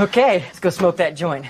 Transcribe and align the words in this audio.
Okay, 0.00 0.44
let's 0.46 0.60
go 0.60 0.70
smoke 0.70 0.96
that 0.98 1.16
joint. 1.16 1.44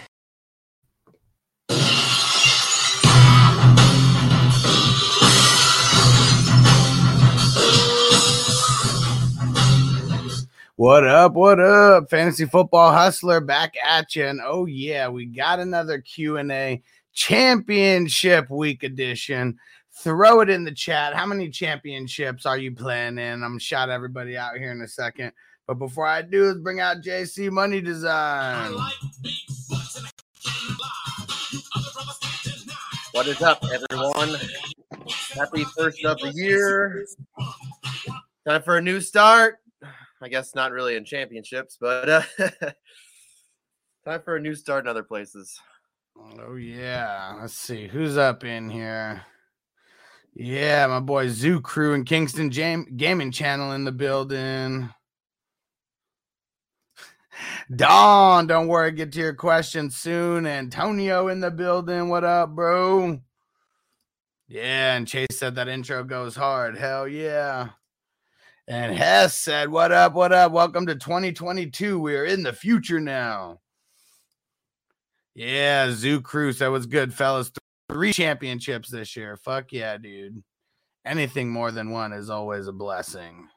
What 10.77 11.07
up? 11.07 11.35
What 11.35 11.61
up? 11.61 12.09
Fantasy 12.09 12.47
football 12.47 12.91
hustler 12.91 13.43
back 13.43 13.75
at 13.85 14.17
you. 14.17 14.25
And 14.25 14.41
oh 14.43 14.65
yeah, 14.65 15.09
we 15.09 15.27
got 15.27 15.61
another 15.61 16.01
Q&A 16.01 16.83
championship 17.13 18.49
week 18.49 18.83
edition. 18.83 19.59
Throw 19.93 20.41
it 20.41 20.49
in 20.49 20.65
the 20.65 20.73
chat. 20.73 21.15
How 21.15 21.27
many 21.27 21.51
championships 21.51 22.47
are 22.47 22.57
you 22.57 22.75
playing 22.75 23.19
in? 23.19 23.43
I'm 23.43 23.59
shout 23.59 23.91
everybody 23.91 24.39
out 24.39 24.57
here 24.57 24.73
in 24.73 24.81
a 24.81 24.89
second. 24.89 25.33
But 25.69 25.75
before 25.75 26.07
I 26.07 26.23
do, 26.23 26.45
let's 26.45 26.61
bring 26.61 26.81
out 26.81 27.03
JC 27.03 27.51
Money 27.51 27.83
Design. 27.83 28.73
What 33.13 33.27
is 33.27 33.43
up, 33.43 33.63
everyone? 33.71 34.41
Happy 35.35 35.65
first 35.77 36.03
of 36.07 36.19
the 36.21 36.33
year. 36.35 37.05
Time 38.49 38.63
for 38.63 38.79
a 38.79 38.81
new 38.81 38.99
start. 38.99 39.57
I 40.23 40.29
guess 40.29 40.55
not 40.55 40.73
really 40.73 40.97
in 40.97 41.05
championships, 41.05 41.77
but 41.79 42.09
uh, 42.09 42.23
time 44.07 44.23
for 44.25 44.37
a 44.37 44.41
new 44.41 44.55
start 44.55 44.87
in 44.87 44.89
other 44.89 45.03
places. 45.03 45.61
Oh 46.41 46.55
yeah. 46.55 47.37
Let's 47.39 47.53
see 47.53 47.89
who's 47.89 48.17
up 48.17 48.43
in 48.43 48.71
here. 48.71 49.21
Yeah, 50.35 50.87
my 50.87 51.01
boy 51.01 51.29
Zoo 51.29 51.61
Crew 51.61 51.93
and 51.93 52.07
Kingston 52.07 52.51
Jam- 52.51 52.97
Gaming 52.97 53.33
Channel 53.33 53.73
in 53.73 53.85
the 53.85 53.93
building. 53.93 54.89
Dawn, 57.75 58.47
don't 58.47 58.67
worry, 58.67 58.93
get 58.93 59.13
to 59.13 59.19
your 59.19 59.35
question 59.35 59.91
soon. 59.91 60.47
Antonio 60.47 61.29
in 61.29 61.41
the 61.41 61.51
building. 61.51 62.09
What 62.09 62.25
up, 62.25 62.55
bro? 62.55 63.21
Yeah, 64.49 64.97
and 64.97 65.07
Chase 65.07 65.27
said 65.39 65.57
that 65.57 65.69
intro 65.69 66.03
goes 66.03 66.35
hard. 66.35 66.79
Hell 66.79 67.07
yeah. 67.07 67.69
And 68.67 68.97
Hess 68.97 69.35
said, 69.35 69.69
What 69.69 69.93
up? 69.93 70.15
What 70.15 70.33
up? 70.33 70.53
Welcome 70.53 70.87
to 70.87 70.95
2022. 70.95 71.99
We 72.01 72.17
are 72.17 72.25
in 72.25 72.43
the 72.43 72.55
future 72.55 73.01
now. 73.01 73.61
Yeah, 75.35 75.91
Zoo 75.91 76.23
Crew. 76.23 76.55
That 76.55 76.71
was 76.71 76.87
good, 76.87 77.13
fellas. 77.13 77.53
Three 77.91 78.15
championships 78.15 78.89
this 78.89 79.15
year. 79.15 79.37
Fuck 79.37 79.73
yeah, 79.73 79.99
dude. 79.99 80.43
Anything 81.05 81.51
more 81.51 81.71
than 81.71 81.91
one 81.91 82.15
is 82.15 82.31
always 82.31 82.67
a 82.67 82.73
blessing. 82.73 83.49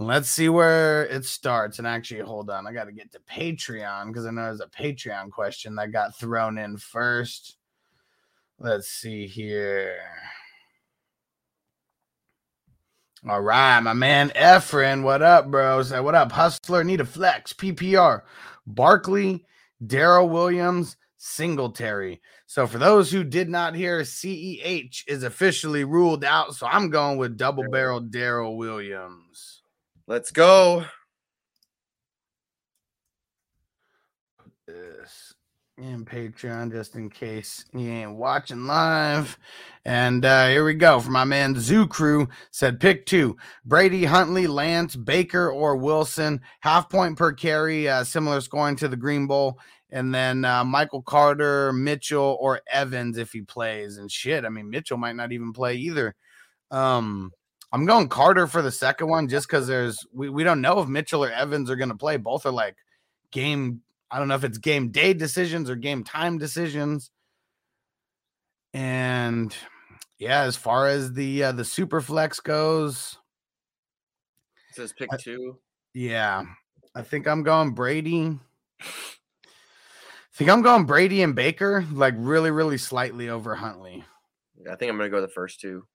Let's 0.00 0.30
see 0.30 0.48
where 0.48 1.04
it 1.04 1.26
starts. 1.26 1.78
And 1.78 1.86
actually, 1.86 2.20
hold 2.20 2.48
on. 2.48 2.66
I 2.66 2.72
got 2.72 2.84
to 2.84 2.92
get 2.92 3.12
to 3.12 3.20
Patreon 3.30 4.06
because 4.06 4.24
I 4.24 4.30
know 4.30 4.44
there's 4.44 4.62
a 4.62 4.66
Patreon 4.66 5.30
question 5.30 5.74
that 5.74 5.92
got 5.92 6.16
thrown 6.16 6.56
in 6.56 6.78
first. 6.78 7.58
Let's 8.58 8.88
see 8.88 9.26
here. 9.26 9.98
All 13.28 13.42
right, 13.42 13.78
my 13.80 13.92
man 13.92 14.30
Efren, 14.30 15.02
what 15.02 15.20
up, 15.20 15.50
bro? 15.50 15.82
Say 15.82 15.98
uh, 15.98 16.02
what 16.02 16.14
up, 16.14 16.32
hustler? 16.32 16.82
Need 16.82 17.02
a 17.02 17.04
flex, 17.04 17.52
PPR, 17.52 18.22
Barkley, 18.66 19.44
Darrel 19.86 20.30
Williams, 20.30 20.96
Singletary. 21.18 22.22
So 22.46 22.66
for 22.66 22.78
those 22.78 23.12
who 23.12 23.22
did 23.22 23.50
not 23.50 23.74
hear, 23.74 24.00
CEH 24.00 25.04
is 25.06 25.24
officially 25.24 25.84
ruled 25.84 26.24
out. 26.24 26.54
So 26.54 26.66
I'm 26.66 26.88
going 26.88 27.18
with 27.18 27.36
double 27.36 27.68
barrel 27.70 28.00
Darrel 28.00 28.56
Williams. 28.56 29.59
Let's 30.10 30.32
go. 30.32 30.86
This 34.66 35.34
in 35.78 36.04
Patreon 36.04 36.72
just 36.72 36.96
in 36.96 37.10
case 37.10 37.64
you 37.72 37.88
ain't 37.88 38.16
watching 38.16 38.66
live. 38.66 39.38
And 39.84 40.24
uh, 40.24 40.48
here 40.48 40.64
we 40.64 40.74
go 40.74 40.98
for 40.98 41.12
my 41.12 41.22
man 41.22 41.54
Zoo 41.56 41.86
Crew 41.86 42.26
said 42.50 42.80
pick 42.80 43.06
two 43.06 43.36
Brady, 43.64 44.04
Huntley, 44.04 44.48
Lance, 44.48 44.96
Baker, 44.96 45.48
or 45.48 45.76
Wilson. 45.76 46.40
Half 46.58 46.90
point 46.90 47.16
per 47.16 47.32
carry, 47.32 47.88
uh, 47.88 48.02
similar 48.02 48.40
scoring 48.40 48.74
to 48.78 48.88
the 48.88 48.96
Green 48.96 49.28
Bowl. 49.28 49.60
And 49.90 50.12
then 50.12 50.44
uh, 50.44 50.64
Michael 50.64 51.02
Carter, 51.02 51.72
Mitchell, 51.72 52.36
or 52.40 52.62
Evans 52.68 53.16
if 53.16 53.30
he 53.30 53.42
plays. 53.42 53.96
And 53.96 54.10
shit, 54.10 54.44
I 54.44 54.48
mean, 54.48 54.70
Mitchell 54.70 54.98
might 54.98 55.14
not 55.14 55.30
even 55.30 55.52
play 55.52 55.76
either. 55.76 56.16
Um, 56.72 57.30
I'm 57.72 57.86
going 57.86 58.08
Carter 58.08 58.46
for 58.46 58.62
the 58.62 58.72
second 58.72 59.08
one 59.08 59.28
just 59.28 59.46
because 59.46 59.66
there's 59.66 60.04
we, 60.12 60.28
we 60.28 60.42
don't 60.44 60.60
know 60.60 60.80
if 60.80 60.88
Mitchell 60.88 61.24
or 61.24 61.30
Evans 61.30 61.70
are 61.70 61.76
going 61.76 61.88
to 61.90 61.94
play. 61.94 62.16
Both 62.16 62.46
are 62.46 62.50
like 62.50 62.76
game 63.30 63.82
I 64.10 64.18
don't 64.18 64.28
know 64.28 64.34
if 64.34 64.44
it's 64.44 64.58
game 64.58 64.90
day 64.90 65.14
decisions 65.14 65.70
or 65.70 65.76
game 65.76 66.02
time 66.02 66.38
decisions. 66.38 67.10
And 68.74 69.54
yeah, 70.18 70.42
as 70.42 70.56
far 70.56 70.88
as 70.88 71.12
the 71.12 71.44
uh, 71.44 71.52
the 71.52 71.64
super 71.64 72.00
flex 72.00 72.40
goes, 72.40 73.18
It 74.70 74.76
says 74.76 74.92
pick 74.92 75.10
two. 75.18 75.58
yeah, 75.94 76.44
I 76.94 77.02
think 77.02 77.26
I'm 77.28 77.42
going 77.42 77.72
Brady. 77.72 78.38
I 78.80 78.84
think 80.34 80.50
I'm 80.50 80.62
going 80.62 80.86
Brady 80.86 81.22
and 81.22 81.34
Baker, 81.34 81.84
like 81.92 82.14
really, 82.16 82.50
really 82.50 82.78
slightly 82.78 83.28
over 83.28 83.54
Huntley. 83.54 84.04
I 84.70 84.74
think 84.76 84.90
I'm 84.90 84.96
gonna 84.96 85.10
go 85.10 85.20
the 85.20 85.28
first 85.28 85.60
two. 85.60 85.86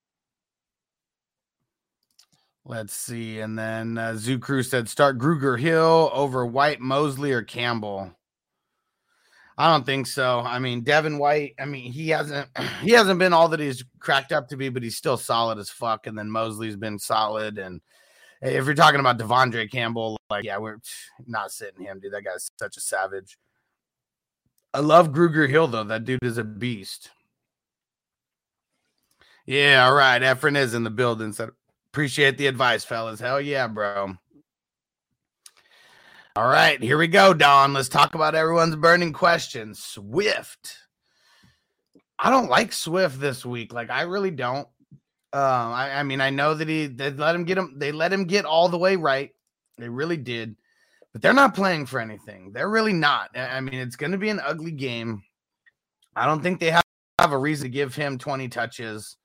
Let's 2.67 2.93
see. 2.93 3.39
And 3.39 3.57
then 3.57 3.97
uh, 3.97 4.15
Zoo 4.15 4.39
Crew 4.39 4.63
said 4.63 4.89
start 4.89 5.19
Gruger 5.19 5.59
Hill 5.59 6.09
over 6.11 6.45
White, 6.45 6.81
Mosley, 6.81 7.31
or 7.31 7.43
Campbell. 7.43 8.11
I 9.57 9.71
don't 9.71 9.85
think 9.85 10.07
so. 10.07 10.39
I 10.39 10.59
mean, 10.59 10.81
Devin 10.81 11.17
White, 11.17 11.53
I 11.59 11.65
mean, 11.65 11.91
he 11.91 12.09
hasn't 12.09 12.49
he 12.81 12.91
hasn't 12.91 13.19
been 13.19 13.33
all 13.33 13.49
that 13.49 13.59
he's 13.59 13.85
cracked 13.99 14.31
up 14.31 14.49
to 14.49 14.57
be, 14.57 14.69
but 14.69 14.81
he's 14.83 14.97
still 14.97 15.17
solid 15.17 15.59
as 15.59 15.69
fuck. 15.69 16.07
And 16.07 16.17
then 16.17 16.29
Mosley's 16.29 16.75
been 16.75 16.97
solid. 16.97 17.59
And 17.59 17.81
if 18.41 18.65
you're 18.65 18.73
talking 18.73 18.99
about 18.99 19.19
Devondre 19.19 19.71
Campbell, 19.71 20.17
like, 20.31 20.43
yeah, 20.43 20.57
we're 20.57 20.79
not 21.27 21.51
sitting 21.51 21.85
him, 21.85 21.99
dude. 21.99 22.13
That 22.13 22.23
guy's 22.23 22.49
such 22.59 22.77
a 22.77 22.81
savage. 22.81 23.37
I 24.73 24.79
love 24.79 25.11
Gruger 25.13 25.47
Hill 25.47 25.67
though. 25.67 25.83
That 25.83 26.03
dude 26.03 26.23
is 26.23 26.39
a 26.39 26.43
beast. 26.43 27.11
Yeah, 29.45 29.85
all 29.85 29.93
right. 29.93 30.21
Efren 30.21 30.57
is 30.57 30.73
in 30.73 30.83
the 30.83 30.89
building. 30.89 31.31
So 31.31 31.51
appreciate 31.95 32.37
the 32.37 32.47
advice, 32.47 32.83
fellas. 32.83 33.21
Hell 33.21 33.39
yeah, 33.39 33.67
bro. 33.67 34.17
All 36.35 36.45
right, 36.45 36.83
here 36.83 36.97
we 36.97 37.07
go, 37.07 37.33
Don. 37.33 37.71
Let's 37.71 37.87
talk 37.87 38.15
about 38.15 38.35
everyone's 38.35 38.75
burning 38.75 39.13
question. 39.13 39.73
Swift. 39.73 40.75
I 42.19 42.29
don't 42.29 42.49
like 42.49 42.73
Swift 42.73 43.21
this 43.21 43.45
week. 43.45 43.71
Like, 43.71 43.89
I 43.89 44.01
really 44.01 44.31
don't. 44.31 44.67
Um, 45.31 45.71
I, 45.71 45.99
I 45.99 46.03
mean, 46.03 46.19
I 46.19 46.31
know 46.31 46.53
that 46.53 46.67
he 46.67 46.87
they 46.87 47.11
let 47.11 47.33
him 47.33 47.45
get 47.45 47.57
him, 47.57 47.75
they 47.77 47.93
let 47.93 48.11
him 48.11 48.25
get 48.25 48.43
all 48.43 48.67
the 48.67 48.77
way 48.77 48.97
right. 48.97 49.29
They 49.77 49.87
really 49.87 50.17
did, 50.17 50.57
but 51.13 51.21
they're 51.21 51.31
not 51.31 51.55
playing 51.55 51.85
for 51.85 52.01
anything. 52.01 52.51
They're 52.51 52.69
really 52.69 52.91
not. 52.91 53.29
I 53.37 53.61
mean, 53.61 53.75
it's 53.75 53.95
gonna 53.95 54.17
be 54.17 54.27
an 54.27 54.41
ugly 54.41 54.71
game. 54.71 55.23
I 56.13 56.25
don't 56.25 56.43
think 56.43 56.59
they 56.59 56.71
have, 56.71 56.83
have 57.19 57.31
a 57.31 57.37
reason 57.37 57.67
to 57.67 57.69
give 57.69 57.95
him 57.95 58.17
20 58.17 58.49
touches. 58.49 59.15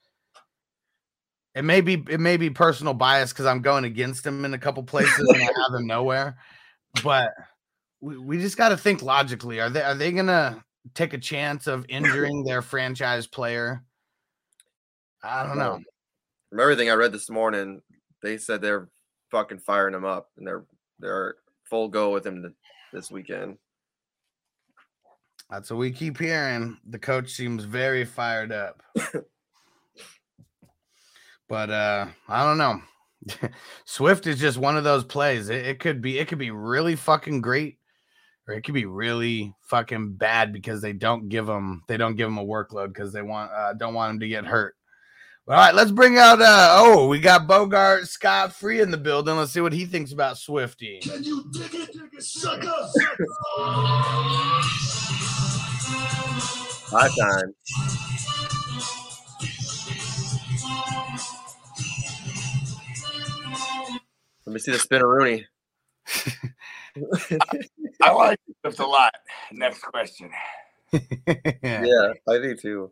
It 1.61 1.65
may 1.65 1.83
be 1.83 2.03
it 2.09 2.21
may 2.21 2.39
be 2.39 2.49
personal 2.49 2.95
bias 2.95 3.35
because 3.35 3.45
I'm 3.45 3.61
going 3.61 3.85
against 3.85 4.27
him 4.27 4.47
in 4.47 4.55
a 4.55 4.59
couple 4.59 4.83
places 4.83 5.29
and 5.29 5.43
I 5.43 5.45
have 5.69 5.79
him 5.79 5.87
nowhere. 5.87 6.39
But 7.05 7.35
we, 8.01 8.17
we 8.17 8.39
just 8.39 8.57
got 8.57 8.71
to 8.71 8.79
think 8.79 9.03
logically. 9.03 9.61
Are 9.61 9.69
they 9.69 9.83
are 9.83 9.95
they 9.95 10.11
gonna 10.11 10.65
take 10.95 11.13
a 11.13 11.19
chance 11.19 11.67
of 11.67 11.85
injuring 11.91 12.45
their 12.45 12.63
franchise 12.63 13.27
player? 13.27 13.85
I 15.23 15.47
don't 15.47 15.59
know. 15.59 15.83
From 16.49 16.61
everything 16.61 16.89
I 16.89 16.95
read 16.95 17.13
this 17.13 17.29
morning, 17.29 17.83
they 18.23 18.39
said 18.39 18.63
they're 18.63 18.89
fucking 19.31 19.59
firing 19.59 19.93
him 19.95 20.07
up 20.07 20.31
and 20.39 20.47
they're 20.47 20.65
they're 20.99 21.35
full 21.65 21.89
go 21.89 22.11
with 22.11 22.27
him 22.27 22.55
this 22.91 23.11
weekend. 23.11 23.59
That's 25.51 25.71
what 25.71 25.77
we 25.77 25.91
keep 25.91 26.19
hearing. 26.19 26.79
The 26.89 26.99
coach 26.99 27.33
seems 27.33 27.65
very 27.65 28.07
fired 28.07 28.51
up. 28.51 28.83
but 31.51 31.69
uh 31.69 32.07
I 32.29 32.47
don't 32.47 32.57
know. 32.57 32.81
Swift 33.85 34.27
is 34.27 34.41
just 34.41 34.57
one 34.57 34.79
of 34.79 34.85
those 34.85 35.05
plays. 35.05 35.51
It, 35.51 35.67
it 35.67 35.81
could 35.81 36.01
be 36.01 36.19
it 36.19 36.29
could 36.29 36.39
be 36.39 36.53
really 36.53 36.97
fucking 36.97 37.43
great 37.43 37.79
or 38.49 38.55
it 38.55 38.63
could 38.63 38.73
be 38.75 38.87
really 38.87 39.55
fucking 39.63 40.15
bad 40.15 40.53
because 40.53 40.81
they 40.81 40.95
don't 40.95 41.29
give 41.29 41.45
them 41.47 41.83
they 41.89 41.99
don't 41.99 42.15
give 42.15 42.29
him 42.29 42.39
a 42.39 42.45
workload 42.45 42.89
because 42.89 43.13
they 43.13 43.21
want 43.21 43.51
uh, 43.53 43.75
don't 43.75 43.95
want 43.95 44.15
him 44.15 44.21
to 44.21 44.29
get 44.29 44.47
hurt. 44.47 44.77
All 45.49 45.57
right, 45.57 45.75
let's 45.75 45.91
bring 45.91 46.17
out 46.17 46.41
uh 46.41 46.77
oh, 46.79 47.09
we 47.09 47.19
got 47.19 47.49
Bogart 47.49 48.07
Scott 48.07 48.55
Free 48.55 48.81
in 48.81 48.93
the 48.93 48.97
building. 48.97 49.37
Let's 49.37 49.51
see 49.51 49.61
what 49.61 49.73
he 49.73 49.85
thinks 49.85 50.13
about 50.13 50.39
Swifty. 50.39 51.01
Can 51.03 51.25
you 51.25 51.51
dig 51.53 51.75
it, 51.75 51.93
dig 51.93 52.15
it, 52.15 52.23
sucker? 52.23 52.73
High 56.93 57.09
time. 57.19 57.55
Let 64.51 64.55
me 64.55 64.59
see 64.59 64.73
the 64.73 64.79
spinneroonie. 64.79 65.45
I 68.03 68.11
like 68.11 68.41
Swift 68.63 68.81
a 68.81 68.85
lot. 68.85 69.15
Next 69.53 69.81
question. 69.81 70.29
yeah, 70.93 72.15
I 72.29 72.39
do 72.39 72.57
too. 72.57 72.91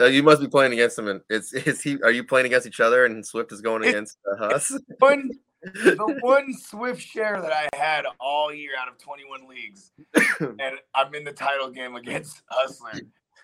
Uh, 0.00 0.06
you 0.06 0.22
must 0.22 0.40
be 0.40 0.48
playing 0.48 0.72
against 0.72 0.98
him, 0.98 1.08
and 1.08 1.20
it's 1.28 1.52
is 1.52 1.82
he? 1.82 2.00
Are 2.00 2.10
you 2.10 2.24
playing 2.24 2.46
against 2.46 2.66
each 2.66 2.80
other? 2.80 3.04
And 3.04 3.26
Swift 3.26 3.52
is 3.52 3.60
going 3.60 3.84
against 3.86 4.16
uh, 4.40 4.46
us. 4.46 4.74
One, 5.00 5.32
the 5.62 6.16
one 6.22 6.54
Swift 6.54 7.02
share 7.02 7.42
that 7.42 7.52
I 7.52 7.68
had 7.76 8.06
all 8.18 8.54
year 8.54 8.70
out 8.80 8.88
of 8.88 8.96
21 8.96 9.46
leagues, 9.46 9.92
and 10.40 10.78
I'm 10.94 11.14
in 11.14 11.24
the 11.24 11.32
title 11.32 11.70
game 11.70 11.96
against 11.96 12.40
Hustler, 12.46 13.02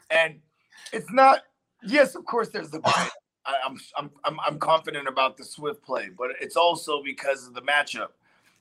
and 0.08 0.40
it's 0.94 1.12
not. 1.12 1.40
Yes, 1.82 2.14
of 2.14 2.24
course, 2.24 2.48
there's 2.48 2.70
the 2.70 2.80
bias. 2.80 3.10
I, 3.48 3.54
I'm, 3.64 3.80
I'm 3.96 4.10
I'm 4.24 4.40
I'm 4.46 4.58
confident 4.58 5.08
about 5.08 5.36
the 5.36 5.44
Swift 5.44 5.82
play, 5.82 6.10
but 6.16 6.30
it's 6.40 6.56
also 6.56 7.02
because 7.02 7.46
of 7.46 7.54
the 7.54 7.62
matchup, 7.62 8.08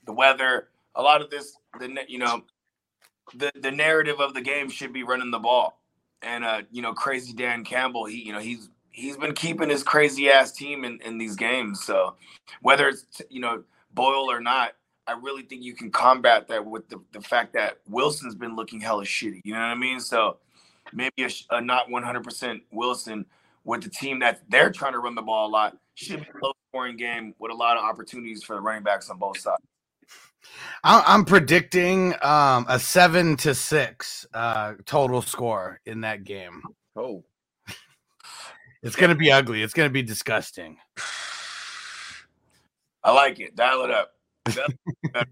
the 0.06 0.12
weather. 0.12 0.68
A 0.94 1.02
lot 1.02 1.20
of 1.20 1.30
this, 1.30 1.58
the 1.78 1.94
you 2.08 2.18
know, 2.18 2.42
the 3.34 3.52
the 3.60 3.70
narrative 3.70 4.18
of 4.18 4.34
the 4.34 4.40
game 4.40 4.70
should 4.70 4.92
be 4.92 5.02
running 5.02 5.30
the 5.30 5.38
ball, 5.38 5.78
and 6.22 6.44
uh, 6.44 6.62
you 6.72 6.80
know, 6.80 6.94
crazy 6.94 7.34
Dan 7.34 7.64
Campbell, 7.64 8.06
he 8.06 8.22
you 8.22 8.32
know 8.32 8.40
he's 8.40 8.70
he's 8.90 9.16
been 9.16 9.34
keeping 9.34 9.68
his 9.68 9.82
crazy 9.82 10.30
ass 10.30 10.52
team 10.52 10.84
in 10.84 10.98
in 11.02 11.18
these 11.18 11.36
games. 11.36 11.84
So 11.84 12.16
whether 12.62 12.88
it's 12.88 13.04
you 13.28 13.40
know 13.40 13.62
Boyle 13.92 14.30
or 14.30 14.40
not, 14.40 14.72
I 15.06 15.12
really 15.12 15.42
think 15.42 15.62
you 15.62 15.74
can 15.74 15.90
combat 15.90 16.48
that 16.48 16.64
with 16.64 16.88
the 16.88 16.98
the 17.12 17.20
fact 17.20 17.52
that 17.52 17.78
Wilson's 17.90 18.34
been 18.34 18.56
looking 18.56 18.80
hella 18.80 19.04
shitty. 19.04 19.42
You 19.44 19.52
know 19.52 19.60
what 19.60 19.66
I 19.66 19.74
mean? 19.74 20.00
So 20.00 20.38
maybe 20.92 21.24
a, 21.24 21.30
a 21.50 21.60
not 21.60 21.88
100% 21.88 22.62
Wilson 22.72 23.26
with 23.68 23.82
the 23.82 23.90
team 23.90 24.18
that 24.20 24.40
they're 24.48 24.70
trying 24.70 24.94
to 24.94 24.98
run 24.98 25.14
the 25.14 25.20
ball 25.20 25.46
a 25.46 25.50
lot 25.52 25.76
should 25.94 26.20
be 26.20 26.26
a 26.26 26.44
low 26.44 26.52
scoring 26.70 26.96
game 26.96 27.34
with 27.38 27.52
a 27.52 27.54
lot 27.54 27.76
of 27.76 27.84
opportunities 27.84 28.42
for 28.42 28.56
the 28.56 28.62
running 28.62 28.82
backs 28.82 29.10
on 29.10 29.18
both 29.18 29.38
sides. 29.38 29.62
I- 30.82 31.04
I'm 31.06 31.26
predicting 31.26 32.14
um, 32.22 32.64
a 32.68 32.78
seven 32.78 33.36
to 33.38 33.54
six 33.54 34.26
uh, 34.32 34.72
total 34.86 35.20
score 35.20 35.80
in 35.84 36.00
that 36.00 36.24
game. 36.24 36.62
Oh, 36.96 37.22
It's 38.82 38.96
gonna 38.96 39.14
be 39.14 39.30
ugly. 39.30 39.62
It's 39.62 39.74
gonna 39.74 39.90
be 39.90 40.02
disgusting. 40.02 40.78
I 43.04 43.12
like 43.12 43.38
it. 43.38 43.54
Dial 43.54 43.84
it 43.84 43.90
up. 43.90 44.14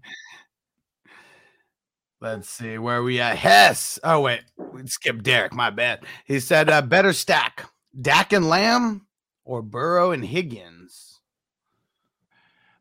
Let's 2.21 2.49
see 2.49 2.77
where 2.77 3.01
we 3.01 3.19
at. 3.19 3.37
Hess. 3.37 3.97
Oh 4.03 4.19
wait, 4.21 4.41
we 4.57 4.85
skipped 4.85 5.23
Derek. 5.23 5.53
My 5.53 5.71
bad. 5.71 6.03
He 6.25 6.39
said 6.39 6.69
uh, 6.69 6.81
better 6.83 7.13
stack 7.13 7.65
Dak 7.99 8.33
and 8.33 8.47
Lamb 8.47 9.07
or 9.43 9.61
Burrow 9.61 10.11
and 10.11 10.23
Higgins. 10.23 11.19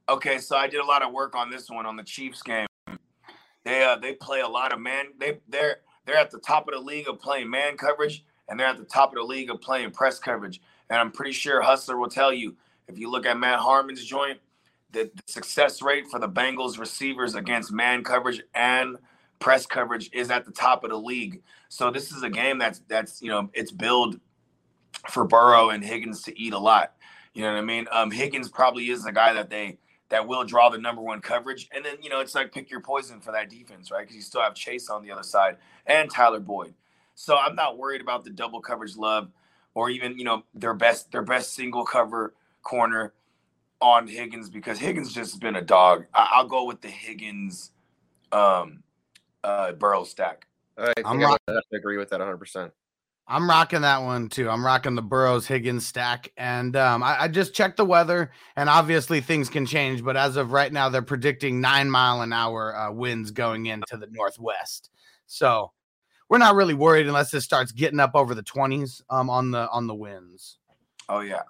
Okay, 0.09 0.39
so 0.39 0.57
I 0.57 0.69
did 0.69 0.81
a 0.81 0.85
lot 0.85 1.03
of 1.03 1.13
work 1.13 1.35
on 1.35 1.51
this 1.51 1.71
one 1.71 1.87
on 1.87 1.97
the 1.97 2.03
Chiefs 2.03 2.43
game. 2.43 2.67
They 3.65 3.83
uh 3.83 3.97
they 3.97 4.13
play 4.13 4.41
a 4.41 4.49
lot 4.49 4.73
of 4.73 4.81
man. 4.81 5.07
They 5.19 5.39
they're 5.49 5.79
they're 6.05 6.17
at 6.17 6.31
the 6.31 6.39
top 6.39 6.69
of 6.69 6.75
the 6.75 6.81
league 6.81 7.09
of 7.09 7.19
playing 7.19 7.51
man 7.51 7.77
coverage, 7.77 8.25
and 8.49 8.61
they're 8.61 8.67
at 8.67 8.79
the 8.79 8.85
top 8.85 9.11
of 9.11 9.17
the 9.17 9.25
league 9.25 9.51
of 9.51 9.61
playing 9.61 9.91
press 9.91 10.19
coverage. 10.19 10.61
And 10.89 11.01
I'm 11.01 11.11
pretty 11.11 11.33
sure 11.33 11.61
Hustler 11.61 11.97
will 11.97 12.09
tell 12.09 12.33
you 12.33 12.57
if 12.87 12.99
you 12.99 13.11
look 13.11 13.27
at 13.27 13.37
Matt 13.37 13.59
Harmon's 13.59 14.05
joint, 14.05 14.39
the, 14.93 15.11
the 15.13 15.23
success 15.27 15.83
rate 15.83 16.07
for 16.07 16.21
the 16.21 16.29
Bengals 16.29 16.79
receivers 16.79 17.35
against 17.35 17.73
man 17.73 18.05
coverage 18.05 18.41
and 18.55 18.99
press 19.41 19.67
coverage 19.67 20.11
is 20.13 20.31
at 20.31 20.45
the 20.45 20.53
top 20.53 20.85
of 20.85 20.91
the 20.91 20.97
league. 20.97 21.43
So 21.69 21.91
this 21.91 22.13
is 22.13 22.23
a 22.23 22.31
game 22.31 22.59
that's 22.59 22.83
that's 22.87 23.21
you 23.21 23.31
know 23.31 23.51
it's 23.53 23.73
billed 23.73 24.21
for 25.11 25.25
Burrow 25.25 25.71
and 25.71 25.85
Higgins 25.85 26.23
to 26.23 26.39
eat 26.41 26.53
a 26.53 26.59
lot. 26.59 26.95
You 27.35 27.43
know 27.43 27.53
what 27.53 27.59
I 27.59 27.63
mean? 27.63 27.87
Um, 27.93 28.11
Higgins 28.11 28.49
probably 28.49 28.91
is 28.91 29.05
the 29.05 29.13
guy 29.13 29.33
that 29.35 29.51
they 29.51 29.79
that 30.09 30.27
will 30.29 30.45
draw 30.45 30.69
the 30.69 30.79
number 30.79 31.03
one 31.03 31.21
coverage, 31.21 31.69
and 31.75 31.85
then 31.85 31.97
you 32.01 32.09
know 32.09 32.21
it's 32.21 32.35
like 32.35 32.53
pick 32.53 32.71
your 32.71 32.81
poison 32.81 33.21
for 33.21 33.33
that 33.33 33.51
defense, 33.51 33.91
right? 33.91 34.03
Because 34.03 34.17
you 34.17 34.23
still 34.23 34.41
have 34.41 34.55
Chase 34.55 34.89
on 34.89 35.03
the 35.03 35.11
other 35.11 35.23
side 35.23 35.57
and 35.87 36.11
Tyler 36.11 36.41
Boyd. 36.41 36.75
So 37.15 37.37
I'm 37.37 37.55
not 37.55 37.79
worried 37.79 38.01
about 38.01 38.25
the 38.25 38.31
double 38.31 38.61
coverage 38.61 38.97
love 38.97 39.31
or 39.75 39.91
even 39.91 40.19
you 40.19 40.25
know 40.25 40.45
their 40.55 40.75
best 40.75 41.13
their 41.13 41.23
best 41.23 41.55
single 41.55 41.85
cover 41.85 42.35
corner 42.63 43.13
on 43.81 44.07
Higgins 44.07 44.49
because 44.49 44.79
Higgins 44.79 45.13
just 45.13 45.33
has 45.33 45.39
been 45.39 45.57
a 45.57 45.63
dog. 45.63 46.07
I, 46.15 46.31
I'll 46.35 46.49
go 46.49 46.65
with 46.65 46.81
the 46.81 46.89
Higgins 46.89 47.71
um 48.33 48.83
uh 49.45 49.73
Burrow 49.73 50.05
stack. 50.05 50.47
I 50.79 50.93
think 50.95 51.07
I'm 51.07 51.21
I 51.21 51.25
rock- 51.25 51.41
would 51.49 51.55
have 51.55 51.69
to 51.71 51.77
agree 51.77 51.99
with 51.99 52.11
that 52.11 52.21
100. 52.21 52.37
percent 52.39 52.73
I'm 53.29 53.49
rocking 53.49 53.81
that 53.81 54.03
one 54.03 54.29
too. 54.29 54.49
I'm 54.49 54.65
rocking 54.65 54.95
the 54.95 55.03
Burrows 55.03 55.47
Higgins 55.47 55.85
stack, 55.85 56.33
and 56.37 56.77
um, 56.77 57.03
I, 57.03 57.23
I 57.23 57.29
just 57.29 57.55
checked 57.55 57.77
the 57.77 57.85
weather, 57.85 58.31
and 58.55 58.69
obviously 58.69 59.21
things 59.21 59.49
can 59.49 59.67
change. 59.67 60.05
But 60.05 60.17
as 60.17 60.37
of 60.37 60.53
right 60.53 60.73
now, 60.73 60.89
they're 60.89 61.03
predicting 61.03 61.61
nine 61.61 61.91
mile 61.91 62.23
an 62.23 62.33
hour 62.33 62.77
uh, 62.77 62.93
winds 62.93 63.33
going 63.33 63.67
into 63.67 63.97
the 63.97 64.07
northwest. 64.11 64.91
So 65.27 65.73
we're 66.29 66.39
not 66.39 66.55
really 66.55 66.75
worried 66.75 67.09
unless 67.09 67.31
this 67.31 67.45
starts 67.45 67.73
getting 67.73 68.01
up 68.01 68.13
over 68.15 68.35
the 68.35 68.45
20s 68.45 69.03
um, 69.11 69.29
on 69.29 69.51
the 69.51 69.69
on 69.71 69.89
the 69.89 69.95
winds. 69.95 70.59
Oh 71.09 71.21
yeah. 71.21 71.43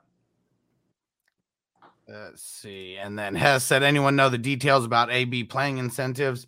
Let's 2.08 2.42
see. 2.42 2.96
And 2.96 3.18
then 3.18 3.34
Hess 3.34 3.64
said, 3.64 3.82
anyone 3.82 4.14
know 4.14 4.28
the 4.28 4.38
details 4.38 4.84
about 4.84 5.10
AB 5.10 5.44
playing 5.44 5.78
incentives? 5.78 6.46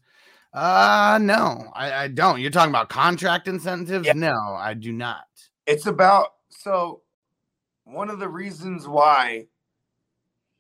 Uh 0.53 1.19
no, 1.21 1.71
I, 1.75 1.93
I 1.93 2.09
don't. 2.09 2.41
You're 2.41 2.51
talking 2.51 2.71
about 2.71 2.89
contract 2.89 3.49
incentives? 3.49 4.07
Yeah. 4.07 4.15
No, 4.15 4.55
I 4.57 4.75
do 4.75 4.93
not. 4.93 5.27
It's 5.67 5.87
about 5.87 6.35
so 6.49 7.03
one 7.85 8.11
of 8.11 8.19
the 8.19 8.29
reasons 8.29 8.89
why 8.89 9.47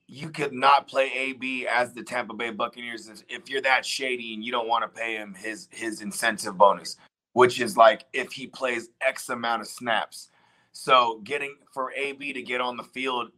you 0.07 0.30
could 0.30 0.52
not 0.52 0.88
play 0.88 1.11
AB 1.14 1.66
as 1.66 1.92
the 1.92 2.02
Tampa 2.02 2.33
Bay 2.35 2.50
Buccaneers 2.50 3.09
is 3.09 3.25
if 3.28 3.50
you're 3.50 3.61
that 3.61 3.85
shady 3.85 4.33
and 4.33 4.42
you 4.42 4.50
don't 4.50 4.66
want 4.66 4.83
to 4.83 5.00
pay 5.00 5.16
him 5.16 5.35
his 5.35 5.68
his 5.71 6.00
incentive 6.00 6.57
bonus, 6.57 6.97
which 7.35 7.61
is 7.61 7.76
like 7.76 8.04
if 8.12 8.33
he 8.33 8.47
plays 8.47 8.88
X 9.00 9.28
amount 9.28 9.62
of 9.62 9.68
snaps. 9.68 10.30
So 10.73 11.21
getting 11.25 11.57
for 11.75 11.92
AB 11.92 12.33
to 12.33 12.42
get 12.42 12.61
on 12.61 12.76
the 12.76 12.85
field, 12.85 13.30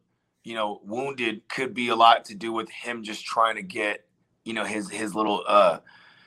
you 0.44 0.54
know, 0.54 0.80
wounded 0.84 1.42
could 1.48 1.74
be 1.74 1.88
a 1.88 1.96
lot 1.96 2.24
to 2.26 2.34
do 2.34 2.52
with 2.52 2.70
him 2.70 3.02
just 3.02 3.24
trying 3.24 3.56
to 3.56 3.62
get, 3.62 4.06
you 4.44 4.52
know, 4.52 4.64
his 4.64 4.88
his 4.88 5.14
little 5.14 5.42
uh 5.48 5.78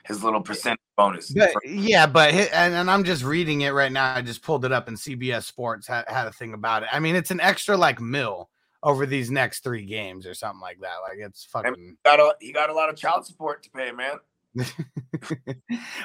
his 0.04 0.22
little 0.22 0.40
percent 0.40 0.78
bonus. 0.96 1.30
But, 1.30 1.52
yeah, 1.64 2.06
but 2.06 2.32
and, 2.32 2.74
and 2.74 2.90
I'm 2.90 3.04
just 3.04 3.24
reading 3.24 3.62
it 3.62 3.70
right 3.70 3.90
now. 3.90 4.14
I 4.14 4.22
just 4.22 4.42
pulled 4.42 4.64
it 4.64 4.72
up, 4.72 4.88
and 4.88 4.96
CBS 4.96 5.44
Sports 5.44 5.88
had, 5.88 6.04
had 6.08 6.26
a 6.26 6.32
thing 6.32 6.54
about 6.54 6.82
it. 6.82 6.88
I 6.92 7.00
mean, 7.00 7.16
it's 7.16 7.30
an 7.30 7.40
extra 7.40 7.76
like 7.76 8.00
mill 8.00 8.50
over 8.82 9.06
these 9.06 9.30
next 9.30 9.64
three 9.64 9.84
games 9.84 10.26
or 10.26 10.34
something 10.34 10.60
like 10.60 10.78
that. 10.80 10.96
Like 11.02 11.18
it's 11.18 11.44
fucking. 11.46 11.74
He 11.76 11.94
got 12.04 12.20
a, 12.20 12.34
he 12.40 12.52
got 12.52 12.70
a 12.70 12.74
lot 12.74 12.90
of 12.90 12.96
child 12.96 13.26
support 13.26 13.62
to 13.64 13.70
pay, 13.70 13.90
man. 13.92 14.16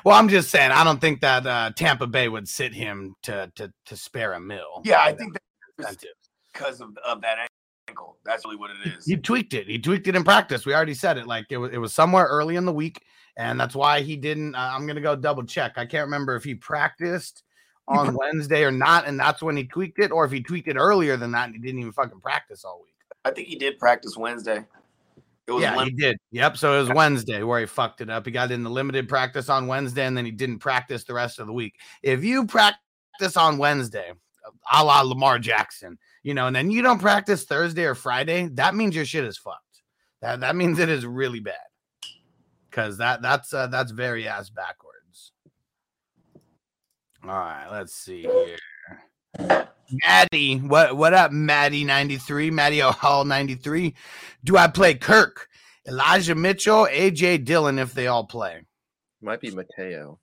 well, 0.04 0.16
I'm 0.16 0.30
just 0.30 0.50
saying. 0.50 0.72
I 0.72 0.84
don't 0.84 1.00
think 1.00 1.22
that 1.22 1.46
uh, 1.46 1.72
Tampa 1.76 2.08
Bay 2.08 2.30
would 2.30 2.48
sit 2.48 2.74
him 2.74 3.16
to 3.24 3.52
to 3.56 3.72
to 3.86 3.96
spare 3.96 4.34
a 4.34 4.40
mill. 4.40 4.82
Yeah, 4.86 5.02
I 5.02 5.14
think 5.14 5.38
that's 5.78 6.04
because 6.54 6.82
of, 6.82 6.98
of 7.06 7.22
that 7.22 7.50
ankle. 7.88 8.18
That's 8.26 8.46
really 8.46 8.58
what 8.58 8.72
it 8.72 8.98
is. 8.98 9.06
He 9.06 9.18
tweaked 9.18 9.54
it. 9.54 9.68
He 9.68 9.78
tweaked 9.78 10.08
it 10.08 10.16
in 10.16 10.24
practice. 10.24 10.66
We 10.66 10.74
already 10.74 10.94
said 10.94 11.18
it. 11.18 11.28
Like 11.28 11.48
it 11.50 11.58
was, 11.58 11.72
it 11.72 11.78
was 11.78 11.94
somewhere 11.94 12.26
early 12.26 12.56
in 12.56 12.66
the 12.66 12.74
week, 12.74 13.04
and 13.40 13.58
that's 13.58 13.74
why 13.74 14.02
he 14.02 14.18
didn't. 14.18 14.54
Uh, 14.54 14.72
I'm 14.74 14.86
gonna 14.86 15.02
go 15.02 15.16
double 15.16 15.44
check. 15.44 15.74
I 15.78 15.86
can't 15.86 16.06
remember 16.06 16.36
if 16.36 16.44
he 16.44 16.56
practiced 16.56 17.44
on 17.88 18.14
Wednesday 18.14 18.66
or 18.66 18.72
not, 18.72 19.08
and 19.08 19.18
that's 19.18 19.42
when 19.42 19.56
he 19.56 19.64
tweaked 19.64 19.98
it, 19.98 20.12
or 20.12 20.26
if 20.26 20.32
he 20.32 20.44
tweaked 20.44 20.68
it 20.68 20.76
earlier 20.76 21.16
than 21.16 21.32
that 21.32 21.46
and 21.46 21.56
he 21.56 21.62
didn't 21.62 21.80
even 21.80 21.94
fucking 21.94 22.20
practice 22.20 22.66
all 22.66 22.82
week. 22.84 22.94
I 23.24 23.32
think 23.32 23.48
he 23.48 23.56
did 23.56 23.80
practice 23.80 24.18
Wednesday. 24.18 24.66
It 25.48 25.52
was 25.52 25.64
Yeah, 25.64 25.76
Lem- 25.76 25.88
he 25.88 25.94
did. 25.94 26.18
Yep. 26.32 26.58
So 26.58 26.78
it 26.78 26.82
was 26.82 26.90
Wednesday 26.90 27.42
where 27.42 27.62
he 27.62 27.66
fucked 27.66 28.02
it 28.02 28.10
up. 28.10 28.26
He 28.26 28.32
got 28.32 28.52
in 28.52 28.64
the 28.64 28.70
limited 28.70 29.08
practice 29.08 29.50
on 29.50 29.68
Wednesday, 29.68 30.06
and 30.06 30.16
then 30.16 30.26
he 30.26 30.32
didn't 30.32 30.60
practice 30.60 31.06
the 31.06 31.14
rest 31.14 31.40
of 31.40 31.48
the 31.48 31.54
week. 31.54 31.76
If 32.04 32.24
you 32.24 32.46
practice 32.46 33.38
on 33.38 33.58
Wednesday, 33.58 34.12
a 34.72 34.84
la 34.84 35.02
Lamar 35.02 35.40
Jackson, 35.40 35.98
you 36.24 36.34
know, 36.34 36.48
and 36.48 36.56
then 36.56 36.70
you 36.70 36.82
don't 36.82 37.00
practice 37.00 37.46
Thursday 37.46 37.86
or 37.86 37.96
Friday, 37.96 38.50
that 38.54 38.76
means 38.76 38.96
your 38.96 39.06
shit 39.06 39.24
is 39.24 39.38
fucked. 39.38 39.64
That 40.22 40.42
that 40.42 40.58
means 40.58 40.78
it 40.78 40.90
is 40.90 41.06
really 41.06 41.40
bad. 41.40 41.56
Cause 42.80 42.98
that 42.98 43.22
that's 43.22 43.54
uh, 43.54 43.68
that's 43.68 43.92
very 43.92 44.26
ass 44.26 44.50
backwards. 44.50 45.34
All 47.24 47.30
right, 47.32 47.68
let's 47.70 47.94
see 47.94 48.22
here. 48.22 49.68
Maddie, 50.06 50.60
what 50.60 50.96
what 50.96 51.14
up, 51.14 51.34
Maddie 51.34 51.84
93, 51.84 52.52
Maddie 52.52 52.82
O'Hall 52.82 53.26
93. 53.26 53.94
Do 54.46 54.56
I 54.56 54.68
play 54.70 54.94
Kirk, 54.94 55.50
Elijah 55.86 56.36
Mitchell, 56.36 56.88
AJ 56.90 57.44
Dillon 57.44 57.80
if 57.80 57.94
they 57.94 58.08
all 58.08 58.24
play? 58.24 58.62
Might 59.22 59.42
be 59.42 59.52
Mateo. 59.52 60.18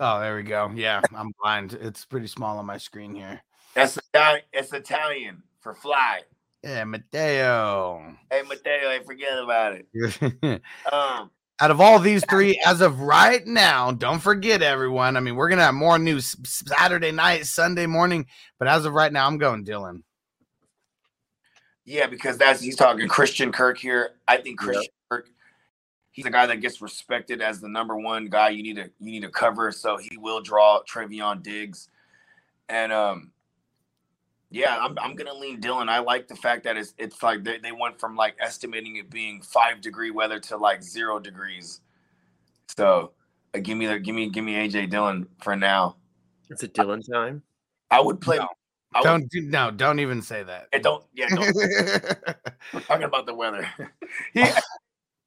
Oh, 0.00 0.20
there 0.20 0.34
we 0.34 0.42
go. 0.42 0.72
Yeah, 0.74 1.00
I'm 1.14 1.30
blind. 1.40 1.74
It's 1.80 2.04
pretty 2.04 2.26
small 2.26 2.58
on 2.58 2.66
my 2.66 2.78
screen 2.78 3.14
here. 3.14 3.40
That's 3.74 3.96
Italian. 3.96 4.42
It's 4.52 4.72
Italian 4.72 5.44
for 5.60 5.74
fly. 5.74 6.22
Yeah, 6.62 6.84
Mateo. 6.84 8.16
Hey 8.30 8.42
Mateo, 8.42 8.88
I 8.88 9.00
forget 9.04 9.38
about 9.38 9.74
it. 9.74 10.62
Um, 10.92 11.30
Out 11.60 11.70
of 11.70 11.80
all 11.80 11.98
these 11.98 12.24
three, 12.28 12.60
as 12.64 12.80
of 12.80 13.00
right 13.00 13.44
now, 13.46 13.90
don't 13.92 14.20
forget 14.20 14.62
everyone. 14.62 15.16
I 15.16 15.20
mean, 15.20 15.34
we're 15.36 15.48
gonna 15.48 15.64
have 15.64 15.74
more 15.74 15.98
news 15.98 16.36
Saturday 16.44 17.10
night, 17.10 17.46
Sunday 17.46 17.86
morning, 17.86 18.26
but 18.58 18.68
as 18.68 18.84
of 18.84 18.92
right 18.92 19.12
now, 19.12 19.26
I'm 19.26 19.38
going 19.38 19.64
Dillon. 19.64 20.04
yeah, 21.84 22.06
because 22.06 22.38
that's 22.38 22.60
he's 22.60 22.76
talking 22.76 23.08
Christian 23.08 23.50
Kirk 23.52 23.78
here. 23.78 24.10
I 24.28 24.36
think 24.36 24.58
Christian 24.58 24.92
Kirk, 25.10 25.28
he's 26.12 26.26
a 26.26 26.30
guy 26.30 26.46
that 26.46 26.60
gets 26.60 26.80
respected 26.80 27.42
as 27.42 27.60
the 27.60 27.68
number 27.68 27.96
one 27.96 28.26
guy 28.26 28.50
you 28.50 28.62
need 28.62 28.76
to 28.76 28.84
you 29.00 29.12
need 29.12 29.22
to 29.22 29.30
cover. 29.30 29.72
So 29.72 29.96
he 29.96 30.16
will 30.16 30.40
draw 30.40 30.80
Trevon 30.88 31.42
Diggs, 31.42 31.88
and 32.68 32.92
um, 32.92 33.32
yeah, 34.52 34.78
I'm 34.78 34.98
I'm 34.98 35.14
gonna 35.14 35.32
lean 35.32 35.60
Dillon. 35.60 35.88
I 35.88 35.98
like 35.98 36.28
the 36.28 36.36
fact 36.36 36.64
that 36.64 36.76
it's 36.76 36.94
it's 36.98 37.22
like 37.22 37.42
they, 37.42 37.58
they 37.58 37.72
went 37.72 37.98
from 37.98 38.14
like 38.14 38.36
estimating 38.38 38.96
it 38.96 39.10
being 39.10 39.40
five 39.40 39.80
degree 39.80 40.10
weather 40.10 40.38
to 40.40 40.56
like 40.58 40.82
zero 40.82 41.18
degrees. 41.18 41.80
So 42.76 43.12
uh, 43.54 43.58
give 43.58 43.78
me 43.78 43.86
the 43.86 43.98
give 43.98 44.14
me 44.14 44.28
give 44.28 44.44
me 44.44 44.54
AJ 44.54 44.90
Dillon 44.90 45.26
for 45.42 45.56
now. 45.56 45.96
It's 46.50 46.62
a 46.62 46.68
Dillon 46.68 47.02
time. 47.02 47.42
I 47.90 48.00
would 48.00 48.20
play. 48.20 48.36
No. 48.36 48.48
I 48.94 49.02
Don't 49.02 49.26
do, 49.30 49.40
no, 49.40 49.70
don't 49.70 50.00
even 50.00 50.20
say 50.20 50.42
that. 50.42 50.68
yeah, 50.70 50.78
don't 50.80 51.02
yeah 51.14 51.28
don't 51.28 51.54
We're 52.74 52.80
talking 52.80 53.04
about 53.04 53.24
the 53.24 53.34
weather. 53.34 53.66
he, 54.34 54.44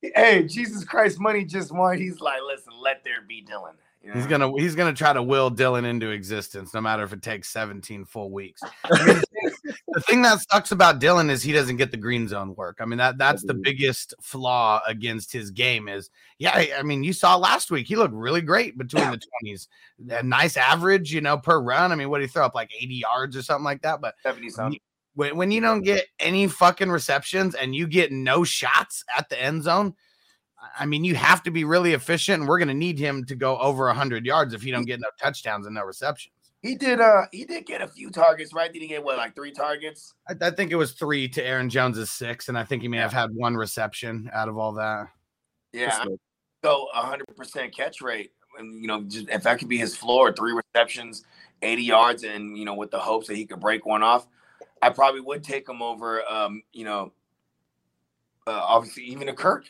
hey, 0.15 0.43
Jesus 0.43 0.83
Christ, 0.83 1.19
money 1.19 1.45
just 1.45 1.71
won. 1.71 1.97
He's 1.97 2.19
like, 2.19 2.41
listen, 2.45 2.73
let 2.79 3.03
there 3.03 3.21
be 3.27 3.41
Dillon. 3.41 3.73
You 4.05 4.11
know? 4.11 4.17
He's 4.17 4.27
gonna 4.27 4.51
he's 4.59 4.75
gonna 4.75 4.93
try 4.93 5.13
to 5.13 5.23
will 5.23 5.49
Dillon 5.49 5.83
into 5.83 6.11
existence, 6.11 6.75
no 6.75 6.81
matter 6.81 7.03
if 7.03 7.11
it 7.11 7.23
takes 7.23 7.49
17 7.49 8.05
full 8.05 8.29
weeks. 8.29 8.61
I 8.83 9.03
mean, 9.03 9.21
the, 9.87 10.01
thing, 10.01 10.21
that 10.21 10.39
sucks 10.51 10.71
about 10.71 10.99
Dillon 10.99 11.31
is 11.31 11.41
he 11.41 11.51
doesn't 11.51 11.77
get 11.77 11.89
the 11.89 11.97
green 11.97 12.27
zone 12.27 12.53
work. 12.53 12.77
I 12.79 12.85
mean 12.85 12.99
that 12.99 13.17
that's 13.17 13.43
the 13.43 13.55
biggest 13.55 14.13
flaw 14.21 14.79
against 14.87 15.33
his 15.33 15.49
game. 15.49 15.87
Is 15.87 16.11
yeah, 16.37 16.65
I, 16.77 16.83
mean 16.83 17.03
you 17.03 17.13
saw 17.13 17.35
last 17.35 17.71
week 17.71 17.87
he 17.87 17.95
looked 17.95 18.13
really 18.13 18.41
great 18.41 18.77
between 18.77 19.09
the 19.09 19.19
20s, 19.43 19.67
a 20.11 20.21
nice 20.21 20.55
average, 20.55 21.11
you 21.11 21.21
know, 21.21 21.39
per 21.39 21.59
run. 21.59 21.91
I 21.91 21.95
mean, 21.95 22.11
what 22.11 22.21
he 22.21 22.27
throw 22.27 22.45
up 22.45 22.53
like 22.53 22.69
80 22.79 22.93
yards 22.93 23.35
or 23.35 23.41
something 23.41 23.65
like 23.65 23.81
that? 23.81 24.01
But 24.01 24.13
70 24.21 24.49
something. 24.51 24.79
when, 25.15 25.35
when 25.35 25.49
you 25.49 25.61
don't 25.61 25.81
get 25.81 26.05
any 26.19 26.45
fucking 26.45 26.91
receptions 26.91 27.55
and 27.55 27.73
you 27.73 27.87
get 27.87 28.11
no 28.11 28.43
shots 28.43 29.03
at 29.17 29.29
the 29.29 29.41
end 29.41 29.63
zone, 29.63 29.95
I 30.77 30.85
mean, 30.85 31.03
you 31.03 31.15
have 31.15 31.43
to 31.43 31.51
be 31.51 31.63
really 31.63 31.93
efficient, 31.93 32.41
and 32.41 32.49
we're 32.49 32.59
going 32.59 32.67
to 32.69 32.73
need 32.73 32.99
him 32.99 33.25
to 33.25 33.35
go 33.35 33.57
over 33.57 33.85
100 33.87 34.25
yards 34.25 34.53
if 34.53 34.61
he 34.61 34.71
don't 34.71 34.85
get 34.85 34.99
no 34.99 35.09
touchdowns 35.21 35.65
and 35.65 35.75
no 35.75 35.83
receptions. 35.83 36.33
He 36.65 36.73
did 36.73 36.99
uh 36.99 37.25
he 37.31 37.45
did 37.45 37.67
get 37.67 37.83
a 37.83 37.87
few 37.87 38.09
targets, 38.09 38.51
right? 38.51 38.73
Did 38.73 38.81
he 38.81 38.87
get 38.87 39.03
what 39.03 39.17
like 39.17 39.35
three 39.35 39.51
targets? 39.51 40.15
I, 40.27 40.47
I 40.47 40.49
think 40.49 40.71
it 40.71 40.75
was 40.75 40.93
three 40.93 41.27
to 41.29 41.45
Aaron 41.45 41.69
Jones's 41.69 42.09
six, 42.09 42.49
and 42.49 42.57
I 42.57 42.63
think 42.63 42.81
he 42.81 42.87
may 42.87 42.97
have 42.97 43.13
had 43.13 43.29
one 43.35 43.55
reception 43.55 44.31
out 44.33 44.49
of 44.49 44.57
all 44.57 44.73
that. 44.73 45.09
Yeah. 45.73 46.05
So 46.63 46.87
hundred 46.91 47.27
percent 47.37 47.75
catch 47.75 48.01
rate. 48.01 48.31
And 48.57 48.81
you 48.81 48.87
know, 48.87 49.03
just 49.03 49.29
if 49.29 49.43
that 49.43 49.59
could 49.59 49.69
be 49.69 49.77
his 49.77 49.95
floor, 49.95 50.33
three 50.33 50.53
receptions, 50.53 51.23
80 51.61 51.83
yards, 51.83 52.23
and 52.23 52.57
you 52.57 52.65
know, 52.65 52.73
with 52.73 52.89
the 52.89 52.97
hopes 52.97 53.27
that 53.27 53.35
he 53.35 53.45
could 53.45 53.59
break 53.59 53.85
one 53.85 54.01
off, 54.01 54.25
I 54.81 54.89
probably 54.89 55.21
would 55.21 55.43
take 55.43 55.69
him 55.69 55.83
over 55.83 56.27
um, 56.27 56.63
you 56.73 56.85
know, 56.85 57.13
uh, 58.47 58.51
obviously 58.53 59.03
even 59.03 59.29
a 59.29 59.33
Kirk. 59.33 59.65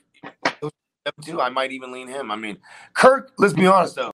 Too, 1.23 1.39
I 1.39 1.49
might 1.49 1.71
even 1.71 1.91
lean 1.91 2.07
him. 2.07 2.31
I 2.31 2.35
mean, 2.35 2.57
Kirk, 2.93 3.31
let's 3.37 3.53
be 3.53 3.67
honest 3.67 3.95
though. 3.95 4.11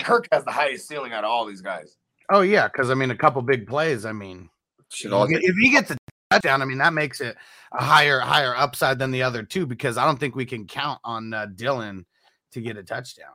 Kirk 0.00 0.28
has 0.32 0.44
the 0.44 0.52
highest 0.52 0.86
ceiling 0.86 1.12
out 1.12 1.24
of 1.24 1.30
all 1.30 1.44
these 1.44 1.60
guys. 1.60 1.96
Oh 2.30 2.40
yeah, 2.40 2.68
because 2.68 2.90
I 2.90 2.94
mean, 2.94 3.10
a 3.10 3.16
couple 3.16 3.42
big 3.42 3.66
plays. 3.66 4.04
I 4.04 4.12
mean, 4.12 4.48
all 5.10 5.26
get 5.26 5.42
if 5.42 5.56
he 5.56 5.70
gets 5.70 5.90
a 5.90 5.96
touchdown, 6.30 6.62
I 6.62 6.64
mean, 6.64 6.78
that 6.78 6.92
makes 6.92 7.20
it 7.20 7.36
a 7.72 7.82
higher 7.82 8.20
higher 8.20 8.56
upside 8.56 8.98
than 8.98 9.10
the 9.10 9.22
other 9.22 9.42
two 9.42 9.66
because 9.66 9.98
I 9.98 10.04
don't 10.04 10.18
think 10.18 10.36
we 10.36 10.46
can 10.46 10.66
count 10.66 11.00
on 11.04 11.34
uh, 11.34 11.46
Dillon 11.54 12.06
to 12.52 12.60
get 12.60 12.76
a 12.76 12.82
touchdown. 12.82 13.32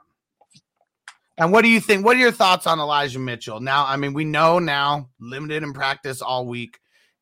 And 1.38 1.54
what 1.54 1.62
do 1.62 1.70
you 1.70 1.80
think? 1.80 2.04
What 2.04 2.18
are 2.18 2.20
your 2.20 2.32
thoughts 2.32 2.68
on 2.68 2.80
Elijah 2.80 3.20
Mitchell? 3.20 3.62
Now, 3.62 3.86
I 3.86 3.96
mean, 3.96 4.14
we 4.14 4.26
know 4.26 4.60
now 4.60 5.10
limited 5.20 5.64
in 5.64 5.72
practice 5.72 6.22
all 6.22 6.46
week, 6.46 6.80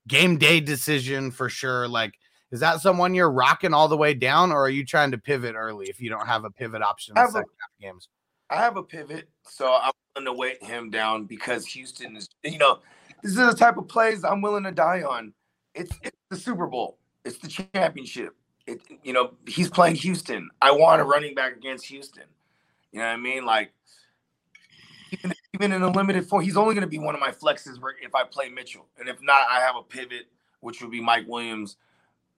game 0.08 0.38
day 0.38 0.60
decision 0.60 1.30
for 1.30 1.50
sure. 1.50 1.88
Like, 1.88 2.14
is 2.52 2.60
that 2.62 2.82
someone 2.82 3.14
you're 3.14 3.32
rocking 3.32 3.74
all 3.74 3.88
the 3.88 3.98
way 3.98 4.14
down, 4.14 4.52
or 4.52 4.62
are 4.66 4.70
you 4.70 4.86
trying 4.86 5.12
to 5.12 5.18
pivot 5.18 5.56
early 5.56 5.88
if 5.88 6.00
you 6.02 6.10
don't 6.10 6.26
have 6.28 6.46
a 6.46 6.50
pivot 6.50 6.82
option 6.82 7.14
in 7.14 7.18
I 7.18 7.22
the 7.22 7.28
have 7.28 7.36
a- 7.36 7.40
half 7.40 7.70
games? 7.82 8.10
I 8.50 8.56
have 8.58 8.78
a 8.78 8.84
pivot, 8.84 9.28
so 9.44 9.74
I'm 9.74 9.92
willing 10.16 10.34
to 10.34 10.40
wait 10.40 10.64
him 10.64 10.90
down 10.90 11.26
because 11.26 11.66
Houston 11.66 12.16
is, 12.16 12.30
you 12.44 12.58
know, 12.58 12.80
this 13.22 13.32
is 13.32 13.38
the 13.38 13.54
type 13.54 13.76
of 13.76 13.90
plays 13.90 14.24
I'm 14.24 14.42
willing 14.42 14.64
to 14.64 14.72
die 14.72 15.02
on. 15.04 15.34
It's 15.76 15.92
it's 16.02 16.16
the 16.30 16.38
Super 16.38 16.66
Bowl, 16.66 16.98
it's 17.26 17.38
the 17.40 17.50
championship. 17.50 18.36
It, 18.66 18.80
you 19.04 19.12
know, 19.12 19.34
he's 19.48 19.70
playing 19.70 19.96
Houston. 19.96 20.50
I 20.62 20.72
want 20.72 21.02
a 21.02 21.04
running 21.04 21.36
back 21.36 21.56
against 21.58 21.86
Houston. 21.88 22.24
You 22.92 23.00
know 23.00 23.06
what 23.06 23.14
I 23.14 23.18
mean? 23.18 23.46
Like, 23.46 23.72
even, 25.12 25.34
even 25.54 25.72
in 25.74 25.82
a 25.82 25.90
limited 25.90 26.26
form, 26.26 26.44
he's 26.44 26.58
only 26.58 26.74
going 26.74 26.82
to 26.82 26.88
be 26.90 27.00
one 27.00 27.16
of 27.16 27.22
my 27.22 27.32
flexes 27.32 27.78
if 28.02 28.16
I 28.16 28.24
play 28.24 28.50
Mitchell, 28.50 28.88
and 28.98 29.10
if 29.10 29.22
not, 29.22 29.42
I 29.50 29.60
have 29.60 29.76
a 29.76 29.84
pivot, 29.84 30.28
which 30.62 30.82
would 30.82 30.92
be 30.92 31.02
Mike 31.02 31.28
Williams, 31.28 31.76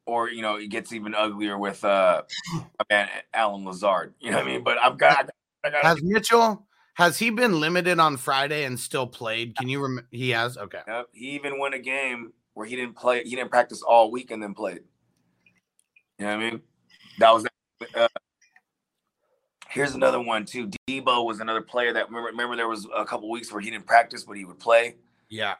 or 0.10 0.30
you 0.30 0.42
know, 0.42 0.56
it 0.56 0.68
gets 0.68 0.92
even 0.92 1.16
uglier 1.16 1.58
with 1.58 1.84
uh, 1.86 2.24
my 2.54 2.86
man 2.90 3.10
Allen 3.34 3.66
Lazard. 3.66 4.14
You 4.20 4.32
know 4.32 4.38
what 4.38 4.48
I 4.48 4.50
mean? 4.50 4.64
But 4.64 4.78
I've 4.80 4.98
got, 4.98 5.30
I 5.64 5.70
got, 5.70 5.84
Has 5.84 6.02
Mitchell 6.02 6.66
has 7.00 7.18
he 7.18 7.30
been 7.30 7.62
limited 7.62 7.98
on 7.98 8.18
Friday 8.18 8.66
and 8.66 8.78
still 8.78 9.08
played? 9.08 9.56
Can 9.56 9.70
you 9.70 9.82
remember? 9.82 10.08
He 10.12 10.32
has. 10.32 10.58
Okay. 10.58 10.82
Yep. 10.86 11.06
He 11.14 11.30
even 11.30 11.58
won 11.58 11.74
a 11.74 11.80
game 11.80 12.34
where 12.56 12.68
he 12.68 12.76
didn't 12.76 12.98
play. 12.98 13.24
He 13.24 13.38
didn't 13.38 13.50
practice 13.50 13.82
all 13.82 14.12
week 14.12 14.32
and 14.32 14.44
then 14.44 14.54
played. 14.54 14.82
You 16.18 16.26
know 16.26 16.36
what 16.36 16.44
I 16.44 16.52
mean? 16.52 16.62
That 17.20 17.34
was. 17.34 17.48
Uh, 17.96 18.08
here's 19.70 19.94
another 19.94 20.20
one 20.20 20.44
too. 20.44 20.70
Debo 20.90 21.26
was 21.26 21.40
another 21.40 21.62
player 21.62 21.94
that 21.94 22.10
remember. 22.10 22.32
Remember 22.32 22.58
there 22.58 22.68
was 22.68 22.86
a 22.94 23.06
couple 23.06 23.30
weeks 23.30 23.50
where 23.50 23.62
he 23.62 23.70
didn't 23.72 23.86
practice, 23.86 24.26
but 24.26 24.36
he 24.36 24.44
would 24.44 24.60
play. 24.60 24.98
Yeah. 25.30 25.56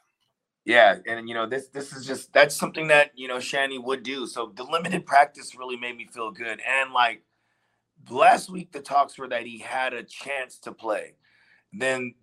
Yeah, 0.70 0.98
and 1.08 1.28
you 1.28 1.34
know 1.34 1.48
this. 1.48 1.70
This 1.70 1.94
is 1.94 2.06
just 2.06 2.32
that's 2.32 2.56
something 2.56 2.90
that 2.90 3.10
you 3.16 3.28
know 3.28 3.40
Shanny 3.40 3.80
would 3.80 4.04
do. 4.04 4.28
So 4.28 4.54
the 4.56 4.62
limited 4.62 5.04
practice 5.04 5.56
really 5.58 5.76
made 5.76 5.98
me 5.98 6.06
feel 6.06 6.30
good. 6.30 6.62
And 6.62 6.94
like 6.94 7.24
last 8.08 8.52
week, 8.52 8.72
the 8.72 8.80
talks 8.80 9.18
were 9.18 9.28
that 9.30 9.48
he 9.48 9.58
had 9.58 9.96
a 9.96 10.04
chance 10.04 10.60
to 10.60 10.72
play. 10.72 11.16
Then, 11.74 12.14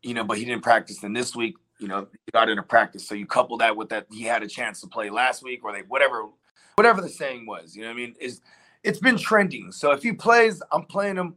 you 0.00 0.14
know, 0.14 0.24
but 0.24 0.38
he 0.38 0.46
didn't 0.46 0.62
practice. 0.62 1.02
And 1.02 1.14
this 1.14 1.36
week, 1.36 1.56
you 1.78 1.86
know, 1.86 2.06
he 2.10 2.30
got 2.32 2.48
into 2.48 2.62
practice. 2.62 3.06
So 3.06 3.14
you 3.14 3.26
couple 3.26 3.58
that 3.58 3.76
with 3.76 3.90
that 3.90 4.06
he 4.10 4.22
had 4.22 4.42
a 4.42 4.48
chance 4.48 4.80
to 4.80 4.86
play 4.86 5.10
last 5.10 5.42
week, 5.42 5.62
or 5.62 5.70
they 5.74 5.82
whatever, 5.82 6.30
whatever 6.76 7.02
the 7.02 7.10
saying 7.10 7.44
was. 7.44 7.76
You 7.76 7.82
know 7.82 7.90
I 7.90 7.94
mean? 7.94 8.14
Is 8.18 8.40
it's 8.84 9.00
been 9.00 9.18
trending. 9.18 9.70
So 9.70 9.92
if 9.92 10.02
he 10.02 10.14
plays, 10.14 10.62
I'm 10.72 10.86
playing 10.86 11.16
him. 11.16 11.34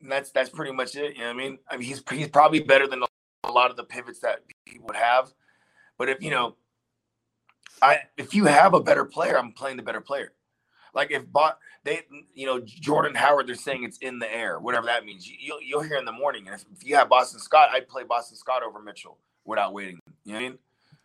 That's 0.00 0.32
that's 0.32 0.50
pretty 0.50 0.72
much 0.72 0.96
it. 0.96 1.14
You 1.14 1.22
know 1.22 1.30
I 1.30 1.32
mean? 1.32 1.58
I 1.70 1.76
mean, 1.76 1.86
he's 1.86 2.02
he's 2.10 2.26
probably 2.26 2.58
better 2.58 2.88
than 2.88 3.04
a 3.44 3.52
lot 3.52 3.70
of 3.70 3.76
the 3.76 3.84
pivots 3.84 4.18
that 4.18 4.40
people 4.64 4.86
would 4.86 4.96
have. 4.96 5.32
But 5.98 6.08
if 6.08 6.22
you 6.22 6.30
mm-hmm. 6.30 6.36
know, 6.36 6.56
I 7.80 8.00
if 8.16 8.34
you 8.34 8.46
have 8.46 8.74
a 8.74 8.80
better 8.80 9.04
player, 9.04 9.38
I'm 9.38 9.52
playing 9.52 9.76
the 9.76 9.82
better 9.82 10.00
player. 10.00 10.32
Like 10.94 11.10
if 11.10 11.30
bot 11.30 11.58
they 11.84 12.02
you 12.34 12.46
know 12.46 12.60
Jordan 12.60 13.14
Howard, 13.14 13.46
they're 13.46 13.54
saying 13.54 13.84
it's 13.84 13.98
in 13.98 14.18
the 14.18 14.32
air, 14.32 14.58
whatever 14.60 14.86
that 14.86 15.04
means. 15.04 15.28
You, 15.28 15.36
you'll 15.40 15.62
you'll 15.62 15.82
hear 15.82 15.96
in 15.96 16.04
the 16.04 16.12
morning. 16.12 16.46
And 16.46 16.54
if, 16.54 16.64
if 16.72 16.86
you 16.86 16.96
have 16.96 17.08
Boston 17.08 17.40
Scott, 17.40 17.70
I'd 17.72 17.88
play 17.88 18.04
Boston 18.04 18.36
Scott 18.36 18.62
over 18.62 18.80
Mitchell 18.80 19.18
without 19.44 19.72
waiting. 19.72 19.98
You 20.24 20.32
know 20.32 20.38
what 20.38 20.44
I 20.44 20.48
mean? 20.48 20.58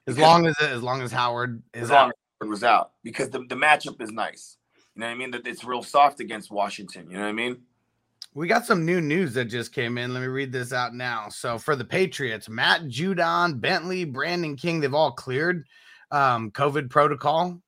As 0.07 0.17
long 0.17 0.47
as 0.47 0.55
as 0.61 0.83
long 0.83 1.01
as 1.01 1.11
Howard 1.11 1.61
is 1.73 1.83
as 1.83 1.89
long 1.89 1.97
out. 1.97 2.07
as 2.07 2.13
Howard 2.41 2.49
was 2.49 2.63
out 2.63 2.91
because 3.03 3.29
the, 3.29 3.39
the 3.39 3.55
matchup 3.55 4.01
is 4.01 4.11
nice. 4.11 4.57
You 4.95 5.01
know 5.01 5.07
what 5.07 5.13
I 5.13 5.15
mean? 5.15 5.31
That 5.31 5.47
it's 5.47 5.63
real 5.63 5.83
soft 5.83 6.19
against 6.19 6.51
Washington. 6.51 7.09
You 7.09 7.17
know 7.17 7.23
what 7.23 7.29
I 7.29 7.33
mean? 7.33 7.57
We 8.37 8.47
got 8.47 8.67
some 8.67 8.85
new 8.85 9.01
news 9.01 9.33
that 9.33 9.45
just 9.45 9.73
came 9.73 9.97
in. 9.97 10.13
Let 10.13 10.19
me 10.19 10.27
read 10.27 10.51
this 10.51 10.71
out 10.71 10.93
now. 10.93 11.27
So 11.27 11.57
for 11.57 11.75
the 11.75 11.83
Patriots, 11.83 12.47
Matt 12.47 12.83
Judon, 12.83 13.59
Bentley, 13.59 14.03
Brandon 14.03 14.55
King, 14.55 14.79
they've 14.79 14.93
all 14.93 15.11
cleared 15.11 15.65
um, 16.11 16.51
COVID 16.51 16.91
protocol, 16.91 17.59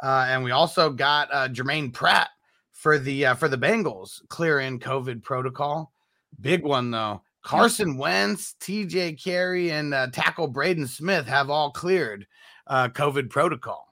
uh, 0.00 0.26
and 0.28 0.44
we 0.44 0.52
also 0.52 0.90
got 0.90 1.28
uh, 1.32 1.48
Germaine 1.48 1.90
Pratt 1.90 2.28
for 2.70 3.00
the 3.00 3.26
uh, 3.26 3.34
for 3.34 3.48
the 3.48 3.58
Bengals 3.58 4.20
clearing 4.28 4.78
COVID 4.78 5.24
protocol. 5.24 5.92
Big 6.40 6.62
one 6.62 6.92
though. 6.92 7.22
Carson 7.42 7.98
Wentz, 7.98 8.54
T.J. 8.60 9.14
Carrie, 9.14 9.72
and 9.72 9.92
uh, 9.92 10.06
tackle 10.12 10.46
Braden 10.46 10.86
Smith 10.86 11.26
have 11.26 11.50
all 11.50 11.72
cleared 11.72 12.28
uh, 12.68 12.90
COVID 12.90 13.28
protocol. 13.28 13.88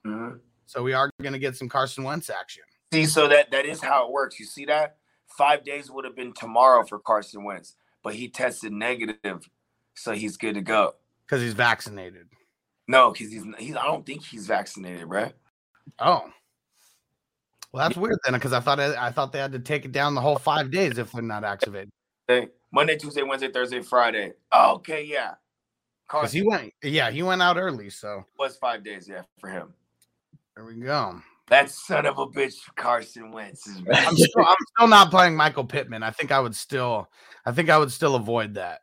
So 0.65 0.81
we 0.81 0.93
are 0.93 1.11
going 1.21 1.33
to 1.33 1.39
get 1.39 1.57
some 1.57 1.67
Carson 1.67 2.05
Wentz 2.05 2.29
action. 2.29 2.63
See, 2.93 3.05
so 3.05 3.27
that 3.27 3.51
that 3.51 3.65
is 3.65 3.81
how 3.81 4.05
it 4.05 4.13
works. 4.13 4.39
You 4.39 4.45
see 4.45 4.63
that? 4.67 4.95
Five 5.37 5.63
days 5.63 5.91
would 5.91 6.05
have 6.05 6.15
been 6.15 6.33
tomorrow 6.33 6.85
for 6.85 6.99
Carson 6.99 7.43
Wentz, 7.43 7.75
but 8.03 8.15
he 8.15 8.29
tested 8.29 8.71
negative, 8.71 9.49
so 9.95 10.13
he's 10.13 10.37
good 10.37 10.55
to 10.55 10.61
go. 10.61 10.95
because 11.27 11.41
he's 11.41 11.53
vaccinated. 11.53 12.27
No, 12.87 13.11
because 13.11 13.31
he's, 13.31 13.43
he's 13.57 13.75
I 13.75 13.85
don't 13.85 14.05
think 14.05 14.23
he's 14.23 14.47
vaccinated, 14.47 15.07
right? 15.07 15.33
Oh, 15.99 16.29
well, 17.75 17.87
that's 17.89 17.97
weird 17.97 18.17
then, 18.23 18.33
because 18.35 18.53
I 18.53 18.61
thought 18.61 18.79
I 18.79 19.11
thought 19.11 19.33
they 19.33 19.39
had 19.39 19.51
to 19.51 19.59
take 19.59 19.83
it 19.83 19.91
down 19.91 20.15
the 20.15 20.21
whole 20.21 20.37
five 20.37 20.71
days 20.71 20.97
if 20.97 21.11
they're 21.11 21.21
not 21.21 21.43
activated. 21.43 21.91
Monday, 22.71 22.97
Tuesday, 22.97 23.23
Wednesday, 23.23 23.51
Thursday, 23.51 23.81
Friday. 23.81 24.31
Oh, 24.51 24.75
okay, 24.75 25.03
yeah. 25.03 25.33
Because 26.07 26.31
he 26.31 26.41
went, 26.41 26.71
yeah, 26.83 27.11
he 27.11 27.23
went 27.23 27.41
out 27.41 27.57
early. 27.57 27.89
So 27.89 28.19
it 28.19 28.39
was 28.39 28.55
five 28.57 28.83
days, 28.83 29.09
yeah, 29.09 29.23
for 29.39 29.49
him. 29.49 29.73
there 30.55 30.63
we 30.63 30.75
go. 30.75 31.19
That 31.47 31.69
son 31.69 32.05
of 32.05 32.17
a 32.17 32.25
bitch, 32.25 32.55
Carson 32.75 33.31
Wentz 33.31 33.67
is 33.67 33.81
back. 33.81 34.07
I'm 34.07 34.15
still, 34.15 34.45
I'm 34.45 34.55
still 34.75 34.87
not 34.87 35.11
playing 35.11 35.35
Michael 35.35 35.65
Pittman. 35.65 36.03
I 36.03 36.11
think 36.11 36.31
I 36.31 36.39
would 36.39 36.55
still, 36.55 37.09
I 37.45 37.51
think 37.51 37.69
I 37.69 37.77
would 37.77 37.91
still 37.91 38.15
avoid 38.15 38.55
that. 38.55 38.81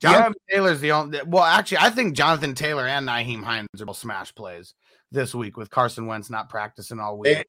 Jonathan 0.00 0.32
Taylor's 0.50 0.80
the 0.80 0.92
only. 0.92 1.20
Well, 1.26 1.42
actually, 1.42 1.78
I 1.78 1.90
think 1.90 2.16
Jonathan 2.16 2.54
Taylor 2.54 2.86
and 2.86 3.06
Nyheim 3.06 3.42
Hines 3.42 3.68
are 3.78 3.84
both 3.84 3.98
smash 3.98 4.34
plays 4.34 4.72
this 5.12 5.34
week 5.34 5.58
with 5.58 5.68
Carson 5.68 6.06
Wentz 6.06 6.30
not 6.30 6.48
practicing 6.48 6.98
all 6.98 7.18
week. 7.18 7.34
They, 7.34 7.44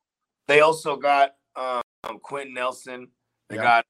they 0.48 0.60
also 0.60 0.98
got 0.98 1.36
um, 1.56 1.82
Quenton 2.22 2.54
Nelson. 2.54 3.08
They 3.50 3.56
Yeah. 3.56 3.62
got 3.62 3.86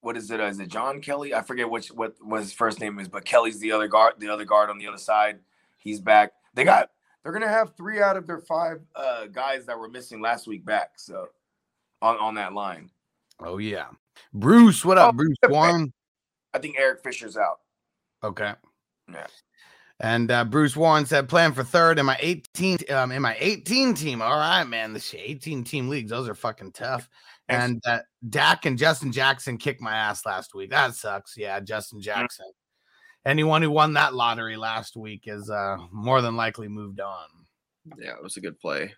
what 0.00 0.16
is 0.18 0.30
it? 0.30 0.40
Uh, 0.40 0.44
it 0.44 0.68
John 0.68 1.00
Kelly? 1.00 1.34
I 1.34 1.42
forget 1.42 1.68
which 1.68 1.88
what, 1.88 2.14
what 2.20 2.40
his 2.40 2.52
first 2.52 2.78
name 2.78 2.98
is, 2.98 3.08
but 3.08 3.24
Kelly's 3.24 3.58
the 3.58 3.72
other 3.72 3.88
guard. 3.88 4.14
The 4.18 4.28
other 4.28 4.44
guard 4.44 4.70
on 4.70 4.78
the 4.78 4.86
other 4.86 4.98
side. 4.98 5.40
He's 5.78 6.00
back. 6.00 6.32
They 6.54 6.64
got. 6.64 6.90
They're 7.24 7.32
gonna 7.32 7.48
have 7.48 7.74
three 7.76 8.02
out 8.02 8.16
of 8.16 8.26
their 8.26 8.40
five 8.40 8.82
uh, 8.94 9.26
guys 9.26 9.64
that 9.66 9.78
were 9.78 9.88
missing 9.88 10.20
last 10.20 10.46
week 10.46 10.64
back. 10.64 10.90
So 10.96 11.28
on 12.02 12.18
on 12.18 12.34
that 12.34 12.52
line, 12.52 12.90
Oh 13.40 13.58
yeah, 13.58 13.86
Bruce, 14.34 14.84
what 14.84 14.98
up, 14.98 15.14
Oh, 15.14 15.16
Bruce. 15.16 15.36
Warren? 15.48 15.92
I 16.52 16.58
think 16.58 16.76
Eric 16.78 17.02
Fisher's 17.02 17.36
out. 17.36 17.60
Okay. 18.22 18.52
Yeah. 19.10 19.26
And 20.00 20.30
uh, 20.30 20.44
Bruce 20.44 20.76
Warren 20.76 21.06
said, 21.06 21.28
"Plan 21.28 21.52
for 21.52 21.64
third 21.64 21.98
in 21.98 22.06
my 22.06 22.16
18 22.20 22.78
um, 22.90 23.10
in 23.12 23.22
my 23.22 23.36
18 23.38 23.94
team. 23.94 24.20
All 24.20 24.36
right, 24.36 24.64
man. 24.64 24.92
The 24.92 25.14
18 25.16 25.64
team 25.64 25.88
leagues, 25.88 26.10
those 26.10 26.28
are 26.28 26.34
fucking 26.34 26.72
tough. 26.72 27.08
And 27.48 27.80
uh, 27.86 28.00
Dak 28.28 28.66
and 28.66 28.76
Justin 28.76 29.12
Jackson 29.12 29.56
kicked 29.56 29.80
my 29.80 29.94
ass 29.94 30.26
last 30.26 30.54
week. 30.54 30.70
That 30.70 30.94
sucks. 30.94 31.36
Yeah, 31.36 31.60
Justin 31.60 32.00
Jackson. 32.00 32.46
Anyone 33.26 33.62
who 33.62 33.70
won 33.70 33.94
that 33.94 34.14
lottery 34.14 34.56
last 34.56 34.96
week 34.96 35.22
is 35.26 35.48
uh, 35.48 35.78
more 35.90 36.20
than 36.20 36.36
likely 36.36 36.68
moved 36.68 37.00
on. 37.00 37.26
Yeah, 37.98 38.12
it 38.12 38.22
was 38.22 38.36
a 38.36 38.40
good 38.40 38.60
play. 38.60 38.92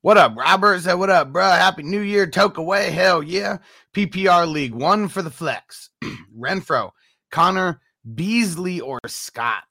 What 0.00 0.16
up, 0.16 0.34
Robert? 0.34 0.80
Said, 0.80 0.94
what 0.94 1.10
up, 1.10 1.32
bro? 1.32 1.44
Happy 1.44 1.82
New 1.82 2.00
Year. 2.00 2.26
Toke 2.26 2.56
away. 2.56 2.90
Hell 2.90 3.22
yeah. 3.22 3.58
PPR 3.94 4.50
League, 4.50 4.74
one 4.74 5.08
for 5.08 5.22
the 5.22 5.30
flex. 5.30 5.90
Renfrow, 6.36 6.90
Conner, 7.30 7.80
Beasley, 8.14 8.80
or 8.80 8.98
Scott? 9.06 9.62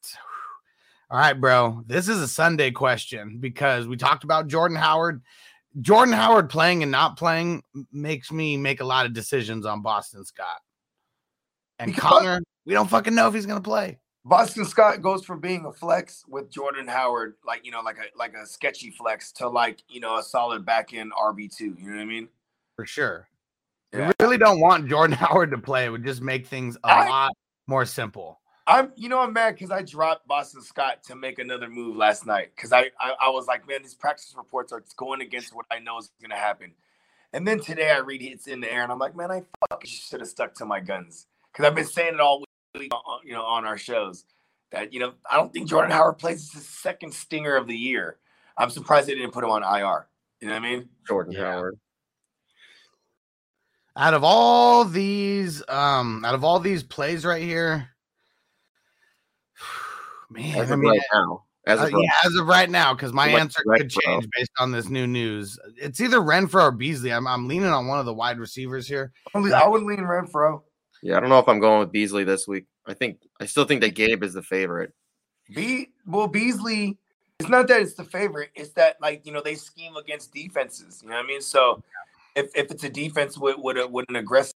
All 1.10 1.18
right, 1.18 1.34
bro. 1.34 1.84
This 1.88 2.08
is 2.08 2.22
a 2.22 2.28
Sunday 2.28 2.72
question 2.72 3.40
because 3.42 3.88
we 3.88 3.98
talked 3.98 4.24
about 4.24 4.48
Jordan 4.48 4.78
Howard. 4.78 5.22
Jordan 5.82 6.14
Howard 6.14 6.50
playing 6.50 6.84
and 6.84 6.92
not 6.92 7.18
playing 7.18 7.64
makes 7.92 8.32
me 8.32 8.56
make 8.56 8.82
a 8.82 8.86
lot 8.86 9.06
of 9.06 9.14
decisions 9.14 9.66
on 9.66 9.82
Boston 9.82 10.24
Scott. 10.24 10.62
And 11.82 11.94
Because- 11.94 12.20
Conner, 12.20 12.44
we 12.66 12.74
don't 12.74 12.90
fucking 12.90 13.16
know 13.16 13.28
if 13.28 13.34
he's 13.34 13.46
going 13.48 13.62
to 13.62 13.68
play. 13.68 13.98
Boston 14.24 14.66
Scott 14.66 15.02
goes 15.02 15.26
from 15.26 15.40
being 15.40 15.66
a 15.66 15.74
flex 15.74 16.24
with 16.28 16.52
Jordan 16.52 16.88
Howard, 16.88 17.34
like 17.44 17.66
you 17.66 17.72
know, 17.72 17.82
like 17.82 17.98
a 17.98 18.16
like 18.16 18.36
a 18.36 18.46
sketchy 18.46 18.92
flex, 18.92 19.32
to 19.34 19.50
like 19.50 19.82
you 19.90 20.00
know 20.00 20.18
a 20.18 20.24
solid 20.24 20.64
back 20.64 20.94
end 20.94 21.12
RB 21.14 21.50
two. 21.54 21.76
You 21.80 21.90
know 21.90 21.96
what 21.96 22.02
I 22.04 22.06
mean? 22.06 22.30
For 22.76 22.86
sure. 22.86 23.28
Yeah. 23.92 24.08
We 24.10 24.14
really 24.24 24.38
don't 24.38 24.60
want 24.60 24.88
Jordan 24.88 25.18
Howard 25.20 25.50
to 25.52 25.58
play. 25.58 25.86
It 25.86 25.90
would 25.90 26.06
just 26.06 26.22
make 26.22 26.46
things 26.46 26.78
a 26.84 26.88
I- 26.88 27.10
lot 27.10 27.32
more 27.66 27.84
simple. 27.84 28.40
I'm, 28.68 28.92
you 28.96 29.10
know, 29.10 29.20
I'm 29.20 29.34
mad 29.34 29.56
because 29.56 29.72
I 29.72 29.82
dropped 29.82 30.28
Boston 30.28 30.62
Scott 30.62 31.04
to 31.06 31.16
make 31.16 31.40
another 31.40 31.68
move 31.68 31.96
last 31.98 32.28
night 32.28 32.52
because 32.56 32.72
I, 32.72 32.92
I, 33.00 33.16
I 33.20 33.30
was 33.30 33.48
like, 33.48 33.68
man, 33.68 33.82
these 33.82 33.96
practice 33.96 34.34
reports 34.38 34.72
are 34.72 34.84
going 34.98 35.22
against 35.22 35.54
what 35.56 35.66
I 35.72 35.80
know 35.80 35.98
is 35.98 36.12
going 36.22 36.30
to 36.30 36.38
happen. 36.38 36.74
And 37.34 37.46
then 37.46 37.60
today 37.60 37.90
I 37.90 37.98
read 37.98 38.22
it's 38.22 38.46
in 38.46 38.62
the 38.62 38.72
air, 38.72 38.84
and 38.84 38.92
I'm 38.92 39.00
like, 39.00 39.16
man, 39.16 39.32
I 39.32 39.42
fucking 39.72 39.90
should 39.90 40.20
have 40.20 40.30
stuck 40.30 40.54
to 40.56 40.66
my 40.66 40.80
guns 40.80 41.26
because 41.52 41.66
I've 41.66 41.76
been 41.76 41.86
saying 41.86 42.16
it 42.16 42.20
all 42.20 42.44
week, 42.78 42.92
you 43.24 43.34
know, 43.34 43.44
on 43.44 43.66
our 43.66 43.78
shows 43.78 44.26
that 44.72 44.94
you 44.94 45.00
know 45.00 45.14
I 45.30 45.38
don't 45.38 45.52
think 45.54 45.68
Jordan 45.68 45.92
Howard 45.92 46.18
plays 46.18 46.52
his 46.52 46.68
second 46.68 47.14
stinger 47.14 47.56
of 47.56 47.68
the 47.68 47.76
year. 47.76 48.18
I'm 48.58 48.70
surprised 48.70 49.08
they 49.08 49.16
didn't 49.16 49.32
put 49.32 49.44
him 49.44 49.50
on 49.50 49.64
IR. 49.64 50.08
You 50.40 50.48
know 50.48 50.54
what 50.54 50.64
I 50.64 50.70
mean? 50.70 50.90
Jordan 51.08 51.34
Yeah. 51.34 51.52
Howard. 51.52 51.80
Out 53.98 54.14
of 54.14 54.24
all 54.24 54.86
these, 54.86 55.62
um, 55.68 56.24
out 56.24 56.34
of 56.34 56.44
all 56.46 56.60
these 56.60 56.82
plays 56.82 57.26
right 57.26 57.42
here, 57.42 57.90
man, 60.30 60.58
As 60.60 60.72
I 60.72 60.74
of 60.76 60.80
mean, 60.80 60.92
right 60.92 61.02
now. 61.14 61.44
As 61.68 61.80
uh, 61.80 61.84
of 61.86 61.94
right 61.94 62.02
yeah, 62.04 62.10
as 62.26 62.36
of 62.36 62.48
right 62.48 62.70
now, 62.70 62.94
because 62.94 63.14
my 63.14 63.28
Like 63.28 63.42
answer 63.42 63.62
Renfrow. 63.68 63.78
could 63.78 63.90
change 63.92 64.28
based 64.36 64.52
on 64.60 64.72
this 64.72 64.90
new 64.90 65.06
news. 65.06 65.60
It's 65.78 66.00
either 66.00 66.20
Renfrow 66.20 66.64
or 66.64 66.72
Beasley. 66.72 67.14
I'm, 67.14 67.28
I'm 67.28 67.48
leaning 67.48 67.70
on 67.70 67.86
one 67.88 68.00
of 68.00 68.06
the 68.06 68.14
wide 68.14 68.40
receivers 68.40 68.88
here. 68.88 69.12
I 69.36 69.68
would 69.68 69.84
lean 69.84 70.00
Renfrow. 70.00 70.62
Yeah, 71.02 71.18
I 71.18 71.20
don't 71.20 71.30
know 71.30 71.40
if 71.40 71.48
I'm 71.48 71.60
going 71.60 71.80
with 71.80 71.92
Beasley 71.92 72.24
this 72.24 72.48
week. 72.48 72.66
I 72.86 72.94
think 72.94 73.20
I 73.40 73.46
still 73.46 73.66
think 73.66 73.82
that 73.82 73.96
Gabe 73.96 74.24
is 74.24 74.34
the 74.34 74.44
favorite. 74.44 74.94
Be 75.54 75.90
well, 76.06 76.28
Beasley. 76.28 76.98
It's 77.40 77.50
not 77.50 77.68
that 77.70 77.82
it's 77.82 77.96
the 77.96 78.04
favorite. 78.04 78.52
It's 78.56 78.72
that 78.74 78.98
like 79.02 79.26
you 79.26 79.32
know 79.32 79.42
they 79.42 79.56
scheme 79.56 79.96
against 79.96 80.34
defenses. 80.34 81.02
You 81.04 81.10
know 81.10 81.16
what 81.16 81.26
I 81.26 81.28
mean? 81.28 81.42
So 81.42 81.82
if, 82.36 82.56
if 82.56 82.72
it's 82.72 82.84
a 82.84 82.90
defense 82.90 83.38
with 83.38 83.58
with, 83.58 83.78
a, 83.78 83.88
with 83.88 84.06
an 84.10 84.16
aggressive 84.18 84.54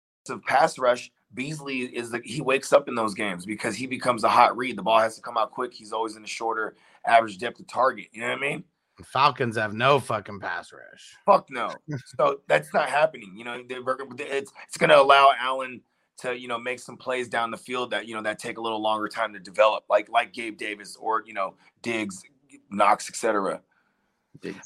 pass 0.47 0.79
rush, 0.79 1.11
Beasley 1.33 1.81
is 1.83 2.11
the 2.11 2.21
he 2.25 2.41
wakes 2.41 2.73
up 2.73 2.89
in 2.89 2.95
those 2.95 3.15
games 3.15 3.47
because 3.47 3.75
he 3.75 3.87
becomes 3.87 4.25
a 4.25 4.29
hot 4.29 4.57
read. 4.57 4.77
The 4.77 4.83
ball 4.83 5.01
has 5.01 5.17
to 5.17 5.23
come 5.23 5.39
out 5.39 5.51
quick. 5.51 5.73
He's 5.73 5.93
always 5.93 6.17
in 6.17 6.23
the 6.23 6.29
shorter 6.29 6.77
average 7.07 7.39
depth 7.39 7.61
of 7.61 7.67
target. 7.67 8.09
You 8.13 8.23
know 8.23 8.29
what 8.29 8.39
I 8.39 8.41
mean? 8.41 8.65
Falcons 9.07 9.57
have 9.57 9.73
no 9.75 9.99
fucking 9.99 10.39
pass 10.39 10.73
rush. 10.73 11.17
Fuck 11.27 11.51
no. 11.51 11.73
so 12.17 12.41
that's 12.47 12.73
not 12.73 12.89
happening. 12.89 13.35
You 13.37 13.45
know, 13.45 13.63
they- 13.67 13.75
it's 13.77 14.53
it's 14.69 14.77
going 14.77 14.91
to 14.91 15.01
allow 15.01 15.33
Allen 15.41 15.81
to 16.19 16.39
you 16.39 16.49
know 16.49 16.59
make 16.59 16.79
some 16.79 16.97
plays 16.97 17.29
down 17.29 17.51
the 17.51 17.57
field 17.57 17.91
that 17.91 18.07
you 18.07 18.15
know 18.15 18.23
that 18.23 18.39
take 18.39 18.59
a 18.59 18.61
little 18.61 18.81
longer 18.81 19.09
time 19.09 19.33
to 19.33 19.39
develop, 19.39 19.85
like 19.89 20.09
like 20.09 20.33
Gabe 20.33 20.57
Davis 20.57 20.97
or 20.97 21.23
you 21.27 21.35
know 21.35 21.55
Diggs, 21.83 22.23
Knox, 22.71 23.09
etc. 23.09 23.61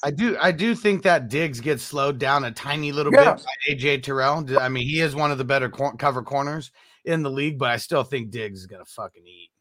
I 0.03 0.11
do, 0.11 0.35
I 0.41 0.51
do 0.51 0.75
think 0.75 1.03
that 1.03 1.29
Diggs 1.29 1.61
gets 1.61 1.83
slowed 1.83 2.17
down 2.17 2.43
a 2.43 2.51
tiny 2.51 2.91
little 2.91 3.13
Yeah. 3.13 3.35
bit 3.35 3.45
by 3.45 3.73
AJ 3.73 4.03
Terrell. 4.03 4.43
I 4.59 4.67
mean, 4.67 4.85
he 4.85 4.99
is 4.99 5.15
one 5.15 5.31
of 5.31 5.37
the 5.37 5.45
better 5.45 5.69
cor- 5.69 5.95
cover 5.95 6.21
corners 6.21 6.71
in 7.05 7.21
the 7.23 7.29
league, 7.29 7.57
but 7.57 7.69
I 7.69 7.77
still 7.77 8.03
think 8.03 8.29
Diggs 8.31 8.59
is 8.59 8.65
gonna 8.65 8.83
fucking 8.83 9.25
eat. 9.25 9.51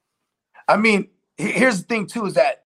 I 0.66 0.76
mean, 0.76 1.10
here's 1.36 1.80
the 1.82 1.86
thing 1.86 2.06
too 2.06 2.26
is 2.26 2.34
that 2.34 2.64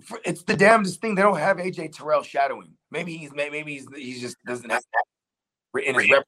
f- 0.00 0.12
f- 0.12 0.20
it's 0.24 0.42
the 0.42 0.56
damnedest 0.56 1.00
thing 1.00 1.14
they 1.14 1.22
don't 1.22 1.36
have 1.38 1.58
AJ 1.58 1.88
Terrell 1.92 2.22
shadowing. 2.22 2.72
Maybe 2.90 3.16
he's 3.16 3.32
maybe 3.34 3.62
he's 3.64 3.86
he 3.94 4.18
just 4.18 4.36
doesn't 4.46 4.70
have 4.70 4.82
that 4.82 5.82
in 5.84 5.94
his 5.94 6.04
repertoire, 6.10 6.24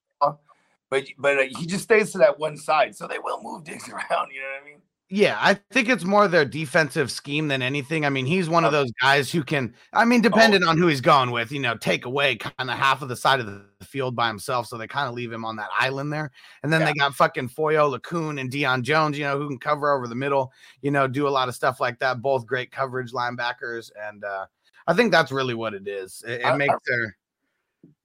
but 0.90 1.05
but 1.18 1.38
uh, 1.38 1.42
he 1.59 1.66
just 1.66 1.85
stays 1.85 2.12
to 2.12 2.18
that 2.18 2.38
one 2.38 2.57
side, 2.57 2.94
so 2.96 3.07
they 3.07 3.18
will 3.18 3.40
move 3.42 3.64
Diggs 3.64 3.88
around. 3.88 4.31
You 4.33 4.40
know 4.40 4.48
what 4.55 4.62
I 4.62 4.64
mean? 4.64 4.81
Yeah, 5.12 5.38
I 5.40 5.55
think 5.72 5.88
it's 5.88 6.05
more 6.05 6.29
their 6.29 6.44
defensive 6.44 7.11
scheme 7.11 7.48
than 7.48 7.62
anything. 7.62 8.07
I 8.07 8.11
mean, 8.11 8.26
he's 8.26 8.48
one 8.48 8.64
of 8.64 8.70
those 8.70 8.92
guys 9.03 9.29
who 9.29 9.42
can, 9.42 9.74
I 9.92 10.05
mean, 10.05 10.20
depending 10.20 10.62
on 10.62 10.79
who 10.79 10.87
he's 10.87 11.00
going 11.00 11.33
with, 11.33 11.50
you 11.50 11.59
know, 11.59 11.76
take 11.76 12.05
away 12.05 12.37
kind 12.37 12.70
of 12.70 12.79
half 12.79 13.03
of 13.03 13.09
the 13.09 13.16
side 13.16 13.40
of 13.40 13.46
the 13.46 13.64
field 13.85 14.14
by 14.14 14.29
himself. 14.29 14.68
So 14.68 14.79
they 14.79 14.87
kind 14.87 15.09
of 15.09 15.14
leave 15.14 15.33
him 15.33 15.44
on 15.44 15.57
that 15.57 15.68
island 15.76 16.12
there. 16.12 16.31
And 16.62 16.72
then 16.72 16.85
they 16.85 16.92
got 16.92 17.12
fucking 17.16 17.48
Foye 17.48 17.74
Oluokun, 17.74 18.40
and 18.40 18.53
Deion 18.53 18.83
Jones, 18.83 19.18
you 19.18 19.24
know, 19.24 19.37
who 19.37 19.48
can 19.48 19.59
cover 19.59 19.90
over 19.92 20.07
the 20.07 20.14
middle, 20.14 20.53
you 20.81 20.92
know, 20.92 21.09
do 21.09 21.26
a 21.26 21.29
lot 21.29 21.48
of 21.48 21.57
stuff 21.57 21.81
like 21.81 21.98
that. 21.98 22.22
Both 22.22 22.46
great 22.46 22.70
coverage 22.70 23.11
linebackers. 23.11 23.90
And 24.00 24.22
uh, 24.22 24.46
I 24.87 24.94
think 24.94 25.11
that's 25.11 25.33
really 25.33 25.55
what 25.55 25.74
it 25.74 25.88
is. 25.88 26.22
It, 26.24 26.42
it 26.42 26.46
I- 26.46 26.57
makes 26.57 26.72
I- 26.72 26.79
their 26.87 27.16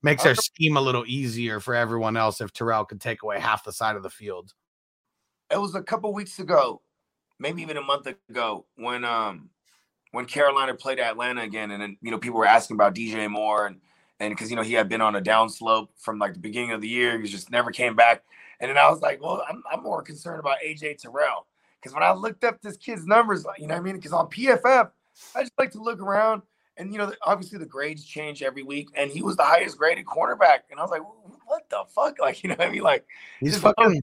makes 0.02 0.22
their 0.22 0.34
scheme 0.34 0.76
a 0.76 0.80
little 0.80 1.04
easier 1.06 1.60
for 1.60 1.74
everyone 1.74 2.16
else 2.16 2.40
if 2.40 2.52
Terrell 2.52 2.84
could 2.84 3.00
take 3.00 3.22
away 3.22 3.40
half 3.40 3.64
the 3.64 3.72
side 3.72 3.96
of 3.96 4.02
the 4.02 4.10
field. 4.10 4.54
it 5.50 5.58
was 5.58 5.74
a 5.74 5.82
couple 5.82 6.12
weeks 6.12 6.38
ago, 6.38 6.80
maybe 7.38 7.62
even 7.62 7.76
a 7.76 7.82
month 7.82 8.08
ago, 8.30 8.66
when 8.76 9.04
um 9.04 9.50
when 10.12 10.24
Carolina 10.24 10.74
played 10.74 10.98
Atlanta 10.98 11.42
again, 11.42 11.70
and 11.70 11.82
then 11.82 11.96
you 12.00 12.10
know 12.10 12.18
people 12.18 12.38
were 12.38 12.46
asking 12.46 12.76
about 12.76 12.94
DJ 12.94 13.30
Moore 13.30 13.66
and 13.66 13.80
and 14.20 14.32
because 14.32 14.50
you 14.50 14.56
know 14.56 14.62
he 14.62 14.72
had 14.72 14.88
been 14.88 15.00
on 15.00 15.16
a 15.16 15.20
downslope 15.20 15.88
from 15.96 16.18
like 16.18 16.34
the 16.34 16.40
beginning 16.40 16.72
of 16.72 16.80
the 16.80 16.88
year, 16.88 17.20
he 17.20 17.28
just 17.28 17.50
never 17.50 17.70
came 17.70 17.94
back. 17.94 18.22
And 18.60 18.70
then 18.70 18.78
I 18.78 18.88
was 18.88 19.02
like, 19.02 19.22
well, 19.22 19.44
I'm, 19.48 19.62
I'm 19.70 19.82
more 19.82 20.02
concerned 20.02 20.40
about 20.40 20.56
AJ 20.64 20.98
Terrell 20.98 21.46
because 21.78 21.92
when 21.92 22.02
I 22.02 22.12
looked 22.12 22.42
up 22.42 22.62
this 22.62 22.78
kid's 22.78 23.06
numbers, 23.06 23.44
you 23.58 23.66
know 23.66 23.74
what 23.74 23.80
I 23.80 23.82
mean? 23.82 23.96
Because 23.96 24.14
on 24.14 24.28
PFF, 24.28 24.90
I 25.34 25.40
just 25.40 25.52
like 25.58 25.72
to 25.72 25.82
look 25.82 26.00
around 26.00 26.42
and 26.76 26.92
you 26.92 26.98
know 26.98 27.12
obviously 27.22 27.58
the 27.58 27.66
grades 27.66 28.04
change 28.04 28.42
every 28.42 28.62
week, 28.62 28.88
and 28.94 29.10
he 29.10 29.22
was 29.22 29.36
the 29.36 29.44
highest 29.44 29.78
graded 29.78 30.06
cornerback, 30.06 30.60
and 30.70 30.78
I 30.78 30.82
was 30.82 30.90
like, 30.90 31.02
what 31.46 31.68
the 31.70 31.84
fuck? 31.94 32.16
Like 32.20 32.42
you 32.42 32.50
know 32.50 32.56
what 32.56 32.68
I 32.68 32.70
mean? 32.70 32.82
Like 32.82 33.06
He's 33.40 33.58
fucking 33.58 34.00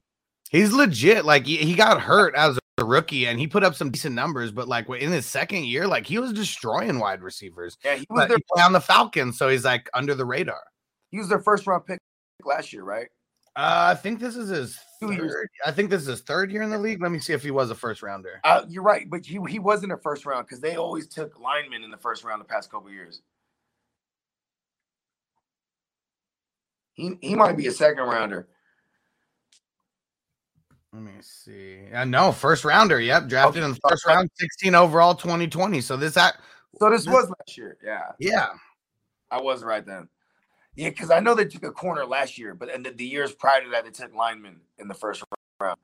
he's 0.50 0.72
legit. 0.72 1.24
Like 1.24 1.46
he, 1.46 1.56
he 1.58 1.74
got 1.74 2.00
hurt 2.00 2.34
as 2.34 2.58
a 2.78 2.84
rookie 2.84 3.26
and 3.26 3.38
he 3.38 3.46
put 3.46 3.62
up 3.64 3.74
some 3.74 3.90
decent 3.90 4.14
numbers, 4.14 4.50
but 4.50 4.66
like 4.68 4.88
in 4.88 5.12
his 5.12 5.26
second 5.26 5.66
year, 5.66 5.86
like 5.86 6.06
he 6.06 6.18
was 6.18 6.32
destroying 6.32 6.98
wide 6.98 7.22
receivers. 7.22 7.76
yeah, 7.84 7.94
he 7.96 8.06
was 8.10 8.22
But 8.22 8.28
their 8.28 8.38
he 8.56 8.62
on 8.62 8.72
the 8.72 8.80
Falcons, 8.80 9.38
so 9.38 9.48
he's 9.48 9.64
like 9.64 9.88
under 9.94 10.14
the 10.14 10.24
radar. 10.24 10.62
he 11.10 11.18
was 11.18 11.28
their 11.28 11.40
first 11.40 11.66
round 11.66 11.86
pick 11.86 11.98
last 12.44 12.72
year, 12.72 12.82
right? 12.84 13.08
Uh, 13.56 13.92
I 13.92 13.94
think 13.94 14.18
this 14.18 14.34
is 14.34 14.48
his 14.48 14.78
Two 15.00 15.12
years. 15.12 15.32
third. 15.32 15.48
I 15.64 15.70
think 15.70 15.90
this 15.90 16.02
is 16.02 16.08
his 16.08 16.20
third 16.22 16.50
year 16.50 16.62
in 16.62 16.70
the 16.70 16.78
league. 16.78 17.00
Let 17.00 17.12
me 17.12 17.20
see 17.20 17.32
if 17.32 17.42
he 17.42 17.52
was 17.52 17.70
a 17.70 17.74
first 17.74 18.02
rounder. 18.02 18.40
Uh, 18.42 18.62
you're 18.68 18.82
right, 18.82 19.08
but 19.08 19.24
he, 19.24 19.38
he 19.48 19.58
wasn't 19.60 19.92
a 19.92 19.96
first 19.98 20.26
round 20.26 20.46
because 20.46 20.60
they 20.60 20.76
always 20.76 21.06
took 21.06 21.38
linemen 21.38 21.84
in 21.84 21.90
the 21.90 21.96
first 21.96 22.24
round 22.24 22.40
the 22.40 22.44
past 22.46 22.70
couple 22.70 22.90
years. 22.90 23.22
He 26.94 27.16
he 27.20 27.34
might 27.34 27.56
be 27.56 27.66
a 27.66 27.72
second 27.72 28.04
rounder. 28.04 28.48
Let 30.92 31.02
me 31.02 31.12
see. 31.20 31.80
Uh, 31.92 32.04
no, 32.04 32.30
first 32.30 32.64
rounder. 32.64 33.00
Yep, 33.00 33.26
drafted 33.26 33.64
in 33.64 33.70
the 33.72 33.80
first 33.88 34.06
round, 34.06 34.30
16 34.38 34.76
overall, 34.76 35.14
2020. 35.14 35.80
So 35.80 35.96
this 35.96 36.14
that 36.14 36.36
So 36.78 36.88
this 36.90 37.04
was 37.06 37.28
last 37.28 37.58
year. 37.58 37.76
Yeah, 37.84 38.12
yeah. 38.20 38.48
I 39.30 39.40
was 39.40 39.64
right 39.64 39.84
then. 39.84 40.08
Yeah, 40.76 40.90
because 40.90 41.10
I 41.10 41.20
know 41.20 41.34
they 41.34 41.44
took 41.44 41.62
a 41.64 41.70
corner 41.70 42.04
last 42.04 42.36
year, 42.36 42.54
but 42.54 42.72
and 42.72 42.84
the, 42.84 42.90
the 42.90 43.04
years 43.04 43.32
prior 43.32 43.62
to 43.62 43.70
that, 43.70 43.84
they 43.84 43.90
took 43.90 44.14
linemen 44.14 44.60
in 44.78 44.88
the 44.88 44.94
first 44.94 45.22
round. 45.60 45.78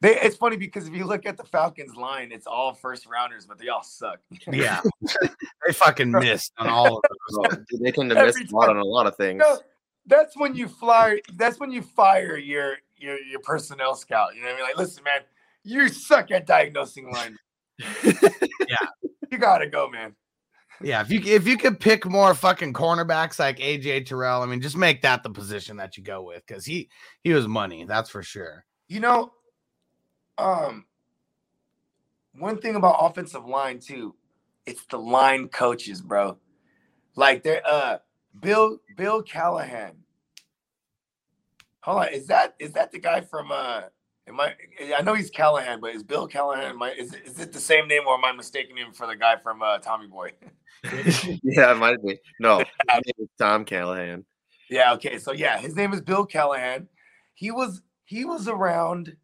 They, 0.00 0.20
it's 0.20 0.36
funny 0.36 0.56
because 0.56 0.88
if 0.88 0.94
you 0.94 1.04
look 1.04 1.24
at 1.24 1.36
the 1.36 1.44
Falcons 1.44 1.94
line, 1.96 2.32
it's 2.32 2.46
all 2.46 2.74
first 2.74 3.06
rounders, 3.06 3.46
but 3.46 3.58
they 3.58 3.68
all 3.68 3.82
suck. 3.82 4.18
Yeah. 4.50 4.80
they 5.66 5.72
fucking 5.72 6.10
missed 6.10 6.52
on 6.58 6.68
all 6.68 6.98
of 6.98 7.02
those. 7.30 7.58
dude, 7.70 7.80
they 7.80 7.92
tend 7.92 8.10
to 8.10 8.16
miss 8.16 8.36
Every 8.36 8.48
a 8.50 8.56
lot 8.56 8.68
on 8.68 8.76
a 8.76 8.84
lot 8.84 9.06
of 9.06 9.16
things. 9.16 9.38
No, 9.38 9.58
that's 10.06 10.36
when 10.36 10.56
you 10.56 10.68
fly. 10.68 11.20
That's 11.34 11.60
when 11.60 11.70
you 11.70 11.82
fire 11.82 12.36
your 12.36 12.76
your 12.96 13.18
your 13.18 13.40
personnel 13.40 13.94
scout. 13.94 14.34
You 14.34 14.42
know 14.42 14.48
what 14.48 14.54
I 14.54 14.56
mean? 14.56 14.66
Like, 14.66 14.78
listen, 14.78 15.04
man, 15.04 15.20
you 15.62 15.88
suck 15.88 16.30
at 16.30 16.46
diagnosing 16.46 17.10
line. 17.10 17.36
Yeah. 18.68 19.10
you 19.30 19.38
gotta 19.38 19.66
go, 19.66 19.88
man. 19.88 20.14
Yeah, 20.80 21.00
if 21.00 21.10
you 21.10 21.20
if 21.24 21.46
you 21.46 21.56
could 21.56 21.80
pick 21.80 22.06
more 22.06 22.34
fucking 22.34 22.72
cornerbacks 22.72 23.38
like 23.38 23.58
AJ 23.58 24.06
Terrell, 24.06 24.42
I 24.42 24.46
mean, 24.46 24.60
just 24.60 24.76
make 24.76 25.02
that 25.02 25.22
the 25.22 25.30
position 25.30 25.76
that 25.78 25.96
you 25.96 26.04
go 26.04 26.22
with 26.22 26.46
because 26.46 26.64
he 26.64 26.88
he 27.22 27.32
was 27.32 27.48
money, 27.48 27.84
that's 27.84 28.10
for 28.10 28.22
sure. 28.22 28.64
You 28.86 29.00
know, 29.00 29.32
um, 30.38 30.86
one 32.34 32.58
thing 32.58 32.76
about 32.76 32.96
offensive 33.00 33.44
line 33.44 33.80
too, 33.80 34.14
it's 34.66 34.84
the 34.86 34.98
line 34.98 35.48
coaches, 35.48 36.00
bro. 36.00 36.38
Like 37.16 37.42
they're 37.42 37.66
uh 37.66 37.98
Bill 38.38 38.78
Bill 38.96 39.22
Callahan. 39.22 39.96
Hold 41.80 42.02
on, 42.02 42.08
is 42.12 42.26
that 42.28 42.54
is 42.60 42.72
that 42.72 42.92
the 42.92 43.00
guy 43.00 43.20
from 43.20 43.50
uh 43.50 43.82
am 44.28 44.40
I 44.40 44.54
I 44.96 45.02
know 45.02 45.14
he's 45.14 45.30
Callahan, 45.30 45.80
but 45.80 45.94
is 45.94 46.02
Bill 46.02 46.26
Callahan 46.26 46.70
am 46.70 46.82
I, 46.82 46.92
is, 46.92 47.12
it- 47.14 47.26
is 47.26 47.40
it 47.40 47.52
the 47.52 47.60
same 47.60 47.88
name 47.88 48.02
or 48.06 48.14
am 48.14 48.24
I 48.24 48.32
mistaking 48.32 48.76
him 48.76 48.92
for 48.92 49.06
the 49.06 49.16
guy 49.16 49.36
from 49.36 49.62
uh 49.62 49.78
Tommy 49.78 50.06
Boy? 50.06 50.32
yeah, 51.42 51.72
it 51.72 51.78
might 51.78 52.02
be. 52.04 52.18
No, 52.38 52.58
his 52.58 52.66
name 52.88 53.14
is 53.18 53.28
Tom 53.38 53.64
Callahan. 53.64 54.24
Yeah, 54.70 54.92
okay. 54.94 55.18
So 55.18 55.32
yeah, 55.32 55.58
his 55.58 55.74
name 55.74 55.92
is 55.92 56.00
Bill 56.00 56.26
Callahan. 56.26 56.88
He 57.34 57.50
was 57.50 57.82
he 58.04 58.24
was 58.24 58.48
around 58.48 59.16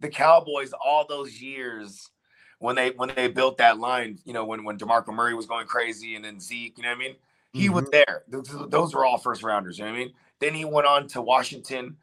the 0.00 0.08
Cowboys 0.08 0.72
all 0.84 1.06
those 1.06 1.40
years 1.40 2.10
when 2.58 2.76
they 2.76 2.90
when 2.90 3.12
they 3.14 3.28
built 3.28 3.58
that 3.58 3.78
line, 3.78 4.18
you 4.24 4.32
know, 4.32 4.44
when 4.44 4.64
when 4.64 4.78
DeMarco 4.78 5.14
Murray 5.14 5.34
was 5.34 5.46
going 5.46 5.66
crazy 5.66 6.14
and 6.14 6.24
then 6.24 6.40
Zeke, 6.40 6.76
you 6.78 6.82
know 6.84 6.90
what 6.90 6.96
I 6.96 6.98
mean? 6.98 7.16
He 7.52 7.68
was 7.68 7.90
there. 7.90 8.22
Those, 8.28 8.54
those 8.68 8.94
were 8.94 9.04
all 9.04 9.18
first 9.18 9.42
rounders, 9.42 9.76
you 9.78 9.84
know 9.84 9.90
what 9.90 9.96
I 9.96 10.00
mean? 10.04 10.12
Then 10.38 10.54
he 10.54 10.64
went 10.64 10.86
on 10.86 11.08
to 11.08 11.20
Washington 11.20 11.96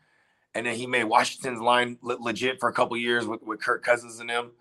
and 0.57 0.65
then 0.65 0.75
he 0.75 0.87
made 0.87 1.03
Washington's 1.03 1.61
line 1.61 1.99
le- 2.01 2.17
legit 2.19 2.59
for 2.59 2.67
a 2.67 2.73
couple 2.73 2.97
years 2.97 3.27
with, 3.27 3.43
with 3.43 3.61
Kirk 3.61 3.83
Cousins 3.83 4.19
and 4.19 4.27
him. 4.27 4.51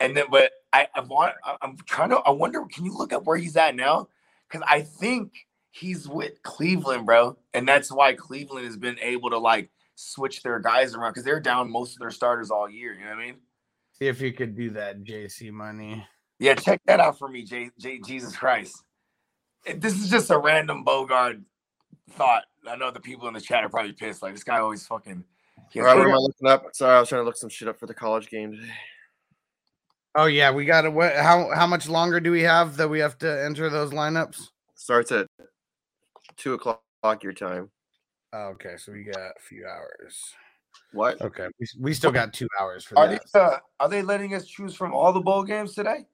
And 0.00 0.16
then, 0.16 0.24
but 0.28 0.50
I, 0.72 0.88
I 0.92 1.00
want, 1.02 1.34
I'm 1.62 1.76
trying 1.86 2.10
to, 2.10 2.16
I 2.16 2.30
wonder, 2.30 2.64
can 2.64 2.84
you 2.84 2.92
look 2.92 3.12
up 3.12 3.24
where 3.24 3.36
he's 3.36 3.56
at 3.56 3.76
now? 3.76 4.08
Because 4.50 4.66
I 4.68 4.80
think 4.80 5.32
he's 5.70 6.08
with 6.08 6.42
Cleveland, 6.42 7.06
bro. 7.06 7.38
And 7.54 7.66
that's 7.66 7.92
why 7.92 8.14
Cleveland 8.14 8.66
has 8.66 8.76
been 8.76 8.98
able 9.00 9.30
to 9.30 9.38
like 9.38 9.70
switch 9.94 10.42
their 10.42 10.58
guys 10.58 10.96
around 10.96 11.12
because 11.12 11.22
they're 11.24 11.38
down 11.38 11.70
most 11.70 11.92
of 11.92 12.00
their 12.00 12.10
starters 12.10 12.50
all 12.50 12.68
year. 12.68 12.92
You 12.94 13.04
know 13.04 13.10
what 13.10 13.18
I 13.18 13.26
mean? 13.26 13.36
See 13.92 14.08
if 14.08 14.20
you 14.20 14.32
could 14.32 14.56
do 14.56 14.70
that 14.70 15.04
JC 15.04 15.52
money. 15.52 16.04
Yeah, 16.40 16.56
check 16.56 16.80
that 16.86 16.98
out 16.98 17.20
for 17.20 17.28
me, 17.28 17.44
J, 17.44 17.70
J 17.78 18.00
Jesus 18.00 18.36
Christ. 18.36 18.82
This 19.76 19.94
is 19.94 20.10
just 20.10 20.28
a 20.30 20.38
random 20.38 20.84
Bogard 20.84 21.44
thought. 22.10 22.42
I 22.68 22.74
know 22.74 22.90
the 22.90 23.00
people 23.00 23.28
in 23.28 23.34
the 23.34 23.40
chat 23.40 23.62
are 23.62 23.68
probably 23.68 23.92
pissed. 23.92 24.22
Like 24.22 24.34
this 24.34 24.44
guy 24.44 24.58
always 24.58 24.84
fucking. 24.84 25.24
He 25.70 25.80
All 25.80 25.86
has 25.86 25.96
what 25.96 26.06
am 26.06 26.14
I 26.14 26.18
looking 26.18 26.48
up? 26.48 26.74
Sorry, 26.74 26.96
I 26.96 27.00
was 27.00 27.08
trying 27.08 27.22
to 27.22 27.24
look 27.24 27.36
some 27.36 27.50
shit 27.50 27.68
up 27.68 27.78
for 27.78 27.86
the 27.86 27.94
college 27.94 28.28
game 28.28 28.52
today. 28.52 28.72
Oh 30.14 30.26
yeah, 30.26 30.50
we 30.50 30.64
got 30.64 30.82
to 30.82 30.90
what 30.90 31.14
how 31.14 31.50
how 31.54 31.66
much 31.66 31.88
longer 31.88 32.20
do 32.20 32.30
we 32.30 32.42
have 32.42 32.76
that 32.78 32.88
we 32.88 32.98
have 33.00 33.18
to 33.18 33.44
enter 33.44 33.68
those 33.68 33.90
lineups? 33.90 34.48
Starts 34.74 35.12
at 35.12 35.26
two 36.36 36.54
o'clock 36.54 36.80
your 37.22 37.34
time. 37.34 37.70
Oh, 38.32 38.48
okay, 38.48 38.76
so 38.78 38.92
we 38.92 39.04
got 39.04 39.18
a 39.18 39.40
few 39.40 39.66
hours. 39.66 40.18
What? 40.92 41.20
Okay, 41.20 41.48
we, 41.60 41.66
we 41.78 41.94
still 41.94 42.12
got 42.12 42.32
two 42.32 42.48
hours 42.60 42.84
for 42.84 42.98
Are 42.98 43.08
that. 43.08 43.22
they, 43.32 43.40
uh, 43.40 43.58
are 43.80 43.88
they 43.88 44.02
letting 44.02 44.34
us 44.34 44.46
choose 44.46 44.74
from 44.74 44.94
all 44.94 45.12
the 45.12 45.20
bowl 45.20 45.42
games 45.42 45.74
today? 45.74 46.06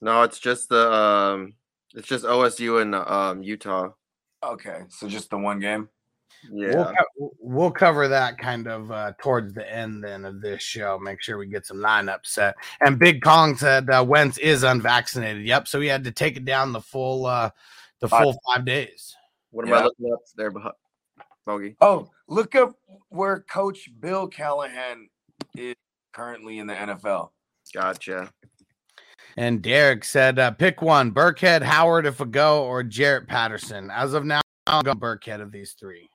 No, 0.00 0.22
it's 0.22 0.38
just 0.38 0.68
the 0.68 0.92
um, 0.92 1.54
it's 1.94 2.08
just 2.08 2.24
OSU 2.24 2.80
and 2.80 2.94
um 2.94 3.42
Utah. 3.42 3.90
Okay, 4.42 4.82
so 4.88 5.08
just 5.08 5.30
the 5.30 5.38
one 5.38 5.60
game. 5.60 5.88
Yeah, 6.52 6.74
We'll, 6.74 6.84
co- 6.84 7.34
we'll 7.40 7.70
cover 7.70 8.08
that 8.08 8.38
kind 8.38 8.66
of 8.68 8.90
uh, 8.90 9.12
towards 9.18 9.54
the 9.54 9.70
end 9.72 10.04
then 10.04 10.24
of 10.24 10.40
this 10.40 10.62
show. 10.62 10.98
Make 10.98 11.22
sure 11.22 11.38
we 11.38 11.46
get 11.46 11.66
some 11.66 11.78
lineups 11.78 12.26
set. 12.26 12.54
And 12.80 12.98
Big 12.98 13.22
Kong 13.22 13.56
said 13.56 13.88
uh, 13.90 14.04
Wentz 14.06 14.38
is 14.38 14.62
unvaccinated. 14.62 15.46
Yep. 15.46 15.68
So 15.68 15.80
he 15.80 15.88
had 15.88 16.04
to 16.04 16.12
take 16.12 16.36
it 16.36 16.44
down 16.44 16.72
the 16.72 16.80
full 16.80 17.26
uh, 17.26 17.50
the 18.00 18.08
Five. 18.08 18.22
full 18.22 18.38
five 18.54 18.64
days. 18.64 19.14
what 19.50 19.64
am 19.66 19.72
Yeah. 19.72 19.78
I 19.80 19.84
looking 19.84 20.12
up 20.12 20.20
there, 20.36 20.50
behind 20.50 20.74
Bogey? 21.46 21.76
Oh, 21.80 22.10
look 22.28 22.54
up 22.54 22.74
where 23.08 23.40
Coach 23.40 23.88
Bill 24.00 24.26
Callahan 24.28 25.08
is 25.56 25.74
currently 26.12 26.58
in 26.58 26.66
the 26.66 26.74
NFL. 26.74 27.30
Gotcha. 27.72 28.30
And 29.36 29.62
Derek 29.62 30.04
said, 30.04 30.38
uh, 30.38 30.50
pick 30.52 30.80
one: 30.82 31.10
Burkhead, 31.12 31.62
Howard, 31.62 32.06
if 32.06 32.20
a 32.20 32.26
go, 32.26 32.64
or 32.64 32.82
Jarrett 32.82 33.26
Patterson. 33.26 33.90
As 33.90 34.12
of 34.14 34.24
now, 34.24 34.40
I'll 34.66 34.82
go 34.82 34.92
Burkhead 34.94 35.40
of 35.40 35.50
these 35.50 35.72
three. 35.72 36.08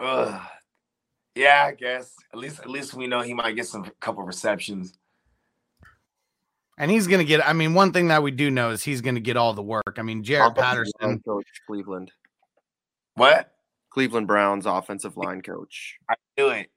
Ugh. 0.00 0.40
Yeah, 1.34 1.64
I 1.68 1.72
guess. 1.72 2.14
At 2.32 2.38
least 2.38 2.60
at 2.60 2.70
least 2.70 2.94
we 2.94 3.06
know 3.06 3.20
he 3.20 3.34
might 3.34 3.56
get 3.56 3.66
some 3.66 3.90
couple 4.00 4.22
receptions. 4.22 4.94
And 6.78 6.90
he's 6.90 7.06
gonna 7.06 7.24
get. 7.24 7.46
I 7.46 7.52
mean, 7.52 7.74
one 7.74 7.92
thing 7.92 8.08
that 8.08 8.22
we 8.22 8.30
do 8.30 8.50
know 8.50 8.70
is 8.70 8.82
he's 8.82 9.00
gonna 9.00 9.20
get 9.20 9.36
all 9.36 9.52
the 9.52 9.62
work. 9.62 9.96
I 9.98 10.02
mean, 10.02 10.22
Jared 10.22 10.52
Offensive 10.52 10.62
line 10.62 10.86
Patterson. 11.00 11.22
coach 11.26 11.46
Cleveland. 11.66 12.12
What? 13.14 13.52
Cleveland 13.90 14.26
Browns 14.26 14.66
offensive 14.66 15.16
line 15.16 15.40
coach. 15.40 15.96
I 16.08 16.16
knew 16.36 16.48
it. 16.50 16.70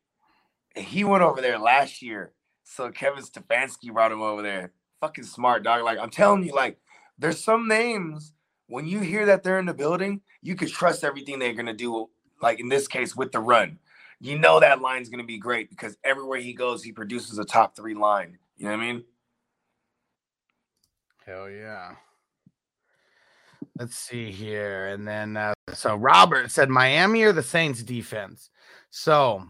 He 0.76 1.04
went 1.04 1.22
over 1.22 1.42
there 1.42 1.60
last 1.60 2.02
year. 2.02 2.32
So 2.64 2.92
Kevin 2.92 3.24
Stefanski 3.24 3.92
brought 3.92 4.14
him 4.14 4.22
over 4.22 4.42
there. 4.42 4.72
Fucking 5.02 5.26
smart, 5.26 5.64
dog. 5.64 5.84
Like 5.84 6.00
I'm 6.00 6.12
telling 6.12 6.44
you, 6.44 6.54
like 6.54 6.80
there's 7.18 7.44
some 7.44 7.68
names 7.68 8.34
when 8.68 8.88
you 8.88 9.00
hear 9.00 9.26
that 9.26 9.44
they're 9.44 9.60
in 9.60 9.66
the 9.66 9.74
building, 9.74 10.22
you 10.42 10.56
could 10.56 10.70
trust 10.70 11.04
everything 11.04 11.40
they're 11.40 11.54
gonna 11.54 11.74
do. 11.74 12.10
Like 12.42 12.60
in 12.60 12.70
this 12.70 12.88
case, 12.88 13.16
with 13.16 13.32
the 13.32 13.40
run, 13.40 13.80
you 14.20 14.38
know 14.38 14.60
that 14.60 14.82
line's 14.82 15.10
going 15.10 15.22
to 15.22 15.28
be 15.28 15.38
great 15.38 15.70
because 15.70 15.98
everywhere 16.04 16.40
he 16.40 16.54
goes, 16.54 16.84
he 16.84 16.92
produces 16.92 17.38
a 17.38 17.46
top 17.46 17.76
three 17.76 17.94
line. 17.94 18.38
You 18.58 18.66
know 18.66 18.72
what 18.72 18.84
I 18.84 18.86
mean? 18.86 19.04
Hell 21.26 21.50
yeah. 21.50 21.92
Let's 23.78 23.96
see 23.96 24.32
here. 24.32 24.88
And 24.88 25.08
then, 25.08 25.38
uh, 25.38 25.54
so 25.74 25.96
Robert 25.96 26.52
said 26.52 26.70
Miami 26.70 27.24
or 27.24 27.32
the 27.32 27.44
Saints 27.44 27.82
defense. 27.82 28.50
So 28.90 29.44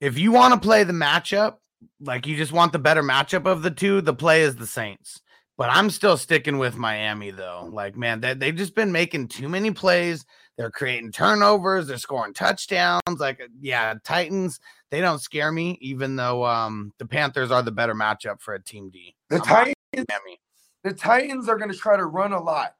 if 0.00 0.18
you 0.18 0.32
want 0.32 0.54
to 0.54 0.60
play 0.60 0.82
the 0.82 0.92
matchup, 0.92 1.56
like 2.00 2.26
you 2.26 2.36
just 2.36 2.52
want 2.52 2.72
the 2.72 2.78
better 2.78 3.02
matchup 3.02 3.46
of 3.46 3.62
the 3.62 3.70
two, 3.70 4.00
the 4.00 4.14
play 4.14 4.42
is 4.42 4.56
the 4.56 4.66
Saints. 4.66 5.20
But 5.56 5.70
I'm 5.70 5.90
still 5.90 6.16
sticking 6.16 6.58
with 6.58 6.76
Miami 6.76 7.30
though. 7.30 7.68
Like, 7.70 7.96
man, 7.96 8.20
they, 8.20 8.34
they've 8.34 8.56
just 8.56 8.74
been 8.74 8.92
making 8.92 9.28
too 9.28 9.48
many 9.48 9.70
plays. 9.70 10.24
They're 10.60 10.70
creating 10.70 11.12
turnovers. 11.12 11.86
They're 11.86 11.96
scoring 11.96 12.34
touchdowns. 12.34 13.00
Like, 13.18 13.40
yeah, 13.62 13.94
Titans, 14.04 14.60
they 14.90 15.00
don't 15.00 15.18
scare 15.18 15.50
me, 15.50 15.78
even 15.80 16.16
though 16.16 16.44
um, 16.44 16.92
the 16.98 17.06
Panthers 17.06 17.50
are 17.50 17.62
the 17.62 17.72
better 17.72 17.94
matchup 17.94 18.42
for 18.42 18.52
a 18.52 18.62
team 18.62 18.90
D. 18.90 19.16
The 19.30 19.36
I'm 19.36 19.42
Titans, 19.42 20.06
the 20.84 20.92
Titans 20.92 21.48
are 21.48 21.56
going 21.56 21.70
to 21.70 21.76
try 21.76 21.96
to 21.96 22.04
run 22.04 22.34
a 22.34 22.42
lot. 22.42 22.74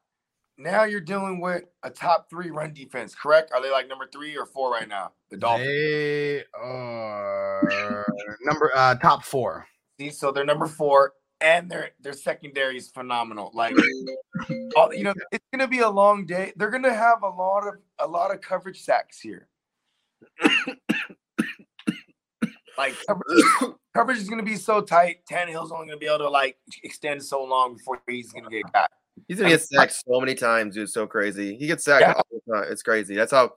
Now 0.59 0.83
you're 0.83 1.01
dealing 1.01 1.41
with 1.41 1.63
a 1.81 1.89
top 1.89 2.29
three 2.29 2.51
run 2.51 2.71
defense, 2.71 3.15
correct? 3.15 3.51
Are 3.51 3.59
they 3.59 3.71
like 3.71 3.87
number 3.87 4.07
three 4.13 4.37
or 4.37 4.45
four 4.45 4.71
right 4.71 4.87
now? 4.87 5.13
The 5.31 5.37
Dolphins. 5.37 5.67
They 5.67 6.43
are 6.53 8.05
number 8.43 8.71
uh 8.75 8.93
top 8.93 9.23
four. 9.23 9.65
See, 9.99 10.11
so 10.11 10.31
they're 10.31 10.45
number 10.45 10.67
four, 10.67 11.13
and 11.41 11.69
their 11.69 11.91
their 11.99 12.13
secondary 12.13 12.77
is 12.77 12.89
phenomenal. 12.89 13.51
Like, 13.53 13.75
all, 14.75 14.93
you 14.93 15.03
know, 15.03 15.13
it's 15.31 15.45
gonna 15.51 15.67
be 15.67 15.79
a 15.79 15.89
long 15.89 16.25
day. 16.25 16.53
They're 16.55 16.69
gonna 16.69 16.93
have 16.93 17.23
a 17.23 17.29
lot 17.29 17.67
of 17.67 17.75
a 17.99 18.07
lot 18.07 18.33
of 18.33 18.41
coverage 18.41 18.81
sacks 18.81 19.19
here. 19.19 19.47
like 22.77 22.95
coverage, 23.07 23.43
coverage 23.93 24.17
is 24.17 24.29
gonna 24.29 24.43
be 24.43 24.55
so 24.55 24.81
tight. 24.81 25.25
Tannehill's 25.29 25.71
only 25.71 25.87
gonna 25.87 25.97
be 25.97 26.05
able 26.05 26.19
to 26.19 26.29
like 26.29 26.57
extend 26.83 27.23
so 27.23 27.43
long 27.43 27.75
before 27.75 28.01
he's 28.07 28.31
gonna 28.31 28.49
get 28.49 28.71
got. 28.71 28.89
He's 29.27 29.37
gonna 29.37 29.49
get 29.49 29.61
sacked 29.61 29.93
so 29.93 30.19
many 30.19 30.35
times, 30.35 30.75
dude. 30.75 30.83
It's 30.83 30.93
so 30.93 31.07
crazy. 31.07 31.55
He 31.57 31.67
gets 31.67 31.83
sacked 31.83 32.01
Yeah. 32.01 32.13
all 32.13 32.25
the 32.31 32.53
time. 32.53 32.71
It's 32.71 32.83
crazy. 32.83 33.15
That's 33.15 33.31
how 33.31 33.53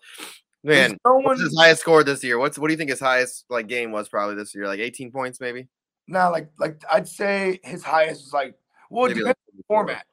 man. 0.63 0.97
no 1.05 1.19
what's 1.19 1.41
his 1.41 1.57
highest 1.57 1.83
score 1.83 2.03
this 2.03 2.25
year? 2.25 2.39
What's 2.39 2.59
what 2.59 2.69
do 2.69 2.73
you 2.73 2.79
think 2.79 2.91
his 2.91 3.01
highest 3.01 3.45
like 3.51 3.67
game 3.67 3.93
was 3.93 4.09
probably 4.09 4.35
this 4.37 4.55
year? 4.55 4.67
Like 4.67 4.81
18 4.81 5.13
points, 5.13 5.41
maybe? 5.41 5.69
Now, 6.07 6.31
like 6.31 6.51
like 6.59 6.83
I'd 6.91 7.09
say 7.09 7.61
his 7.65 7.83
highest 7.83 8.23
was 8.23 8.33
like 8.33 8.55
well, 8.91 9.07
it 9.07 9.15
depends 9.15 9.27
like 9.27 9.37
on 9.53 9.57
the 9.57 9.65
format. 9.67 10.07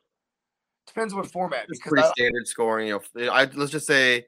Depends 0.87 1.13
what 1.13 1.31
format 1.31 1.65
It's 1.69 1.79
because 1.79 1.91
pretty 1.91 2.07
I, 2.07 2.11
standard 2.11 2.47
scoring. 2.47 2.87
You 2.87 3.01
know, 3.15 3.31
I 3.31 3.45
let's 3.53 3.71
just 3.71 3.87
say 3.87 4.25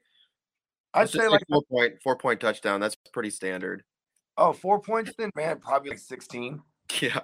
I'd 0.94 1.10
say 1.10 1.28
like 1.28 1.42
four 1.50 1.62
point 1.70 1.94
four 2.02 2.16
point 2.16 2.40
touchdown. 2.40 2.80
That's 2.80 2.96
pretty 3.12 3.30
standard. 3.30 3.82
oh 4.36 4.52
four 4.52 4.80
points 4.80 5.12
then 5.18 5.30
man 5.34 5.58
probably 5.58 5.90
like 5.90 5.98
sixteen. 5.98 6.62
Yeah. 7.00 7.20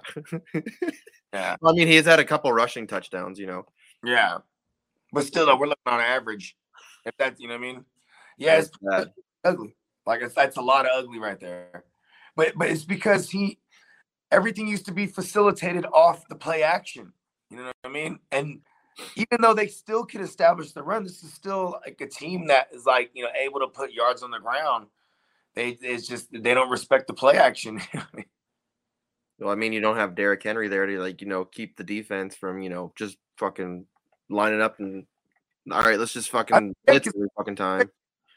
Yeah. 1.31 1.55
I 1.63 1.71
mean, 1.71 1.87
he's 1.87 2.05
had 2.05 2.19
a 2.19 2.25
couple 2.25 2.51
rushing 2.51 2.87
touchdowns. 2.87 3.39
You 3.39 3.45
know. 3.45 3.65
Yeah. 4.03 4.39
But 5.13 5.23
still 5.25 5.45
though, 5.45 5.55
we're 5.55 5.67
looking 5.67 5.81
on 5.85 6.01
average. 6.01 6.57
If 7.05 7.15
that's 7.17 7.39
you 7.39 7.47
know 7.47 7.53
what 7.53 7.59
I 7.59 7.73
mean? 7.73 7.85
Yeah, 8.37 8.57
it's 8.57 8.71
ugly. 9.43 9.75
Like 10.05 10.23
it's, 10.23 10.33
that's 10.33 10.57
a 10.57 10.61
lot 10.61 10.85
of 10.85 10.91
ugly 10.93 11.19
right 11.19 11.39
there. 11.39 11.85
But 12.35 12.53
but 12.57 12.69
it's 12.69 12.83
because 12.83 13.29
he 13.29 13.59
everything 14.31 14.67
used 14.67 14.85
to 14.85 14.91
be 14.91 15.07
facilitated 15.07 15.85
off 15.93 16.27
the 16.27 16.35
play 16.35 16.63
action. 16.63 17.13
You 17.49 17.57
know 17.57 17.65
what 17.65 17.75
I 17.85 17.89
mean? 17.89 18.19
And 18.31 18.61
even 19.15 19.41
though 19.41 19.53
they 19.53 19.67
still 19.67 20.05
could 20.05 20.21
establish 20.21 20.71
the 20.71 20.83
run, 20.83 21.03
this 21.03 21.23
is 21.23 21.33
still 21.33 21.79
like 21.85 21.99
a 22.01 22.07
team 22.07 22.47
that 22.47 22.67
is 22.73 22.85
like 22.85 23.11
you 23.13 23.23
know 23.23 23.29
able 23.37 23.59
to 23.59 23.67
put 23.67 23.91
yards 23.91 24.23
on 24.23 24.31
the 24.31 24.39
ground. 24.39 24.87
They 25.55 25.77
it's 25.81 26.07
just 26.07 26.29
they 26.31 26.53
don't 26.53 26.69
respect 26.69 27.07
the 27.07 27.13
play 27.13 27.37
action. 27.37 27.81
Well, 29.41 29.49
I 29.49 29.55
mean, 29.55 29.73
you 29.73 29.81
don't 29.81 29.95
have 29.95 30.13
Derrick 30.13 30.43
Henry 30.43 30.67
there 30.67 30.85
to 30.85 30.99
like 30.99 31.19
you 31.19 31.27
know 31.27 31.45
keep 31.45 31.75
the 31.75 31.83
defense 31.83 32.35
from 32.35 32.61
you 32.61 32.69
know 32.69 32.93
just 32.95 33.17
fucking 33.37 33.87
lining 34.29 34.61
up 34.61 34.79
and 34.79 35.07
all 35.71 35.81
right, 35.81 35.99
let's 35.99 36.13
just 36.13 36.29
fucking 36.29 36.75
yeah, 36.87 36.93
blitz 36.93 37.07
every 37.07 37.27
fucking 37.35 37.55
time. 37.55 37.81
as 37.81 37.87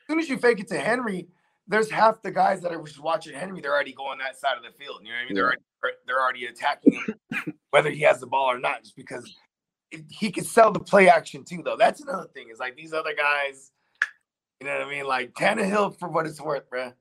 soon 0.09 0.19
as 0.19 0.29
you 0.31 0.39
fake 0.39 0.61
it 0.61 0.69
to 0.69 0.79
Henry, 0.79 1.29
there's 1.69 1.91
half 1.91 2.23
the 2.23 2.31
guys 2.31 2.63
that 2.63 2.73
are 2.73 2.83
just 2.83 3.01
watching 3.01 3.35
Henry. 3.35 3.61
They're 3.61 3.75
already 3.75 3.93
going 3.93 4.19
that 4.19 4.39
side 4.39 4.57
of 4.57 4.63
the 4.63 4.71
field. 4.83 5.01
You 5.03 5.11
know 5.11 5.15
what 5.15 5.21
I 5.21 5.25
mean? 5.27 5.35
They're 5.35 5.45
already, 5.45 5.63
they're 6.07 6.21
already 6.21 6.47
attacking 6.47 6.93
him, 6.93 7.55
whether 7.71 7.91
he 7.91 8.01
has 8.01 8.21
the 8.21 8.27
ball 8.27 8.51
or 8.51 8.59
not, 8.59 8.83
just 8.83 8.97
because 8.97 9.37
he 10.09 10.31
could 10.31 10.47
sell 10.47 10.73
the 10.73 10.81
play 10.81 11.09
action 11.09 11.45
too. 11.45 11.63
Though 11.65 11.77
that's 11.77 12.01
another 12.01 12.29
thing. 12.35 12.49
Is 12.51 12.59
like 12.59 12.77
these 12.77 12.93
other 12.93 13.15
guys. 13.15 13.71
You 14.61 14.67
know 14.67 14.79
what 14.79 14.87
I 14.87 14.91
mean? 14.91 15.07
Like 15.07 15.35
Tannehill, 15.35 15.99
for 15.99 16.09
what 16.09 16.27
it's 16.27 16.41
worth, 16.41 16.69
bruh. 16.71 16.93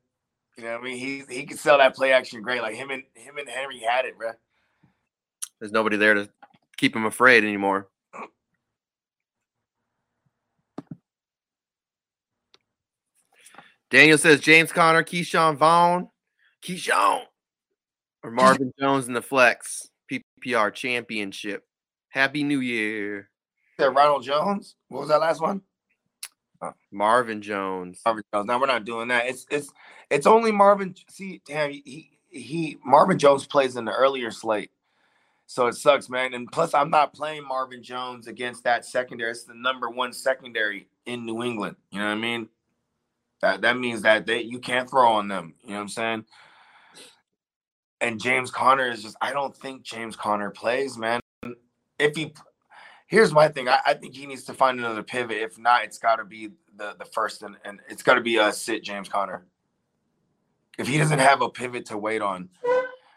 You 0.58 0.66
know 0.66 0.72
what 0.74 0.82
I 0.82 0.84
mean? 0.84 0.98
He 0.98 1.24
he 1.30 1.46
could 1.46 1.60
sell 1.60 1.78
that 1.78 1.96
play 1.96 2.12
action 2.12 2.42
great. 2.42 2.62
Like 2.62 2.76
him 2.76 2.90
and 2.92 3.04
him 3.16 3.38
and 3.38 3.50
Henry 3.50 3.80
had 3.80 4.06
it, 4.06 4.18
bruh. 4.18 4.34
There's 5.60 5.72
nobody 5.72 5.98
there 5.98 6.14
to 6.14 6.30
keep 6.78 6.96
him 6.96 7.06
afraid 7.06 7.44
anymore. 7.44 7.88
Daniel 13.90 14.18
says 14.18 14.40
James 14.40 14.72
Conner, 14.72 15.04
Ke'Shawn 15.04 15.56
Vaughn, 15.56 16.10
Ke'Shawn, 16.66 17.26
or 18.24 18.32
Marvin 18.32 18.74
Jones 18.80 19.08
in 19.08 19.14
the 19.14 19.22
flex 19.22 19.90
PPR 20.12 20.74
championship. 20.74 21.66
Happy 22.10 22.44
New 22.44 22.60
Year, 22.60 23.30
Said 23.80 23.96
Ronald 23.96 24.24
Jones. 24.24 24.76
What 24.90 25.02
was 25.02 25.10
that 25.10 25.20
last 25.22 25.42
one? 25.42 25.62
Uh, 26.62 26.72
Marvin 26.92 27.42
Jones. 27.42 28.00
Marvin 28.06 28.24
Jones. 28.34 28.48
Now 28.48 28.60
we're 28.60 28.68
not 28.68 28.86
doing 28.86 29.08
that. 29.08 29.26
It's 29.28 29.46
it's 29.50 29.70
it's 30.10 30.28
only 30.28 30.52
Marvin. 30.52 30.96
See, 31.10 31.42
damn, 31.46 31.72
he 31.72 31.82
he, 32.30 32.40
he 32.40 32.78
Marvin 32.86 33.18
Jones 33.18 33.46
plays 33.46 33.76
in 33.76 33.86
the 33.86 33.92
earlier 33.92 34.32
slate, 34.32 34.72
so 35.48 35.68
it 35.68 35.74
sucks, 35.74 36.10
man. 36.10 36.34
And 36.34 36.52
plus, 36.52 36.74
I'm 36.74 36.92
not 36.92 37.14
playing 37.14 37.48
Marvin 37.48 37.82
Jones 37.82 38.28
against 38.28 38.64
that 38.64 38.86
secondary. 38.86 39.32
It's 39.32 39.44
the 39.44 39.56
number 39.56 39.90
one 39.90 40.14
secondary 40.14 40.88
in 41.06 41.26
New 41.26 41.44
England. 41.44 41.76
You 41.92 42.00
know 42.00 42.06
what 42.06 42.12
I 42.12 42.16
mean? 42.16 42.50
That 43.42 43.62
that 43.62 43.78
means 43.78 44.04
that 44.04 44.28
they 44.28 44.42
you 44.42 44.60
can't 44.60 44.90
throw 44.90 45.14
on 45.14 45.28
them. 45.28 45.56
You 45.64 45.72
know 45.72 45.76
what 45.78 45.82
I'm 45.82 45.90
saying? 45.90 46.26
And 48.04 48.20
James 48.20 48.52
Conner 48.52 48.92
is 48.92 49.02
just. 49.02 49.16
I 49.22 49.32
don't 49.32 49.56
think 49.56 49.84
James 49.84 50.16
Conner 50.18 50.50
plays, 50.50 50.98
man. 50.98 51.22
If 51.98 52.16
he 52.16 52.34
here's 53.08 53.32
my 53.32 53.48
thing. 53.48 53.70
I, 53.70 53.80
I 53.86 53.94
think 53.94 54.14
he 54.14 54.26
needs 54.26 54.44
to 54.46 54.54
find 54.54 54.78
another 54.78 55.04
pivot. 55.04 55.38
If 55.38 55.58
not, 55.58 55.86
it's 55.86 55.98
got 55.98 56.18
to 56.18 56.26
be 56.26 56.50
the 56.76 56.96
the 57.00 57.06
first 57.06 57.44
and, 57.44 57.56
and 57.64 57.80
it's 57.90 58.04
got 58.04 58.16
to 58.16 58.22
be 58.22 58.38
a 58.38 58.52
sit 58.52 58.84
James 58.84 59.08
Conner. 59.08 59.46
If 60.78 60.88
he 60.88 60.98
doesn't 60.98 61.20
have 61.20 61.42
a 61.42 61.50
pivot 61.50 61.86
to 61.88 61.98
wait 61.98 62.22
on, 62.22 62.50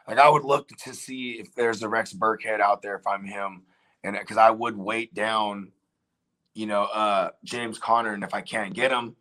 like 0.07 0.19
I 0.19 0.29
would 0.29 0.45
look 0.45 0.69
to 0.69 0.95
see 0.95 1.33
if 1.33 1.55
there's 1.55 1.83
a 1.83 1.89
Rex 1.89 2.13
Burkhead 2.13 2.61
out 2.61 2.81
there 2.81 2.95
if 2.95 3.07
I'm 3.07 3.25
him, 3.25 3.63
and 4.05 4.17
because 4.17 4.37
I 4.37 4.51
would 4.51 4.77
wait 4.77 5.15
down, 5.15 5.73
you 6.55 6.67
know, 6.67 6.85
uh 6.85 7.31
James 7.43 7.79
Conner, 7.79 8.13
and 8.13 8.23
if 8.23 8.35
I 8.35 8.41
can't 8.41 8.73
get 8.73 8.93
him, 8.93 9.17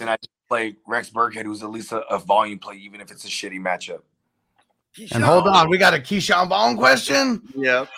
then 0.00 0.08
I 0.08 0.16
play 0.48 0.74
Rex 0.88 1.10
Burkhead, 1.10 1.44
who's 1.44 1.62
at 1.62 1.70
least 1.70 1.92
a, 1.92 2.00
a 2.08 2.18
volume 2.18 2.58
play, 2.58 2.76
even 2.76 3.00
if 3.00 3.12
it's 3.12 3.24
a 3.24 3.28
shitty 3.28 3.60
matchup. 3.60 4.00
And 5.12 5.24
hold 5.24 5.48
on, 5.48 5.68
we 5.68 5.78
got 5.78 5.94
a 5.94 5.98
Ke'Shawn 5.98 6.48
Vaughn 6.48 6.76
question. 6.76 7.42
Yep. 7.56 7.88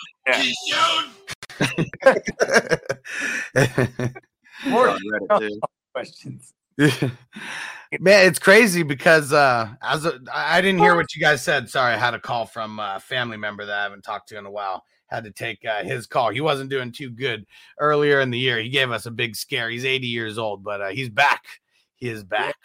More 4.65 4.97
Reddit, 5.29 5.59
questions. 5.93 6.53
Man, 6.77 8.27
it's 8.27 8.39
crazy 8.39 8.83
because 8.83 9.31
uh 9.31 9.69
as 9.81 10.05
a, 10.05 10.19
I 10.33 10.57
I 10.57 10.61
didn't 10.61 10.79
hear 10.79 10.95
what 10.95 11.15
you 11.15 11.21
guys 11.21 11.43
said. 11.43 11.69
Sorry, 11.69 11.93
I 11.93 11.97
had 11.97 12.13
a 12.13 12.19
call 12.19 12.45
from 12.45 12.79
a 12.79 12.99
family 12.99 13.37
member 13.37 13.65
that 13.65 13.79
I 13.79 13.83
haven't 13.83 14.03
talked 14.03 14.29
to 14.29 14.37
in 14.37 14.45
a 14.45 14.51
while. 14.51 14.83
Had 15.07 15.23
to 15.23 15.31
take 15.31 15.63
uh, 15.65 15.83
his 15.83 16.05
call. 16.05 16.31
He 16.31 16.41
wasn't 16.41 16.69
doing 16.69 16.91
too 16.91 17.09
good 17.09 17.45
earlier 17.79 18.19
in 18.19 18.29
the 18.29 18.37
year. 18.37 18.59
He 18.59 18.67
gave 18.67 18.91
us 18.91 19.05
a 19.05 19.11
big 19.11 19.37
scare. 19.37 19.69
He's 19.69 19.85
80 19.85 20.05
years 20.05 20.37
old, 20.37 20.65
but 20.65 20.81
uh, 20.81 20.89
he's 20.89 21.09
back. 21.09 21.45
He 21.95 22.09
is 22.09 22.25
back. 22.25 22.55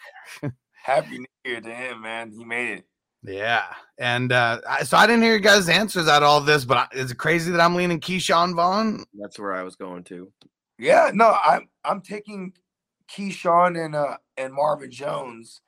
Happy 0.73 1.19
New 1.19 1.25
Year 1.45 1.61
to 1.61 1.73
him, 1.73 2.01
man. 2.01 2.31
He 2.31 2.43
made 2.43 2.79
it. 2.79 2.85
Yeah, 3.25 3.65
and 3.97 4.33
uh, 4.33 4.59
so 4.83 4.97
I 4.97 5.07
didn't 5.07 5.23
hear 5.23 5.33
you 5.33 5.39
guys' 5.39 5.69
answers 5.69 6.07
at 6.09 6.23
all 6.23 6.41
this, 6.41 6.65
but 6.65 6.77
I, 6.77 6.87
is 6.93 7.11
it 7.11 7.17
crazy 7.17 7.51
that 7.51 7.61
I'm 7.61 7.75
leaning 7.75 8.01
Ke'Shawn 8.01 8.53
Vaughn? 8.53 9.05
That's 9.13 9.39
where 9.39 9.53
I 9.53 9.63
was 9.63 9.75
going 9.77 10.03
to. 10.05 10.31
Yeah, 10.77 11.11
no, 11.13 11.37
I'm 11.45 11.69
I'm 11.85 12.01
taking 12.01 12.53
Ke'Shawn 13.09 13.83
and 13.83 13.95
uh 13.95 14.17
and 14.35 14.53
Marvin 14.53 14.91
Jones, 14.91 15.61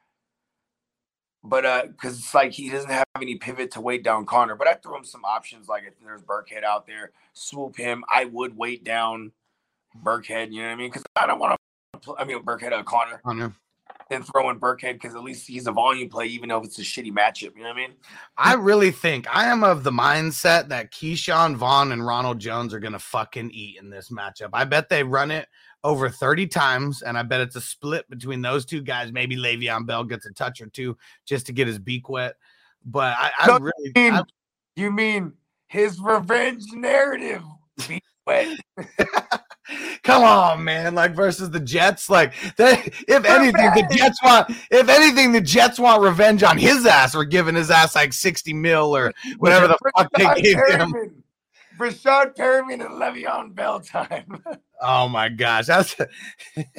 but 1.44 1.66
uh 1.66 1.84
because 1.88 2.20
it's 2.20 2.34
like 2.34 2.52
he 2.52 2.70
doesn't 2.70 2.90
have 2.90 3.06
any 3.22 3.36
pivot 3.36 3.72
to 3.72 3.82
weight 3.82 4.04
down 4.04 4.26
Conner. 4.26 4.56
But 4.56 4.68
I 4.68 4.74
throw 4.74 4.98
him 4.98 5.06
some 5.06 5.24
options 5.24 5.70
like 5.70 5.84
if 5.88 5.94
there's 6.04 6.24
Burkhead 6.24 6.64
out 6.64 6.86
there, 6.86 7.12
swoop 7.34 7.78
him. 7.78 8.04
I 8.14 8.26
would 8.26 8.58
weight 8.58 8.84
down 8.84 9.32
Burkhead. 10.04 10.52
You 10.52 10.64
know 10.64 10.68
what 10.68 10.74
I 10.74 10.76
mean? 10.76 10.90
Because 10.90 11.04
I 11.16 11.26
don't 11.26 11.40
want 11.40 11.58
to. 12.02 12.16
I 12.18 12.26
mean 12.26 12.44
Burkhead, 12.44 12.74
uh, 12.74 12.84
Conner, 12.84 13.22
Conner. 13.26 13.54
Then 14.10 14.22
throw 14.22 14.52
in 14.52 14.60
Burkhead 14.60 14.94
because 14.94 15.16
at 15.16 15.24
least 15.24 15.48
he's 15.48 15.66
a 15.66 15.72
volume 15.72 16.10
play, 16.10 16.26
even 16.28 16.50
though 16.50 16.62
it's 16.62 16.78
a 16.78 16.84
shitty 16.84 17.12
matchup. 17.12 17.56
You 17.56 17.64
know 17.64 17.70
what 17.70 17.74
I 17.74 17.76
mean? 17.76 17.94
I 18.38 18.54
really 18.54 18.92
think 18.92 19.26
I 19.36 19.46
am 19.48 19.64
of 19.64 19.84
the 19.84 19.92
mindset 19.92 20.68
that 20.70 20.92
Ke'Shawn 20.92 21.56
Vaughn 21.56 21.92
and 21.92 22.06
Ronald 22.06 22.38
Jones 22.38 22.72
are 22.74 22.80
gonna 22.80 23.00
fucking 23.00 23.50
eat 23.52 23.78
in 23.80 23.90
this 23.90 24.10
matchup. 24.12 24.50
I 24.54 24.64
bet 24.64 24.90
they 24.90 25.04
run 25.04 25.32
it 25.32 25.48
over 25.84 26.08
30 26.10 26.46
times, 26.48 27.02
and 27.02 27.18
I 27.18 27.24
bet 27.24 27.42
it's 27.42 27.56
a 27.56 27.62
split 27.62 28.08
between 28.10 28.42
those 28.44 28.66
two 28.66 28.82
guys. 28.82 29.12
Maybe 29.12 29.36
Le'Veon 29.38 29.86
Bell 29.88 30.04
gets 30.04 30.26
a 30.28 30.34
touch 30.34 30.62
or 30.62 30.68
two 30.68 30.96
just 31.26 31.46
to 31.48 31.52
get 31.52 31.66
his 31.68 31.80
beak 31.80 32.08
wet. 32.10 32.36
But 32.86 33.16
I, 33.18 33.32
I 33.40 33.48
No, 33.48 33.58
really, 33.60 33.74
you 33.86 33.92
mean, 33.96 34.14
I- 34.14 34.24
you 34.76 34.92
mean 34.92 35.34
his 35.68 36.00
revenge 36.00 36.64
narrative? 36.74 37.42
Be 37.88 38.02
wet. 38.28 38.58
come 40.04 40.24
on, 40.24 40.64
man! 40.64 40.96
Like 40.96 41.16
versus 41.16 41.50
the 41.50 41.60
Jets, 41.60 42.10
like 42.10 42.34
if 42.58 43.26
anything, 43.26 43.72
the 43.74 43.88
Jets 43.92 44.24
want, 44.24 44.50
if 44.72 44.90
anything, 44.90 45.32
the 45.32 45.42
Jets 45.42 45.80
want 45.80 46.02
revenge 46.02 46.44
on 46.44 46.58
his 46.58 46.86
ass 46.86 47.16
or 47.16 47.26
giving 47.26 47.56
his 47.56 47.72
ass 47.72 47.96
like 47.96 48.14
60 48.14 48.54
mil 48.54 48.96
or 48.96 49.14
whatever 49.38 49.68
the 49.68 49.78
fuck 49.96 50.12
they 50.14 50.42
gave 50.42 50.58
him. 50.70 51.24
Breshad 51.78 52.36
Perriman 52.36 52.86
and 52.86 53.02
Le'Veon 53.02 53.54
Bell 53.54 53.80
time. 53.80 54.44
Oh 54.82 55.08
my 55.08 55.30
gosh, 55.30 55.68
that's 55.68 55.96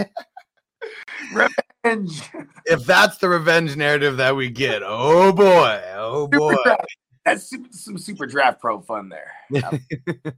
Revenge. 1.32 2.22
if 2.66 2.84
that's 2.84 3.16
the 3.16 3.28
revenge 3.30 3.74
narrative 3.74 4.18
that 4.18 4.36
we 4.36 4.50
get. 4.50 4.82
Oh 4.84 5.32
boy, 5.32 5.80
oh 5.94 6.28
boy. 6.28 6.54
That's 7.24 7.50
some 7.70 7.96
super 7.96 8.26
draft 8.26 8.60
pro 8.60 8.82
fun 8.82 9.08
there. 9.08 9.32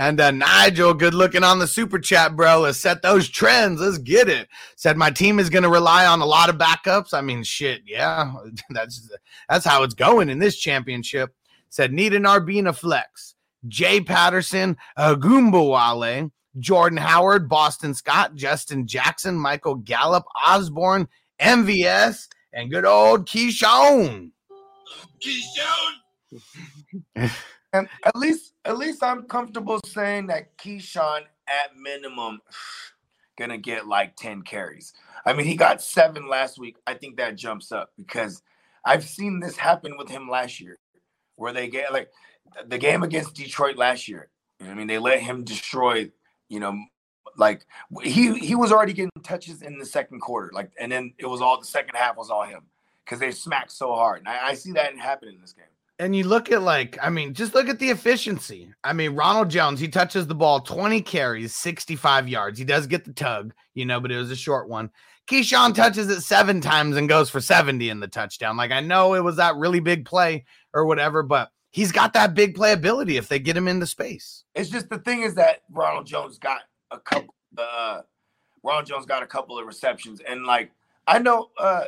And 0.00 0.18
uh, 0.18 0.30
Nigel, 0.30 0.94
good 0.94 1.12
looking 1.12 1.44
on 1.44 1.58
the 1.58 1.66
super 1.66 1.98
chat, 1.98 2.34
bro. 2.34 2.60
Let's 2.60 2.78
set 2.78 3.02
those 3.02 3.28
trends. 3.28 3.82
Let's 3.82 3.98
get 3.98 4.30
it. 4.30 4.48
Said 4.74 4.96
my 4.96 5.10
team 5.10 5.38
is 5.38 5.50
going 5.50 5.62
to 5.62 5.68
rely 5.68 6.06
on 6.06 6.22
a 6.22 6.26
lot 6.26 6.48
of 6.48 6.56
backups. 6.56 7.12
I 7.12 7.20
mean, 7.20 7.42
shit, 7.42 7.82
yeah, 7.84 8.32
that's 8.70 9.10
that's 9.50 9.66
how 9.66 9.82
it's 9.82 9.92
going 9.92 10.30
in 10.30 10.38
this 10.38 10.58
championship. 10.58 11.34
Said 11.68 11.92
need 11.92 12.14
an 12.14 12.22
RB 12.22 12.60
and 12.60 12.68
a 12.68 12.72
flex. 12.72 13.34
Jay 13.68 14.00
Patterson, 14.00 14.78
Ogunbowale, 14.98 16.30
Jordan 16.58 16.96
Howard, 16.96 17.46
Boston 17.46 17.92
Scott, 17.92 18.34
Justin 18.34 18.86
Jackson, 18.86 19.34
Michael 19.34 19.74
Gallup, 19.74 20.24
Osborn, 20.46 21.08
MVS, 21.42 22.26
and 22.54 22.70
good 22.70 22.86
old 22.86 23.28
Ke'Shawn. 23.28 24.30
And 27.72 27.88
at 28.04 28.16
least, 28.16 28.54
at 28.64 28.78
least 28.78 29.02
I'm 29.02 29.24
comfortable 29.24 29.80
saying 29.86 30.26
that 30.28 30.56
Ke'Shawn, 30.58 31.22
at 31.48 31.76
minimum, 31.76 32.40
gonna 33.38 33.58
get 33.58 33.86
like 33.86 34.16
10 34.16 34.42
carries. 34.42 34.92
I 35.24 35.32
mean, 35.32 35.46
he 35.46 35.56
got 35.56 35.82
seven 35.82 36.28
last 36.28 36.58
week. 36.58 36.76
I 36.86 36.94
think 36.94 37.16
that 37.16 37.36
jumps 37.36 37.72
up 37.72 37.92
because 37.96 38.42
I've 38.84 39.04
seen 39.04 39.40
this 39.40 39.56
happen 39.56 39.96
with 39.96 40.08
him 40.08 40.28
last 40.28 40.60
year, 40.60 40.78
where 41.36 41.52
they 41.52 41.68
get 41.68 41.92
like 41.92 42.10
the 42.66 42.78
game 42.78 43.02
against 43.02 43.34
Detroit 43.34 43.76
last 43.76 44.08
year. 44.08 44.28
I 44.60 44.74
mean, 44.74 44.86
they 44.86 44.98
let 44.98 45.20
him 45.20 45.44
destroy. 45.44 46.10
You 46.48 46.60
know, 46.60 46.78
like 47.36 47.66
he 48.02 48.38
he 48.38 48.54
was 48.54 48.72
already 48.72 48.92
getting 48.92 49.10
touches 49.22 49.62
in 49.62 49.78
the 49.78 49.86
second 49.86 50.20
quarter, 50.20 50.50
like, 50.52 50.70
and 50.78 50.90
then 50.90 51.14
it 51.18 51.26
was 51.26 51.40
all 51.40 51.58
the 51.58 51.66
second 51.66 51.94
half 51.94 52.16
was 52.16 52.30
all 52.30 52.44
him 52.44 52.62
because 53.04 53.20
they 53.20 53.30
smacked 53.30 53.72
so 53.72 53.94
hard. 53.94 54.18
And 54.20 54.28
I, 54.28 54.48
I 54.48 54.54
see 54.54 54.72
that 54.72 54.96
happen 54.98 55.28
in 55.28 55.40
this 55.40 55.52
game. 55.52 55.64
And 56.00 56.16
you 56.16 56.24
look 56.24 56.50
at 56.50 56.62
like, 56.62 56.98
I 57.02 57.10
mean, 57.10 57.34
just 57.34 57.54
look 57.54 57.68
at 57.68 57.78
the 57.78 57.90
efficiency. 57.90 58.72
I 58.82 58.92
mean, 58.94 59.14
Ronald 59.14 59.50
Jones, 59.50 59.78
he 59.78 59.86
touches 59.86 60.26
the 60.26 60.34
ball 60.34 60.60
20 60.60 61.02
carries, 61.02 61.54
65 61.54 62.26
yards. 62.26 62.58
He 62.58 62.64
does 62.64 62.86
get 62.86 63.04
the 63.04 63.12
tug, 63.12 63.52
you 63.74 63.84
know, 63.84 64.00
but 64.00 64.10
it 64.10 64.16
was 64.16 64.30
a 64.30 64.36
short 64.36 64.68
one. 64.68 64.90
Ke'Shawn 65.28 65.74
touches 65.74 66.08
it 66.08 66.22
seven 66.22 66.60
times 66.60 66.96
and 66.96 67.08
goes 67.08 67.28
for 67.28 67.40
70 67.40 67.90
in 67.90 68.00
the 68.00 68.08
touchdown. 68.08 68.56
Like, 68.56 68.72
I 68.72 68.80
know 68.80 69.14
it 69.14 69.22
was 69.22 69.36
that 69.36 69.56
really 69.56 69.78
big 69.78 70.06
play 70.06 70.44
or 70.72 70.86
whatever, 70.86 71.22
but 71.22 71.50
he's 71.70 71.92
got 71.92 72.14
that 72.14 72.34
big 72.34 72.56
playability 72.56 73.18
if 73.18 73.28
they 73.28 73.38
get 73.38 73.56
him 73.56 73.68
into 73.68 73.86
space. 73.86 74.44
It's 74.54 74.70
just 74.70 74.88
the 74.88 74.98
thing 74.98 75.22
is 75.22 75.34
that 75.34 75.62
Ronald 75.70 76.06
Jones 76.06 76.38
got 76.38 76.62
a 76.90 76.98
couple. 76.98 77.34
Uh, 77.56 78.00
Ronald 78.62 78.86
Jones 78.86 79.06
got 79.06 79.22
a 79.22 79.26
couple 79.26 79.58
of 79.58 79.66
receptions, 79.66 80.20
and 80.26 80.44
like 80.44 80.70
I 81.06 81.18
know, 81.18 81.50
uh, 81.58 81.84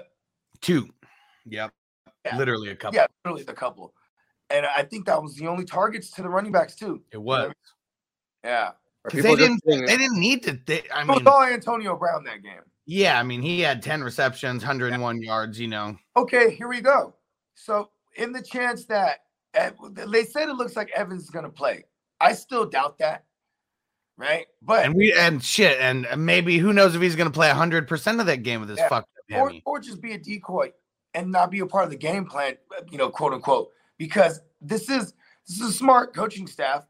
Two. 0.61 0.89
Yep. 1.47 1.73
Yeah. 2.25 2.37
Literally 2.37 2.71
a 2.71 2.77
couple. 2.77 2.97
yeah, 2.97 3.07
literally 3.25 3.45
a 3.49 3.53
couple, 3.53 3.93
and 4.53 4.67
I 4.67 4.83
think 4.83 5.07
that 5.07 5.23
was 5.23 5.35
the 5.37 5.47
only 5.47 5.65
targets 5.65 6.11
to 6.13 6.23
the 6.23 6.29
running 6.29 6.53
backs 6.53 6.75
too. 6.77 7.03
It 7.13 7.21
was. 7.23 7.53
Yeah, 8.45 8.73
Because 9.05 9.23
they 9.23 9.37
didn't, 9.37 9.61
saying- 9.69 9.87
they 9.87 9.97
didn't 9.97 10.19
need 10.19 10.43
to. 10.45 10.59
They, 10.67 10.83
I 10.93 11.03
it 11.03 11.09
was 11.09 11.19
mean, 11.19 11.27
all 11.29 11.43
Antonio 11.43 11.97
Brown 11.97 12.25
that 12.25 12.43
game. 12.43 12.61
yeah, 12.87 13.19
I 13.19 13.23
mean, 13.23 13.41
he 13.43 13.61
had 13.61 13.83
10 13.83 14.03
receptions, 14.03 14.63
101 14.63 15.23
yards, 15.23 15.61
you 15.61 15.69
know. 15.69 15.97
Okay, 16.17 16.55
here 16.55 16.69
we 16.69 16.81
go. 16.81 17.15
So, 17.55 17.91
in 18.17 18.33
the 18.33 18.43
chance 18.43 18.85
that 18.87 19.19
they 19.55 20.25
said 20.25 20.49
it 20.49 20.55
looks 20.57 20.75
like 20.77 20.91
Evans 20.95 21.23
is 21.25 21.31
going 21.31 21.45
to 21.45 21.51
play, 21.51 21.85
I 22.21 22.33
still 22.33 22.67
doubt 22.67 22.99
that, 22.99 23.25
right? 24.17 24.47
But 24.61 24.85
And 24.87 24.95
we 24.95 25.13
and 25.13 25.43
shit, 25.43 25.79
and 25.81 26.07
maybe 26.17 26.59
who 26.59 26.73
knows 26.73 26.95
if 26.95 27.03
he's 27.03 27.17
gonna 27.17 27.31
play 27.31 27.49
hundred 27.51 27.87
percent 27.89 28.21
of 28.21 28.27
that 28.27 28.39
game 28.43 28.61
with 28.61 28.69
his 28.71 28.79
Yeah. 28.79 28.89
fucked 28.89 29.09
up 29.35 29.41
or, 29.41 29.53
or 29.65 29.79
just 29.81 30.01
be 30.01 30.13
a 30.13 30.19
decoy 30.19 30.73
and 31.15 31.31
not 31.33 31.51
be 31.51 31.61
a 31.61 31.67
part 31.67 31.85
of 31.85 31.91
the 31.91 31.97
game 31.97 32.25
plan, 32.27 32.57
you 32.91 32.99
know, 32.99 33.11
quote 33.11 33.33
unquote, 33.33 33.71
because 34.03 34.41
this 34.61 34.91
is 34.91 35.15
this 35.47 35.61
is 35.61 35.69
a 35.69 35.73
smart 35.73 36.13
coaching 36.13 36.49
staff, 36.49 36.85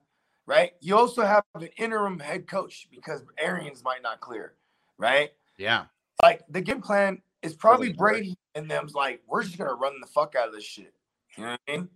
right? 0.47 0.73
You 0.81 0.97
also 0.97 1.21
have 1.23 1.45
an 1.55 1.69
interim 1.77 2.19
head 2.19 2.47
coach 2.47 2.89
because 2.91 3.23
Arians 3.39 3.85
might 3.85 4.01
not 4.03 4.19
clear, 4.21 4.55
right? 4.97 5.31
Yeah, 5.59 5.85
Like 6.23 6.41
the 6.49 6.63
game 6.63 6.81
plan 6.81 7.21
is 7.43 7.53
probably. 7.53 7.93
Brady 7.93 8.35
and 8.55 8.71
them's 8.71 8.95
like, 8.95 9.21
we're 9.27 9.43
just 9.43 9.59
gonna 9.59 9.75
run 9.75 9.93
the 10.01 10.07
fuck 10.07 10.35
out 10.35 10.49
of 10.49 10.55
this 10.55 10.65
shit. 10.65 10.95
You 11.37 11.45
know 11.45 11.51
what 11.51 11.61
I 11.69 11.71
mean? 11.71 11.89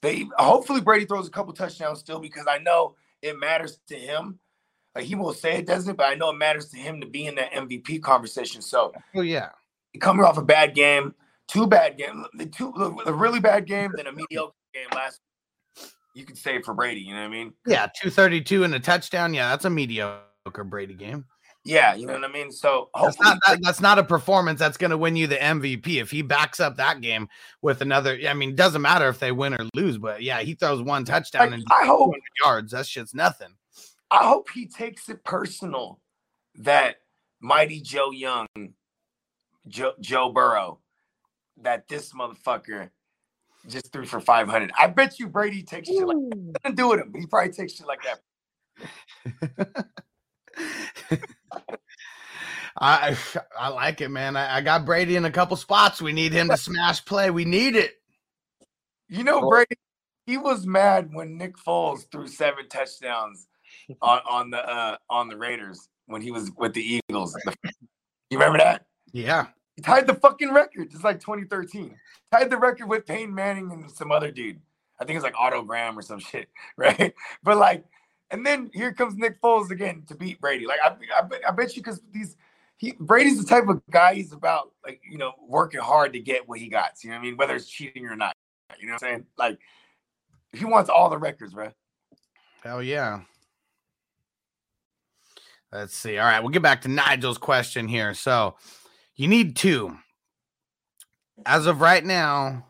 They 0.00 0.26
hopefully 0.38 0.80
Brady 0.80 1.04
throws 1.04 1.28
a 1.28 1.30
couple 1.30 1.52
touchdowns 1.52 1.98
still 1.98 2.18
because 2.18 2.46
I 2.48 2.56
know 2.56 2.94
it 3.20 3.38
matters 3.38 3.78
to 3.88 3.94
him. 3.94 4.38
Like 4.94 5.04
he 5.04 5.16
won't 5.16 5.36
say 5.36 5.58
it 5.58 5.66
doesn't, 5.66 5.98
but 5.98 6.04
I 6.04 6.14
know 6.14 6.30
it 6.30 6.38
matters 6.38 6.70
to 6.70 6.78
him 6.78 6.98
to 7.02 7.06
be 7.06 7.26
in 7.26 7.34
that 7.34 7.52
MVP 7.52 8.00
conversation. 8.00 8.62
So 8.62 8.94
oh 9.14 9.20
yeah, 9.20 9.50
coming 10.00 10.24
off 10.24 10.38
a 10.38 10.42
bad 10.42 10.74
game, 10.74 11.14
two 11.46 11.66
bad 11.66 11.98
games, 11.98 12.26
the 12.32 12.46
two 12.46 12.72
the 13.04 13.12
really 13.12 13.38
bad 13.38 13.66
game, 13.66 13.92
then 13.94 14.06
a 14.06 14.12
mediocre 14.12 14.54
game 14.72 14.88
last. 14.94 15.20
You 16.14 16.24
could 16.24 16.36
say 16.36 16.60
for 16.60 16.74
Brady, 16.74 17.00
you 17.00 17.14
know 17.14 17.20
what 17.20 17.26
I 17.26 17.30
mean? 17.30 17.52
yeah, 17.66 17.88
two 18.00 18.10
thirty 18.10 18.40
two 18.40 18.64
and 18.64 18.74
a 18.74 18.80
touchdown. 18.80 19.32
Yeah, 19.32 19.50
that's 19.50 19.64
a 19.64 19.70
mediocre 19.70 20.64
Brady 20.64 20.94
game. 20.94 21.24
Yeah, 21.64 21.94
you 21.94 22.06
know 22.06 22.14
what 22.14 22.24
I 22.24 22.28
mean. 22.28 22.50
So 22.50 22.90
That's 23.00 23.20
not 23.20 23.38
that, 23.46 23.62
that's 23.62 23.80
not 23.80 23.98
a 23.98 24.02
performance 24.02 24.58
that's 24.58 24.76
gonna 24.76 24.96
win 24.96 25.14
you 25.14 25.28
the 25.28 25.36
MVP. 25.36 26.00
If 26.00 26.10
he 26.10 26.22
backs 26.22 26.58
up 26.58 26.76
that 26.76 27.00
game 27.00 27.28
with 27.62 27.80
another, 27.80 28.18
I 28.28 28.34
mean, 28.34 28.56
doesn't 28.56 28.82
matter 28.82 29.08
if 29.08 29.20
they 29.20 29.30
win 29.30 29.54
or 29.54 29.68
lose, 29.74 29.96
but 29.96 30.22
yeah, 30.22 30.40
he 30.40 30.54
throws 30.54 30.82
one 30.82 31.04
touchdown 31.04 31.50
like, 31.50 31.60
and 31.60 31.64
I 31.70 31.86
hope 31.86 32.14
yards. 32.44 32.72
That 32.72 32.86
shit's 32.86 33.14
nothing. 33.14 33.54
I 34.10 34.26
hope 34.28 34.50
he 34.50 34.66
takes 34.66 35.08
it 35.08 35.24
personal 35.24 36.00
that 36.56 36.96
Mighty 37.40 37.80
Joe 37.80 38.10
Young, 38.10 38.46
Joe, 39.68 39.92
Joe 40.00 40.30
Burrow, 40.30 40.80
that 41.62 41.88
this 41.88 42.12
motherfucker 42.12 42.90
just 43.68 43.92
threw 43.92 44.06
for 44.06 44.20
500. 44.20 44.72
I 44.78 44.86
bet 44.88 45.18
you 45.18 45.28
Brady 45.28 45.62
takes 45.62 45.88
shit 45.88 46.06
like 46.06 46.16
that. 46.16 46.60
He 46.66 46.72
do 46.72 46.88
with 46.88 47.00
him, 47.00 47.12
he 47.16 47.26
probably 47.26 47.52
takes 47.52 47.74
shit 47.74 47.86
like 47.86 48.00
that. 48.02 48.20
I 52.78 53.16
I 53.58 53.68
like 53.68 54.00
it, 54.00 54.08
man. 54.08 54.36
I, 54.36 54.56
I 54.56 54.60
got 54.60 54.84
Brady 54.84 55.16
in 55.16 55.24
a 55.24 55.30
couple 55.30 55.56
spots. 55.56 56.00
We 56.00 56.12
need 56.12 56.32
him 56.32 56.48
to 56.48 56.56
smash 56.58 57.04
play. 57.04 57.30
We 57.30 57.44
need 57.44 57.76
it. 57.76 57.92
You 59.08 59.24
know, 59.24 59.48
Brady, 59.48 59.76
he 60.26 60.38
was 60.38 60.66
mad 60.66 61.10
when 61.12 61.36
Nick 61.36 61.56
Foles 61.56 62.10
threw 62.10 62.26
seven 62.26 62.68
touchdowns 62.68 63.46
on, 64.02 64.20
on 64.28 64.50
the 64.50 64.68
uh, 64.68 64.96
on 65.10 65.28
the 65.28 65.36
Raiders 65.36 65.88
when 66.06 66.22
he 66.22 66.30
was 66.30 66.50
with 66.56 66.72
the 66.72 67.00
Eagles. 67.08 67.36
You 68.30 68.38
remember 68.38 68.58
that? 68.58 68.86
Yeah. 69.12 69.46
He 69.76 69.82
tied 69.82 70.06
the 70.06 70.14
fucking 70.14 70.52
record. 70.52 70.90
It's 70.92 71.04
like 71.04 71.20
2013. 71.20 71.96
Tied 72.30 72.50
the 72.50 72.58
record 72.58 72.88
with 72.88 73.06
Peyton 73.06 73.34
Manning 73.34 73.70
and 73.72 73.90
some 73.90 74.12
other 74.12 74.30
dude. 74.30 74.60
I 75.00 75.04
think 75.04 75.16
it's 75.16 75.24
like 75.24 75.38
Otto 75.38 75.62
Graham 75.62 75.98
or 75.98 76.02
some 76.02 76.18
shit, 76.20 76.48
right? 76.76 77.14
But 77.42 77.56
like, 77.56 77.84
and 78.30 78.46
then 78.46 78.70
here 78.72 78.92
comes 78.92 79.16
Nick 79.16 79.40
Foles 79.40 79.70
again 79.70 80.04
to 80.08 80.14
beat 80.14 80.40
Brady. 80.40 80.66
Like, 80.66 80.80
I, 80.82 80.94
I, 81.18 81.22
bet- 81.22 81.42
I 81.46 81.50
bet 81.50 81.76
you 81.76 81.82
because 81.82 82.00
these, 82.12 82.36
he 82.78 82.94
Brady's 82.98 83.38
the 83.42 83.46
type 83.46 83.68
of 83.68 83.82
guy 83.90 84.14
he's 84.14 84.32
about, 84.32 84.72
like 84.84 85.00
you 85.08 85.18
know, 85.18 85.32
working 85.46 85.80
hard 85.80 86.12
to 86.14 86.20
get 86.20 86.48
what 86.48 86.58
he 86.58 86.68
got. 86.68 86.92
You 87.02 87.10
know 87.10 87.16
what 87.16 87.20
I 87.20 87.24
mean? 87.24 87.36
Whether 87.36 87.56
it's 87.56 87.68
cheating 87.68 88.06
or 88.06 88.16
not. 88.16 88.34
You 88.80 88.86
know 88.86 88.94
what 88.94 89.02
I'm 89.02 89.08
saying? 89.08 89.26
Like, 89.36 89.58
he 90.52 90.64
wants 90.64 90.88
all 90.88 91.10
the 91.10 91.18
records, 91.18 91.52
bro. 91.52 91.70
Hell 92.62 92.82
yeah. 92.82 93.20
Let's 95.72 95.96
see. 95.96 96.18
All 96.18 96.26
right, 96.26 96.40
we'll 96.40 96.50
get 96.50 96.62
back 96.62 96.82
to 96.82 96.88
Nigel's 96.88 97.38
question 97.38 97.88
here. 97.88 98.14
So, 98.14 98.56
you 99.22 99.28
need 99.28 99.54
two. 99.54 99.96
As 101.46 101.66
of 101.66 101.80
right 101.80 102.04
now, 102.04 102.66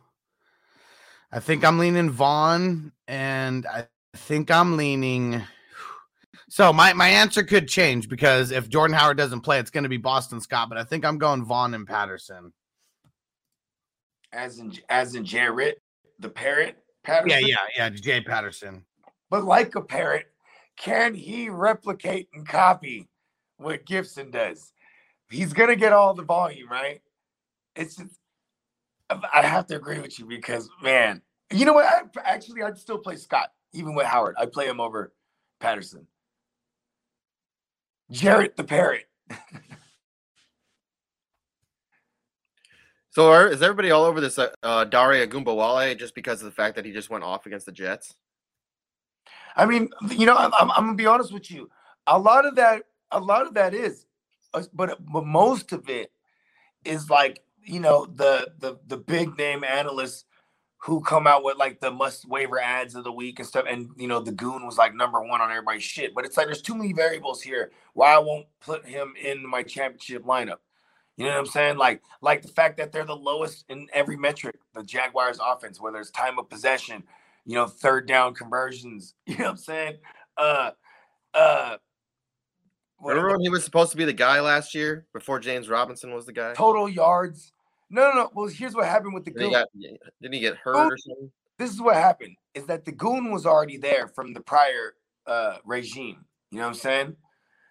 I 1.33 1.41
think 1.41 1.65
I'm 1.65 1.79
leaning 1.79 2.11
Vaughn, 2.11 2.93
and 3.09 3.67
I 3.67 3.87
think 4.15 4.51
I'm 4.51 4.77
leaning. 4.77 5.43
So 6.49 6.71
my 6.71 6.93
my 6.93 7.09
answer 7.09 7.43
could 7.43 7.67
change 7.67 8.11
because 8.11 8.51
if 8.51 8.69
Jordan 8.69 8.95
Howard 8.95 9.17
doesn't 9.17 9.41
play, 9.41 9.59
it's 9.59 9.71
going 9.71 9.85
to 9.85 9.89
be 9.89 9.97
Boston 9.97 10.39
Scott. 10.39 10.69
But 10.69 10.77
I 10.77 10.85
think 10.85 11.03
I'm 11.03 11.17
going 11.17 11.47
Vaughn 11.47 11.73
and 11.73 11.87
Patterson. 11.87 12.53
As 14.35 14.59
in, 14.59 14.71
as 14.91 15.15
in 15.15 15.25
Jarrett, 15.25 15.81
the 16.19 16.29
parrot. 16.29 16.77
Patterson. 17.05 17.41
Yeah, 17.41 17.57
yeah, 17.79 17.89
yeah. 17.89 17.89
Jay 17.89 18.21
Patterson. 18.21 18.85
But 19.31 19.45
like 19.45 19.77
a 19.77 19.81
parrot, 19.81 20.27
can 20.77 21.15
he 21.15 21.49
replicate 21.49 22.29
and 22.35 22.47
copy 22.47 23.09
what 23.63 23.87
Gibson 23.87 24.31
does. 24.31 24.73
He's 25.33 25.53
gonna 25.53 25.77
get 25.77 25.93
all 25.93 26.15
the 26.15 26.23
volume, 26.23 26.69
right? 26.69 27.01
It's 27.75 27.97
just, 27.97 28.19
I 29.11 29.43
have 29.43 29.67
to 29.67 29.77
agree 29.77 29.99
with 29.99 30.19
you 30.19 30.27
because 30.27 30.69
man, 30.83 31.23
you 31.51 31.65
know 31.65 31.73
what? 31.73 31.87
I, 31.87 32.03
actually, 32.25 32.63
I'd 32.63 32.79
still 32.79 32.99
play 32.99 33.17
Scott 33.17 33.51
even 33.73 33.95
with 33.95 34.07
Howard. 34.07 34.37
I'd 34.39 34.53
play 34.53 34.67
him 34.67 34.81
over 34.81 35.13
Patterson. 35.61 36.07
Jarrett 38.11 38.57
the 38.57 38.65
parrot. 38.65 39.07
So 43.13 43.31
are, 43.31 43.47
is 43.47 43.61
everybody 43.61 43.91
all 43.91 44.05
over 44.05 44.23
this 44.23 44.39
uh, 44.39 44.49
uh, 44.63 44.85
Dare 44.85 45.27
Ogunbowale 45.27 45.99
just 45.99 46.15
because 46.15 46.41
of 46.41 46.47
the 46.47 46.51
fact 46.51 46.77
that 46.77 46.87
he 46.87 46.93
just 46.93 47.11
went 47.11 47.23
off 47.23 47.45
against 47.45 47.67
the 47.67 47.73
Jets? 47.73 48.15
I 49.55 49.67
mean, 49.67 49.91
you 50.09 50.25
know, 50.25 50.35
I'm, 50.35 50.51
I'm, 50.59 50.71
I'm 50.71 50.85
gonna 50.85 50.95
be 50.95 51.05
honest 51.05 51.31
with 51.31 51.51
you. 51.51 51.71
A 52.07 52.19
lot 52.19 52.47
of 52.47 52.57
that, 52.57 52.85
a 53.11 53.21
lot 53.21 53.47
of 53.47 53.53
that 53.53 53.75
is, 53.75 54.07
but 54.75 54.99
but 55.13 55.27
most 55.27 55.73
of 55.73 55.89
it 55.89 56.13
is 56.85 57.11
like 57.11 57.43
you 57.65 57.81
know 57.81 58.07
the 58.07 58.53
the 58.59 58.79
the 58.87 58.97
big 58.97 59.37
name 59.39 59.65
analysts 59.65 60.25
who 60.85 61.01
come 61.01 61.29
out 61.29 61.45
with 61.45 61.57
like 61.57 61.79
the 61.81 61.91
must 61.93 62.29
waiver 62.29 62.59
ads 62.59 62.97
of 62.97 63.05
the 63.05 63.13
week 63.13 63.39
and 63.39 63.47
stuff. 63.47 63.65
And 63.69 63.91
you 63.97 64.09
know, 64.09 64.19
the 64.19 64.33
goon 64.33 64.67
was 64.67 64.77
like 64.77 64.95
number 64.95 65.23
one 65.23 65.41
on 65.41 65.51
everybody's 65.51 65.85
shit. 65.85 66.13
But 66.13 66.25
it's 66.25 66.37
like 66.37 66.47
there's 66.47 66.61
too 66.61 66.75
many 66.75 66.93
variables 66.93 67.41
here 67.41 67.71
why 67.95 68.15
I 68.15 68.19
won't 68.19 68.47
put 68.61 68.85
him 68.85 69.15
in 69.23 69.49
my 69.49 69.63
championship 69.63 70.25
lineup. 70.25 70.57
You 71.17 71.27
know 71.27 71.33
what 71.33 71.39
I'm 71.39 71.47
saying? 71.47 71.77
Like, 71.77 72.03
like 72.21 72.43
the 72.43 72.49
fact 72.49 72.79
that 72.79 72.91
they're 72.91 73.05
the 73.05 73.15
lowest 73.15 73.65
in 73.69 73.87
every 73.93 74.17
metric, 74.17 74.57
the 74.75 74.83
Jaguars 74.83 75.39
offense, 75.45 75.81
whether 75.81 75.99
it's 75.99 76.11
time 76.11 76.39
of 76.39 76.49
possession, 76.49 77.05
you 77.45 77.55
know, 77.55 77.67
third 77.67 78.09
down 78.09 78.35
conversions, 78.35 79.15
you 79.27 79.37
know 79.39 79.45
what 79.45 79.51
I'm 79.51 79.57
saying? 79.59 79.99
Uh 80.37 80.71
uh 81.33 81.77
Remember 83.11 83.31
when 83.33 83.41
he 83.41 83.49
was 83.49 83.65
supposed 83.65 83.91
to 83.91 83.97
be 83.97 84.05
the 84.05 84.13
guy 84.13 84.41
last 84.41 84.75
year 84.75 85.07
before 85.13 85.39
James 85.41 85.69
Robinson 85.69 86.15
was 86.15 86.27
the 86.27 86.33
guy? 86.33 86.55
total 86.55 86.89
yards. 86.89 87.53
No, 87.91 88.09
no, 88.11 88.15
no. 88.15 88.31
Well, 88.35 88.47
here's 88.47 88.75
what 88.75 88.87
happened 88.87 89.13
with 89.15 89.25
the 89.25 89.33
Then 89.33 89.45
he 89.45 89.51
goon. 89.51 89.61
got, 89.61 89.69
didn't 90.23 90.35
he 90.35 90.41
get 90.41 90.57
hurt 90.57 90.77
or 90.77 90.97
something? 90.97 91.31
this 91.59 91.71
is 91.71 91.81
what 91.81 91.97
happened 91.97 92.35
is 92.55 92.67
that 92.67 92.85
the 92.85 92.93
goon 92.93 93.31
was 93.31 93.47
already 93.47 93.77
there 93.77 94.09
from 94.09 94.33
the 94.33 94.41
prior 94.41 94.95
uh 95.27 95.59
regime. 95.65 96.25
You 96.51 96.59
know 96.59 96.65
what 96.65 96.69
I'm 96.71 96.75
saying? 96.75 97.17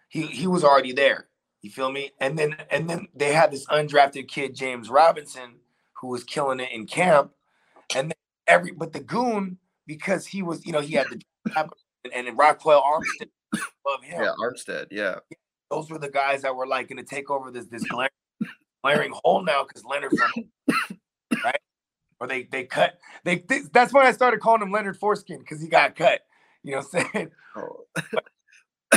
He 0.09 0.27
he 0.27 0.47
was 0.47 0.63
already 0.63 0.93
there. 0.93 1.27
You 1.61 1.71
feel 1.71 1.91
me? 1.91 2.11
And 2.19 2.37
then 2.37 2.55
and 2.69 2.89
then 2.89 3.07
they 3.15 3.33
had 3.33 3.51
this 3.51 3.65
undrafted 3.67 4.27
kid, 4.27 4.55
James 4.55 4.89
Robinson, 4.89 5.55
who 5.93 6.07
was 6.07 6.23
killing 6.23 6.59
it 6.59 6.69
in 6.71 6.85
camp. 6.85 7.31
And 7.95 8.09
then 8.09 8.17
every 8.47 8.71
but 8.71 8.93
the 8.93 8.99
goon, 8.99 9.57
because 9.87 10.27
he 10.27 10.41
was, 10.41 10.65
you 10.65 10.71
know, 10.71 10.81
he 10.81 10.93
had 10.95 11.07
the 11.09 11.21
and, 12.13 12.27
and 12.27 12.37
Ryquell 12.37 12.81
Armstead 12.81 13.29
above 13.53 14.03
him. 14.03 14.21
Yeah, 14.23 14.33
Armstead. 14.39 14.87
Yeah. 14.91 15.15
Those 15.69 15.89
were 15.89 15.99
the 15.99 16.09
guys 16.09 16.41
that 16.41 16.55
were 16.55 16.67
like 16.67 16.89
going 16.89 16.97
to 16.97 17.03
take 17.03 17.29
over 17.29 17.51
this 17.51 17.65
this 17.67 17.83
glaring, 17.85 18.11
glaring 18.83 19.13
hole 19.23 19.43
now 19.43 19.63
because 19.63 19.85
Leonard, 19.85 20.13
right? 21.43 21.59
Or 22.19 22.27
they 22.27 22.43
they 22.43 22.65
cut 22.65 22.99
they, 23.23 23.37
they 23.47 23.61
that's 23.71 23.93
when 23.93 24.05
I 24.05 24.11
started 24.11 24.41
calling 24.41 24.61
him 24.61 24.71
Leonard 24.71 24.97
Foreskin 24.97 25.39
because 25.39 25.61
he 25.61 25.67
got 25.67 25.95
cut. 25.95 26.21
You 26.63 26.73
know 26.73 26.83
what 26.91 27.03
I'm 27.05 27.11
saying? 27.13 27.31
Oh. 27.53 27.85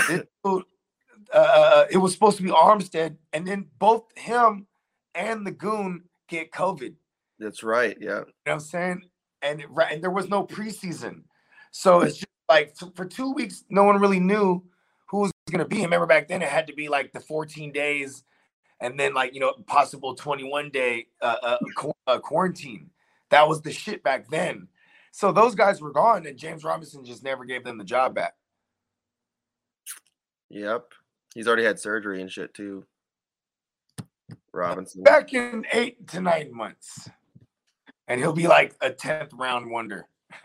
It, 0.08 0.28
uh, 1.32 1.84
it 1.90 1.96
was 1.98 2.12
supposed 2.12 2.36
to 2.36 2.42
be 2.44 2.50
Armstead, 2.50 3.16
and 3.32 3.46
then 3.46 3.66
both 3.78 4.04
him 4.16 4.66
and 5.14 5.46
the 5.46 5.50
goon 5.50 6.04
get 6.28 6.52
COVID. 6.52 6.94
That's 7.38 7.62
right. 7.62 7.96
Yeah. 8.00 8.08
You 8.08 8.14
know 8.14 8.24
what 8.44 8.52
I'm 8.52 8.60
saying? 8.60 9.02
And 9.42 9.60
it- 9.60 9.70
right, 9.70 9.92
and 9.92 10.02
there 10.02 10.10
was 10.10 10.28
no 10.28 10.46
preseason, 10.46 11.22
so 11.72 12.00
it's 12.02 12.16
just 12.18 12.23
like 12.48 12.74
for 12.94 13.04
two 13.04 13.32
weeks, 13.32 13.64
no 13.70 13.84
one 13.84 14.00
really 14.00 14.20
knew 14.20 14.62
who 15.06 15.20
was 15.20 15.32
going 15.50 15.58
to 15.60 15.64
be. 15.64 15.82
Remember 15.82 16.06
back 16.06 16.28
then, 16.28 16.42
it 16.42 16.48
had 16.48 16.66
to 16.66 16.74
be 16.74 16.88
like 16.88 17.12
the 17.12 17.20
14 17.20 17.72
days, 17.72 18.24
and 18.80 18.98
then 18.98 19.14
like 19.14 19.34
you 19.34 19.40
know 19.40 19.52
possible 19.66 20.14
21 20.14 20.70
day 20.70 21.06
uh, 21.22 21.36
uh, 21.42 21.58
uh, 22.06 22.18
quarantine. 22.18 22.90
That 23.30 23.48
was 23.48 23.62
the 23.62 23.72
shit 23.72 24.02
back 24.02 24.28
then. 24.28 24.68
So 25.10 25.32
those 25.32 25.54
guys 25.54 25.80
were 25.80 25.92
gone, 25.92 26.26
and 26.26 26.36
James 26.36 26.64
Robinson 26.64 27.04
just 27.04 27.22
never 27.22 27.44
gave 27.44 27.64
them 27.64 27.78
the 27.78 27.84
job 27.84 28.14
back. 28.14 28.34
Yep. 30.50 30.92
He's 31.34 31.46
already 31.46 31.64
had 31.64 31.78
surgery 31.78 32.20
and 32.20 32.30
shit 32.30 32.54
too. 32.54 32.84
Robinson. 34.52 35.02
Back 35.02 35.34
in 35.34 35.66
eight 35.72 36.06
to 36.08 36.20
nine 36.20 36.54
months, 36.54 37.08
and 38.06 38.20
he'll 38.20 38.32
be 38.32 38.46
like 38.46 38.74
a 38.80 38.90
10th 38.90 39.30
round 39.34 39.70
wonder. 39.70 40.08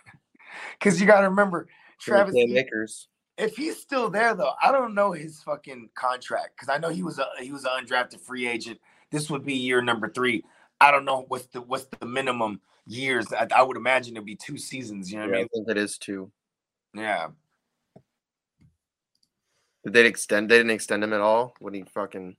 Because 0.78 1.00
you 1.00 1.06
got 1.06 1.22
to 1.22 1.30
remember, 1.30 1.68
Travis. 2.00 2.34
Cam 2.36 2.56
Etienne- 2.56 2.88
if 3.38 3.56
he's 3.56 3.78
still 3.80 4.10
there 4.10 4.34
though, 4.36 4.52
I 4.62 4.72
don't 4.72 4.94
know 4.94 5.12
his 5.14 5.42
fucking 5.44 5.90
contract 5.96 6.56
because 6.56 6.68
I 6.68 6.78
know 6.78 6.90
he 6.90 7.04
was 7.04 7.20
a 7.20 7.28
he 7.40 7.52
was 7.52 7.64
an 7.66 7.72
undrafted 7.86 8.20
free 8.20 8.48
agent. 8.48 8.80
This 9.12 9.30
would 9.30 9.46
be 9.46 9.54
year 9.54 9.82
number 9.82 10.10
three. 10.10 10.44
I 10.82 10.92
don't 10.92 11.06
know 11.06 11.26
what's 11.30 11.46
the 11.48 11.62
what's 11.62 11.86
the 12.00 12.06
minimum 12.06 12.60
years. 12.86 13.32
I, 13.32 13.48
I 13.56 13.62
would 13.62 13.78
imagine 13.78 14.16
it'd 14.18 14.26
be 14.26 14.36
two 14.36 14.58
seasons. 14.58 15.12
You 15.12 15.20
know 15.20 15.26
what 15.26 15.32
Yeah, 15.32 15.36
I 15.38 15.40
I 15.40 15.42
mean? 15.44 15.50
think 15.54 15.70
it 15.70 15.78
is 15.78 15.98
too. 15.98 16.32
Yeah. 16.94 17.28
Did 19.84 19.94
they 19.94 20.06
extend? 20.06 20.50
They 20.50 20.58
didn't 20.58 20.72
extend 20.72 21.04
him 21.04 21.14
at 21.14 21.22
all 21.22 21.54
when 21.60 21.74
he 21.74 21.84
fucking. 21.84 22.36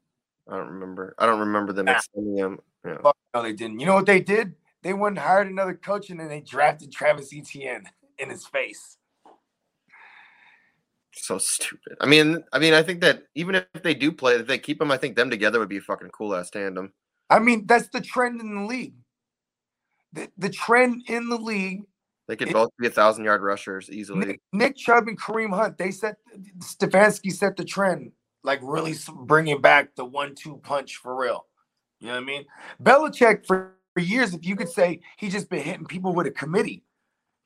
I 0.48 0.56
don't 0.56 0.68
remember. 0.68 1.14
I 1.18 1.26
don't 1.26 1.40
remember 1.40 1.72
them 1.72 1.86
Nah. 1.86 1.92
extending 1.92 2.36
him. 2.36 2.60
Yeah. 2.84 2.98
Fuck 3.02 3.16
no, 3.34 3.42
they 3.42 3.52
didn't. 3.52 3.80
You 3.80 3.86
know 3.86 3.94
what 3.94 4.06
they 4.06 4.20
did? 4.20 4.54
They 4.82 4.92
went 4.92 5.16
and 5.16 5.26
hired 5.26 5.46
another 5.48 5.74
coach 5.74 6.10
and 6.10 6.18
then 6.20 6.28
they 6.28 6.40
drafted 6.40 6.90
Travis 6.92 7.32
Etienne 7.34 7.84
in 8.18 8.28
his 8.30 8.46
face. 8.46 8.98
So 11.12 11.38
stupid. 11.38 11.96
I 12.00 12.06
mean, 12.06 12.42
I 12.52 12.58
mean, 12.58 12.72
I 12.74 12.82
think 12.82 13.00
that 13.00 13.24
even 13.34 13.54
if 13.56 13.82
they 13.82 13.94
do 13.94 14.12
play, 14.12 14.34
if 14.34 14.46
they 14.46 14.58
keep 14.58 14.78
them, 14.78 14.90
I 14.92 14.96
think 14.96 15.16
them 15.16 15.30
together 15.30 15.58
would 15.58 15.68
be 15.68 15.78
a 15.78 15.80
fucking 15.82 16.10
cool 16.10 16.34
ass 16.34 16.50
tandem. 16.50 16.92
I 17.28 17.38
mean, 17.38 17.66
that's 17.66 17.88
the 17.88 18.00
trend 18.00 18.40
in 18.40 18.54
the 18.54 18.62
league. 18.62 18.94
The, 20.12 20.28
the 20.38 20.48
trend 20.50 21.02
in 21.08 21.28
the 21.28 21.36
league 21.38 21.82
They 22.26 22.36
could 22.36 22.48
It- 22.48 22.54
both 22.54 22.70
be 22.78 22.86
a 22.86 22.90
thousand 22.90 23.24
yard 23.24 23.42
rushers 23.42 23.90
easily. 23.90 24.24
Nick, 24.26 24.40
Nick 24.52 24.76
Chubb 24.76 25.08
and 25.08 25.20
Kareem 25.20 25.54
Hunt, 25.54 25.78
they 25.78 25.90
set 25.90 26.16
Stefanski 26.58 27.32
set 27.32 27.56
the 27.56 27.64
trend, 27.64 28.12
like 28.44 28.60
really 28.62 28.94
bringing 29.24 29.60
back 29.60 29.94
the 29.96 30.04
one-two 30.04 30.58
punch 30.62 30.96
for 30.96 31.16
real. 31.16 31.46
You 32.00 32.08
know 32.08 32.14
what 32.14 32.22
I 32.22 32.26
mean? 32.26 32.44
Belichick 32.82 33.46
for, 33.46 33.74
for 33.94 34.00
years, 34.00 34.32
if 34.32 34.44
you 34.46 34.54
could 34.56 34.68
say 34.68 35.00
he 35.18 35.28
just 35.28 35.50
been 35.50 35.62
hitting 35.62 35.86
people 35.86 36.14
with 36.14 36.26
a 36.26 36.30
committee, 36.30 36.84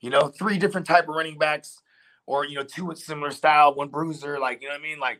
you 0.01 0.09
know, 0.11 0.27
three 0.27 0.57
different 0.59 0.85
type 0.87 1.09
of 1.09 1.15
running 1.15 1.37
backs, 1.37 1.81
or 2.25 2.45
you 2.45 2.55
know, 2.55 2.63
two 2.63 2.85
with 2.85 2.99
similar 2.99 3.31
style, 3.31 3.75
one 3.75 3.89
bruiser, 3.89 4.39
like 4.39 4.61
you 4.61 4.67
know 4.67 4.73
what 4.73 4.81
I 4.81 4.83
mean, 4.83 4.99
like 4.99 5.19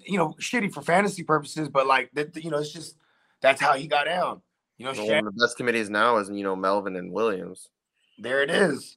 you 0.00 0.18
know, 0.18 0.34
shitty 0.40 0.72
for 0.72 0.82
fantasy 0.82 1.22
purposes, 1.22 1.68
but 1.68 1.86
like 1.86 2.10
that, 2.14 2.36
you 2.42 2.50
know, 2.50 2.58
it's 2.58 2.72
just 2.72 2.96
that's 3.40 3.60
how 3.60 3.74
he 3.74 3.86
got 3.86 4.04
down. 4.04 4.40
You 4.78 4.86
know, 4.86 4.92
Well, 4.92 5.08
one 5.08 5.26
of 5.26 5.34
the 5.34 5.44
best 5.44 5.56
committees 5.56 5.90
now 5.90 6.16
is 6.18 6.28
you 6.30 6.42
know 6.42 6.56
Melvin 6.56 6.96
and 6.96 7.12
Williams. 7.12 7.68
there 8.18 8.42
it 8.42 8.50
is. 8.50 8.96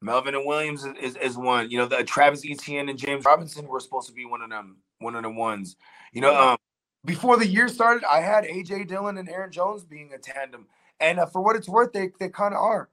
Melvin 0.00 0.34
and 0.34 0.44
Williams 0.44 0.84
is, 0.84 0.94
is, 1.00 1.16
is 1.16 1.36
one. 1.36 1.70
You 1.70 1.78
know, 1.78 1.86
the 1.86 2.02
Travis 2.02 2.44
Etienne 2.44 2.88
and 2.88 2.98
James 2.98 3.24
Robinson 3.24 3.68
were 3.68 3.78
supposed 3.78 4.08
to 4.08 4.12
be 4.12 4.24
one 4.24 4.42
of 4.42 4.50
them, 4.50 4.78
one 4.98 5.14
of 5.14 5.22
the 5.22 5.30
ones. 5.30 5.76
You 6.12 6.22
know, 6.22 6.34
um, 6.34 6.56
before 7.04 7.36
the 7.36 7.46
year 7.46 7.68
started, 7.68 8.04
I 8.10 8.20
had 8.20 8.44
AJ 8.44 8.88
Dillon 8.88 9.16
and 9.16 9.28
Aaron 9.28 9.52
Jones 9.52 9.84
being 9.84 10.12
a 10.12 10.18
tandem, 10.18 10.66
and 10.98 11.20
uh, 11.20 11.26
for 11.26 11.40
what 11.40 11.56
it's 11.56 11.68
worth, 11.68 11.92
they 11.92 12.10
they 12.18 12.28
kind 12.28 12.52
of 12.52 12.60
are. 12.60 12.90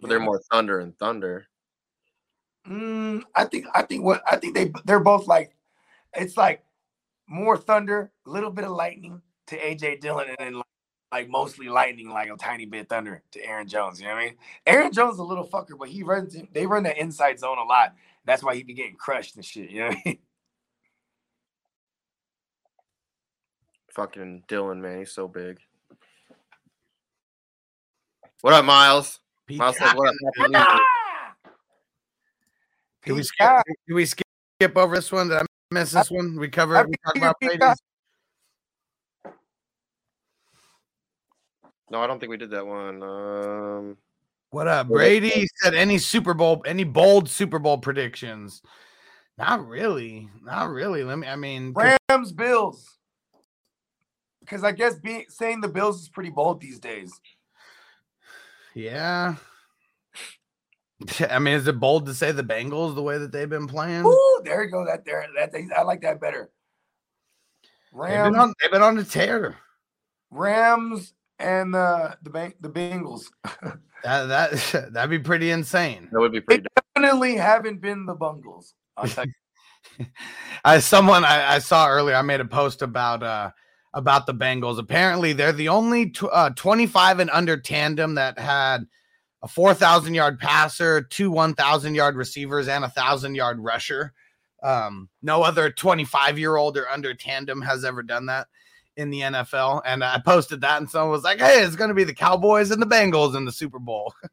But 0.00 0.08
they're 0.08 0.20
more 0.20 0.40
Thunder 0.50 0.78
and 0.78 0.96
Thunder. 0.98 1.46
Mm, 2.68 3.22
I 3.34 3.44
think 3.44 3.66
I 3.74 3.82
think 3.82 4.04
what 4.04 4.22
I 4.30 4.36
think 4.36 4.54
they 4.54 4.72
they're 4.84 5.00
both 5.00 5.26
like, 5.26 5.54
it's 6.14 6.36
like 6.36 6.62
more 7.26 7.56
thunder, 7.56 8.12
a 8.26 8.30
little 8.30 8.50
bit 8.50 8.64
of 8.64 8.72
lightning 8.72 9.22
to 9.46 9.58
AJ 9.58 10.00
Dillon, 10.00 10.28
and 10.28 10.36
then 10.38 10.54
like, 10.54 10.66
like 11.12 11.28
mostly 11.28 11.68
lightning, 11.68 12.10
like 12.10 12.28
a 12.30 12.36
tiny 12.36 12.66
bit 12.66 12.88
thunder 12.88 13.22
to 13.32 13.44
Aaron 13.44 13.66
Jones. 13.66 14.00
You 14.00 14.08
know 14.08 14.14
what 14.14 14.20
I 14.20 14.24
mean? 14.26 14.36
Aaron 14.66 14.92
Jones 14.92 15.14
is 15.14 15.20
a 15.20 15.24
little 15.24 15.46
fucker, 15.46 15.78
but 15.78 15.88
he 15.88 16.02
runs 16.02 16.36
they 16.52 16.66
run 16.66 16.82
the 16.82 17.00
inside 17.00 17.38
zone 17.38 17.58
a 17.58 17.64
lot. 17.64 17.94
That's 18.24 18.42
why 18.42 18.54
he 18.54 18.62
be 18.62 18.74
getting 18.74 18.96
crushed 18.96 19.36
and 19.36 19.44
shit. 19.44 19.70
You 19.70 19.80
know 19.80 19.88
what 19.88 19.96
I 19.96 20.02
mean? 20.04 20.18
Fucking 23.94 24.44
Dillon, 24.46 24.80
man, 24.80 24.98
he's 24.98 25.12
so 25.12 25.26
big. 25.26 25.58
What 28.42 28.52
up, 28.54 28.64
Miles? 28.64 29.18
Miles 29.50 29.76
says, 29.76 29.94
"What 29.94 30.14
up?" 30.54 30.80
Happy 33.02 33.12
New 33.12 33.16
Year." 33.16 33.16
Did 33.16 33.16
we 33.16 33.22
skip? 33.22 33.46
out. 33.46 33.64
Did 33.88 33.94
we 33.94 34.06
skip, 34.06 34.26
skip 34.60 34.76
over 34.76 34.96
this 34.96 35.12
one? 35.12 35.28
Did 35.28 35.38
I 35.38 35.46
miss 35.70 35.92
this 35.92 36.10
one? 36.10 36.38
We 36.38 36.48
covered. 36.48 36.76
Happy 36.76 36.90
We 36.90 36.96
talked 37.04 37.16
about 37.18 37.36
Pete. 37.40 37.58
Brady's. 37.58 37.76
No, 41.90 42.00
I 42.00 42.06
don't 42.06 42.20
think 42.20 42.30
we 42.30 42.36
did 42.36 42.50
that 42.52 42.64
one. 42.66 43.02
Um, 43.02 43.96
What 44.50 44.68
up, 44.68 44.88
Brady? 44.88 45.48
Said 45.56 45.74
any 45.74 45.98
Super 45.98 46.34
Bowl, 46.34 46.62
any 46.64 46.84
bold 46.84 47.28
Super 47.28 47.58
Bowl 47.58 47.78
predictions? 47.78 48.62
Not 49.38 49.66
really. 49.66 50.28
Not 50.42 50.70
really. 50.70 51.02
Let 51.02 51.18
me. 51.18 51.26
I 51.26 51.34
mean, 51.36 51.74
Rams 52.08 52.32
Bills. 52.32 52.96
Because 54.40 54.62
I 54.64 54.72
guess 54.72 54.96
being 54.98 55.24
saying 55.28 55.60
the 55.60 55.68
Bills 55.68 56.00
is 56.02 56.08
pretty 56.08 56.30
bold 56.30 56.60
these 56.60 56.78
days. 56.78 57.12
yeah. 58.74 59.36
I 61.30 61.38
mean, 61.38 61.54
is 61.54 61.66
it 61.66 61.80
bold 61.80 62.06
to 62.06 62.14
say 62.14 62.32
the 62.32 62.42
Bengals 62.42 62.94
the 62.94 63.02
way 63.02 63.18
that 63.18 63.32
they've 63.32 63.48
been 63.48 63.66
playing? 63.66 64.04
Ooh, 64.04 64.40
there 64.44 64.64
you 64.64 64.70
go. 64.70 64.84
That 64.84 65.04
there 65.04 65.26
that 65.36 65.52
they, 65.52 65.66
I 65.76 65.82
like 65.82 66.02
that 66.02 66.20
better. 66.20 66.50
They've 67.92 68.02
been 68.02 68.32
Rams, 68.32 68.36
on. 68.36 68.54
They've 68.60 68.70
been 68.70 68.82
on 68.82 68.96
the 68.96 69.04
tear. 69.04 69.56
Rams, 70.30 71.12
and 71.38 71.74
uh, 71.74 72.14
the 72.22 72.30
bank 72.30 72.56
the 72.60 72.70
Bengals. 72.70 73.24
That 74.02 74.26
that 74.28 74.90
that'd 74.92 75.10
be 75.10 75.18
pretty 75.18 75.50
insane. 75.50 76.08
That 76.10 76.20
would 76.20 76.32
be 76.32 76.40
pretty. 76.40 76.64
Definitely 76.94 77.36
haven't 77.36 77.80
been 77.80 78.06
the 78.06 78.14
Bungles. 78.14 78.74
I'll. 78.96 79.06
As 80.64 80.86
someone 80.86 81.24
I, 81.24 81.54
I 81.54 81.58
saw 81.58 81.88
earlier, 81.88 82.16
I 82.16 82.22
made 82.22 82.40
a 82.40 82.44
post 82.44 82.80
about 82.82 83.22
uh 83.22 83.50
about 83.92 84.26
the 84.26 84.34
Bengals. 84.34 84.78
Apparently, 84.78 85.32
they're 85.32 85.52
the 85.52 85.68
only 85.68 86.10
tw- 86.10 86.24
uh, 86.32 86.50
25 86.50 87.20
and 87.20 87.30
under 87.30 87.56
tandem 87.56 88.14
that 88.14 88.38
had 88.38 88.86
a 89.42 89.48
4,000 89.48 90.14
yard 90.14 90.38
passer, 90.38 91.02
two 91.02 91.30
1,000 91.30 91.94
yard 91.94 92.16
receivers, 92.16 92.68
and 92.68 92.84
a 92.84 92.90
thousand 92.90 93.34
yard 93.34 93.58
rusher. 93.60 94.12
Um, 94.62 95.08
no 95.22 95.42
other 95.42 95.70
25 95.70 96.38
year 96.38 96.56
old 96.56 96.76
or 96.76 96.88
under 96.88 97.14
tandem 97.14 97.62
has 97.62 97.84
ever 97.84 98.02
done 98.02 98.26
that 98.26 98.48
in 98.96 99.08
the 99.10 99.20
NFL. 99.20 99.82
And 99.86 100.04
I 100.04 100.20
posted 100.24 100.60
that, 100.60 100.78
and 100.78 100.90
someone 100.90 101.10
was 101.10 101.24
like, 101.24 101.38
"Hey, 101.38 101.62
it's 101.62 101.76
going 101.76 101.88
to 101.88 101.94
be 101.94 102.04
the 102.04 102.14
Cowboys 102.14 102.70
and 102.70 102.82
the 102.82 102.86
Bengals 102.86 103.34
in 103.36 103.44
the 103.44 103.52
Super 103.52 103.78
Bowl." 103.78 104.14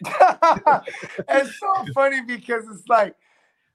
it's 0.04 1.58
so 1.58 1.86
funny 1.94 2.20
because 2.22 2.64
it's 2.68 2.86
like 2.88 3.14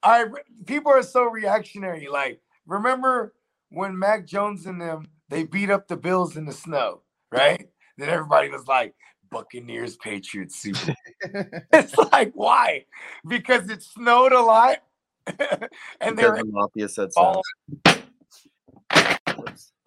I 0.03 0.25
people 0.65 0.91
are 0.91 1.03
so 1.03 1.23
reactionary. 1.23 2.07
Like, 2.07 2.41
remember 2.65 3.33
when 3.69 3.97
Mac 3.97 4.25
Jones 4.25 4.65
and 4.65 4.79
them 4.81 5.07
they 5.29 5.43
beat 5.43 5.69
up 5.69 5.87
the 5.87 5.97
Bills 5.97 6.37
in 6.37 6.45
the 6.45 6.53
snow, 6.53 7.01
right? 7.31 7.67
Then 7.97 8.09
everybody 8.09 8.49
was 8.49 8.67
like, 8.67 8.93
Buccaneers 9.31 9.95
Patriots 9.97 10.59
Super. 10.59 10.93
It's 11.73 11.95
like 12.11 12.31
why? 12.33 12.85
Because 13.27 13.69
it 13.69 13.81
snowed 13.81 14.33
a 14.33 14.41
lot, 14.41 14.77
and 15.27 15.37
Because 15.37 16.15
they're 16.17 16.35
the 16.35 16.45
mafia 16.45 16.89
said 16.89 17.13
so. 17.13 17.21
all 17.21 17.41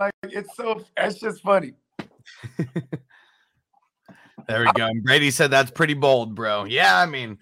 like 0.00 0.12
it's 0.24 0.56
so 0.56 0.82
it's 0.96 1.18
just 1.20 1.42
funny. 1.42 1.72
There 4.46 4.60
we 4.60 4.66
go. 4.74 4.84
And 4.86 5.02
Brady 5.02 5.30
said 5.30 5.50
that's 5.50 5.70
pretty 5.70 5.94
bold, 5.94 6.34
bro. 6.34 6.64
Yeah, 6.64 6.98
I 7.00 7.06
mean, 7.06 7.38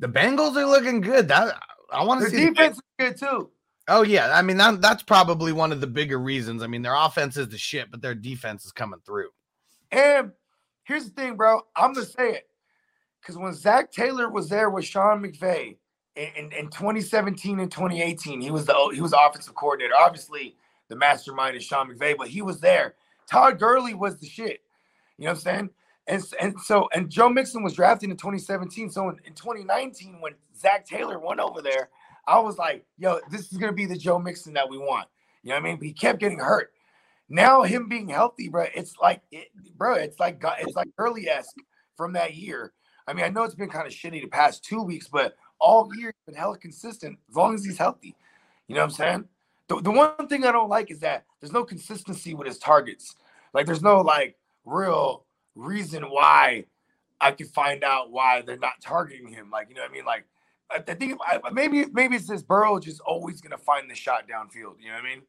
the 0.00 0.08
Bengals 0.08 0.56
are 0.56 0.66
looking 0.66 1.00
good. 1.00 1.28
That 1.28 1.54
I 1.92 2.02
want 2.02 2.20
to 2.24 2.28
Their 2.30 2.36
see. 2.36 2.44
the- 2.46 2.50
defense 2.54 2.76
is 2.78 2.82
good 2.98 3.16
too. 3.16 3.50
oh 3.86 4.02
yeah, 4.02 4.32
I 4.36 4.42
mean 4.42 4.56
that, 4.56 4.80
that's 4.80 5.04
probably 5.04 5.52
one 5.52 5.70
of 5.70 5.80
the 5.80 5.86
bigger 5.86 6.18
reasons. 6.18 6.64
I 6.64 6.66
mean, 6.66 6.82
their 6.82 6.96
offense 6.96 7.36
is 7.36 7.48
the 7.48 7.58
shit, 7.58 7.92
but 7.92 8.02
their 8.02 8.16
defense 8.16 8.64
is 8.64 8.72
coming 8.72 8.98
through. 9.06 9.28
And 9.92 10.32
here's 10.84 11.04
the 11.04 11.10
thing, 11.10 11.36
bro. 11.36 11.62
I'm 11.76 11.92
gonna 11.92 12.06
say 12.06 12.30
it 12.30 12.48
because 13.20 13.36
when 13.36 13.54
Zac 13.54 13.92
Taylor 13.92 14.28
was 14.28 14.48
there 14.48 14.70
with 14.70 14.84
Sean 14.84 15.22
McVay 15.22 15.76
in, 16.16 16.28
in, 16.36 16.52
in 16.52 16.70
2017 16.70 17.60
and 17.60 17.70
2018, 17.70 18.40
he 18.40 18.50
was 18.50 18.66
the 18.66 18.90
he 18.94 19.00
was 19.00 19.12
the 19.12 19.20
offensive 19.20 19.54
coordinator. 19.54 19.94
Obviously, 19.98 20.56
the 20.88 20.96
mastermind 20.96 21.56
is 21.56 21.64
Sean 21.64 21.88
McVay, 21.88 22.16
but 22.16 22.28
he 22.28 22.42
was 22.42 22.60
there. 22.60 22.94
Todd 23.30 23.58
Gurley 23.58 23.94
was 23.94 24.18
the 24.18 24.26
shit. 24.26 24.60
You 25.18 25.26
know 25.26 25.32
what 25.32 25.38
I'm 25.38 25.40
saying? 25.40 25.70
And, 26.08 26.24
and 26.40 26.60
so 26.60 26.88
and 26.94 27.08
Joe 27.08 27.28
Mixon 27.28 27.62
was 27.62 27.74
drafted 27.74 28.10
in 28.10 28.16
2017. 28.16 28.90
So 28.90 29.08
in, 29.08 29.16
in 29.24 29.34
2019, 29.34 30.20
when 30.20 30.34
Zac 30.56 30.84
Taylor 30.86 31.18
went 31.18 31.40
over 31.40 31.62
there, 31.62 31.90
I 32.26 32.38
was 32.40 32.58
like, 32.58 32.84
yo, 32.98 33.20
this 33.30 33.52
is 33.52 33.58
gonna 33.58 33.72
be 33.72 33.86
the 33.86 33.96
Joe 33.96 34.18
Mixon 34.18 34.52
that 34.54 34.68
we 34.68 34.78
want. 34.78 35.08
You 35.42 35.50
know 35.50 35.56
what 35.56 35.62
I 35.62 35.64
mean? 35.64 35.76
But 35.76 35.86
he 35.86 35.92
kept 35.92 36.18
getting 36.18 36.38
hurt. 36.38 36.72
Now 37.32 37.62
him 37.62 37.88
being 37.88 38.10
healthy, 38.10 38.50
bro, 38.50 38.66
it's 38.74 38.94
like, 39.00 39.22
it, 39.32 39.48
bro, 39.78 39.94
it's 39.94 40.20
like 40.20 40.44
it's 40.58 40.76
like 40.76 40.88
early 40.98 41.30
esque 41.30 41.56
from 41.96 42.12
that 42.12 42.34
year. 42.34 42.74
I 43.08 43.14
mean, 43.14 43.24
I 43.24 43.30
know 43.30 43.42
it's 43.44 43.54
been 43.54 43.70
kind 43.70 43.86
of 43.86 43.92
shitty 43.94 44.20
the 44.20 44.26
past 44.26 44.62
two 44.62 44.82
weeks, 44.82 45.08
but 45.08 45.34
all 45.58 45.88
year 45.96 46.08
he's 46.08 46.34
been 46.34 46.38
hella 46.38 46.58
consistent 46.58 47.18
as 47.30 47.34
long 47.34 47.54
as 47.54 47.64
he's 47.64 47.78
healthy. 47.78 48.14
You 48.68 48.74
know 48.74 48.82
what 48.82 48.90
I'm 48.90 48.90
saying? 48.90 49.24
The, 49.68 49.80
the 49.80 49.90
one 49.90 50.28
thing 50.28 50.44
I 50.44 50.52
don't 50.52 50.68
like 50.68 50.90
is 50.90 51.00
that 51.00 51.24
there's 51.40 51.54
no 51.54 51.64
consistency 51.64 52.34
with 52.34 52.46
his 52.46 52.58
targets. 52.58 53.16
Like, 53.54 53.64
there's 53.64 53.82
no 53.82 54.02
like 54.02 54.36
real 54.66 55.24
reason 55.54 56.02
why 56.10 56.66
I 57.18 57.30
could 57.30 57.48
find 57.48 57.82
out 57.82 58.10
why 58.10 58.42
they're 58.42 58.58
not 58.58 58.82
targeting 58.82 59.28
him. 59.28 59.50
Like, 59.50 59.70
you 59.70 59.74
know 59.74 59.80
what 59.80 59.90
I 59.90 59.94
mean? 59.94 60.04
Like, 60.04 60.26
I, 60.70 60.82
I 60.86 60.94
think 60.94 61.18
I, 61.26 61.40
maybe 61.50 61.86
maybe 61.92 62.16
it's 62.16 62.28
this 62.28 62.42
Burrow 62.42 62.78
just 62.78 63.00
always 63.00 63.40
gonna 63.40 63.56
find 63.56 63.90
the 63.90 63.94
shot 63.94 64.28
downfield. 64.28 64.74
You 64.80 64.88
know 64.88 64.96
what 64.96 65.04
I 65.04 65.14
mean? 65.14 65.22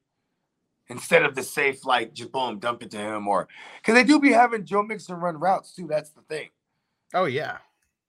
Instead 0.89 1.23
of 1.23 1.33
the 1.33 1.43
safe, 1.43 1.85
like 1.85 2.13
just 2.13 2.31
boom, 2.31 2.59
dump 2.59 2.83
it 2.83 2.91
to 2.91 2.97
him, 2.97 3.27
or 3.27 3.47
because 3.77 3.95
they 3.95 4.03
do 4.03 4.19
be 4.19 4.31
having 4.31 4.65
Joe 4.65 4.83
Mixon 4.83 5.15
run 5.15 5.39
routes 5.39 5.73
too. 5.73 5.87
That's 5.87 6.09
the 6.09 6.21
thing. 6.21 6.49
Oh 7.13 7.25
yeah, 7.25 7.57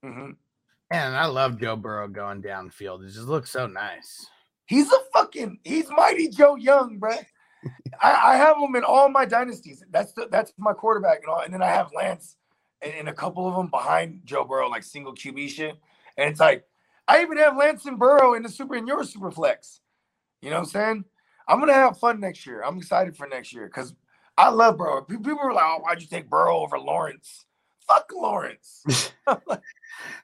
hmm 0.02 0.32
and 0.90 1.16
I 1.16 1.26
love 1.26 1.60
Joe 1.60 1.76
Burrow 1.76 2.08
going 2.08 2.42
downfield. 2.42 3.04
It 3.04 3.12
just 3.12 3.26
looks 3.26 3.50
so 3.50 3.66
nice. 3.66 4.26
He's 4.66 4.90
a 4.92 4.98
fucking 5.12 5.58
he's 5.64 5.90
mighty 5.90 6.28
Joe 6.28 6.56
Young, 6.56 6.98
bro. 6.98 7.16
I, 8.00 8.32
I 8.32 8.36
have 8.36 8.56
him 8.58 8.76
in 8.76 8.84
all 8.84 9.08
my 9.08 9.24
dynasties. 9.24 9.82
That's 9.90 10.12
the, 10.12 10.28
that's 10.30 10.52
my 10.58 10.72
quarterback 10.72 11.20
and 11.20 11.28
all. 11.28 11.40
And 11.40 11.52
then 11.52 11.62
I 11.62 11.68
have 11.68 11.90
Lance 11.94 12.36
and, 12.82 12.92
and 12.94 13.08
a 13.08 13.12
couple 13.12 13.48
of 13.48 13.56
them 13.56 13.68
behind 13.68 14.20
Joe 14.24 14.44
Burrow, 14.44 14.68
like 14.68 14.84
single 14.84 15.14
QB 15.14 15.48
shit. 15.48 15.76
And 16.16 16.30
it's 16.30 16.40
like 16.40 16.64
I 17.08 17.22
even 17.22 17.38
have 17.38 17.56
Lance 17.56 17.86
and 17.86 17.98
Burrow 17.98 18.34
in 18.34 18.42
the 18.42 18.48
super 18.48 18.76
in 18.76 18.86
your 18.86 19.04
super 19.04 19.30
flex. 19.30 19.80
You 20.42 20.50
know 20.50 20.56
what 20.56 20.62
I'm 20.62 20.70
saying? 20.70 21.04
I'm 21.48 21.60
gonna 21.60 21.74
have 21.74 21.98
fun 21.98 22.20
next 22.20 22.46
year. 22.46 22.62
I'm 22.62 22.78
excited 22.78 23.16
for 23.16 23.26
next 23.26 23.52
year 23.52 23.66
because 23.66 23.94
I 24.36 24.50
love 24.50 24.78
Burrow. 24.78 25.02
People 25.02 25.36
were 25.36 25.52
like, 25.52 25.64
"Oh, 25.64 25.80
why'd 25.80 26.00
you 26.00 26.08
take 26.08 26.28
Burrow 26.28 26.58
over 26.58 26.78
Lawrence?" 26.78 27.44
Fuck 27.86 28.10
Lawrence. 28.14 29.12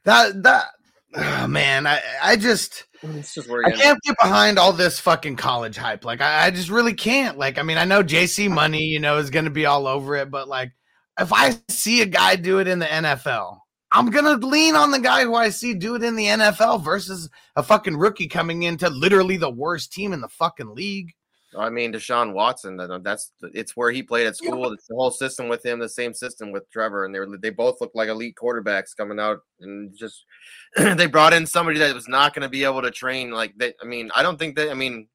That 0.05 0.43
that 0.43 0.67
oh, 1.15 1.47
man, 1.47 1.87
I 1.87 2.01
I 2.23 2.37
just 2.37 2.87
It's 3.03 3.35
just 3.35 3.51
I 3.51 3.71
can't 3.73 4.01
get 4.03 4.17
behind 4.21 4.59
all 4.59 4.73
this 4.73 4.99
fucking 5.01 5.37
college 5.37 5.77
hype. 5.77 6.05
Like 6.05 6.21
I, 6.21 6.47
I 6.47 6.51
just 6.51 6.71
really 6.71 6.95
can't. 6.95 7.39
Like 7.39 7.59
I 7.59 7.63
mean, 7.63 7.79
I 7.79 7.85
know 7.85 8.03
JC 8.03 8.51
Money, 8.51 8.85
you 8.85 8.99
know, 8.99 9.19
is 9.19 9.31
gonna 9.31 9.51
be 9.51 9.67
all 9.67 9.87
over 9.87 10.17
it, 10.17 10.31
but 10.31 10.49
like 10.49 10.73
if 11.19 11.33
I 11.33 11.57
see 11.69 12.03
a 12.03 12.07
guy 12.07 12.37
do 12.37 12.59
it 12.59 12.69
in 12.69 12.79
the 12.79 12.87
NFL, 12.87 13.59
I'm 13.93 14.11
gonna 14.11 14.35
lean 14.35 14.77
on 14.77 14.91
the 14.91 15.01
guy 15.01 15.25
who 15.25 15.35
I 15.35 15.49
see 15.49 15.75
do 15.75 15.97
it 15.97 16.03
in 16.03 16.15
the 16.15 16.27
NFL 16.27 16.85
versus 16.85 17.29
a 17.57 17.63
fucking 17.63 17.97
rookie 17.97 18.29
coming 18.29 18.63
into 18.63 18.89
literally 18.89 19.37
the 19.37 19.51
worst 19.51 19.93
team 19.93 20.13
in 20.13 20.21
the 20.21 20.29
fucking 20.29 20.75
league. 20.75 21.13
I 21.59 21.69
mean, 21.69 21.93
Deshaun 21.93 22.33
Watson. 22.33 22.77
That's 23.03 23.33
it's 23.43 23.77
where 23.77 23.91
he 23.91 24.03
played 24.03 24.29
at 24.29 24.37
school. 24.37 24.73
It's 24.73 24.87
the 24.87 24.95
whole 24.95 25.11
system 25.11 25.49
with 25.49 25.67
him, 25.67 25.81
the 25.81 25.89
same 25.89 26.15
system 26.15 26.53
with 26.53 26.71
Trevor, 26.71 27.05
and 27.05 27.15
they 27.15 27.19
were 27.19 27.37
they 27.39 27.51
both 27.51 27.81
look 27.81 27.91
like 27.95 28.09
elite 28.09 28.37
quarterbacks 28.41 28.97
coming 28.97 29.19
out, 29.19 29.41
and 29.61 29.97
just 29.97 30.25
they 30.77 31.07
brought 31.07 31.33
in 31.33 31.47
somebody 31.47 31.81
that 31.81 31.93
was 31.93 32.07
not 32.07 32.35
going 32.35 32.43
to 32.43 32.49
be 32.49 32.63
able 32.63 32.83
to 32.83 32.91
train 32.91 33.33
like 33.33 33.55
they. 33.57 33.75
I 33.83 33.87
mean, 33.87 34.11
I 34.15 34.23
don't 34.23 34.39
think 34.39 34.55
that. 34.57 34.71
I 34.71 34.75
mean, 34.75 35.09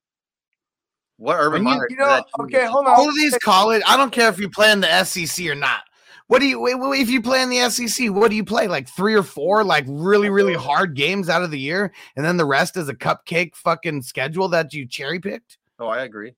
what 1.17 1.37
Urban 1.39 1.61
And 1.61 1.69
you, 1.69 1.75
Meyer? 1.75 1.87
you 1.89 1.95
know, 1.97 2.23
okay, 2.41 2.65
hold 2.65 2.87
on. 2.87 2.95
All 2.95 3.07
of 3.07 3.15
these 3.15 3.37
college, 3.37 3.81
I 3.87 3.95
don't 3.95 4.11
care 4.11 4.27
if 4.27 4.37
you 4.37 4.49
play 4.49 4.71
in 4.71 4.81
the 4.81 5.03
SEC 5.05 5.45
or 5.47 5.55
not. 5.55 5.83
What 6.27 6.39
do 6.39 6.47
you 6.47 6.59
wait, 6.59 6.75
wait, 6.75 7.01
if 7.01 7.09
you 7.09 7.21
play 7.21 7.43
in 7.43 7.49
the 7.49 7.69
SEC? 7.69 8.09
What 8.09 8.31
do 8.31 8.35
you 8.35 8.43
play? 8.43 8.67
Like 8.67 8.89
three 8.89 9.13
or 9.13 9.21
four, 9.21 9.63
like 9.63 9.85
really, 9.87 10.29
really 10.29 10.55
hard 10.55 10.95
games 10.95 11.29
out 11.29 11.43
of 11.43 11.51
the 11.51 11.59
year, 11.59 11.93
and 12.15 12.25
then 12.25 12.37
the 12.37 12.45
rest 12.45 12.77
is 12.77 12.89
a 12.89 12.95
cupcake 12.95 13.55
fucking 13.55 14.01
schedule 14.01 14.47
that 14.49 14.73
you 14.73 14.87
cherry 14.87 15.19
picked. 15.19 15.59
Oh, 15.77 15.87
I 15.87 16.03
agree. 16.03 16.33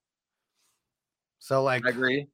So 1.40 1.64
like 1.64 1.86
I 1.86 1.90
agree. 1.90 2.28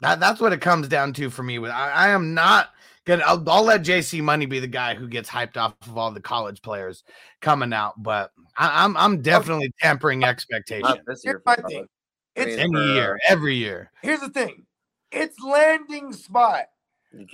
that, 0.00 0.20
that's 0.20 0.40
what 0.40 0.52
it 0.52 0.60
comes 0.60 0.86
down 0.86 1.12
to 1.14 1.28
for 1.28 1.42
me. 1.42 1.58
With 1.58 1.72
I, 1.72 1.90
I 1.90 2.08
am 2.10 2.34
not 2.34 2.68
gonna. 3.04 3.24
I'll, 3.26 3.42
I'll 3.50 3.64
let 3.64 3.82
JC 3.82 4.22
Money 4.22 4.46
be 4.46 4.60
the 4.60 4.68
guy 4.68 4.94
who 4.94 5.08
gets 5.08 5.28
hyped 5.28 5.56
off 5.56 5.74
of 5.82 5.98
all 5.98 6.12
the 6.12 6.20
college 6.20 6.62
players 6.62 7.02
coming 7.40 7.72
out, 7.72 8.00
but 8.00 8.30
I, 8.56 8.84
I'm 8.84 8.96
I'm 8.96 9.14
oh. 9.14 9.16
definitely 9.16 9.72
tempering 9.80 10.22
expectations 10.22 10.98
this 11.04 11.24
year. 11.24 11.42
Here's 11.44 11.58
my 11.58 11.68
thing. 11.68 11.88
It's 12.36 12.56
mean, 12.56 12.76
any 12.76 12.94
year, 12.94 13.18
every 13.28 13.56
year. 13.56 13.90
here's 14.02 14.20
the 14.20 14.28
thing. 14.28 14.66
It's 15.10 15.36
landing 15.40 16.12
spot. 16.12 16.66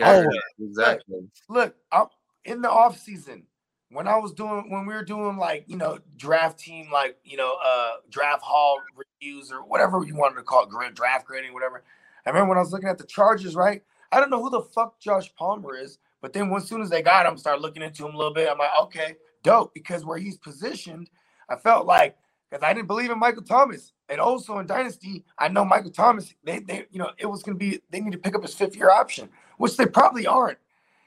Always. 0.01 0.41
exactly. 0.61 1.29
look, 1.49 1.75
I'm 1.91 2.07
in 2.45 2.63
the 2.63 2.71
off 2.71 2.99
season 2.99 3.45
when 3.91 4.09
I 4.09 4.17
was 4.17 4.33
doing 4.33 4.71
when 4.71 4.87
we 4.87 4.95
were 4.95 5.05
doing 5.05 5.37
like 5.37 5.65
you 5.67 5.77
know 5.77 5.99
draft 6.17 6.59
team 6.59 6.91
like 6.91 7.17
you 7.25 7.37
know 7.37 7.57
uh 7.65 7.93
draft 8.11 8.43
hall 8.43 8.79
reviews 8.97 9.53
or 9.53 9.59
whatever 9.59 10.03
you 10.05 10.17
wanted 10.17 10.37
to 10.37 10.43
call 10.43 10.65
it 10.65 10.95
draft 10.95 11.27
grading 11.27 11.53
whatever. 11.53 11.83
I 12.27 12.31
remember 12.31 12.51
when 12.51 12.59
I 12.59 12.63
was 12.63 12.73
looking 12.73 12.89
at 12.89 12.99
the 12.99 13.07
Chargers, 13.07 13.55
right? 13.55 13.83
I 14.13 14.21
don't 14.21 14.31
know 14.31 14.43
who 14.43 14.51
the 14.51 14.63
fuck 14.63 15.01
Josh 15.01 15.35
Palmer 15.35 15.77
is, 15.77 15.99
but 16.21 16.33
then 16.33 16.53
as 16.53 16.69
soon 16.69 16.83
as 16.83 16.91
they 16.91 17.03
got 17.03 17.27
him, 17.27 17.37
start 17.37 17.61
looking 17.61 17.83
into 17.83 18.07
him 18.07 18.15
a 18.15 18.19
little 18.19 18.33
bit. 18.33 18.49
I'm 18.49 18.59
like, 18.59 18.71
okay, 18.83 19.17
dope, 19.43 19.75
because 19.75 20.05
where 20.05 20.19
he's 20.19 20.37
positioned, 20.37 21.11
I 21.49 21.57
felt 21.57 21.87
like 21.87 22.17
because 22.51 22.63
I 22.63 22.73
didn't 22.75 22.89
believe 22.89 23.11
in 23.11 23.19
Michael 23.19 23.43
Thomas, 23.43 23.93
and 24.09 24.21
also 24.21 24.59
in 24.59 24.67
Dynasty, 24.67 25.25
I 25.39 25.49
know 25.49 25.65
Michael 25.65 25.91
Thomas. 25.91 26.35
They, 26.45 26.61
they, 26.61 26.87
you 26.91 26.99
know, 26.99 27.11
it 27.19 27.27
was 27.27 27.43
gonna 27.43 27.57
be 27.57 27.81
they 27.91 28.01
need 28.01 28.13
to 28.13 28.19
pick 28.19 28.35
up 28.35 28.43
his 28.43 28.55
fifth 28.55 28.77
year 28.77 28.91
option, 28.91 29.29
which 29.59 29.77
they 29.77 29.87
probably 29.87 30.27
aren't. 30.27 30.59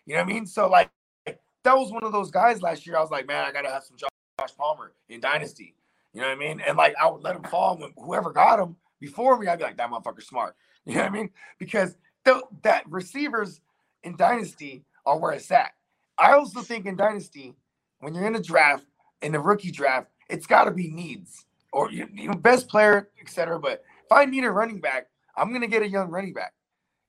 You 0.06 0.16
know 0.16 0.22
what 0.22 0.30
I 0.30 0.34
mean? 0.34 0.46
So 0.46 0.70
like 0.70 0.90
that 1.26 1.78
was 1.78 1.92
one 1.92 2.04
of 2.04 2.12
those 2.12 2.32
guys 2.32 2.62
last 2.62 2.86
year. 2.86 2.98
I 2.98 3.02
was 3.02 3.12
like, 3.12 3.28
man, 3.28 3.44
I 3.44 3.52
gotta 3.52 3.70
have 3.70 3.84
some 3.84 3.98
Josh 3.98 4.56
Palmer 4.58 4.94
in 5.10 5.20
Dynasty. 5.20 5.76
You 6.14 6.22
know 6.22 6.28
what 6.28 6.36
I 6.36 6.40
mean? 6.40 6.62
And 6.66 6.78
like 6.78 6.96
I 7.02 7.10
would 7.10 7.24
let 7.24 7.36
him 7.36 7.44
fall 7.44 7.78
when 7.78 7.92
whoever 7.98 8.32
got 8.32 8.60
him 8.60 8.76
before 9.00 9.38
me, 9.38 9.48
I'd 9.48 9.58
be 9.60 9.66
like, 9.66 9.78
that 9.78 9.90
motherfucker's 9.90 10.28
smart. 10.28 10.56
You 10.88 10.94
know 10.94 11.02
what 11.02 11.10
I 11.10 11.14
mean? 11.14 11.32
Because 11.58 11.98
th- 12.26 12.44
that 12.62 12.88
receivers 12.88 13.62
in 14.04 14.16
Dynasty 14.16 14.86
are 15.04 15.18
where 15.18 15.32
it's 15.32 15.50
at. 15.50 15.72
I 16.16 16.34
also 16.34 16.62
think 16.62 16.86
in 16.86 16.96
Dynasty, 16.96 17.56
when 18.02 18.14
you're 18.14 18.28
in 18.28 18.36
a 18.36 18.40
draft, 18.40 18.86
in 19.24 19.32
the 19.32 19.40
rookie 19.40 19.72
draft, 19.72 20.10
it's 20.30 20.46
got 20.46 20.66
to 20.66 20.72
be 20.72 20.92
needs 20.92 21.46
or 21.72 21.92
you 21.92 22.08
know, 22.08 22.36
best 22.36 22.68
player, 22.68 23.10
etc. 23.20 23.60
But 23.60 23.84
if 24.06 24.12
I 24.12 24.26
need 24.26 24.44
a 24.44 24.52
running 24.52 24.80
back, 24.80 25.08
I'm 25.36 25.52
gonna 25.52 25.68
get 25.68 25.82
a 25.82 25.90
young 25.90 26.10
running 26.10 26.34
back. 26.34 26.54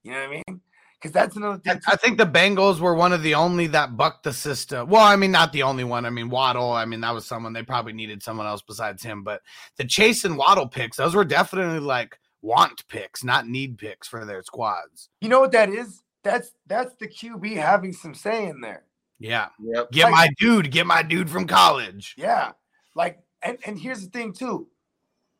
You 0.02 0.12
know 0.12 0.20
what 0.20 0.28
I 0.28 0.42
mean? 0.48 0.60
Because 0.98 1.12
that's 1.12 1.36
another 1.36 1.58
thing. 1.58 1.78
I 1.86 1.96
think 1.96 2.16
the 2.16 2.24
Bengals 2.26 2.80
were 2.80 2.94
one 2.94 3.12
of 3.12 3.22
the 3.22 3.34
only 3.34 3.66
that 3.68 3.96
bucked 3.96 4.24
the 4.24 4.32
system. 4.32 4.88
Well, 4.88 5.04
I 5.04 5.14
mean, 5.16 5.30
not 5.30 5.52
the 5.52 5.62
only 5.62 5.84
one. 5.84 6.06
I 6.06 6.10
mean, 6.10 6.30
Waddle. 6.30 6.72
I 6.72 6.86
mean, 6.86 7.00
that 7.02 7.12
was 7.14 7.26
someone 7.26 7.52
they 7.52 7.62
probably 7.62 7.92
needed 7.92 8.22
someone 8.22 8.46
else 8.46 8.62
besides 8.62 9.02
him. 9.02 9.22
But 9.22 9.42
the 9.76 9.84
Chase 9.84 10.24
and 10.24 10.38
Waddle 10.38 10.66
picks, 10.66 10.96
those 10.96 11.14
were 11.14 11.24
definitely 11.24 11.80
like 11.80 12.18
want 12.40 12.86
picks, 12.88 13.22
not 13.22 13.46
need 13.46 13.76
picks 13.76 14.08
for 14.08 14.24
their 14.24 14.42
squads. 14.42 15.10
You 15.20 15.28
know 15.28 15.40
what 15.40 15.52
that 15.52 15.68
is? 15.68 16.02
That's 16.24 16.52
that's 16.66 16.94
the 16.96 17.08
QB 17.08 17.56
having 17.56 17.92
some 17.92 18.14
say 18.14 18.46
in 18.46 18.60
there. 18.62 18.84
Yeah. 19.18 19.48
Yep. 19.60 19.92
Get 19.92 20.04
Like- 20.04 20.12
my 20.12 20.28
dude. 20.38 20.70
Get 20.70 20.86
my 20.86 21.02
dude 21.02 21.30
from 21.30 21.46
college. 21.46 22.14
Yeah. 22.16 22.52
Like, 22.94 23.18
and 23.42 23.58
and 23.66 23.78
here's 23.78 24.02
the 24.02 24.10
thing 24.10 24.32
too, 24.32 24.68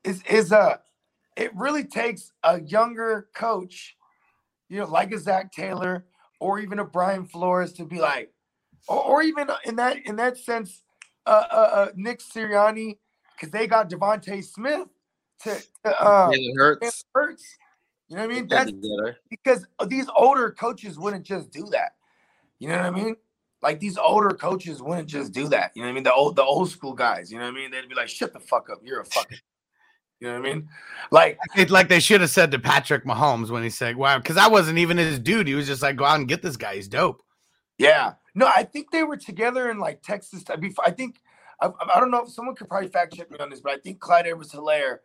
is 0.04 0.22
is 0.28 0.52
uh 0.52 0.76
it 1.36 1.54
really 1.56 1.84
takes 1.84 2.32
a 2.44 2.60
younger 2.60 3.28
coach, 3.34 3.96
you 4.68 4.80
know, 4.80 4.86
like 4.86 5.12
a 5.12 5.18
Zac 5.18 5.52
Taylor 5.52 6.04
or 6.40 6.58
even 6.60 6.78
a 6.78 6.84
Brian 6.84 7.24
Flores 7.24 7.72
to 7.74 7.84
be 7.84 7.98
like, 7.98 8.32
or, 8.88 9.02
or 9.02 9.22
even 9.22 9.48
in 9.64 9.76
that 9.76 9.98
in 10.06 10.16
that 10.16 10.38
sense, 10.38 10.82
uh, 11.26 11.44
uh, 11.50 11.54
uh 11.54 11.88
Nick 11.94 12.20
Sirianni, 12.20 12.98
because 13.34 13.50
they 13.50 13.66
got 13.66 13.90
DeVonta 13.90 14.42
Smith 14.44 14.88
to, 15.42 15.62
to 15.84 16.02
uh, 16.02 16.30
Jalen 16.30 16.56
Hurts. 16.56 17.04
Hurts. 17.14 17.44
You 18.08 18.16
know 18.16 18.26
what 18.26 18.30
I 18.30 18.34
mean? 18.34 18.48
That's 18.48 18.72
because 19.28 19.66
these 19.88 20.06
older 20.14 20.52
coaches 20.52 20.98
wouldn't 20.98 21.26
just 21.26 21.50
do 21.50 21.66
that. 21.70 21.92
You 22.58 22.68
know 22.68 22.76
what 22.76 22.86
I 22.86 22.90
mean? 22.90 23.16
Like 23.62 23.80
these 23.80 23.98
older 23.98 24.30
coaches 24.30 24.80
wouldn't 24.80 25.08
just 25.08 25.32
do 25.32 25.48
that. 25.48 25.72
You 25.74 25.82
know 25.82 25.88
what 25.88 25.92
I 25.92 25.94
mean? 25.94 26.04
The 26.04 26.14
old 26.14 26.36
the 26.36 26.44
old 26.44 26.70
school 26.70 26.92
guys, 26.92 27.32
you 27.32 27.38
know 27.38 27.44
what 27.44 27.54
I 27.54 27.56
mean? 27.56 27.70
They'd 27.70 27.88
be 27.88 27.94
like, 27.94 28.08
shut 28.08 28.32
the 28.32 28.40
fuck 28.40 28.70
up. 28.70 28.78
You're 28.84 29.00
a 29.00 29.04
fucking 29.04 29.38
you 30.20 30.28
know 30.28 30.40
what 30.40 30.48
I 30.48 30.54
mean? 30.54 30.68
Like 31.10 31.38
It, 31.56 31.70
like 31.70 31.88
they 31.88 32.00
should 32.00 32.20
have 32.20 32.30
said 32.30 32.50
to 32.52 32.58
Patrick 32.58 33.04
Mahomes 33.04 33.50
when 33.50 33.62
he 33.62 33.70
said, 33.70 33.96
"Wow," 33.96 34.18
because 34.18 34.36
I 34.36 34.48
wasn't 34.48 34.78
even 34.78 34.96
his 34.96 35.18
dude. 35.18 35.46
He 35.46 35.54
was 35.54 35.66
just 35.66 35.82
like, 35.82 35.96
"Go 35.96 36.04
out 36.04 36.18
and 36.18 36.28
get 36.28 36.42
this 36.42 36.56
guy. 36.56 36.76
He's 36.76 36.88
dope." 36.88 37.22
Yeah. 37.78 38.14
No, 38.34 38.46
I 38.46 38.64
think 38.64 38.90
they 38.90 39.02
were 39.02 39.16
together 39.16 39.70
in 39.70 39.78
like 39.78 40.02
Texas. 40.02 40.44
I 40.48 40.90
think 40.90 41.20
I, 41.60 41.68
I 41.94 42.00
don't 42.00 42.10
know 42.10 42.22
if 42.24 42.30
someone 42.30 42.54
could 42.54 42.68
probably 42.68 42.88
fact 42.88 43.14
check 43.14 43.30
me 43.30 43.38
on 43.38 43.50
this, 43.50 43.60
but 43.60 43.72
I 43.72 43.78
think 43.78 44.00
Clyde 44.00 44.26
Edwards 44.26 44.52
Helaire, 44.52 44.98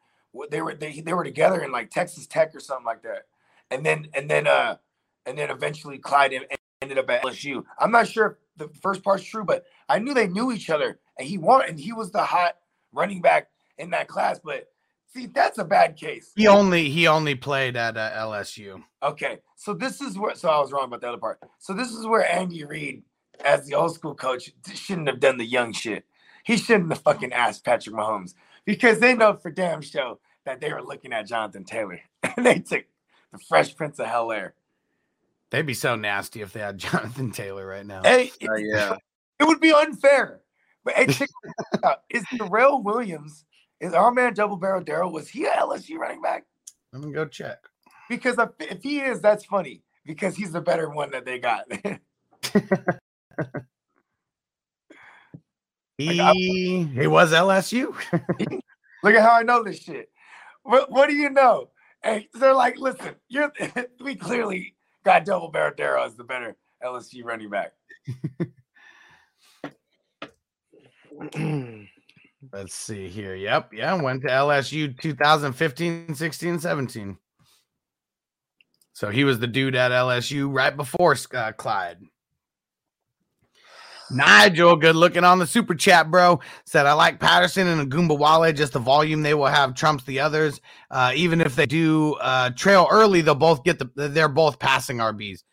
they 0.49 0.61
were 0.61 0.75
they, 0.75 0.99
they 0.99 1.13
were 1.13 1.23
together 1.23 1.61
in 1.61 1.71
like 1.71 1.89
Texas 1.89 2.27
Tech 2.27 2.55
or 2.55 2.59
something 2.59 2.85
like 2.85 3.03
that. 3.03 3.27
And 3.69 3.85
then 3.85 4.07
and 4.13 4.29
then 4.29 4.47
uh 4.47 4.77
and 5.25 5.37
then 5.37 5.49
eventually 5.49 5.97
Clyde 5.97 6.33
ended 6.81 6.97
up 6.97 7.09
at 7.09 7.23
LSU. 7.23 7.63
I'm 7.79 7.91
not 7.91 8.07
sure 8.07 8.25
if 8.27 8.33
the 8.57 8.73
first 8.81 9.03
part's 9.03 9.23
true, 9.23 9.43
but 9.43 9.65
I 9.87 9.99
knew 9.99 10.13
they 10.13 10.27
knew 10.27 10.51
each 10.51 10.69
other 10.69 10.99
and 11.17 11.27
he 11.27 11.37
won 11.37 11.63
and 11.67 11.79
he 11.79 11.93
was 11.93 12.11
the 12.11 12.23
hot 12.23 12.57
running 12.91 13.21
back 13.21 13.49
in 13.77 13.91
that 13.91 14.07
class. 14.07 14.39
But 14.43 14.67
see, 15.13 15.27
that's 15.27 15.57
a 15.57 15.65
bad 15.65 15.95
case. 15.95 16.31
He 16.35 16.47
only 16.47 16.89
he 16.89 17.07
only 17.07 17.35
played 17.35 17.75
at 17.75 17.97
uh, 17.97 18.11
LSU. 18.11 18.83
Okay, 19.03 19.39
so 19.55 19.73
this 19.73 20.01
is 20.01 20.17
where. 20.17 20.35
So 20.35 20.49
I 20.49 20.59
was 20.59 20.71
wrong 20.71 20.85
about 20.85 21.01
the 21.01 21.09
other 21.09 21.17
part. 21.17 21.39
So 21.59 21.73
this 21.73 21.91
is 21.91 22.05
where 22.05 22.29
Andy 22.29 22.63
Reid, 22.65 23.03
as 23.43 23.65
the 23.65 23.75
old 23.75 23.93
school 23.93 24.15
coach, 24.15 24.51
shouldn't 24.73 25.07
have 25.07 25.19
done 25.19 25.37
the 25.37 25.45
young 25.45 25.73
shit. 25.73 26.05
He 26.43 26.57
shouldn't 26.57 26.89
have 26.89 27.01
fucking 27.01 27.33
asked 27.33 27.63
Patrick 27.63 27.95
Mahomes 27.95 28.33
because 28.65 28.99
they 28.99 29.13
know 29.15 29.33
for 29.35 29.51
damn 29.51 29.81
show 29.81 30.19
that 30.45 30.59
they 30.59 30.73
were 30.73 30.83
looking 30.83 31.13
at 31.13 31.27
Jonathan 31.27 31.63
Taylor 31.63 32.01
and 32.23 32.45
they 32.45 32.59
took 32.59 32.85
the 33.31 33.39
Fresh 33.47 33.75
Prince 33.75 33.99
of 33.99 34.07
Hell 34.07 34.31
Air. 34.31 34.55
They'd 35.51 35.65
be 35.65 35.73
so 35.73 35.95
nasty 35.95 36.41
if 36.41 36.53
they 36.53 36.61
had 36.61 36.77
Jonathan 36.79 37.31
Taylor 37.31 37.65
right 37.65 37.85
now. 37.85 38.01
Hey, 38.03 38.31
Uh, 38.47 38.55
yeah. 38.55 38.95
it 39.39 39.43
would 39.43 39.59
be 39.59 39.73
unfair. 39.73 40.41
But 40.83 40.95
hey, 40.95 41.05
check 41.07 41.29
this 41.43 41.83
out. 41.83 42.03
Is 42.09 42.23
Darrel 42.37 42.81
Williams? 42.81 43.45
Is 43.81 43.93
our 43.93 44.11
man 44.11 44.33
Double 44.35 44.57
Barrel 44.57 44.83
Darrel 44.83 45.11
Was 45.11 45.27
he 45.27 45.45
a 45.45 45.51
LSU 45.51 45.97
running 45.97 46.21
back? 46.21 46.45
Let 46.93 47.01
me 47.01 47.11
go 47.11 47.25
check. 47.25 47.57
Because 48.07 48.37
if, 48.37 48.49
if 48.59 48.83
he 48.83 48.99
is, 48.99 49.21
that's 49.21 49.43
funny 49.43 49.81
because 50.05 50.35
he's 50.35 50.51
the 50.51 50.61
better 50.61 50.89
one 50.89 51.11
that 51.11 51.25
they 51.25 51.39
got. 51.39 51.65
He 55.97 56.83
he 56.83 57.05
was 57.05 57.31
LSU. 57.31 57.93
Look 59.03 59.13
at 59.13 59.21
how 59.21 59.33
I 59.33 59.43
know 59.43 59.63
this 59.63 59.77
shit. 59.79 60.09
What, 60.63 60.89
what 60.91 61.07
do 61.07 61.15
you 61.15 61.29
know? 61.29 61.69
Hey, 62.03 62.27
they're 62.33 62.55
like, 62.55 62.79
listen, 62.79 63.13
you're 63.29 63.53
we 64.03 64.15
clearly 64.15 64.75
got 65.03 65.25
double 65.25 65.49
barrel 65.49 65.75
Darrow 65.77 66.03
as 66.03 66.15
the 66.15 66.23
better 66.23 66.55
LSU 66.83 67.23
running 67.23 67.51
back. 67.51 67.73
Let's 72.51 72.73
see 72.73 73.07
here. 73.07 73.35
Yep. 73.35 73.73
Yeah. 73.73 74.01
Went 74.01 74.23
to 74.23 74.29
LSU 74.29 74.99
2015, 74.99 76.15
16, 76.15 76.59
17. 76.59 77.17
So 78.93 79.09
he 79.09 79.23
was 79.23 79.39
the 79.39 79.47
dude 79.47 79.75
at 79.75 79.91
LSU 79.91 80.53
right 80.53 80.75
before 80.75 81.15
uh, 81.33 81.51
Clyde. 81.53 81.99
Nigel, 84.13 84.75
good 84.75 84.95
looking 84.95 85.23
on 85.23 85.39
the 85.39 85.47
super 85.47 85.73
chat, 85.73 86.11
bro. 86.11 86.39
Said 86.65 86.85
I 86.85 86.93
like 86.93 87.19
Patterson 87.19 87.67
and 87.67 87.89
Ogunbowale. 87.89 88.53
Just 88.55 88.73
the 88.73 88.79
volume 88.79 89.21
they 89.21 89.33
will 89.33 89.45
have 89.45 89.73
trumps 89.73 90.03
the 90.03 90.19
others. 90.19 90.59
Uh, 90.89 91.13
even 91.15 91.39
if 91.39 91.55
they 91.55 91.65
do 91.65 92.15
uh, 92.15 92.49
trail 92.51 92.87
early, 92.91 93.21
they'll 93.21 93.35
both 93.35 93.63
get 93.63 93.79
the. 93.79 93.89
They're 93.95 94.27
both 94.27 94.59
passing 94.59 94.97
RBs. 94.97 95.43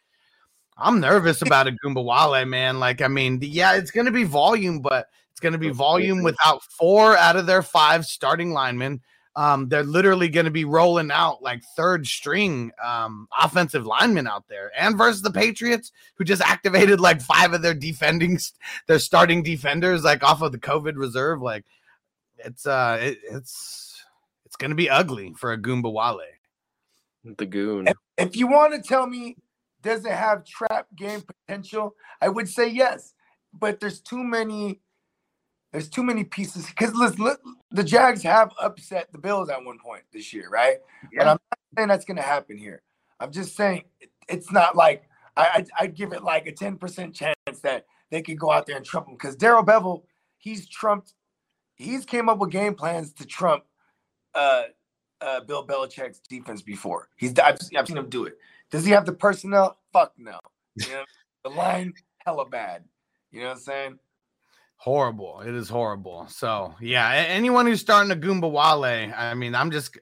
I'm 0.76 1.01
nervous 1.01 1.43
about 1.43 1.66
Ogunbowale, 1.66 2.47
man. 2.49 2.78
Like, 2.78 3.01
I 3.01 3.09
mean, 3.09 3.39
yeah, 3.43 3.74
it's 3.74 3.91
going 3.91 4.07
to 4.07 4.12
be 4.12 4.24
volume, 4.24 4.80
but 4.80 5.07
it's 5.39 5.43
going 5.45 5.53
to 5.53 5.59
be 5.59 5.70
volume 5.70 6.24
without 6.24 6.64
four 6.64 7.16
out 7.16 7.36
of 7.36 7.47
their 7.47 7.62
five 7.62 8.05
starting 8.05 8.51
linemen. 8.51 9.01
Um, 9.36 9.68
they're 9.68 9.84
literally 9.84 10.28
going 10.28 10.47
to 10.47 10.51
be 10.51 10.64
rolling 10.64 11.12
out 11.12 11.45
like 11.45 11.62
third 11.76 12.09
string 12.09 12.72
um, 12.84 13.28
offensive 13.41 13.86
linemen 13.86 14.26
out 14.26 14.49
there, 14.49 14.72
and 14.76 14.99
versus 14.99 15.22
the 15.22 15.30
Patriots, 15.30 15.93
who 16.16 16.24
just 16.24 16.43
activated 16.43 16.99
like 16.99 17.20
five 17.20 17.53
of 17.53 17.62
their 17.62 17.72
defending, 17.72 18.41
their 18.89 18.99
starting 18.99 19.45
defenders, 19.45 20.03
like 20.03 20.24
off 20.24 20.43
of 20.43 20.51
the 20.51 20.59
COVID 20.59 20.97
reserve. 20.97 21.41
Like, 21.41 21.64
it's 22.39 22.66
uh, 22.66 22.99
it, 23.01 23.18
it's 23.30 24.03
it's 24.45 24.57
going 24.57 24.72
to 24.72 24.74
be 24.74 24.91
ugly 24.91 25.34
for 25.39 25.57
Ogunbowale. 25.57 26.18
The 27.22 27.47
goon. 27.47 27.86
If, 27.86 27.97
if 28.16 28.36
you 28.36 28.49
want 28.49 28.74
to 28.74 28.82
tell 28.82 29.07
me, 29.07 29.36
does 29.82 30.05
it 30.05 30.11
have 30.11 30.45
trap 30.45 30.89
game 30.97 31.22
potential? 31.22 31.95
I 32.20 32.28
would 32.28 32.49
say 32.49 32.66
yes, 32.66 33.14
but 33.53 33.78
there's 33.78 34.01
too 34.01 34.24
many. 34.24 34.80
There's 35.72 35.88
too 35.88 36.02
many 36.02 36.24
pieces 36.24 36.66
because 36.66 36.94
listen, 36.94 37.36
the 37.70 37.84
Jags 37.84 38.22
have 38.22 38.52
upset 38.60 39.08
the 39.12 39.18
Bills 39.18 39.50
at 39.50 39.62
one 39.64 39.78
point 39.78 40.02
this 40.12 40.32
year, 40.32 40.48
right? 40.48 40.78
Yeah. 41.12 41.18
But 41.18 41.26
I'm 41.28 41.28
not 41.50 41.58
saying 41.76 41.88
that's 41.88 42.04
going 42.04 42.16
to 42.16 42.22
happen 42.22 42.56
here. 42.56 42.82
I'm 43.20 43.30
just 43.32 43.54
saying 43.56 43.84
it- 44.00 44.10
it's 44.28 44.52
not 44.52 44.76
like 44.76 45.08
I, 45.36 45.48
I'd, 45.54 45.68
I'd 45.80 45.94
give 45.94 46.12
it 46.12 46.22
like 46.22 46.46
a 46.46 46.52
10% 46.52 47.14
chance 47.14 47.60
that 47.62 47.86
they 48.10 48.20
could 48.22 48.38
go 48.38 48.50
out 48.50 48.66
there 48.66 48.76
and 48.76 48.84
trump 48.84 49.06
them 49.06 49.14
because 49.14 49.36
Darrell 49.36 49.64
Bevell, 49.64 50.02
he's 50.38 50.68
trumped, 50.68 51.14
he's 51.76 52.04
came 52.04 52.28
up 52.28 52.38
with 52.38 52.50
game 52.50 52.74
plans 52.74 53.12
to 53.14 53.24
trump 53.26 53.64
uh, 54.34 54.64
uh, 55.20 55.40
Bill 55.40 55.66
Belichick's 55.66 56.20
defense 56.28 56.60
before. 56.62 57.08
He's 57.16 57.38
I've, 57.38 57.58
I've 57.76 57.86
seen 57.86 57.96
him 57.96 58.08
do 58.10 58.24
it. 58.24 58.36
Does 58.70 58.84
he 58.84 58.92
have 58.92 59.06
the 59.06 59.12
personnel? 59.12 59.78
Fuck 59.92 60.12
no. 60.18 60.38
You 60.76 60.90
know, 60.90 61.04
the 61.44 61.50
line 61.50 61.94
hella 62.18 62.46
bad. 62.46 62.84
You 63.32 63.40
know 63.40 63.46
what 63.48 63.52
I'm 63.56 63.60
saying? 63.60 63.98
Horrible. 64.78 65.42
It 65.44 65.54
is 65.54 65.68
horrible. 65.68 66.26
So 66.28 66.74
yeah, 66.80 67.10
anyone 67.10 67.66
who's 67.66 67.80
starting 67.80 68.16
Ogunbowale, 68.16 69.12
I 69.16 69.34
mean, 69.34 69.54
I'm 69.54 69.70
just 69.70 69.98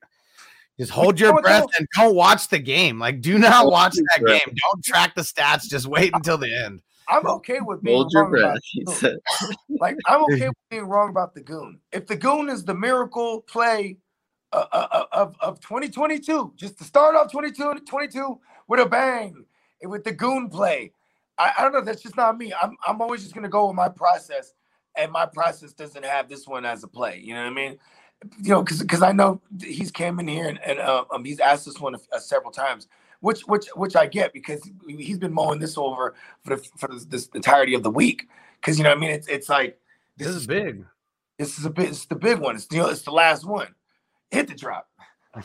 just 0.78 0.92
hold 0.92 1.18
your 1.18 1.40
breath 1.40 1.66
and 1.78 1.88
don't 1.96 2.14
watch 2.14 2.48
the 2.48 2.58
game. 2.58 2.98
Like, 2.98 3.20
do 3.22 3.38
not 3.38 3.66
watch 3.70 3.94
that 3.94 4.24
game. 4.24 4.54
Don't 4.54 4.84
track 4.84 5.14
the 5.14 5.22
stats. 5.22 5.62
Just 5.68 5.86
wait 5.86 6.12
until 6.14 6.36
the 6.36 6.54
end. 6.54 6.82
I'm 7.08 7.26
okay 7.26 7.60
with 7.60 7.82
being 7.82 7.96
Hold 7.96 8.12
your 8.12 8.24
wrong 8.24 8.34
about 8.34 8.52
breath. 8.52 8.62
He 8.64 8.84
the 8.84 9.20
goon. 9.40 9.56
Like 9.80 9.96
I'm 10.06 10.24
okay 10.24 10.48
with 10.48 10.56
being 10.70 10.84
wrong 10.84 11.10
about 11.10 11.34
the 11.34 11.40
goon. 11.40 11.80
If 11.92 12.06
the 12.06 12.16
goon 12.16 12.48
is 12.48 12.64
the 12.64 12.74
miracle 12.74 13.42
play 13.42 13.98
uh, 14.52 14.66
uh, 14.72 15.04
of 15.12 15.36
of 15.40 15.60
2022, 15.60 16.52
just 16.56 16.78
to 16.78 16.84
start 16.84 17.14
off 17.16 17.30
22 17.30 17.80
22 17.86 18.40
with 18.68 18.80
a 18.80 18.86
bang, 18.86 19.44
and 19.82 19.90
with 19.90 20.04
the 20.04 20.12
goon 20.12 20.48
play, 20.48 20.92
I, 21.38 21.52
I 21.58 21.62
don't 21.62 21.72
know. 21.72 21.80
That's 21.82 22.02
just 22.02 22.16
not 22.16 22.36
me. 22.36 22.52
I'm 22.60 22.76
I'm 22.86 23.00
always 23.00 23.22
just 23.22 23.34
gonna 23.34 23.48
go 23.48 23.66
with 23.68 23.76
my 23.76 23.88
process, 23.88 24.52
and 24.96 25.12
my 25.12 25.26
process 25.26 25.72
doesn't 25.72 26.04
have 26.04 26.28
this 26.28 26.46
one 26.46 26.64
as 26.64 26.82
a 26.84 26.88
play. 26.88 27.20
You 27.22 27.34
know 27.34 27.42
what 27.42 27.50
I 27.50 27.54
mean? 27.54 27.78
You 28.42 28.50
know, 28.50 28.62
because 28.62 28.80
because 28.80 29.02
I 29.02 29.12
know 29.12 29.40
he's 29.62 29.90
came 29.90 30.18
in 30.18 30.28
here 30.28 30.48
and, 30.48 30.58
and 30.64 30.78
uh, 30.78 31.04
um, 31.12 31.24
he's 31.24 31.40
asked 31.40 31.66
this 31.66 31.78
one 31.80 31.94
uh, 32.12 32.18
several 32.18 32.50
times, 32.50 32.88
which 33.20 33.42
which 33.42 33.66
which 33.74 33.94
I 33.96 34.06
get 34.06 34.32
because 34.32 34.68
he's 34.88 35.18
been 35.18 35.32
mowing 35.34 35.58
this 35.60 35.76
over 35.76 36.14
for 36.44 36.56
the, 36.56 36.62
for 36.78 36.88
this, 36.88 37.04
this 37.04 37.26
entirety 37.34 37.74
of 37.74 37.82
the 37.82 37.90
week. 37.90 38.28
Because 38.60 38.78
you 38.78 38.84
know, 38.84 38.90
what 38.90 38.98
I 38.98 39.00
mean, 39.00 39.10
it's 39.10 39.28
it's 39.28 39.48
like 39.48 39.78
This 40.16 40.28
is 40.28 40.46
big. 40.46 40.84
this 41.38 41.58
is 41.58 41.66
a 41.66 41.70
bit. 41.70 41.88
It's 41.90 42.06
the 42.06 42.16
big 42.16 42.38
one. 42.38 42.56
It's 42.56 42.66
the 42.66 42.86
it's 42.88 43.02
the 43.02 43.10
last 43.12 43.44
one. 43.44 43.74
Hit 44.30 44.48
the 44.48 44.54
drop. 44.54 44.88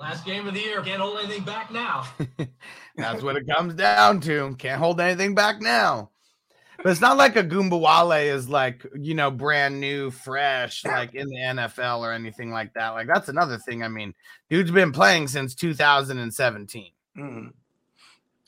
Last 0.00 0.24
game 0.24 0.48
of 0.48 0.54
the 0.54 0.60
year. 0.60 0.82
Can't 0.82 1.00
hold 1.00 1.18
anything 1.18 1.44
back 1.44 1.70
now. 1.70 2.08
That's 2.96 3.22
what 3.22 3.36
it 3.36 3.46
comes 3.46 3.74
down 3.74 4.20
to. 4.22 4.52
Can't 4.58 4.80
hold 4.80 5.00
anything 5.00 5.32
back 5.32 5.60
now. 5.60 6.10
But 6.78 6.90
it's 6.90 7.00
not 7.00 7.16
like 7.16 7.34
Ogunbowale 7.34 8.32
is 8.32 8.48
like, 8.48 8.84
you 8.94 9.14
know, 9.14 9.30
brand 9.30 9.80
new, 9.80 10.10
fresh, 10.10 10.84
like 10.84 11.14
in 11.14 11.28
the 11.28 11.36
NFL 11.36 12.00
or 12.00 12.12
anything 12.12 12.50
like 12.50 12.74
that. 12.74 12.90
Like 12.90 13.06
that's 13.06 13.28
another 13.28 13.58
thing. 13.58 13.82
I 13.82 13.88
mean, 13.88 14.14
dude's 14.50 14.70
been 14.70 14.92
playing 14.92 15.28
since 15.28 15.54
2017. 15.54 16.90
Mm. 17.16 17.52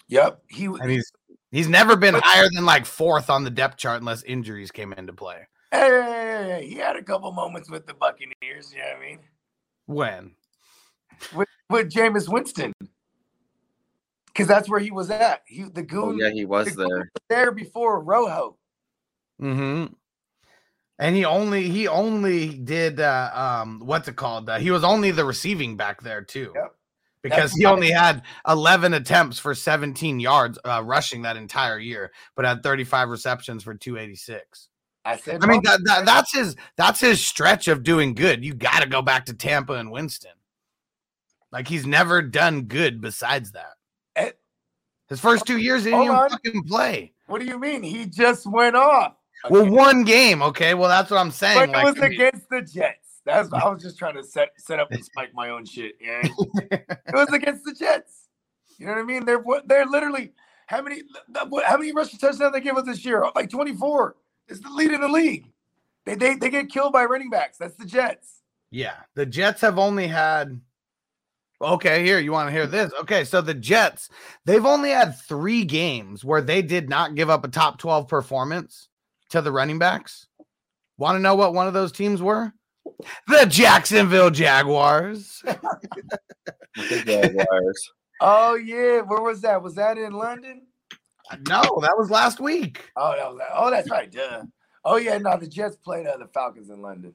Yep. 0.08 0.42
He 0.48 0.64
And 0.66 0.90
he's 0.90 1.12
he's 1.52 1.68
never 1.68 1.96
been 1.96 2.14
higher 2.16 2.48
than 2.52 2.64
like 2.64 2.86
fourth 2.86 3.30
on 3.30 3.44
the 3.44 3.50
depth 3.50 3.76
chart 3.76 4.00
unless 4.00 4.22
injuries 4.24 4.70
came 4.70 4.92
into 4.92 5.12
play. 5.12 5.46
hey, 5.72 6.66
he 6.68 6.76
had 6.76 6.96
a 6.96 7.02
couple 7.02 7.30
moments 7.32 7.70
with 7.70 7.86
the 7.86 7.94
Buccaneers, 7.94 8.72
you 8.72 8.78
know 8.78 8.84
what 8.84 8.96
I 8.96 9.00
mean? 9.00 9.18
When? 9.86 10.30
With 11.34 11.48
with 11.70 11.90
Jameis 11.90 12.28
Winston. 12.28 12.72
Because 14.34 14.48
that's 14.48 14.68
where 14.68 14.80
he 14.80 14.90
was 14.90 15.10
at. 15.10 15.42
He 15.46 15.62
the 15.62 15.80
Oh, 15.80 15.84
goon 15.84 16.18
yeah, 16.18 16.30
he 16.30 16.44
was 16.44 16.74
the 16.74 16.86
there. 16.88 16.98
was 16.98 17.08
there 17.28 17.52
before 17.52 18.02
Rojo. 18.02 18.58
Mm-hmm. 19.40 19.92
And 20.98 21.16
he 21.16 21.24
only 21.24 21.68
he 21.68 21.88
only 21.88 22.48
did 22.54 23.00
uh 23.00 23.30
um 23.34 23.80
what's 23.84 24.08
it 24.08 24.16
called? 24.16 24.48
Uh, 24.48 24.58
he 24.58 24.70
was 24.70 24.84
only 24.84 25.10
the 25.10 25.24
receiving 25.24 25.76
back 25.76 26.02
there 26.02 26.22
too. 26.22 26.52
Yep. 26.54 26.74
Because 27.22 27.50
That's 27.52 27.56
he 27.58 27.64
why- 27.64 27.72
only 27.72 27.90
had 27.90 28.22
11 28.46 28.92
attempts 28.92 29.38
for 29.38 29.54
17 29.54 30.20
yards 30.20 30.58
uh, 30.64 30.82
rushing 30.84 31.22
that 31.22 31.36
entire 31.38 31.78
year, 31.78 32.12
but 32.36 32.44
had 32.44 32.62
35 32.62 33.08
receptions 33.08 33.62
for 33.64 33.74
286. 33.74 34.68
I 35.06 35.16
said 35.16 35.42
I 35.42 35.46
mean 35.46 35.62
that, 35.64 35.80
that 35.84 36.04
that's 36.06 36.32
his 36.34 36.54
that's 36.76 37.00
his 37.00 37.24
stretch 37.24 37.66
of 37.68 37.82
doing 37.82 38.14
good. 38.14 38.44
You 38.44 38.54
got 38.54 38.82
to 38.82 38.88
go 38.88 39.00
back 39.02 39.26
to 39.26 39.34
Tampa 39.34 39.74
and 39.74 39.90
Winston. 39.90 40.32
Like 41.52 41.68
he's 41.68 41.86
never 41.86 42.20
done 42.22 42.62
good 42.62 43.00
besides 43.00 43.52
that. 43.52 43.74
His 45.08 45.20
first 45.20 45.46
two 45.46 45.58
years 45.58 45.84
he 45.84 45.90
didn't 45.90 46.06
Hold 46.06 46.10
even 46.10 46.16
on. 46.16 46.30
fucking 46.30 46.62
play. 46.64 47.12
What 47.26 47.40
do 47.40 47.46
you 47.46 47.58
mean? 47.58 47.82
He 47.82 48.06
just 48.06 48.46
went 48.46 48.76
off. 48.76 49.14
Well, 49.50 49.68
one 49.68 50.04
game, 50.04 50.42
okay. 50.42 50.72
Well, 50.74 50.88
that's 50.88 51.10
what 51.10 51.18
I'm 51.18 51.30
saying. 51.30 51.58
But 51.58 51.68
it 51.68 51.72
like, 51.72 51.84
was 51.84 51.98
I 51.98 52.08
mean- 52.08 52.12
against 52.20 52.48
the 52.48 52.62
Jets. 52.62 52.98
That's 53.26 53.50
I 53.54 53.68
was 53.70 53.82
just 53.82 53.98
trying 53.98 54.16
to 54.16 54.22
set 54.22 54.50
set 54.58 54.78
up 54.78 54.90
and 54.92 55.02
spike 55.12 55.32
my 55.34 55.48
own 55.48 55.64
shit. 55.64 55.94
Yeah, 56.00 56.20
it 56.70 57.14
was 57.14 57.32
against 57.32 57.64
the 57.64 57.72
Jets. 57.72 58.28
You 58.78 58.86
know 58.86 58.92
what 58.92 59.00
I 59.00 59.04
mean? 59.04 59.24
They're 59.24 59.42
they're 59.64 59.86
literally 59.86 60.32
how 60.66 60.82
many 60.82 61.02
how 61.64 61.76
many 61.78 61.92
rushing 61.92 62.18
touchdowns 62.18 62.52
they 62.52 62.60
give 62.60 62.76
us 62.76 62.84
this 62.84 63.02
year? 63.04 63.24
Like 63.34 63.48
twenty 63.48 63.72
four. 63.74 64.16
It's 64.48 64.60
the 64.60 64.68
lead 64.68 64.90
in 64.90 65.00
the 65.00 65.08
league. 65.08 65.50
They 66.04 66.16
they 66.16 66.34
they 66.34 66.50
get 66.50 66.68
killed 66.68 66.92
by 66.92 67.04
running 67.06 67.30
backs. 67.30 67.56
That's 67.56 67.76
the 67.76 67.86
Jets. 67.86 68.42
Yeah, 68.70 68.96
the 69.14 69.24
Jets 69.24 69.62
have 69.62 69.78
only 69.78 70.06
had. 70.06 70.60
Okay, 71.64 72.04
here 72.04 72.18
you 72.18 72.32
want 72.32 72.48
to 72.48 72.52
hear 72.52 72.66
this? 72.66 72.92
Okay, 73.00 73.24
so 73.24 73.40
the 73.40 73.54
Jets 73.54 74.08
they've 74.44 74.64
only 74.64 74.90
had 74.90 75.18
three 75.18 75.64
games 75.64 76.24
where 76.24 76.42
they 76.42 76.62
did 76.62 76.88
not 76.88 77.14
give 77.14 77.30
up 77.30 77.44
a 77.44 77.48
top 77.48 77.78
twelve 77.78 78.08
performance 78.08 78.88
to 79.30 79.40
the 79.40 79.52
running 79.52 79.78
backs. 79.78 80.26
Want 80.98 81.16
to 81.16 81.20
know 81.20 81.34
what 81.34 81.54
one 81.54 81.66
of 81.66 81.74
those 81.74 81.92
teams 81.92 82.22
were? 82.22 82.52
The 83.26 83.46
Jacksonville 83.46 84.30
Jaguars. 84.30 85.42
The 85.44 87.02
Jaguars. 87.04 87.90
Oh 88.20 88.54
yeah, 88.54 89.00
where 89.00 89.20
was 89.20 89.40
that? 89.40 89.60
Was 89.60 89.74
that 89.74 89.98
in 89.98 90.12
London? 90.12 90.62
Uh, 91.30 91.36
no, 91.48 91.62
that 91.80 91.98
was 91.98 92.10
last 92.10 92.38
week. 92.38 92.88
Oh, 92.96 93.10
that 93.10 93.28
was 93.28 93.40
oh 93.52 93.70
that's 93.70 93.90
right. 93.90 94.10
Duh. 94.10 94.44
Oh 94.84 94.96
yeah, 94.96 95.18
no, 95.18 95.36
the 95.36 95.48
Jets 95.48 95.76
played 95.76 96.06
uh, 96.06 96.16
the 96.16 96.28
Falcons 96.28 96.70
in 96.70 96.80
London. 96.80 97.12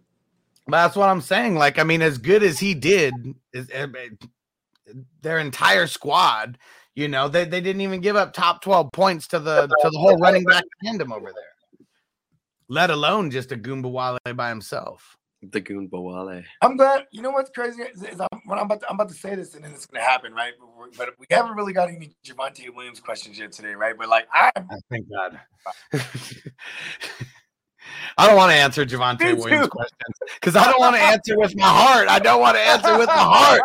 That's 0.68 0.96
what 0.96 1.10
I'm 1.10 1.22
saying. 1.22 1.56
Like, 1.56 1.80
I 1.80 1.84
mean, 1.84 2.02
as 2.02 2.18
good 2.18 2.44
as 2.44 2.60
he 2.60 2.74
did, 2.74 3.14
is, 3.54 3.70
their 5.22 5.40
entire 5.40 5.88
squad, 5.88 6.58
you 6.96 7.08
know, 7.08 7.28
they, 7.28 7.46
they 7.46 7.62
didn't 7.62 7.82
even 7.82 8.02
give 8.02 8.16
up 8.16 8.34
top 8.34 8.62
12 8.62 8.92
points 8.92 9.28
to 9.28 9.40
the 9.40 9.68
to 9.68 9.90
the 9.90 9.98
whole 9.98 10.18
running 10.18 10.44
back 10.44 10.64
tandem 10.84 11.12
over 11.12 11.32
there. 11.32 11.86
Let 12.68 12.90
alone 12.92 13.32
just 13.32 13.50
Ogunbowale 13.50 14.18
by 14.36 14.50
himself. 14.50 15.18
The 15.42 15.62
Ogunbowale. 15.62 16.44
I'm 16.62 16.76
glad. 16.76 17.08
You 17.12 17.22
know 17.22 17.32
what's 17.32 17.50
crazy 17.50 17.82
is, 17.82 18.04
is 18.04 18.20
I'm, 18.20 18.42
when 18.46 18.60
I'm 18.60 18.66
about 18.66 18.82
to, 18.82 18.90
I'm 18.90 18.96
about 18.96 19.10
to 19.10 19.16
say 19.16 19.36
this 19.36 19.56
and 19.56 19.64
then 19.64 19.72
it's 19.72 19.86
gonna 19.86 20.04
happen, 20.04 20.34
right? 20.34 20.54
But, 20.60 20.78
we're- 20.78 20.92
but 20.98 21.10
we 21.18 21.26
haven't 21.32 21.56
really 21.56 21.74
got 21.74 21.90
any 21.90 22.16
Javonte 22.26 22.74
Williams 22.76 23.00
questions 23.00 23.40
yet 23.40 23.54
today, 23.54 23.74
right? 23.74 23.96
But 23.98 24.10
like 24.10 24.28
I, 24.34 24.52
oh, 24.58 24.80
Thank 24.90 25.08
God. 25.10 25.40
I 28.18 28.28
don't 28.28 28.36
want 28.36 28.52
to 28.52 28.58
answer 28.58 28.86
Javonte 28.86 29.38
Williams 29.38 29.68
questions 29.68 30.16
because 30.36 30.56
I 30.56 30.66
don't 30.66 30.80
want 30.80 30.96
to 30.96 31.02
answer 31.02 31.38
with 31.38 31.56
my 31.56 31.68
heart. 31.68 32.08
I 32.08 32.20
don't 32.20 32.42
want 32.42 32.56
to 32.58 32.62
answer 32.62 32.98
with 32.98 33.08
my 33.08 33.14
heart. 33.14 33.62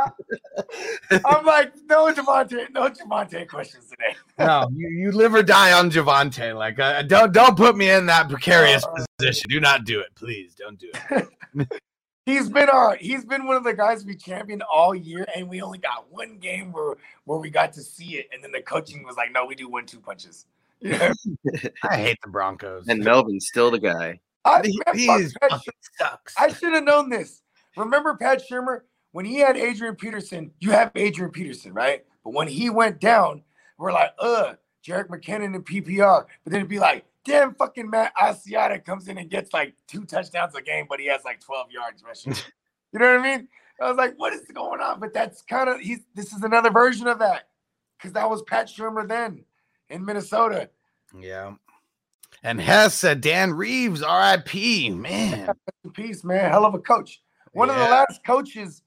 I'm 1.24 1.44
like 1.44 1.72
no 1.88 2.12
Javonte, 2.12 2.70
no 2.72 2.88
Javonte 2.88 3.48
questions 3.48 3.88
today. 3.90 4.16
No, 4.36 4.68
you, 4.74 4.88
you 4.88 5.12
live 5.12 5.32
or 5.32 5.44
die 5.44 5.72
on 5.72 5.90
Javonte. 5.90 6.56
Like, 6.56 6.80
uh, 6.80 7.02
don't 7.02 7.32
don't 7.32 7.56
put 7.56 7.76
me 7.76 7.88
in 7.90 8.06
that 8.06 8.28
precarious 8.28 8.84
position. 9.18 9.48
Do 9.48 9.60
not 9.60 9.84
do 9.84 10.00
it, 10.00 10.08
please. 10.16 10.54
Don't 10.54 10.78
do 10.78 10.90
it. 11.10 11.72
He's 12.26 12.48
been 12.48 12.70
our 12.70 12.96
he's 12.96 13.24
been 13.24 13.44
one 13.44 13.56
of 13.56 13.64
the 13.64 13.74
guys 13.74 14.04
we 14.04 14.16
championed 14.16 14.62
all 14.62 14.94
year, 14.94 15.26
and 15.36 15.46
we 15.48 15.60
only 15.60 15.78
got 15.78 16.10
one 16.10 16.38
game 16.38 16.72
where 16.72 16.94
where 17.24 17.38
we 17.38 17.50
got 17.50 17.74
to 17.74 17.82
see 17.82 18.16
it, 18.16 18.28
and 18.32 18.42
then 18.42 18.50
the 18.50 18.62
coaching 18.62 19.04
was 19.04 19.16
like, 19.16 19.30
no, 19.30 19.44
we 19.44 19.54
do 19.54 19.68
one 19.68 19.84
two 19.84 20.00
punches. 20.00 20.46
Yeah, 20.80 21.12
I 21.82 21.96
hate 21.96 22.18
the 22.22 22.30
Broncos. 22.30 22.88
And 22.88 23.04
Melvin's 23.04 23.46
still 23.46 23.70
the 23.70 23.78
guy. 23.78 24.20
I, 24.44 24.60
He- 24.64 24.80
man, 24.86 24.96
he 24.96 25.06
is 25.06 25.34
Pat 25.40 25.60
sucks. 25.98 26.34
I 26.38 26.48
should 26.48 26.72
have 26.72 26.84
known 26.84 27.08
this. 27.08 27.42
Remember 27.76 28.14
Pat 28.14 28.42
Shurmur 28.48 28.82
when 29.12 29.24
he 29.24 29.36
had 29.36 29.56
Adrian 29.56 29.96
Peterson? 29.96 30.52
You 30.60 30.70
have 30.70 30.92
Adrian 30.94 31.30
Peterson, 31.30 31.72
right? 31.72 32.04
But 32.22 32.34
when 32.34 32.48
he 32.48 32.70
went 32.70 33.00
down, 33.00 33.42
we're 33.78 33.92
like, 33.92 34.12
uh, 34.18 34.54
Jerick 34.86 35.08
McKinnon 35.08 35.54
and 35.54 35.64
PPR. 35.64 36.26
But 36.44 36.50
then 36.50 36.60
it'd 36.60 36.68
be 36.68 36.78
like, 36.78 37.04
damn, 37.24 37.54
fucking 37.54 37.88
Matt 37.88 38.14
Asiata 38.16 38.84
comes 38.84 39.08
in 39.08 39.18
and 39.18 39.30
gets 39.30 39.52
like 39.52 39.74
two 39.88 40.04
touchdowns 40.04 40.54
a 40.54 40.62
game, 40.62 40.86
but 40.88 41.00
he 41.00 41.06
has 41.06 41.24
like 41.24 41.40
12 41.40 41.70
yards 41.70 42.02
rushing. 42.04 42.34
you 42.92 42.98
know 43.00 43.12
what 43.16 43.20
I 43.26 43.36
mean? 43.36 43.48
I 43.80 43.88
was 43.88 43.96
like, 43.96 44.14
what 44.18 44.32
is 44.32 44.42
going 44.52 44.80
on? 44.80 45.00
But 45.00 45.12
that's 45.12 45.42
kind 45.42 45.68
of 45.68 45.80
he's 45.80 46.00
this 46.14 46.32
is 46.32 46.42
another 46.42 46.70
version 46.70 47.06
of 47.08 47.18
that. 47.18 47.48
Because 47.98 48.12
that 48.12 48.28
was 48.28 48.42
Pat 48.42 48.66
Shurmur 48.68 49.08
then 49.08 49.44
in 49.88 50.04
Minnesota. 50.04 50.70
Yeah. 51.18 51.54
And 52.44 52.60
Hess 52.60 52.94
said 52.94 53.22
Dan 53.22 53.54
Reeves, 53.54 54.02
R.I.P. 54.02 54.90
Man. 54.90 55.46
Rest 55.46 55.94
peace, 55.94 56.24
man. 56.24 56.50
Hell 56.50 56.66
of 56.66 56.74
a 56.74 56.78
coach. 56.78 57.22
One 57.52 57.70
of 57.70 57.76
the 57.76 57.82
last 57.82 58.20
coaches, 58.26 58.82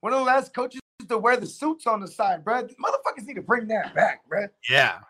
one 0.00 0.12
of 0.14 0.18
the 0.20 0.24
last 0.24 0.54
coaches 0.54 0.80
to 1.08 1.18
wear 1.18 1.36
the 1.36 1.46
suits 1.46 1.86
on 1.86 2.00
the 2.00 2.08
side, 2.08 2.42
bro. 2.42 2.62
Motherfuckers 2.62 3.26
need 3.26 3.34
to 3.34 3.42
bring 3.42 3.68
that 3.68 3.94
back, 3.94 4.26
bro. 4.28 4.46
Yeah. 4.70 5.00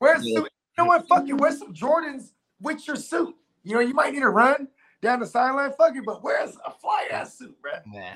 Wear 0.00 0.14
a 0.14 0.22
Yeah. 0.22 0.40
suit. 0.40 0.52
You 0.76 0.84
know 0.84 0.84
what? 0.84 1.08
Fuck 1.08 1.28
it. 1.28 1.32
Wear 1.32 1.50
some 1.50 1.74
Jordans 1.74 2.30
with 2.60 2.86
your 2.86 2.94
suit. 2.96 3.34
You 3.64 3.74
know, 3.74 3.80
you 3.80 3.94
might 3.94 4.12
need 4.12 4.20
to 4.20 4.30
run 4.30 4.68
down 5.02 5.18
the 5.18 5.26
sideline. 5.26 5.72
Fuck 5.72 5.96
it, 5.96 6.04
but 6.06 6.22
wear 6.22 6.44
a 6.44 6.70
fly 6.70 7.08
ass 7.10 7.38
suit, 7.38 7.60
bro. 7.60 7.72
Nah. 7.86 8.12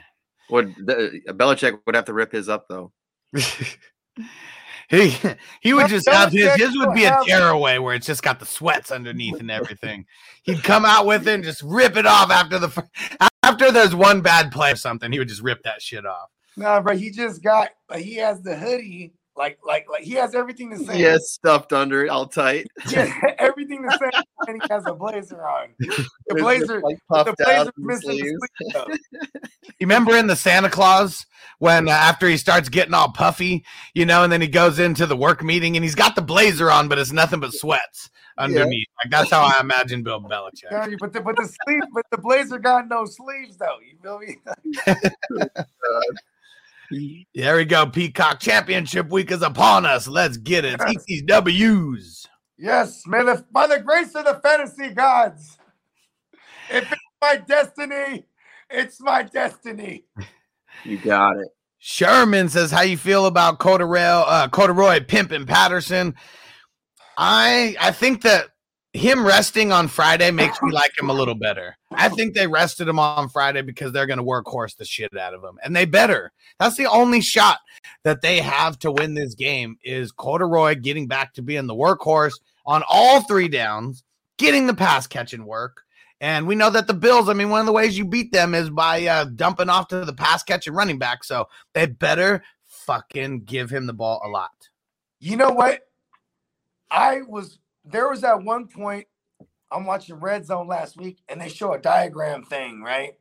Would 0.50 0.74
the, 0.86 1.20
Belichick 1.28 1.80
would 1.86 1.96
have 1.96 2.04
to 2.04 2.12
rip 2.12 2.30
his 2.30 2.48
up 2.48 2.68
though? 2.68 2.92
he 4.92 5.16
he 5.62 5.72
would 5.72 5.88
just 5.88 6.08
have 6.08 6.30
his 6.30 6.54
his 6.54 6.76
would 6.76 6.92
be 6.92 7.04
a 7.04 7.16
tearaway 7.24 7.78
where 7.78 7.94
it's 7.94 8.06
just 8.06 8.22
got 8.22 8.38
the 8.38 8.46
sweats 8.46 8.90
underneath 8.90 9.40
and 9.40 9.50
everything. 9.50 10.04
He'd 10.42 10.62
come 10.62 10.84
out 10.84 11.06
with 11.06 11.26
it 11.26 11.34
and 11.34 11.42
just 11.42 11.62
rip 11.62 11.96
it 11.96 12.04
off 12.04 12.30
after 12.30 12.58
the 12.58 12.88
after 13.42 13.72
there's 13.72 13.94
one 13.94 14.20
bad 14.20 14.52
play 14.52 14.72
or 14.72 14.76
something. 14.76 15.10
He 15.10 15.18
would 15.18 15.28
just 15.28 15.42
rip 15.42 15.62
that 15.62 15.80
shit 15.80 16.04
off. 16.04 16.28
Nah, 16.56 16.80
bro. 16.80 16.94
He 16.94 17.10
just 17.10 17.42
got. 17.42 17.70
He 17.96 18.16
has 18.16 18.42
the 18.42 18.54
hoodie. 18.54 19.14
Like, 19.42 19.58
like, 19.66 19.86
like 19.90 20.04
he 20.04 20.12
has 20.12 20.36
everything 20.36 20.70
the 20.70 20.78
same. 20.78 21.00
Yes, 21.00 21.32
stuffed 21.32 21.72
under 21.72 22.04
it, 22.04 22.10
all 22.10 22.28
tight. 22.28 22.68
He 22.88 22.94
has 22.94 23.10
everything 23.40 23.82
the 23.82 23.98
same, 23.98 24.22
and 24.46 24.62
he 24.62 24.68
has 24.70 24.84
a 24.86 24.94
blazer 24.94 25.44
on. 25.44 25.70
The 25.80 26.06
It's 26.28 26.40
blazer, 26.40 26.80
like, 26.80 26.96
the 27.08 27.34
blazer 27.44 27.60
in 27.62 27.66
the 27.66 27.72
missing 27.76 28.10
the 28.10 28.16
sleeves. 28.18 28.48
sleeve, 28.60 28.72
though. 28.72 28.86
You 29.80 29.86
remember 29.88 30.16
in 30.16 30.28
the 30.28 30.36
Santa 30.36 30.70
Claus 30.70 31.26
when 31.58 31.88
uh, 31.88 31.90
after 31.90 32.28
he 32.28 32.36
starts 32.36 32.68
getting 32.68 32.94
all 32.94 33.10
puffy, 33.10 33.64
you 33.94 34.06
know, 34.06 34.22
and 34.22 34.32
then 34.32 34.40
he 34.40 34.46
goes 34.46 34.78
into 34.78 35.06
the 35.06 35.16
work 35.16 35.42
meeting 35.42 35.76
and 35.76 35.82
he's 35.82 35.96
got 35.96 36.14
the 36.14 36.22
blazer 36.22 36.70
on, 36.70 36.86
but 36.86 36.98
it's 36.98 37.10
nothing 37.10 37.40
but 37.40 37.52
sweats 37.52 38.10
underneath. 38.38 38.86
Like 39.02 39.10
that's 39.10 39.30
how 39.32 39.42
I 39.42 39.58
imagine 39.60 40.04
Bill 40.04 40.20
Belichick. 40.20 40.68
Tell 40.68 40.88
you, 40.88 40.98
but 41.00 41.12
the 41.12 41.20
but 41.20 41.34
the 41.34 41.52
sleeve, 41.64 41.82
but 41.92 42.06
the 42.12 42.18
blazer 42.18 42.60
got 42.60 42.86
no 42.86 43.06
sleeves 43.06 43.56
though. 43.56 43.78
You 43.80 43.96
feel 44.00 44.20
me? 44.20 44.36
There 47.34 47.56
we 47.56 47.64
go. 47.64 47.86
Peacock 47.86 48.40
Championship 48.40 49.08
Week 49.08 49.30
is 49.30 49.42
upon 49.42 49.86
us. 49.86 50.06
Let's 50.08 50.36
get 50.36 50.64
it. 50.64 50.80
Take 50.80 51.02
these 51.04 51.22
W's. 51.22 52.26
Yes, 52.58 53.02
man. 53.06 53.26
the- 53.26 53.44
By 53.50 53.66
the 53.66 53.80
grace 53.80 54.14
of 54.14 54.24
the 54.24 54.40
fantasy 54.42 54.90
gods, 54.90 55.58
if 56.70 56.90
it's 56.90 57.00
my 57.20 57.36
destiny, 57.36 58.26
it's 58.70 59.00
my 59.00 59.22
destiny. 59.22 60.04
You 60.84 60.98
got 60.98 61.36
it. 61.38 61.48
Sherman 61.78 62.48
says, 62.48 62.70
"How 62.70 62.82
you 62.82 62.96
feel 62.96 63.26
about 63.26 63.58
Corduroy, 63.58 64.00
uh, 64.00 64.48
Corduroy, 64.48 65.00
Pimp, 65.04 65.32
and 65.32 65.46
Patterson?" 65.48 66.14
I 67.18 67.76
I 67.80 67.90
think 67.90 68.22
that 68.22 68.50
him 68.92 69.24
resting 69.26 69.72
on 69.72 69.88
Friday 69.88 70.30
makes 70.30 70.60
me 70.62 70.70
like 70.72 70.92
him 70.98 71.10
a 71.10 71.12
little 71.12 71.34
better. 71.34 71.76
I 71.96 72.08
think 72.08 72.34
they 72.34 72.46
rested 72.46 72.88
him 72.88 72.98
on 72.98 73.28
Friday 73.28 73.62
because 73.62 73.92
they're 73.92 74.06
going 74.06 74.18
to 74.18 74.24
workhorse 74.24 74.76
the 74.76 74.84
shit 74.84 75.16
out 75.16 75.34
of 75.34 75.42
him, 75.42 75.58
and 75.62 75.74
they 75.74 75.84
better. 75.84 76.32
That's 76.58 76.76
the 76.76 76.86
only 76.86 77.20
shot 77.20 77.58
that 78.04 78.22
they 78.22 78.40
have 78.40 78.78
to 78.80 78.92
win 78.92 79.14
this 79.14 79.34
game 79.34 79.78
is 79.84 80.12
Corduroy 80.12 80.76
getting 80.76 81.06
back 81.06 81.34
to 81.34 81.42
being 81.42 81.66
the 81.66 81.74
workhorse 81.74 82.34
on 82.66 82.82
all 82.88 83.22
three 83.22 83.48
downs 83.48 84.04
getting 84.38 84.66
the 84.66 84.74
pass 84.74 85.06
catching 85.06 85.46
work. 85.46 85.84
And 86.20 86.46
we 86.46 86.54
know 86.54 86.70
that 86.70 86.86
the 86.86 86.94
Bills, 86.94 87.28
I 87.28 87.32
mean, 87.32 87.50
one 87.50 87.60
of 87.60 87.66
the 87.66 87.72
ways 87.72 87.98
you 87.98 88.04
beat 88.04 88.32
them 88.32 88.54
is 88.54 88.70
by 88.70 89.06
uh, 89.06 89.24
dumping 89.24 89.68
off 89.68 89.88
to 89.88 90.04
the 90.04 90.12
pass 90.12 90.42
catching 90.42 90.74
running 90.74 90.98
back. 90.98 91.24
So 91.24 91.48
they 91.74 91.86
better 91.86 92.44
fucking 92.64 93.40
give 93.44 93.70
him 93.70 93.86
the 93.86 93.92
ball 93.92 94.20
a 94.24 94.28
lot. 94.28 94.50
You 95.18 95.36
know 95.36 95.50
what? 95.50 95.80
I 96.90 97.22
was 97.22 97.58
there 97.84 98.08
was 98.08 98.22
at 98.22 98.42
one 98.42 98.68
point 98.68 99.06
I'm 99.72 99.86
watching 99.86 100.16
Red 100.16 100.46
Zone 100.46 100.68
last 100.68 100.96
week, 100.96 101.18
and 101.28 101.40
they 101.40 101.48
show 101.48 101.72
a 101.72 101.78
diagram 101.78 102.44
thing, 102.44 102.82
right? 102.82 103.14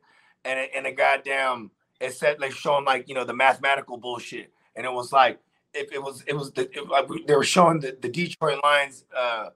And 0.43 0.59
it, 0.59 0.71
and 0.75 0.85
a 0.85 0.91
goddamn 0.91 1.71
it 1.99 2.13
said 2.13 2.37
they 2.39 2.49
showing 2.49 2.85
like 2.85 3.07
you 3.07 3.15
know 3.15 3.23
the 3.23 3.33
mathematical 3.33 3.97
bullshit, 3.97 4.51
and 4.75 4.85
it 4.85 4.91
was 4.91 5.13
like 5.13 5.39
if 5.73 5.91
it 5.91 6.01
was 6.01 6.23
it 6.27 6.33
was 6.33 6.51
the 6.51 6.63
it, 6.63 6.91
uh, 6.91 7.05
they 7.27 7.35
were 7.35 7.43
showing 7.43 7.79
the, 7.79 7.97
the 8.01 8.09
Detroit 8.09 8.59
Lions 8.63 9.05
uh 9.15 9.49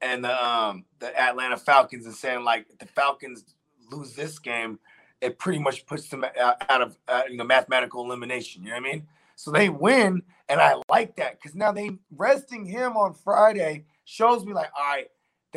and 0.00 0.24
the 0.24 0.44
um 0.44 0.84
the 0.98 1.18
Atlanta 1.18 1.56
Falcons 1.56 2.06
and 2.06 2.14
saying 2.14 2.44
like 2.44 2.66
the 2.78 2.86
Falcons 2.86 3.44
lose 3.90 4.14
this 4.14 4.38
game, 4.38 4.78
it 5.20 5.38
pretty 5.38 5.58
much 5.58 5.86
puts 5.86 6.08
them 6.08 6.24
out, 6.38 6.62
out 6.68 6.82
of 6.82 6.98
uh, 7.08 7.22
you 7.28 7.36
know 7.36 7.44
mathematical 7.44 8.04
elimination. 8.04 8.62
You 8.62 8.70
know 8.70 8.76
what 8.76 8.88
I 8.88 8.92
mean? 8.92 9.06
So 9.34 9.50
they 9.50 9.68
win, 9.68 10.22
and 10.48 10.60
I 10.60 10.74
like 10.88 11.16
that 11.16 11.40
because 11.40 11.54
now 11.54 11.72
they 11.72 11.90
resting 12.16 12.66
him 12.66 12.96
on 12.96 13.14
Friday 13.14 13.84
shows 14.04 14.44
me 14.44 14.52
like, 14.52 14.70
all 14.76 14.84
right, 14.84 15.06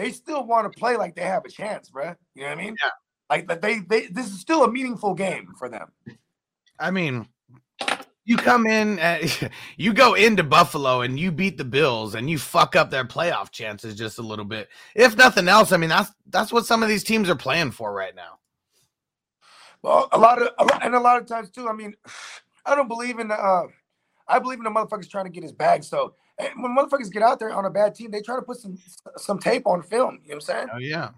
they 0.02 0.12
still 0.12 0.44
want 0.44 0.72
to 0.72 0.80
play 0.80 0.98
like 0.98 1.16
they 1.16 1.22
have 1.22 1.46
a 1.46 1.50
chance, 1.50 1.90
bro. 1.90 2.16
You 2.34 2.42
know 2.42 2.50
what 2.50 2.58
I 2.58 2.64
mean? 2.64 2.76
Yeah. 2.84 2.90
Like 3.30 3.48
that 3.48 3.62
they 3.62 3.80
they 3.80 4.08
this 4.08 4.28
is 4.28 4.40
still 4.40 4.64
a 4.64 4.72
meaningful 4.72 5.14
game 5.14 5.54
for 5.60 5.70
them. 5.70 5.92
I 6.80 6.90
mean, 6.90 7.28
you 8.26 8.36
come 8.38 8.66
in, 8.66 8.98
uh, 8.98 9.20
you 9.78 9.94
go 9.94 10.16
into 10.16 10.44
Buffalo 10.44 11.02
and 11.02 11.20
you 11.20 11.32
beat 11.32 11.58
the 11.58 11.66
Bills 11.66 12.16
and 12.16 12.30
you 12.30 12.40
fuck 12.40 12.76
up 12.76 12.90
their 12.90 13.06
playoff 13.06 13.52
chances 13.52 13.94
just 13.94 14.18
a 14.18 14.24
little 14.24 14.44
bit. 14.44 14.70
If 14.96 15.16
nothing 15.16 15.48
else, 15.48 15.72
I 15.72 15.78
mean 15.78 15.90
that's 15.90 16.12
that's 16.28 16.52
what 16.52 16.66
some 16.66 16.82
of 16.82 16.90
these 16.90 17.04
teams 17.04 17.30
are 17.30 17.36
playing 17.36 17.72
for 17.72 17.94
right 17.94 18.16
now. 18.16 18.40
Well, 19.84 20.10
a 20.12 20.18
lot 20.18 20.42
of 20.42 20.50
and 20.82 20.96
a 20.96 21.00
lot 21.00 21.22
of 21.22 21.28
times 21.28 21.52
too. 21.52 21.70
I 21.70 21.74
mean, 21.74 21.94
I 22.66 22.74
don't 22.74 22.88
believe 22.88 23.20
in 23.20 23.28
the. 23.28 23.36
Uh, 23.36 23.68
I 24.28 24.40
believe 24.40 24.60
in 24.60 24.64
the 24.64 24.72
motherfuckers 24.72 25.10
trying 25.10 25.26
to 25.26 25.32
get 25.32 25.44
his 25.44 25.52
bag. 25.52 25.84
So 25.84 26.16
and 26.31 26.31
when 26.56 26.76
motherfuckers 26.76 27.12
get 27.12 27.24
out 27.24 27.40
there 27.40 27.52
on 27.52 27.66
a 27.66 27.70
bad 27.70 27.96
team, 27.96 28.12
they 28.12 28.22
try 28.22 28.36
to 28.36 28.42
put 28.42 28.58
some 28.58 28.78
some 29.18 29.40
tape 29.40 29.66
on 29.66 29.82
film. 29.84 30.20
You 30.24 30.30
know 30.30 30.36
what 30.36 30.36
I'm 30.36 30.42
saying? 30.42 30.68
Oh 30.74 30.80
yeah. 30.80 31.10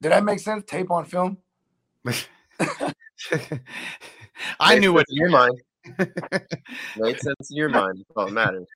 Did 0.00 0.12
that 0.12 0.24
make 0.24 0.40
sense? 0.40 0.64
Tape 0.66 0.90
on 0.90 1.04
film. 1.04 1.38
I 4.60 4.78
knew 4.78 4.92
what 4.92 5.06
in 5.08 5.16
your 5.16 5.30
mind. 5.30 5.60
Made 6.96 7.20
sense 7.20 7.50
in 7.50 7.56
your 7.56 7.68
mind. 7.68 7.98
That's 7.98 8.16
all 8.16 8.30
matters. 8.30 8.66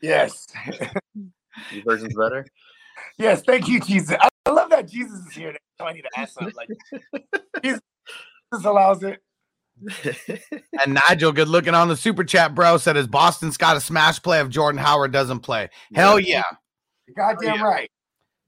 Yes. 0.00 0.46
Your 1.72 1.82
version's 1.84 2.14
better. 2.14 2.46
Yes. 3.18 3.42
Thank 3.42 3.66
you, 3.66 3.80
Jesus. 3.80 4.16
I 4.20 4.28
I 4.48 4.50
love 4.50 4.70
that 4.70 4.88
Jesus 4.88 5.26
is 5.26 5.34
here. 5.34 5.54
So 5.78 5.86
I 5.86 5.92
need 5.92 6.02
to 6.02 6.18
ask 6.18 6.32
something 6.32 6.54
like 6.56 6.70
Jesus 7.62 7.82
allows 8.64 9.02
it. 9.02 9.20
And 10.84 10.98
Nigel, 11.08 11.32
good 11.32 11.48
looking 11.48 11.74
on 11.74 11.88
the 11.88 11.96
super 11.96 12.24
chat, 12.24 12.54
bro, 12.54 12.76
said, 12.76 12.96
"Is 12.96 13.06
Boston 13.06 13.52
Scott 13.52 13.76
a 13.76 13.80
smash 13.80 14.22
play 14.22 14.40
if 14.40 14.48
Jordan 14.48 14.78
Howard 14.78 15.12
doesn't 15.12 15.40
play?" 15.40 15.70
Hell 15.94 16.20
yeah, 16.20 16.42
You're 17.06 17.14
goddamn 17.14 17.56
yeah. 17.56 17.62
right. 17.62 17.90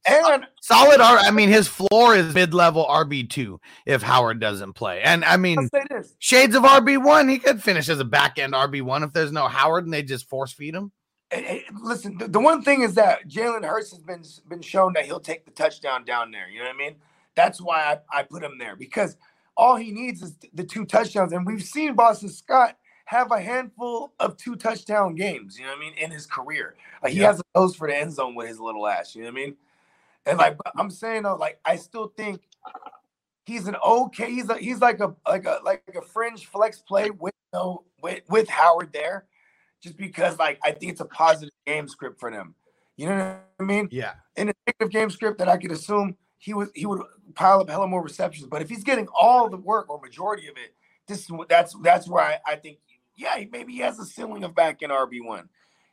And 0.06 0.46
solid. 0.62 1.00
R- 1.00 1.18
I 1.18 1.30
mean, 1.30 1.48
his 1.50 1.68
floor 1.68 2.16
is 2.16 2.32
mid 2.34 2.54
level 2.54 2.86
RB 2.86 3.28
two 3.28 3.60
if 3.84 4.02
Howard 4.02 4.40
doesn't 4.40 4.72
play. 4.72 5.02
And 5.02 5.24
I 5.24 5.36
mean, 5.36 5.58
I'll 5.58 5.68
say 5.80 5.84
this. 5.90 6.14
shades 6.18 6.54
of 6.54 6.62
RB 6.62 7.02
one, 7.02 7.28
he 7.28 7.38
could 7.38 7.62
finish 7.62 7.88
as 7.88 8.00
a 8.00 8.04
back 8.04 8.38
end 8.38 8.54
RB 8.54 8.82
one 8.82 9.02
if 9.02 9.12
there's 9.12 9.32
no 9.32 9.46
Howard 9.48 9.84
and 9.84 9.92
they 9.92 10.02
just 10.02 10.28
force 10.28 10.52
feed 10.52 10.74
him. 10.74 10.92
Hey, 11.30 11.42
hey, 11.42 11.64
listen, 11.82 12.16
the, 12.18 12.28
the 12.28 12.40
one 12.40 12.62
thing 12.62 12.82
is 12.82 12.94
that 12.94 13.28
Jalen 13.28 13.64
Hurts 13.64 13.90
has 13.90 14.00
been 14.00 14.24
been 14.48 14.62
shown 14.62 14.94
that 14.94 15.04
he'll 15.04 15.20
take 15.20 15.44
the 15.44 15.52
touchdown 15.52 16.04
down 16.04 16.30
there. 16.30 16.48
You 16.48 16.60
know 16.60 16.66
what 16.66 16.74
I 16.76 16.78
mean? 16.78 16.96
That's 17.34 17.60
why 17.60 18.00
I, 18.12 18.20
I 18.20 18.22
put 18.22 18.42
him 18.42 18.58
there 18.58 18.76
because 18.76 19.16
all 19.56 19.76
he 19.76 19.90
needs 19.92 20.22
is 20.22 20.36
the 20.54 20.64
two 20.64 20.84
touchdowns, 20.84 21.32
and 21.32 21.46
we've 21.46 21.62
seen 21.62 21.94
Boston 21.94 22.28
Scott 22.28 22.76
have 23.06 23.32
a 23.32 23.40
handful 23.40 24.12
of 24.20 24.36
two 24.36 24.54
touchdown 24.54 25.14
games. 25.16 25.58
You 25.58 25.64
know 25.64 25.72
what 25.72 25.78
I 25.78 25.80
mean 25.80 25.94
in 25.94 26.10
his 26.10 26.26
career. 26.26 26.76
Like 27.02 27.12
he 27.12 27.20
Yeah. 27.20 27.26
has 27.28 27.40
a 27.40 27.58
nose 27.58 27.74
for 27.74 27.88
the 27.88 27.96
end 27.96 28.12
zone 28.12 28.34
with 28.36 28.46
his 28.48 28.60
little 28.60 28.86
ass. 28.86 29.14
You 29.14 29.22
know 29.22 29.28
what 29.32 29.40
I 29.40 29.44
mean? 29.46 29.56
And 30.26 30.38
like 30.38 30.56
I'm 30.76 30.90
saying 30.90 31.24
though, 31.24 31.34
like 31.36 31.58
I 31.64 31.76
still 31.76 32.12
think 32.16 32.42
he's 33.46 33.66
an 33.66 33.76
okay. 33.84 34.30
He's 34.30 34.48
a, 34.48 34.56
he's 34.56 34.80
like 34.80 35.00
a 35.00 35.14
like 35.26 35.44
a 35.44 35.58
like 35.64 35.82
a 35.94 36.02
fringe 36.02 36.46
flex 36.46 36.78
play 36.78 37.10
with 37.10 37.34
no 37.52 37.82
with 38.02 38.22
with 38.28 38.48
Howard 38.48 38.92
there, 38.92 39.26
just 39.82 39.96
because 39.96 40.38
like 40.38 40.60
I 40.64 40.70
think 40.70 40.92
it's 40.92 41.00
a 41.00 41.06
positive 41.06 41.54
game 41.66 41.88
script 41.88 42.20
for 42.20 42.30
them. 42.30 42.54
You 42.96 43.06
know 43.06 43.16
what 43.16 43.44
I 43.58 43.62
mean? 43.64 43.88
Yeah. 43.90 44.12
In 44.36 44.50
a 44.50 44.52
negative 44.66 44.90
game 44.92 45.10
script 45.10 45.38
that 45.38 45.48
I 45.48 45.56
could 45.56 45.72
assume 45.72 46.16
he 46.40 46.54
would 46.54 46.70
he 46.74 46.86
would 46.86 47.02
pile 47.34 47.60
up 47.60 47.68
hella 47.70 47.86
more 47.86 48.02
receptions. 48.02 48.48
But 48.48 48.62
if 48.62 48.68
he's 48.68 48.82
getting 48.82 49.06
all 49.08 49.48
the 49.48 49.58
work 49.58 49.88
or 49.88 50.00
majority 50.00 50.48
of 50.48 50.56
it, 50.56 50.74
this 51.06 51.20
is 51.20 51.30
what 51.30 51.48
that's 51.48 51.76
that's 51.82 52.08
where 52.08 52.24
I, 52.24 52.38
I 52.46 52.56
think 52.56 52.78
yeah 53.14 53.44
maybe 53.52 53.74
he 53.74 53.78
has 53.80 53.98
a 54.00 54.04
ceiling 54.06 54.42
of 54.42 54.54
back 54.54 54.82
in 54.82 54.90
RB 54.90 55.24
one, 55.24 55.48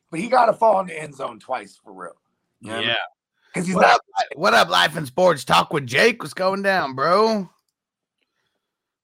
but 0.09 0.21
he 0.21 0.29
got 0.29 0.45
to 0.45 0.53
fall 0.53 0.79
in 0.79 0.87
the 0.87 0.99
end 0.99 1.13
zone 1.13 1.37
twice 1.39 1.77
for 1.83 1.93
real. 1.93 2.13
You 2.61 2.69
know 2.69 2.75
what 2.75 2.77
I 2.77 2.79
mean? 2.79 2.89
Yeah. 2.89 2.95
because 3.53 3.67
he's 3.67 3.75
What 3.75 3.81
not. 3.81 3.95
up, 3.95 4.01
what 4.35 4.53
up, 4.53 4.69
Life 4.69 4.95
and 4.95 5.05
Sports 5.05 5.43
Talk 5.43 5.73
with 5.73 5.85
Jake? 5.85 6.23
What's 6.23 6.33
going 6.33 6.61
down, 6.63 6.95
bro? 6.95 7.49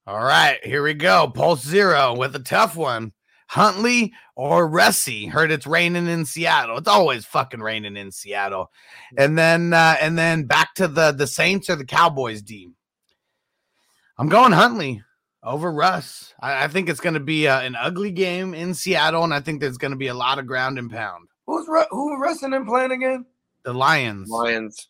All 0.06 0.22
right, 0.24 0.58
here 0.64 0.82
we 0.82 0.94
go. 0.94 1.28
Pulse 1.28 1.62
Zero 1.64 2.14
with 2.16 2.34
a 2.36 2.40
tough 2.40 2.74
one. 2.76 3.12
Huntley 3.46 4.12
or 4.34 4.68
Ressie? 4.68 5.30
Heard 5.30 5.50
it's 5.50 5.66
raining 5.66 6.06
in 6.06 6.24
Seattle. 6.24 6.78
It's 6.78 6.88
always 6.88 7.24
fucking 7.24 7.60
raining 7.60 7.96
in 7.96 8.10
Seattle. 8.10 8.70
And 9.16 9.38
then 9.38 9.72
uh, 9.72 9.96
and 10.00 10.18
then 10.18 10.44
back 10.44 10.74
to 10.74 10.88
the 10.88 11.12
the 11.12 11.26
Saints 11.26 11.70
or 11.70 11.76
the 11.76 11.84
Cowboys 11.84 12.42
D. 12.42 12.70
I'm 14.18 14.28
going 14.28 14.52
Huntley 14.52 15.02
over 15.42 15.70
Russ. 15.70 16.34
I, 16.40 16.64
I 16.64 16.68
think 16.68 16.88
it's 16.88 17.00
going 17.00 17.14
to 17.14 17.20
be 17.20 17.48
uh, 17.48 17.60
an 17.60 17.76
ugly 17.76 18.10
game 18.10 18.54
in 18.54 18.74
Seattle, 18.74 19.24
and 19.24 19.34
I 19.34 19.40
think 19.40 19.60
there's 19.60 19.78
going 19.78 19.92
to 19.92 19.96
be 19.96 20.08
a 20.08 20.14
lot 20.14 20.38
of 20.38 20.46
ground 20.46 20.78
and 20.78 20.90
pound. 20.90 21.28
Who's 21.46 21.68
Ru- 21.68 21.84
who 21.90 22.16
Russell 22.16 22.54
and 22.54 22.66
playing 22.66 22.92
again? 22.92 23.26
The 23.64 23.74
Lions. 23.74 24.30
Lions. 24.30 24.88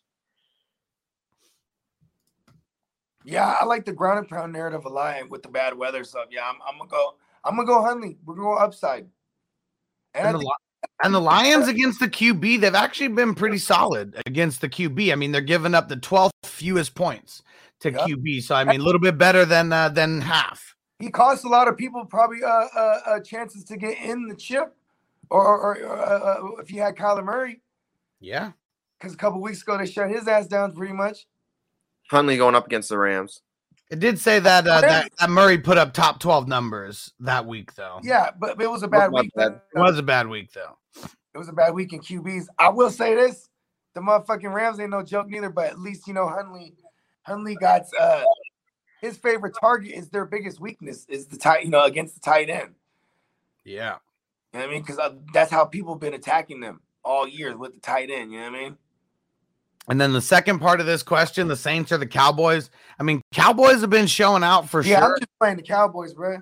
Yeah, 3.25 3.55
I 3.59 3.65
like 3.65 3.85
the 3.85 3.93
ground 3.93 4.19
and 4.19 4.29
pound 4.29 4.53
narrative 4.53 4.85
a 4.85 4.89
lot 4.89 5.29
with 5.29 5.41
the 5.41 5.49
bad 5.49 5.75
weather 5.75 6.03
stuff. 6.03 6.27
Yeah, 6.29 6.47
I'm, 6.47 6.57
I'm 6.67 6.77
gonna 6.77 6.89
go. 6.89 7.15
I'm 7.45 7.55
gonna 7.55 7.67
go 7.67 7.81
Huntley. 7.81 8.17
We're 8.25 8.35
gonna 8.35 8.47
go 8.47 8.55
upside. 8.55 9.07
And, 10.13 10.27
And 10.27 10.35
the, 10.35 10.39
think, 10.39 10.51
and 11.03 11.13
the 11.13 11.21
Lions 11.21 11.67
against 11.67 11.99
the 11.99 12.07
QB, 12.07 12.61
they've 12.61 12.73
actually 12.75 13.09
been 13.09 13.35
pretty 13.35 13.57
solid 13.57 14.21
against 14.25 14.61
the 14.61 14.69
QB. 14.69 15.11
I 15.11 15.15
mean, 15.15 15.31
they're 15.31 15.41
giving 15.41 15.75
up 15.75 15.87
the 15.87 15.97
12th 15.97 16.31
fewest 16.43 16.95
points 16.95 17.43
to 17.81 17.91
Yeah. 17.91 18.05
QB. 18.05 18.43
So 18.43 18.55
I 18.55 18.63
mean, 18.63 18.81
a 18.81 18.83
little 18.83 19.01
bit 19.01 19.17
better 19.17 19.45
than 19.45 19.71
uh, 19.71 19.89
than 19.89 20.21
half. 20.21 20.75
he 20.99 21.11
cost 21.11 21.45
a 21.45 21.49
lot 21.49 21.67
of 21.67 21.77
people 21.77 22.05
probably 22.05 22.43
uh, 22.43 22.47
uh, 22.47 22.99
uh 23.05 23.19
chances 23.19 23.63
to 23.65 23.77
get 23.77 23.97
in 23.99 24.27
the 24.27 24.35
chip, 24.35 24.75
or, 25.29 25.45
or, 25.45 25.77
or 25.77 25.99
uh, 25.99 26.19
uh, 26.19 26.61
if 26.61 26.71
you 26.71 26.81
had 26.81 26.95
Kyler 26.95 27.23
Murray, 27.23 27.61
Yeah. 28.19 28.51
because 28.97 29.13
a 29.13 29.17
couple 29.17 29.41
weeks 29.41 29.61
ago 29.61 29.77
they 29.77 29.85
shut 29.85 30.09
his 30.09 30.27
ass 30.27 30.47
down 30.47 30.73
pretty 30.73 30.93
much. 30.93 31.27
Huntley 32.09 32.37
going 32.37 32.55
up 32.55 32.67
against 32.67 32.89
the 32.89 32.97
Rams. 32.97 33.41
It 33.91 33.99
did 33.99 34.19
say 34.19 34.39
that 34.39 34.67
uh, 34.67 34.81
that, 34.81 35.11
that 35.19 35.29
Murray 35.29 35.59
put 35.59 35.77
up 35.77 35.93
top 35.93 36.19
12 36.19 36.47
numbers 36.47 37.13
that 37.19 37.45
week, 37.45 37.75
though. 37.75 37.99
Yeah, 38.03 38.31
but, 38.37 38.57
but 38.57 38.65
it 38.65 38.71
was 38.71 38.81
a 38.81 38.87
bad 38.87 39.11
week. 39.11 39.31
bad. 39.35 39.61
It 39.75 39.79
was 39.79 39.99
a 39.99 40.03
bad 40.03 40.27
week, 40.27 40.51
though. 40.53 40.77
It 41.33 41.37
was 41.37 41.49
a 41.49 41.53
bad 41.53 41.73
week 41.73 41.93
in 41.93 41.99
QBs. 41.99 42.47
I 42.57 42.69
will 42.69 42.89
say 42.89 43.13
this: 43.13 43.49
the 43.93 44.01
motherfucking 44.01 44.51
Rams 44.51 44.79
ain't 44.79 44.89
no 44.89 45.03
joke 45.03 45.29
neither. 45.29 45.49
But 45.49 45.67
at 45.67 45.79
least 45.79 46.07
you 46.07 46.13
know 46.13 46.27
Huntley, 46.27 46.73
Huntley 47.23 47.55
got 47.55 47.83
uh, 47.99 48.23
his 49.01 49.17
favorite 49.17 49.55
target 49.59 49.91
is 49.93 50.09
their 50.09 50.25
biggest 50.25 50.59
weakness 50.59 51.05
is 51.07 51.27
the 51.27 51.37
tight, 51.37 51.63
you 51.63 51.69
know, 51.69 51.83
against 51.83 52.15
the 52.15 52.21
tight 52.21 52.49
end. 52.49 52.73
Yeah. 53.63 53.97
You 54.53 54.59
know 54.59 54.65
what 54.65 54.69
I 54.69 54.73
mean? 54.73 54.81
Because 54.81 54.99
uh, 54.99 55.13
that's 55.33 55.51
how 55.51 55.65
people 55.65 55.95
been 55.95 56.13
attacking 56.13 56.59
them 56.59 56.81
all 57.03 57.27
year 57.27 57.55
with 57.55 57.73
the 57.73 57.79
tight 57.79 58.09
end. 58.09 58.31
You 58.31 58.39
know 58.39 58.51
what 58.51 58.55
I 58.55 58.63
mean? 58.63 58.77
And 59.87 60.01
then 60.01 60.13
the 60.13 60.21
second 60.21 60.59
part 60.59 60.79
of 60.79 60.85
this 60.85 61.03
question, 61.03 61.47
the 61.47 61.55
Saints 61.55 61.91
or 61.91 61.97
the 61.97 62.07
Cowboys. 62.07 62.71
I 62.99 63.03
mean, 63.03 63.21
Cowboys 63.33 63.81
have 63.81 63.89
been 63.89 64.07
showing 64.07 64.43
out 64.43 64.67
for 64.67 64.81
Yeah, 64.81 64.99
sure. 64.99 64.99
Yeah, 64.99 65.05
I'm 65.05 65.19
just 65.19 65.39
playing 65.39 65.57
the 65.57 65.63
Cowboys, 65.63 66.13
bro. 66.13 66.37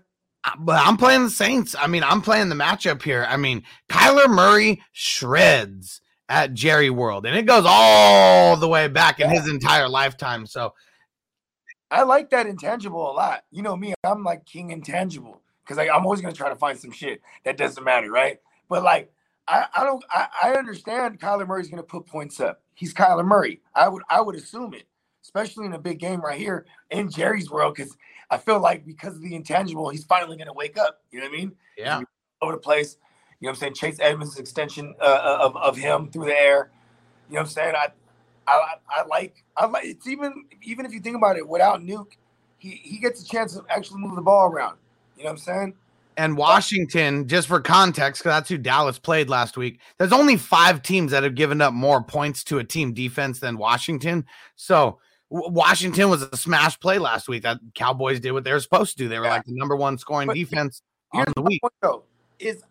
Uh, 0.45 0.51
but 0.59 0.85
I'm 0.85 0.97
playing 0.97 1.23
the 1.23 1.29
Saints. 1.29 1.75
I 1.77 1.87
mean, 1.87 2.03
I'm 2.03 2.21
playing 2.21 2.49
the 2.49 2.55
matchup 2.55 3.01
here. 3.01 3.25
I 3.27 3.37
mean, 3.37 3.63
Kyler 3.89 4.29
Murray 4.29 4.81
shreds 4.91 6.01
at 6.29 6.53
Jerry 6.53 6.89
World, 6.89 7.25
and 7.25 7.37
it 7.37 7.45
goes 7.45 7.65
all 7.67 8.55
the 8.55 8.67
way 8.67 8.87
back 8.87 9.19
in 9.19 9.29
his 9.29 9.49
entire 9.49 9.89
lifetime. 9.89 10.45
So, 10.45 10.73
I 11.91 12.03
like 12.03 12.29
that 12.31 12.47
intangible 12.47 13.11
a 13.11 13.13
lot. 13.13 13.43
You 13.51 13.61
know 13.61 13.75
me, 13.75 13.93
I'm 14.03 14.23
like 14.23 14.45
king 14.45 14.71
intangible 14.71 15.41
because 15.63 15.77
like, 15.77 15.89
I'm 15.93 16.05
always 16.05 16.21
gonna 16.21 16.33
try 16.33 16.49
to 16.49 16.55
find 16.55 16.79
some 16.79 16.91
shit 16.91 17.21
that 17.43 17.57
doesn't 17.57 17.83
matter, 17.83 18.09
right? 18.09 18.39
But 18.67 18.83
like, 18.83 19.11
I, 19.47 19.65
I 19.75 19.83
don't, 19.83 20.03
I, 20.09 20.27
I 20.43 20.51
understand 20.53 21.19
Kyler 21.19 21.47
Murray's 21.47 21.69
gonna 21.69 21.83
put 21.83 22.07
points 22.07 22.39
up. 22.39 22.62
He's 22.75 22.93
Kyler 22.93 23.25
Murray. 23.25 23.61
I 23.75 23.87
would, 23.87 24.03
I 24.09 24.21
would 24.21 24.35
assume 24.35 24.73
it, 24.73 24.85
especially 25.23 25.65
in 25.65 25.73
a 25.73 25.79
big 25.79 25.99
game 25.99 26.21
right 26.21 26.39
here 26.39 26.65
in 26.89 27.09
Jerry's 27.09 27.49
world, 27.49 27.75
because 27.75 27.95
I 28.29 28.37
feel 28.37 28.59
like 28.59 28.85
because 28.85 29.15
of 29.15 29.21
the 29.21 29.35
intangible, 29.35 29.89
he's 29.89 30.05
finally 30.05 30.37
gonna 30.37 30.53
wake 30.53 30.77
up. 30.77 31.01
You 31.11 31.19
know 31.19 31.27
what 31.27 31.33
I 31.33 31.37
mean? 31.37 31.51
yeah, 31.77 32.01
Over 32.41 32.53
the 32.53 32.57
place. 32.57 32.97
You 33.39 33.47
know 33.47 33.51
what 33.51 33.57
I'm 33.57 33.59
saying? 33.59 33.73
Chase 33.73 33.97
Edmonds 33.99 34.39
extension 34.39 34.95
uh, 35.01 35.39
of, 35.41 35.57
of 35.57 35.75
him 35.77 36.09
through 36.09 36.25
the 36.25 36.37
air. 36.37 36.71
You 37.29 37.35
know 37.35 37.41
what 37.41 37.47
I'm 37.47 37.47
saying? 37.47 37.75
I 37.75 37.87
I, 38.47 38.51
I, 38.51 38.75
I 38.89 39.05
like 39.05 39.43
I 39.55 39.65
like 39.65 39.85
it's 39.85 40.07
even 40.07 40.45
even 40.61 40.85
if 40.85 40.93
you 40.93 40.99
think 40.99 41.15
about 41.15 41.37
it, 41.37 41.47
without 41.47 41.81
Nuke, 41.81 42.13
he 42.57 42.81
he 42.83 42.97
gets 42.97 43.21
a 43.21 43.25
chance 43.25 43.53
to 43.53 43.63
actually 43.69 44.01
move 44.01 44.15
the 44.15 44.21
ball 44.21 44.47
around. 44.47 44.77
You 45.17 45.23
know 45.23 45.31
what 45.31 45.33
I'm 45.33 45.37
saying? 45.37 45.73
And 46.17 46.37
Washington, 46.37 47.27
just 47.27 47.47
for 47.47 47.59
context, 47.59 48.21
because 48.21 48.37
that's 48.37 48.49
who 48.49 48.57
Dallas 48.57 48.99
played 48.99 49.29
last 49.29 49.57
week. 49.57 49.79
There's 49.97 50.11
only 50.13 50.37
five 50.37 50.81
teams 50.81 51.11
that 51.11 51.23
have 51.23 51.35
given 51.35 51.61
up 51.61 51.73
more 51.73 52.03
points 52.03 52.43
to 52.45 52.59
a 52.59 52.63
team 52.63 52.93
defense 52.93 53.39
than 53.39 53.57
Washington. 53.57 54.25
So 54.55 54.99
W- 55.31 55.51
Washington 55.51 56.09
was 56.09 56.21
a 56.21 56.37
smash 56.37 56.79
play 56.79 56.99
last 56.99 57.27
week. 57.27 57.43
That 57.43 57.59
Cowboys 57.73 58.19
did 58.19 58.31
what 58.31 58.43
they 58.43 58.51
were 58.51 58.59
supposed 58.59 58.91
to 58.91 58.97
do. 59.03 59.09
They 59.09 59.17
were 59.19 59.25
like 59.25 59.45
the 59.45 59.53
number 59.53 59.75
one 59.75 59.97
scoring 59.97 60.27
But 60.27 60.35
defense 60.35 60.81
on 61.11 61.25
the 61.35 61.41
week. 61.41 61.61
point, 61.61 61.73
though, 61.81 62.03
is 62.39 62.63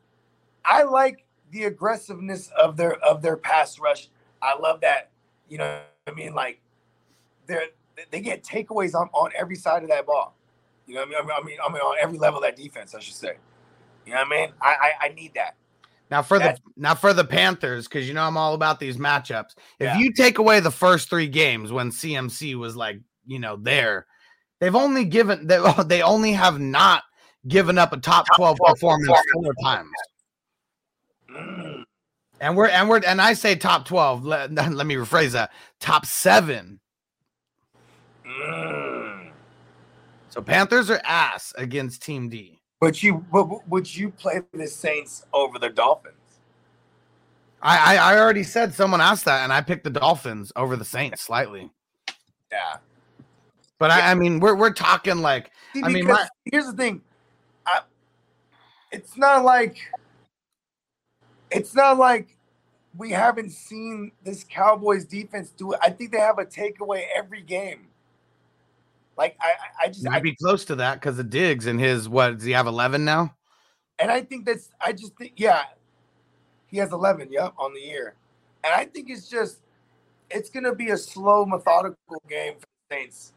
I 0.65 0.85
like 0.85 1.25
the 1.51 1.65
aggressiveness 1.65 2.51
of 2.61 2.77
their 2.77 2.95
of 3.01 3.21
their 3.21 3.37
pass 3.37 3.79
rush. 3.79 4.09
I 4.41 4.57
love 4.59 4.81
that. 4.83 5.11
You 5.49 5.59
know, 5.59 5.81
what 6.05 6.13
I 6.13 6.17
mean, 6.17 6.35
like 6.35 6.61
they're 7.47 7.67
they 8.11 8.21
get 8.21 8.45
takeaways 8.45 8.95
on, 8.95 9.09
on 9.13 9.31
every 9.37 9.57
side 9.57 9.83
of 9.83 9.89
that 9.89 10.07
ball. 10.07 10.37
You 10.93 10.99
know, 10.99 11.07
what 11.07 11.25
I 11.25 11.25
mean, 11.25 11.31
I 11.31 11.47
mean, 11.47 11.57
I 11.67 11.73
mean, 11.73 11.81
on 11.81 11.97
every 12.03 12.19
level 12.19 12.41
of 12.41 12.45
that 12.45 12.55
defense, 12.55 12.95
I 12.95 13.01
should 13.01 13.15
say. 13.15 13.37
You 14.05 14.13
know 14.13 14.19
what 14.19 14.27
I 14.27 14.31
mean? 14.31 14.53
I 14.61 14.69
I, 14.69 15.07
I 15.07 15.09
need 15.15 15.33
that. 15.35 15.55
Now 16.11 16.21
for 16.21 16.39
the 16.39 16.59
now 16.77 16.95
for 16.95 17.15
the 17.15 17.25
Panthers, 17.25 17.89
because 17.89 18.07
you 18.07 18.13
know 18.13 18.25
I'm 18.25 18.37
all 18.37 18.53
about 18.53 18.79
these 18.79 18.99
matchups. 18.99 19.55
If 19.79 19.87
Yeah. 19.87 19.97
you 19.97 20.13
take 20.13 20.37
away 20.37 20.61
the 20.61 20.71
first 20.71 21.09
three 21.09 21.29
games 21.29 21.73
when 21.73 21.91
CMC 21.91 22.57
was 22.57 22.77
like, 22.77 22.99
you 23.27 23.39
know, 23.39 23.57
there, 23.57 24.07
they've 24.61 24.77
only 24.77 25.07
given 25.07 25.47
they, 25.47 25.59
they 25.87 26.03
only 26.03 26.33
have 26.33 26.61
not 26.61 27.05
given 27.49 27.79
up 27.79 27.95
a 27.95 27.97
top 27.97 28.27
12 28.37 28.59
performance 28.63 29.19
four 29.33 29.55
times. 29.65 29.91
Mm. 31.31 31.85
And 32.39 32.55
we're 32.55 32.69
and 32.69 32.87
we're 32.91 33.01
and 33.07 33.19
I 33.19 33.33
say 33.33 33.55
top 33.55 33.87
12. 33.87 34.27
Let, 34.27 34.53
let 34.55 34.87
me 34.87 34.97
rephrase 34.97 35.31
that. 35.31 35.53
Top 35.81 36.05
seven. 36.05 36.81
Mm. 38.27 39.02
So 40.33 40.41
Panthers 40.41 40.89
are 40.89 41.01
ass 41.05 41.53
against 41.59 42.03
Team 42.03 42.31
D. 42.31 42.59
But 42.81 43.03
you, 43.03 43.25
but 43.31 43.69
would 43.69 43.95
you 43.95 44.09
play 44.09 44.41
the 44.55 44.67
Saints 44.67 45.27
over 45.35 45.59
the 45.59 45.69
Dolphins? 45.69 46.17
I, 47.61 47.97
I 47.97 48.15
I 48.15 48.19
already 48.19 48.43
said 48.43 48.73
someone 48.73 49.03
asked 49.03 49.27
that, 49.27 49.45
and 49.45 49.53
I 49.53 49.61
picked 49.61 49.85
the 49.85 49.91
Dolphins 49.91 50.51
over 50.57 50.75
the 50.75 50.87
Saints 50.87 51.21
slightly. 51.21 51.71
Yeah. 52.51 52.79
But 53.79 53.91
I, 53.91 54.13
I 54.13 54.15
mean, 54.15 54.41
we're 54.41 54.55
we're 54.55 54.73
talking 54.73 55.19
like 55.19 55.51
See, 55.75 55.83
I 55.85 55.89
mean, 55.91 56.07
my- 56.07 56.27
here's 56.47 56.65
the 56.65 56.73
thing. 56.73 57.03
I, 57.67 57.81
it's 58.91 59.19
not 59.19 59.45
like 59.45 59.77
it's 61.51 61.75
not 61.75 61.99
like 61.99 62.39
we 62.97 63.11
haven't 63.11 63.51
seen 63.51 64.13
this 64.25 64.45
Cowboys 64.49 65.05
defense 65.05 65.51
do 65.51 65.73
it. 65.73 65.79
I 65.83 65.91
think 65.91 66.11
they 66.11 66.21
have 66.21 66.39
a 66.39 66.47
takeaway 66.47 67.05
every 67.15 67.43
game. 67.43 67.89
Like 69.17 69.37
I, 69.41 69.53
I- 69.85 69.89
just, 69.89 70.07
I, 70.07 70.11
might 70.11 70.23
be 70.23 70.35
close 70.37 70.65
to 70.67 70.77
that 70.77 70.95
because 70.95 71.19
of 71.19 71.31
Diggs 71.31 71.67
and 71.67 71.79
his 71.79 72.09
what 72.09 72.39
does 72.39 72.45
he 72.45 72.53
have 72.53 72.67
11 72.67 73.05
now? 73.05 73.35
and 73.99 74.11
I 74.11 74.21
think 74.23 74.45
that's, 74.47 74.71
I 74.81 74.93
just 74.93 75.17
think, 75.17 75.35
yeah, 75.37 75.63
he 76.67 76.79
has 76.79 76.93
11, 76.93 77.29
yep, 77.31 77.55
on 77.57 77.73
the 77.73 77.81
year, 77.81 78.15
and 78.65 78.73
I 78.75 78.85
think 78.85 79.11
it's 79.11 79.29
just, 79.29 79.61
it's 80.31 80.51
gonna 80.51 80.75
be 80.75 80.91
a 80.91 80.97
slow, 80.97 81.45
methodical 81.45 81.97
game 82.29 82.55
for 82.55 82.67
the 82.89 82.97
Saints. 82.97 83.33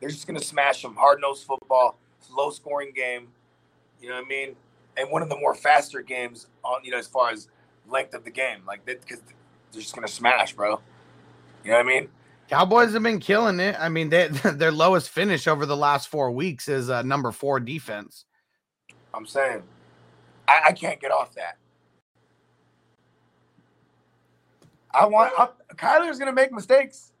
They're 0.00 0.08
just 0.08 0.26
gonna 0.26 0.40
smash 0.40 0.82
them, 0.82 0.94
hard 0.94 1.20
nosed 1.20 1.44
football, 1.44 1.98
low 2.30 2.50
scoring 2.50 2.92
game. 2.94 3.28
You 4.00 4.08
know 4.08 4.14
what 4.14 4.24
I 4.24 4.28
mean? 4.28 4.56
And 4.96 5.10
one 5.10 5.22
of 5.22 5.28
the 5.28 5.36
more 5.36 5.54
faster 5.54 6.00
games 6.00 6.46
on, 6.64 6.84
you 6.84 6.90
know, 6.90 6.98
as 6.98 7.06
far 7.08 7.30
as 7.30 7.48
length 7.88 8.14
of 8.14 8.24
the 8.24 8.30
game, 8.30 8.60
like 8.66 8.86
that, 8.86 9.00
because 9.00 9.20
they're 9.72 9.82
just 9.82 9.94
gonna 9.94 10.08
smash, 10.08 10.54
bro. 10.54 10.80
You 11.64 11.72
know 11.72 11.76
what 11.78 11.86
I 11.86 11.88
mean? 11.88 12.08
Cowboys 12.48 12.94
have 12.94 13.02
been 13.02 13.20
killing 13.20 13.60
it. 13.60 13.76
I 13.78 13.88
mean, 13.88 14.08
they, 14.08 14.28
their 14.54 14.72
lowest 14.72 15.10
finish 15.10 15.46
over 15.46 15.66
the 15.66 15.76
last 15.76 16.08
four 16.08 16.30
weeks 16.30 16.68
is 16.68 16.90
uh, 16.90 17.02
number 17.02 17.30
four 17.30 17.60
defense. 17.60 18.24
I'm 19.12 19.26
saying, 19.26 19.62
I, 20.46 20.60
I 20.68 20.72
can't 20.72 21.00
get 21.00 21.10
off 21.10 21.34
that. 21.34 21.58
I 24.92 25.06
want 25.06 25.32
I, 25.38 25.48
Kyler's 25.74 26.18
gonna 26.18 26.32
make 26.32 26.50
mistakes. 26.50 27.12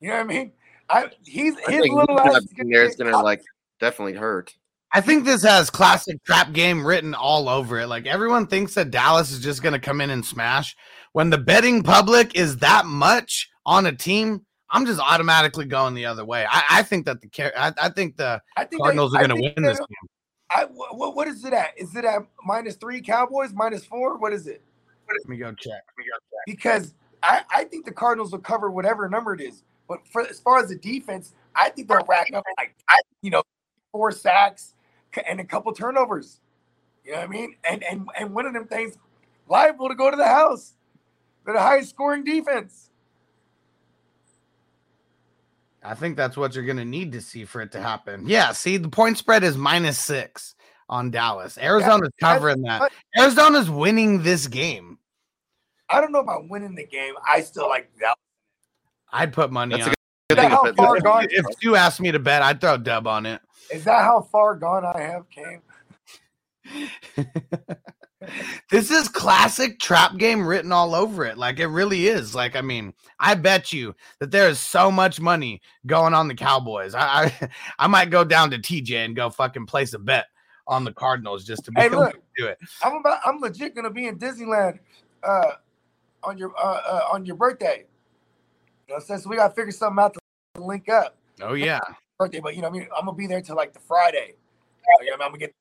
You 0.00 0.08
know 0.08 0.16
what 0.16 0.20
I 0.20 0.24
mean? 0.24 0.52
I 0.88 1.10
he's 1.24 1.54
I 1.66 1.72
his 1.72 1.82
think 1.82 1.94
little 1.94 2.16
Moonshot 2.16 2.36
ass 2.36 2.42
is 2.42 2.50
there 2.56 2.84
is 2.84 2.96
gonna 2.96 3.22
like 3.22 3.42
definitely 3.80 4.14
hurt. 4.14 4.54
I 4.94 5.00
think 5.00 5.24
this 5.24 5.42
has 5.42 5.70
classic 5.70 6.22
trap 6.22 6.52
game 6.52 6.86
written 6.86 7.14
all 7.14 7.48
over 7.48 7.80
it. 7.80 7.86
Like 7.86 8.06
everyone 8.06 8.46
thinks 8.46 8.74
that 8.74 8.90
Dallas 8.90 9.30
is 9.30 9.40
just 9.40 9.62
going 9.62 9.72
to 9.72 9.78
come 9.78 10.02
in 10.02 10.10
and 10.10 10.24
smash. 10.24 10.76
When 11.12 11.30
the 11.30 11.38
betting 11.38 11.82
public 11.82 12.34
is 12.34 12.58
that 12.58 12.86
much 12.86 13.50
on 13.66 13.86
a 13.86 13.92
team, 13.92 14.44
I'm 14.70 14.86
just 14.86 15.00
automatically 15.00 15.66
going 15.66 15.94
the 15.94 16.06
other 16.06 16.24
way. 16.24 16.46
I, 16.48 16.62
I 16.70 16.82
think 16.82 17.04
that 17.06 17.20
the 17.20 17.52
I, 17.60 17.72
I 17.80 17.88
think 17.90 18.16
the 18.16 18.40
I 18.56 18.64
think 18.64 18.82
Cardinals 18.82 19.12
they- 19.12 19.18
are 19.18 19.28
going 19.28 19.40
to 19.40 19.52
win 19.54 19.62
this 19.62 19.78
game. 19.78 20.08
I 20.50 20.64
what, 20.64 21.14
what 21.14 21.28
is 21.28 21.44
it 21.44 21.52
at? 21.54 21.70
Is 21.78 21.96
it 21.96 22.04
at 22.04 22.26
minus 22.44 22.76
three 22.76 23.00
Cowboys, 23.00 23.52
minus 23.54 23.84
four? 23.84 24.18
What 24.18 24.32
is 24.32 24.46
it? 24.46 24.62
Let 25.08 25.28
me 25.28 25.36
go 25.36 25.52
check. 25.52 25.82
Because 26.46 26.94
I, 27.22 27.42
I 27.54 27.64
think 27.64 27.84
the 27.84 27.92
Cardinals 27.92 28.32
will 28.32 28.38
cover 28.38 28.70
whatever 28.70 29.08
number 29.08 29.34
it 29.34 29.40
is. 29.40 29.62
But 29.88 30.06
for 30.08 30.22
as 30.22 30.40
far 30.40 30.58
as 30.58 30.68
the 30.68 30.76
defense, 30.76 31.34
I 31.54 31.70
think 31.70 31.88
they'll 31.88 32.04
rack 32.06 32.32
up 32.34 32.44
like 32.56 32.74
I, 32.88 33.00
you 33.22 33.30
know 33.30 33.42
four 33.92 34.10
sacks 34.12 34.74
and 35.26 35.40
a 35.40 35.44
couple 35.44 35.72
turnovers. 35.72 36.40
You 37.04 37.12
know 37.12 37.18
what 37.18 37.28
I 37.28 37.30
mean? 37.30 37.56
And 37.68 37.82
and 37.84 38.08
and 38.18 38.34
one 38.34 38.46
of 38.46 38.54
them 38.54 38.66
things 38.66 38.96
liable 39.48 39.88
to 39.88 39.94
go 39.94 40.10
to 40.10 40.16
the 40.16 40.26
house. 40.26 40.74
They're 41.44 41.54
the 41.54 41.60
highest 41.60 41.90
scoring 41.90 42.24
defense. 42.24 42.90
I 45.84 45.94
think 45.94 46.16
that's 46.16 46.36
what 46.36 46.54
you're 46.54 46.64
going 46.64 46.76
to 46.76 46.84
need 46.84 47.10
to 47.12 47.20
see 47.20 47.44
for 47.44 47.60
it 47.60 47.72
to 47.72 47.80
happen. 47.80 48.28
Yeah, 48.28 48.52
see, 48.52 48.76
the 48.76 48.88
point 48.88 49.18
spread 49.18 49.42
is 49.42 49.56
minus 49.56 49.98
six 49.98 50.54
on 50.88 51.10
Dallas. 51.10 51.58
Arizona's 51.58 52.10
that's- 52.20 52.34
covering 52.38 52.62
that. 52.62 52.78
but- 52.80 52.92
Arizona's 53.18 53.68
winning 53.68 54.22
this 54.22 54.46
game. 54.46 54.98
I 55.88 56.00
don't 56.00 56.12
know 56.12 56.20
about 56.20 56.48
winning 56.48 56.74
the 56.76 56.86
game. 56.86 57.14
I 57.28 57.40
still 57.42 57.68
like 57.68 57.90
that. 58.00 58.16
I'd 59.12 59.32
put 59.32 59.50
money 59.50 59.74
That's 59.76 59.88
a 59.88 59.90
on. 59.90 59.94
Good 60.30 60.38
Is 60.38 60.42
that 60.44 60.50
how 60.52 60.72
far 60.72 60.94
bet. 60.94 61.02
gone? 61.04 61.26
If 61.30 61.44
you 61.60 61.76
asked 61.76 62.00
me 62.00 62.12
to 62.12 62.18
bet, 62.18 62.40
I'd 62.42 62.60
throw 62.60 62.74
a 62.74 62.78
dub 62.78 63.06
on 63.06 63.26
it. 63.26 63.42
Is 63.70 63.84
that 63.84 64.02
how 64.04 64.22
far 64.22 64.54
gone 64.54 64.84
I 64.86 65.00
have 65.00 65.24
came? 65.28 65.60
this 68.70 68.90
is 68.90 69.08
classic 69.08 69.78
trap 69.78 70.16
game 70.16 70.46
written 70.46 70.72
all 70.72 70.94
over 70.94 71.24
it. 71.24 71.38
Like 71.38 71.58
it 71.58 71.66
really 71.66 72.06
is. 72.08 72.34
Like, 72.34 72.56
I 72.56 72.60
mean, 72.60 72.92
I 73.18 73.34
bet 73.34 73.72
you 73.72 73.94
that 74.18 74.30
there 74.30 74.48
is 74.48 74.60
so 74.60 74.90
much 74.90 75.20
money 75.20 75.60
going 75.86 76.14
on 76.14 76.28
the 76.28 76.34
Cowboys. 76.34 76.94
I 76.94 77.24
I, 77.24 77.48
I 77.78 77.86
might 77.86 78.10
go 78.10 78.24
down 78.24 78.50
to 78.50 78.58
TJ 78.58 79.04
and 79.04 79.16
go 79.16 79.30
fucking 79.30 79.66
place 79.66 79.94
a 79.94 79.98
bet 79.98 80.26
on 80.66 80.84
the 80.84 80.92
Cardinals 80.92 81.44
just 81.44 81.64
to 81.64 81.70
be 81.72 81.80
Hey, 81.80 81.86
able 81.86 81.98
look. 82.00 82.12
to 82.12 82.18
do 82.36 82.46
it. 82.46 82.58
I'm 82.84 82.94
about. 82.94 83.20
I'm 83.26 83.40
legit 83.40 83.74
gonna 83.74 83.90
be 83.90 84.06
in 84.06 84.18
Disneyland 84.18 84.78
uh, 85.22 85.52
on 86.22 86.38
your 86.38 86.52
uh, 86.56 86.80
uh, 86.86 87.00
on 87.12 87.26
your 87.26 87.36
birthday. 87.36 87.84
You 88.88 88.94
know, 88.94 89.00
since 89.00 89.26
we 89.26 89.36
gotta 89.36 89.54
figure 89.54 89.72
something 89.72 90.02
out 90.02 90.14
to 90.14 90.20
link 90.62 90.88
up 90.88 91.16
Oh 91.40 91.54
yeah. 91.54 91.80
birthday, 92.18 92.40
but 92.40 92.54
you 92.54 92.62
know, 92.62 92.68
I 92.68 92.70
mean, 92.70 92.86
I'm 92.96 93.06
gonna 93.06 93.16
be 93.16 93.26
there 93.26 93.40
till 93.40 93.56
like 93.56 93.72
the 93.72 93.80
Friday. 93.80 94.34
You 95.00 95.10
know, 95.10 95.14
I 95.14 95.16
mean? 95.16 95.22
I'm 95.22 95.28
gonna 95.30 95.38
get. 95.38 95.54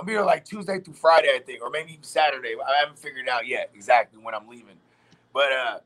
I'm 0.00 0.06
be 0.06 0.14
there 0.14 0.24
like 0.24 0.46
Tuesday 0.46 0.80
through 0.80 0.94
Friday, 0.94 1.28
I 1.34 1.40
think, 1.40 1.62
or 1.62 1.68
maybe 1.68 1.92
even 1.92 2.02
Saturday. 2.02 2.54
I 2.54 2.80
haven't 2.80 2.98
figured 2.98 3.28
out 3.28 3.46
yet 3.46 3.70
exactly 3.74 4.18
when 4.22 4.34
I'm 4.34 4.48
leaving. 4.48 4.76
But 5.34 5.52
uh, 5.52 5.78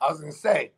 I 0.00 0.08
was 0.08 0.20
gonna 0.20 0.32
say, 0.32 0.70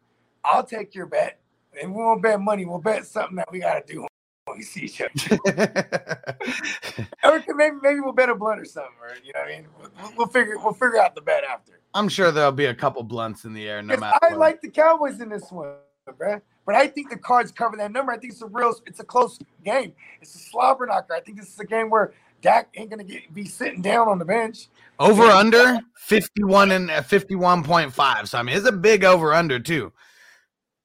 I'll 0.42 0.64
take 0.64 0.94
your 0.94 1.04
bet, 1.04 1.38
and 1.80 1.94
we 1.94 2.02
won't 2.02 2.22
bet 2.22 2.40
money. 2.40 2.64
We'll 2.64 2.78
bet 2.78 3.04
something 3.06 3.36
that 3.36 3.52
we 3.52 3.60
gotta 3.60 3.84
do 3.86 4.06
when 4.46 4.56
we 4.56 4.62
see 4.62 4.84
each 4.84 5.02
other. 5.02 5.38
or 7.24 7.44
maybe 7.54 7.76
maybe 7.82 8.00
we'll 8.00 8.12
bet 8.12 8.30
a 8.30 8.34
blunt 8.34 8.58
or 8.58 8.64
something. 8.64 8.92
Or, 9.02 9.14
you 9.22 9.32
know 9.34 9.40
what 9.40 9.48
I 9.48 9.56
mean? 9.56 9.66
We'll, 9.78 10.12
we'll 10.16 10.26
figure 10.28 10.56
we'll 10.56 10.72
figure 10.72 10.98
out 10.98 11.14
the 11.14 11.20
bet 11.20 11.44
after. 11.44 11.80
I'm 11.92 12.08
sure 12.08 12.32
there'll 12.32 12.52
be 12.52 12.66
a 12.66 12.74
couple 12.74 13.02
blunts 13.02 13.44
in 13.44 13.52
the 13.52 13.68
air 13.68 13.82
no 13.82 13.98
matter 13.98 14.18
I 14.22 14.30
what. 14.30 14.38
like 14.38 14.60
the 14.62 14.70
Cowboys 14.70 15.20
in 15.20 15.28
this 15.28 15.52
one, 15.52 15.74
bruh. 16.08 16.40
But 16.64 16.74
I 16.74 16.86
think 16.86 17.08
the 17.08 17.16
cards 17.16 17.50
cover 17.50 17.78
that 17.78 17.92
number. 17.92 18.12
I 18.12 18.18
think 18.18 18.34
it's 18.34 18.42
a 18.42 18.46
real, 18.46 18.74
it's 18.84 19.00
a 19.00 19.04
close 19.04 19.38
game. 19.64 19.94
It's 20.20 20.34
a 20.34 20.38
slobber 20.38 20.84
knocker. 20.84 21.14
I 21.14 21.20
think 21.20 21.38
this 21.38 21.48
is 21.48 21.58
a 21.58 21.64
game 21.64 21.88
where 21.88 22.12
Dak 22.40 22.68
ain't 22.76 22.90
gonna 22.90 23.04
get 23.04 23.32
be 23.34 23.46
sitting 23.46 23.82
down 23.82 24.08
on 24.08 24.18
the 24.18 24.24
bench. 24.24 24.68
over 24.98 25.24
under 25.24 25.80
51 25.96 26.70
and 26.70 26.90
uh, 26.90 27.02
51.5. 27.02 28.28
So 28.28 28.38
I 28.38 28.42
mean 28.42 28.56
it's 28.56 28.66
a 28.66 28.72
big 28.72 29.04
over 29.04 29.34
under 29.34 29.58
too. 29.58 29.92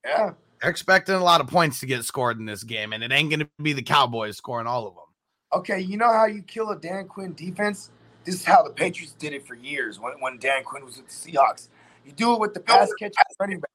Yeah. 0.05 0.33
They're 0.61 0.71
expecting 0.71 1.15
a 1.15 1.23
lot 1.23 1.41
of 1.41 1.47
points 1.47 1.79
to 1.81 1.85
get 1.85 2.05
scored 2.05 2.39
in 2.39 2.45
this 2.45 2.63
game, 2.63 2.93
and 2.93 3.03
it 3.03 3.11
ain't 3.11 3.29
gonna 3.29 3.49
be 3.61 3.73
the 3.73 3.83
Cowboys 3.83 4.37
scoring 4.37 4.67
all 4.67 4.87
of 4.87 4.95
them. 4.95 5.03
Okay, 5.53 5.79
you 5.79 5.97
know 5.97 6.11
how 6.11 6.25
you 6.25 6.41
kill 6.41 6.69
a 6.69 6.79
Dan 6.79 7.07
Quinn 7.07 7.33
defense? 7.33 7.91
This 8.23 8.35
is 8.35 8.45
how 8.45 8.63
the 8.63 8.69
Patriots 8.69 9.13
did 9.19 9.33
it 9.33 9.45
for 9.45 9.55
years 9.55 9.99
when, 9.99 10.13
when 10.19 10.39
Dan 10.39 10.63
Quinn 10.63 10.85
was 10.85 10.97
with 10.97 11.07
the 11.07 11.13
Seahawks. 11.13 11.67
You 12.05 12.13
do 12.13 12.33
it 12.33 12.39
with 12.39 12.53
the 12.53 12.59
pass 12.59 12.89
catch 12.97 13.13
running 13.39 13.59
back. 13.59 13.69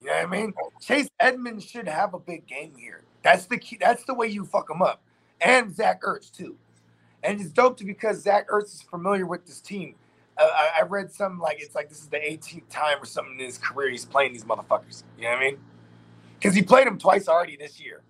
You 0.00 0.08
know 0.08 0.12
what 0.12 0.26
I 0.26 0.26
mean? 0.26 0.54
Chase 0.80 1.08
Edmonds 1.20 1.64
should 1.64 1.88
have 1.88 2.14
a 2.14 2.18
big 2.18 2.46
game 2.46 2.72
here. 2.76 3.02
That's 3.22 3.46
the 3.46 3.58
key. 3.58 3.78
That's 3.80 4.04
the 4.04 4.14
way 4.14 4.28
you 4.28 4.44
fuck 4.44 4.70
him 4.70 4.82
up. 4.82 5.02
And 5.40 5.74
Zach 5.74 6.02
Ertz 6.02 6.30
too. 6.30 6.56
And 7.22 7.40
it's 7.40 7.50
dope 7.50 7.76
to 7.78 7.84
because 7.84 8.22
Zach 8.22 8.48
Ertz 8.48 8.74
is 8.74 8.82
familiar 8.82 9.26
with 9.26 9.46
this 9.46 9.60
team. 9.60 9.94
I, 10.38 10.42
I- 10.44 10.80
I 10.80 10.82
read 10.82 11.10
some 11.12 11.38
like 11.38 11.58
it's 11.60 11.74
like 11.74 11.88
this 11.88 12.00
is 12.00 12.08
the 12.08 12.18
18th 12.18 12.68
time 12.70 12.98
or 13.00 13.06
something 13.06 13.38
in 13.38 13.44
his 13.46 13.58
career 13.58 13.90
he's 13.90 14.04
playing 14.04 14.32
these 14.32 14.44
motherfuckers. 14.44 15.02
You 15.18 15.24
know 15.24 15.30
what 15.30 15.38
I 15.38 15.40
mean? 15.40 15.58
Because 16.38 16.54
he 16.54 16.62
played 16.62 16.86
them 16.86 16.98
twice 16.98 17.28
already 17.28 17.56
this 17.56 17.80
year, 17.80 18.02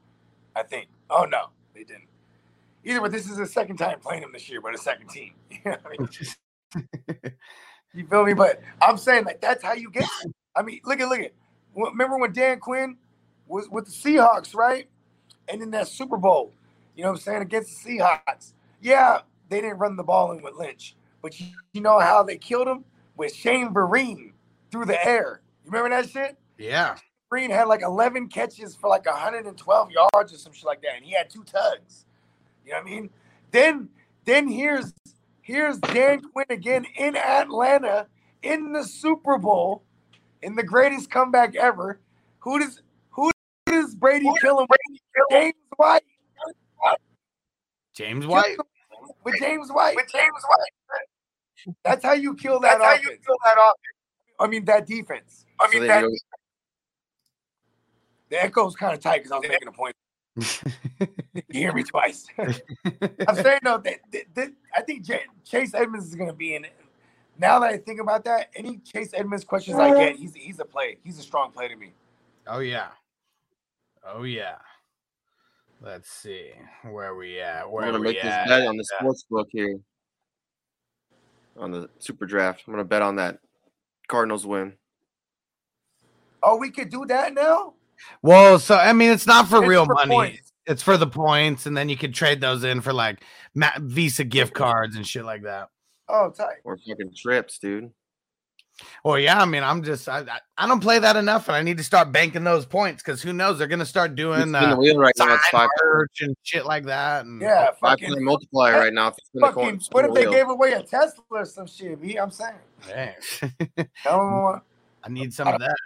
I 0.55 0.62
think. 0.64 0.89
Oh 1.11 1.24
no, 1.24 1.51
they 1.74 1.85
didn't. 1.85 2.05
Either 2.85 3.01
way, 3.03 3.09
this 3.09 3.29
is 3.29 3.37
the 3.37 3.47
second 3.47 3.77
time 3.79 3.99
playing 4.01 4.22
him 4.22 4.31
this 4.33 4.49
year, 4.49 4.61
but 4.61 4.74
a 4.74 4.79
second 4.79 5.09
team. 5.09 5.33
You 5.51 5.59
know 5.64 5.77
what 5.83 5.99
I 6.74 7.18
mean? 7.18 7.33
You 7.95 8.07
feel 8.07 8.24
me? 8.24 8.35
But 8.35 8.61
I'm 8.83 8.99
saying 8.99 9.24
like 9.24 9.41
that's 9.41 9.62
how 9.62 9.72
you 9.72 9.91
get. 9.91 10.05
I 10.57 10.62
mean, 10.62 10.81
look 10.85 11.01
at 11.01 11.09
look 11.09 11.20
at. 11.20 11.33
Remember 11.74 12.18
when 12.18 12.33
Dan 12.33 12.59
Quinn 12.59 12.97
was 13.47 13.68
with 13.70 13.87
the 13.87 13.91
Seahawks, 13.93 14.55
right? 14.55 14.89
And 15.49 15.62
in 15.62 15.70
that 15.72 15.89
Super 15.89 16.16
Bowl, 16.16 16.53
you 16.97 17.03
know 17.03 17.11
what 17.11 17.18
I'm 17.18 17.22
saying 17.22 17.42
against 17.42 17.84
the 17.84 17.99
Seahawks. 17.99 18.55
Yeah, 18.80 19.20
they 19.49 19.61
didn't 19.61 19.78
run 19.78 19.97
the 19.97 20.03
ball 20.03 20.32
in 20.32 20.42
with 20.42 20.55
Lynch, 20.55 20.97
but 21.22 21.38
you, 21.38 21.47
you 21.72 21.80
know 21.80 22.01
how 22.01 22.22
they 22.22 22.38
killed 22.38 22.66
him 22.66 22.84
with 23.16 23.34
Shane 23.34 23.72
Vereen 23.72 24.32
through 24.70 24.86
the 24.86 25.07
air. 25.07 25.40
You 25.64 25.70
remember 25.70 25.90
that 25.90 26.11
shit? 26.11 26.36
Yeah. 26.59 26.97
Vereen 27.32 27.51
had 27.51 27.64
like 27.64 27.82
11 27.82 28.28
catches 28.28 28.74
for 28.74 28.88
like 28.88 29.07
112 29.07 29.90
yards 29.90 30.32
or 30.32 30.38
some 30.38 30.53
shit 30.53 30.64
like 30.64 30.82
that, 30.82 30.97
and 30.97 31.05
he 31.05 31.12
had 31.12 31.28
two 31.28 31.44
tugs. 31.44 32.07
You 32.64 32.72
know 32.72 32.78
what 32.78 32.86
I 32.86 32.90
mean? 32.90 33.11
Then, 33.51 33.88
then 34.24 34.49
here's 34.49 34.92
here's 35.42 35.78
Dan 35.78 36.20
Quinn 36.20 36.47
again 36.51 36.86
in 36.97 37.16
Atlanta 37.16 38.09
in 38.42 38.72
the 38.72 38.84
Super 38.84 39.38
Bowl, 39.38 39.82
in 40.42 40.55
the 40.55 40.62
greatest 40.62 41.11
comeback 41.11 41.55
ever. 41.57 42.01
Who 42.40 42.59
does 42.59 42.82
who 43.11 43.30
does 43.66 43.94
Brady 43.94 44.28
kill 44.40 44.61
him? 44.61 44.66
James 45.30 45.55
White 45.76 46.03
James 47.97 48.26
White. 48.26 48.57
with 49.24 49.36
James 49.38 49.70
White. 49.70 49.97
With 49.97 50.11
James 50.12 50.42
White. 50.47 51.76
That's 51.82 52.05
how 52.05 52.12
you 52.12 52.34
kill 52.34 52.61
that 52.61 52.78
That's 52.78 52.84
how 52.84 53.11
you 53.11 53.16
kill 53.16 53.36
that 53.44 53.55
offense. 53.55 54.38
I 54.38 54.47
mean 54.47 54.64
that 54.66 54.86
defense. 54.86 55.47
I 55.59 55.68
mean 55.70 55.80
then 55.80 55.88
that. 55.88 56.03
you 56.03 56.11
go- 56.11 56.16
The 58.28 58.42
echo's 58.42 58.76
kind 58.76 58.94
of 58.94 59.01
tight 59.01 59.24
because 59.24 59.32
I 59.32 59.38
was 59.38 59.49
making 59.49 59.68
a 59.68 59.72
point. 59.72 59.97
you 60.36 61.42
hear 61.51 61.72
me 61.72 61.82
twice. 61.82 62.26
I'm 62.38 63.36
saying 63.36 63.61
though 63.62 63.78
that, 63.78 64.01
that, 64.12 64.24
that 64.34 64.53
I 64.76 64.82
think 64.82 65.03
J- 65.03 65.24
Chase 65.44 65.72
Edmonds 65.72 66.07
is 66.07 66.14
going 66.14 66.28
to 66.28 66.36
be 66.36 66.55
in 66.55 66.66
it. 66.66 66.74
Now 67.38 67.59
that 67.61 67.70
I 67.70 67.78
think 67.78 68.01
about 68.01 68.24
that, 68.24 68.51
any 68.55 68.78
Chase 68.78 69.12
Edmonds 69.14 69.44
questions 69.44 69.78
I 69.78 69.94
get, 69.94 70.16
he's 70.16 70.34
he's 70.34 70.61
a 70.61 70.64
play. 70.64 70.99
He's 71.03 71.18
a 71.18 71.22
strong 71.22 71.51
play 71.53 71.68
to 71.68 71.76
me. 71.76 71.92
Oh 72.47 72.59
yeah. 72.59 72.88
Oh 74.07 74.22
yeah. 74.24 74.57
Let's 75.81 76.11
see 76.11 76.51
where 76.83 77.14
we 77.14 77.41
at. 77.41 77.70
Where 77.70 77.85
I'm 77.85 77.91
gonna 77.93 78.01
we 78.01 78.07
make 78.12 78.22
this 78.22 78.35
bet 78.49 78.66
on 78.66 78.77
the 78.77 78.83
uh, 78.95 78.99
sports 78.99 79.24
book 79.31 79.49
here. 79.51 79.79
On 81.59 81.70
the 81.70 81.89
super 81.99 82.27
draft. 82.27 82.64
I'm 82.66 82.72
gonna 82.72 82.85
bet 82.85 83.03
on 83.03 83.16
that 83.16 83.39
Cardinals 84.09 84.47
win. 84.47 84.74
Oh, 86.43 86.57
we 86.57 86.70
could 86.70 86.91
do 86.91 87.05
that 87.07 87.35
now. 87.35 87.74
Well, 88.22 88.59
so 88.59 88.77
I 88.77 88.93
mean, 88.93 89.11
it's 89.11 89.27
not 89.27 89.49
for 89.49 89.59
It's 89.59 89.68
real 89.68 89.85
for 89.85 89.95
money. 89.95 90.14
points. 90.14 90.53
It's 90.66 90.83
for 90.83 90.97
the 90.97 91.07
points, 91.07 91.66
and 91.66 91.77
then 91.77 91.89
you 91.89 91.97
could 91.97 92.12
trade 92.14 92.41
those 92.41 92.64
in 92.64 92.81
for 92.81 92.93
like 92.93 93.22
Visa 93.79 94.24
gift 94.24 94.53
cards 94.55 94.97
and 94.97 95.07
shit 95.07 95.24
like 95.24 95.43
that. 95.43 95.68
Oh, 96.09 96.31
tight. 96.31 96.57
Or 96.64 96.77
fucking 96.77 97.12
trips, 97.16 97.59
dude. 97.59 97.91
Well, 99.05 99.18
yeah, 99.18 99.41
I 99.41 99.45
mean, 99.47 99.62
I'm 99.62 99.83
just 99.83 100.09
I, 100.09 100.20
I, 100.20 100.39
I 100.59 100.66
don't 100.66 100.81
play 100.81 100.99
that 100.99 101.16
enough, 101.16 101.49
and 101.49 101.57
I 101.57 101.62
need 101.62 101.79
to 101.79 101.85
start 101.85 102.12
banking 102.12 102.45
those 102.45 102.66
points 102.66 103.03
because 103.03 103.22
who 103.22 103.33
knows? 103.33 103.59
They're 103.59 103.66
gonna 103.68 103.87
start 103.87 104.14
doing 104.14 104.41
Spin 104.41 104.53
the 104.53 104.59
uh, 104.59 104.77
wheel 104.77 104.99
right 104.99 105.14
now. 105.18 105.35
It's 105.35 105.51
sign 105.51 105.61
five. 105.61 105.68
merch 105.83 106.20
and 106.20 106.37
shit 106.43 106.66
like 106.66 106.85
that. 106.85 107.24
And 107.24 107.41
Yeah, 107.41 107.66
Five 107.81 107.93
fucking, 107.93 108.09
point 108.11 108.22
multiplier 108.22 108.79
right 108.79 108.93
now. 108.93 109.09
If 109.09 109.14
you 109.33 109.41
fucking. 109.41 109.55
coin, 109.55 109.81
spin 109.81 109.95
What 109.95 110.03
the 110.03 110.09
if 110.09 110.14
they 110.14 110.31
wheel. 110.31 110.33
gave 110.39 110.49
away 110.51 110.72
a 110.72 110.83
Tesla 110.83 111.24
or 111.31 111.45
some 111.47 111.66
shit? 111.66 112.01
B, 112.03 112.16
I'm 112.16 112.31
saying. 112.31 112.57
Dang. 112.87 113.14
No, 114.05 114.61
I 115.05 115.09
need 115.09 115.33
some 115.33 115.49
of 115.49 115.59
that. 115.61 115.77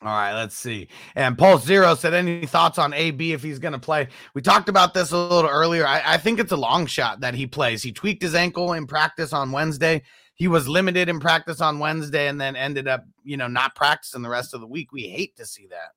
All 0.00 0.08
right, 0.08 0.34
let's 0.34 0.56
see. 0.56 0.88
And 1.14 1.38
Pulse 1.38 1.64
Zero 1.64 1.94
said, 1.94 2.12
any 2.12 2.44
thoughts 2.44 2.76
on 2.76 2.92
AB 2.92 3.32
if 3.34 3.40
he's 3.42 3.60
going 3.60 3.72
to 3.72 3.78
play? 3.78 4.08
We 4.34 4.42
talked 4.42 4.68
about 4.68 4.94
this 4.94 5.12
a 5.12 5.16
little 5.16 5.48
earlier. 5.48 5.86
I, 5.86 6.02
I 6.04 6.16
think 6.18 6.40
it's 6.40 6.50
a 6.50 6.56
long 6.56 6.86
shot 6.86 7.20
that 7.20 7.34
he 7.34 7.46
plays. 7.46 7.84
He 7.84 7.92
tweaked 7.92 8.20
his 8.20 8.34
ankle 8.34 8.72
in 8.72 8.88
practice 8.88 9.32
on 9.32 9.52
Wednesday. 9.52 10.02
He 10.42 10.48
was 10.48 10.66
limited 10.68 11.08
in 11.08 11.20
practice 11.20 11.60
on 11.60 11.78
Wednesday 11.78 12.26
and 12.26 12.40
then 12.40 12.56
ended 12.56 12.88
up, 12.88 13.06
you 13.22 13.36
know, 13.36 13.46
not 13.46 13.76
practicing 13.76 14.22
the 14.22 14.28
rest 14.28 14.54
of 14.54 14.60
the 14.60 14.66
week. 14.66 14.90
We 14.90 15.02
hate 15.02 15.36
to 15.36 15.46
see 15.46 15.68
that. 15.68 15.92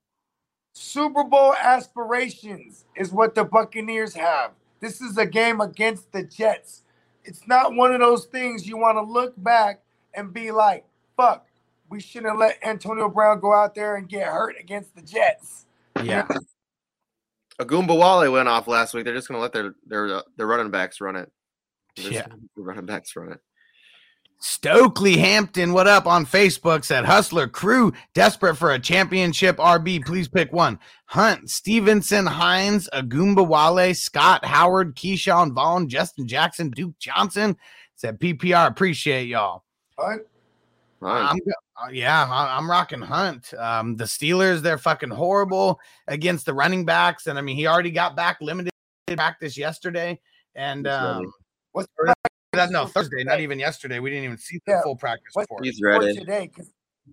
Super 0.73 1.23
Bowl 1.23 1.55
aspirations 1.55 2.85
is 2.95 3.11
what 3.11 3.33
the 3.33 3.43
Buccaneers 3.43 4.13
have. 4.13 4.51
This 4.81 5.01
is 5.01 5.17
a 5.17 5.25
game 5.25 5.61
against 5.61 6.11
the 6.11 6.21
Jets. 6.21 6.83
It's 7.23 7.47
not 7.47 7.73
one 7.73 7.91
of 7.91 8.01
those 8.01 8.25
things 8.25 8.67
you 8.67 8.77
want 8.77 8.99
to 8.99 9.01
look 9.01 9.33
back 9.37 9.81
and 10.13 10.31
be 10.31 10.51
like, 10.51 10.85
fuck, 11.17 11.47
we 11.89 11.99
shouldn't 11.99 12.29
have 12.29 12.37
let 12.37 12.63
Antonio 12.63 13.09
Brown 13.09 13.39
go 13.39 13.51
out 13.51 13.73
there 13.73 13.95
and 13.95 14.07
get 14.07 14.27
hurt 14.27 14.57
against 14.59 14.95
the 14.95 15.01
Jets. 15.01 15.65
Yeah. 16.03 16.27
Ogunbowale 17.59 18.31
went 18.31 18.47
off 18.47 18.67
last 18.67 18.93
week. 18.93 19.05
They're 19.05 19.15
just 19.15 19.27
gonna 19.27 19.39
let 19.39 19.53
their 19.53 19.73
their 19.87 20.17
uh, 20.17 20.21
their 20.37 20.45
running 20.45 20.69
backs 20.69 21.01
run 21.01 21.15
it. 21.15 21.31
They're 21.95 22.11
Yeah. 22.11 22.21
gonna 22.27 22.41
let 22.41 22.55
the 22.55 22.61
running 22.61 22.85
backs 22.85 23.15
run 23.15 23.31
it. 23.31 23.39
Stokely 24.39 25.17
Hampton, 25.17 25.73
what 25.73 25.87
up 25.87 26.05
on 26.05 26.25
Facebook 26.25 26.83
said 26.83 27.05
Hustler 27.05 27.47
crew 27.47 27.93
desperate 28.13 28.55
for 28.55 28.71
a 28.73 28.79
championship 28.79 29.57
RB. 29.57 30.05
Please 30.05 30.27
pick 30.27 30.51
one. 30.53 30.77
Hunt, 31.05 31.49
Stevenson, 31.49 32.25
Hines, 32.25 32.87
Ogunbowale, 32.93 33.95
Scott, 33.95 34.45
Howard, 34.45 34.95
Ke'Shawn 34.95 35.53
Vaughn, 35.53 35.87
Justin 35.89 36.27
Jackson, 36.27 36.69
Duke 36.69 36.97
Johnson. 36.99 37.55
Said 37.95 38.19
PPR, 38.19 38.67
appreciate 38.67 39.27
y'all. 39.27 39.63
Hunt, 39.97 40.23
Fine. 40.99 41.25
I'm 41.27 41.39
uh, 41.87 41.89
yeah, 41.91 42.25
I- 42.29 42.57
I'm 42.57 42.69
rocking 42.69 43.01
Hunt. 43.01 43.53
Um, 43.53 43.95
the 43.95 44.05
Steelers, 44.05 44.61
they're 44.61 44.77
fucking 44.77 45.09
horrible 45.09 45.79
against 46.07 46.45
the 46.45 46.53
running 46.53 46.85
backs, 46.85 47.27
and 47.27 47.37
I 47.39 47.41
mean 47.41 47.55
he 47.55 47.67
already 47.67 47.91
got 47.91 48.15
back 48.15 48.37
limited 48.41 48.71
practice 49.15 49.57
yesterday, 49.57 50.19
and 50.55 50.87
um, 50.87 51.31
what's 51.71 51.87
or- 51.97 52.13
that- 52.55 52.71
no 52.71 52.85
Thursday, 52.87 53.23
not 53.23 53.39
even 53.39 53.59
yesterday. 53.59 53.99
We 53.99 54.09
didn't 54.09 54.25
even 54.25 54.37
see 54.37 54.59
the 54.65 54.73
Yeah. 54.73 54.81
full 54.83 54.95
practice 54.95 55.29
What's- 55.33 55.45
report. 55.45 55.65
He's 55.65 55.79
for 55.79 55.87
ready. 55.89 56.17
today? 56.17 56.47
Because 56.47 56.71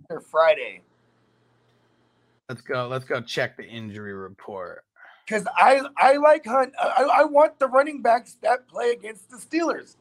they're 0.08 0.20
Friday. 0.20 0.82
Let's 2.48 2.62
go. 2.62 2.86
Let's 2.88 3.04
go 3.04 3.20
check 3.20 3.56
the 3.56 3.64
injury 3.64 4.12
report. 4.14 4.84
Because 5.26 5.46
I 5.56 5.82
I 5.96 6.16
like 6.16 6.44
Hunt. 6.44 6.74
I, 6.80 7.08
I 7.20 7.24
want 7.24 7.58
the 7.58 7.68
running 7.68 8.02
backs 8.02 8.36
that 8.42 8.66
play 8.68 8.90
against 8.90 9.30
the 9.30 9.36
Steelers. 9.36 9.96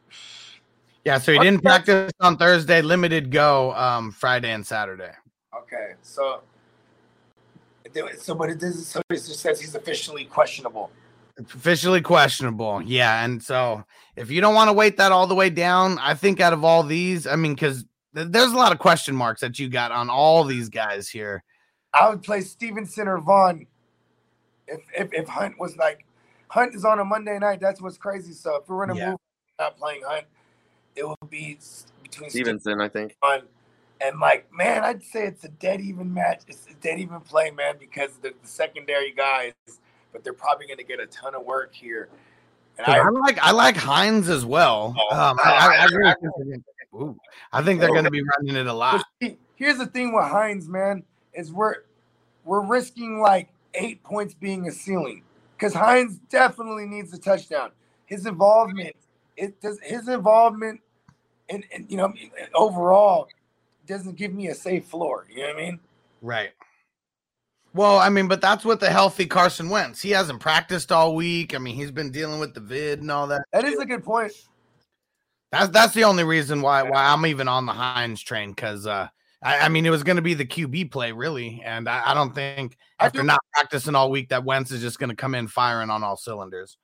Yeah, 1.06 1.18
so 1.18 1.32
he 1.32 1.38
What- 1.38 1.44
didn't 1.46 1.62
practice 1.64 2.12
on 2.20 2.38
Thursday. 2.38 2.82
Limited 2.82 3.32
go 3.32 3.74
um, 3.76 4.12
Friday 4.12 4.52
and 4.52 4.66
Saturday. 4.66 5.12
Okay, 5.56 5.94
so 6.02 6.42
so 8.18 8.36
but 8.36 8.50
it 8.50 8.60
doesn't. 8.60 8.84
So 8.84 9.02
it 9.10 9.16
just 9.16 9.40
says 9.40 9.60
he's 9.60 9.76
officially 9.76 10.26
questionable. 10.26 10.92
It's 11.42 11.54
officially 11.54 12.02
questionable. 12.02 12.82
Yeah, 12.82 13.24
and 13.26 13.42
so 13.42 13.84
if 14.16 14.30
you 14.30 14.42
don't 14.42 14.54
want 14.54 14.68
to 14.70 14.74
wait 14.74 14.98
that 14.98 15.12
all 15.12 15.28
the 15.28 15.36
way 15.36 15.50
down, 15.50 15.98
I 16.00 16.14
think 16.14 16.40
out 16.40 16.54
of 16.54 16.64
all 16.64 16.84
these, 16.84 17.26
I 17.26 17.36
mean, 17.36 17.54
because 17.56 17.86
there's 18.14 18.52
a 18.52 18.58
lot 18.58 18.72
of 18.72 18.80
question 18.80 19.16
marks 19.16 19.42
that 19.42 19.58
you 19.58 19.70
got 19.70 19.92
on 19.92 20.10
all 20.10 20.44
these 20.44 20.70
guys 20.70 21.10
here. 21.10 21.44
I 21.94 22.10
would 22.10 22.22
play 22.24 22.42
Stevenson 22.42 23.08
or 23.08 23.18
Vaughn 23.20 23.66
if 24.68 24.82
if, 24.96 25.14
if 25.14 25.28
Hunt 25.28 25.60
was 25.60 25.76
like 25.78 26.06
Hunt 26.50 26.76
is 26.76 26.86
on 26.86 27.00
a 27.00 27.06
Monday 27.06 27.40
night. 27.40 27.60
That's 27.60 27.82
what's 27.82 27.98
crazy. 27.98 28.34
So 28.34 28.58
if 28.58 28.70
we're 28.70 28.86
gonna 28.86 28.98
Yeah. 28.98 29.10
move, 29.12 29.20
not 29.60 29.78
playing 29.78 30.02
Hunt, 30.06 30.26
it 30.96 31.04
will 31.04 31.18
be 31.30 31.58
s- 31.60 31.88
between 32.04 32.30
Stevenson, 32.30 32.80
I 32.80 32.88
think. 32.88 33.16
Vaughn 33.22 33.44
and 34.00 34.20
like 34.20 34.52
man, 34.54 34.84
I'd 34.84 35.04
say 35.04 35.26
it's 35.26 35.44
a 35.44 35.50
dead 35.50 35.82
even 35.82 36.14
match. 36.14 36.44
It's 36.48 36.68
a 36.70 36.74
dead 36.76 37.00
even 37.00 37.20
play, 37.22 37.52
man, 37.52 37.76
because 37.80 38.18
the, 38.18 38.34
the 38.42 38.48
secondary 38.48 39.12
guys, 39.12 39.54
but 40.12 40.24
they're 40.24 40.34
probably 40.34 40.68
gonna 40.68 40.84
get 40.84 41.00
a 41.00 41.08
ton 41.08 41.36
of 41.36 41.44
work 41.44 41.74
here. 41.74 42.10
I, 42.86 43.00
I 43.00 43.10
like 43.10 43.38
I 43.40 43.52
like 43.52 43.76
Hines 43.76 44.30
as 44.30 44.46
well. 44.46 44.96
Um, 45.12 45.38
I, 45.44 45.52
I, 45.52 45.76
I, 45.82 45.86
really 45.86 46.14
think 46.14 46.34
they're 46.38 46.46
gonna- 46.46 46.64
ooh, 46.96 47.20
I 47.52 47.62
think 47.62 47.80
they're 47.80 47.90
going 47.90 48.06
to 48.06 48.12
be 48.12 48.24
running 48.38 48.56
it 48.56 48.68
a 48.68 48.74
lot. 48.74 49.04
here's 49.56 49.78
the 49.78 49.86
thing 49.86 50.14
with 50.14 50.26
Hines, 50.26 50.68
man, 50.68 51.04
is 51.34 51.52
we're 51.52 51.76
we're 52.44 52.66
risking 52.66 53.20
like 53.20 53.50
eight 53.74 54.04
points 54.04 54.34
being 54.34 54.68
a 54.68 54.72
ceiling 54.72 55.24
because 55.58 55.74
Hines 55.74 56.18
definitely 56.30 56.86
needs 56.86 57.14
a 57.14 57.20
touchdown. 57.20 57.72
His 58.06 58.26
involvement, 58.26 58.96
it 59.38 59.62
does 59.62 59.80
his 59.82 60.08
involvement, 60.08 60.82
and 61.50 61.64
you 61.88 61.98
know 61.98 62.14
overall 62.54 63.28
doesn't 63.88 64.16
give 64.16 64.34
me 64.34 64.48
a 64.48 64.56
safe 64.56 64.86
floor. 64.86 65.28
You 65.30 65.44
know 65.44 65.48
what 65.48 65.56
I 65.56 65.60
mean? 65.60 65.80
Right. 66.22 66.52
Well, 67.74 68.00
I 68.00 68.10
mean, 68.10 68.28
but 68.28 68.42
that's 68.42 68.66
with 68.66 68.82
the 68.82 68.90
healthy 68.90 69.26
Carson 69.26 69.70
Wentz. 69.70 70.02
He 70.02 70.12
hasn't 70.12 70.42
practiced 70.42 70.92
all 70.92 71.16
week. 71.16 71.56
I 71.56 71.58
mean, 71.58 71.76
he's 71.76 71.92
been 71.92 72.12
dealing 72.12 72.40
with 72.40 72.54
the 72.54 72.60
vid 72.60 73.00
and 73.00 73.10
all 73.10 73.28
that. 73.28 73.44
That 73.54 73.64
is 73.64 73.80
a 73.80 73.86
good 73.86 74.04
point. 74.04 74.34
That's 75.52 75.70
that's 75.70 75.94
the 75.94 76.06
only 76.06 76.24
reason 76.24 76.62
why 76.62 76.84
why 76.84 77.08
I'm 77.08 77.26
even 77.26 77.48
on 77.48 77.66
the 77.66 77.74
Hines 77.74 78.22
train 78.22 78.52
because 78.52 78.88
uh, 78.88 79.08
I, 79.42 79.60
I 79.60 79.70
mean 79.70 79.86
it 79.86 79.90
was 79.90 80.04
going 80.04 80.16
to 80.16 80.22
be 80.22 80.34
the 80.34 80.46
QB 80.46 80.92
play 80.92 81.12
really, 81.12 81.62
and 81.66 81.90
I, 81.90 82.12
I 82.12 82.14
don't 82.14 82.34
think 82.34 82.78
after 83.00 83.20
do- 83.20 83.28
not 83.28 83.40
practicing 83.54 83.96
all 83.96 84.10
week 84.10 84.30
that 84.30 84.46
Wentz 84.46 84.72
is 84.72 84.82
just 84.82 85.00
going 85.00 85.10
to 85.10 85.16
come 85.16 85.36
in 85.36 85.48
firing 85.48 85.90
on 85.90 86.04
all 86.04 86.16
cylinders. 86.16 86.78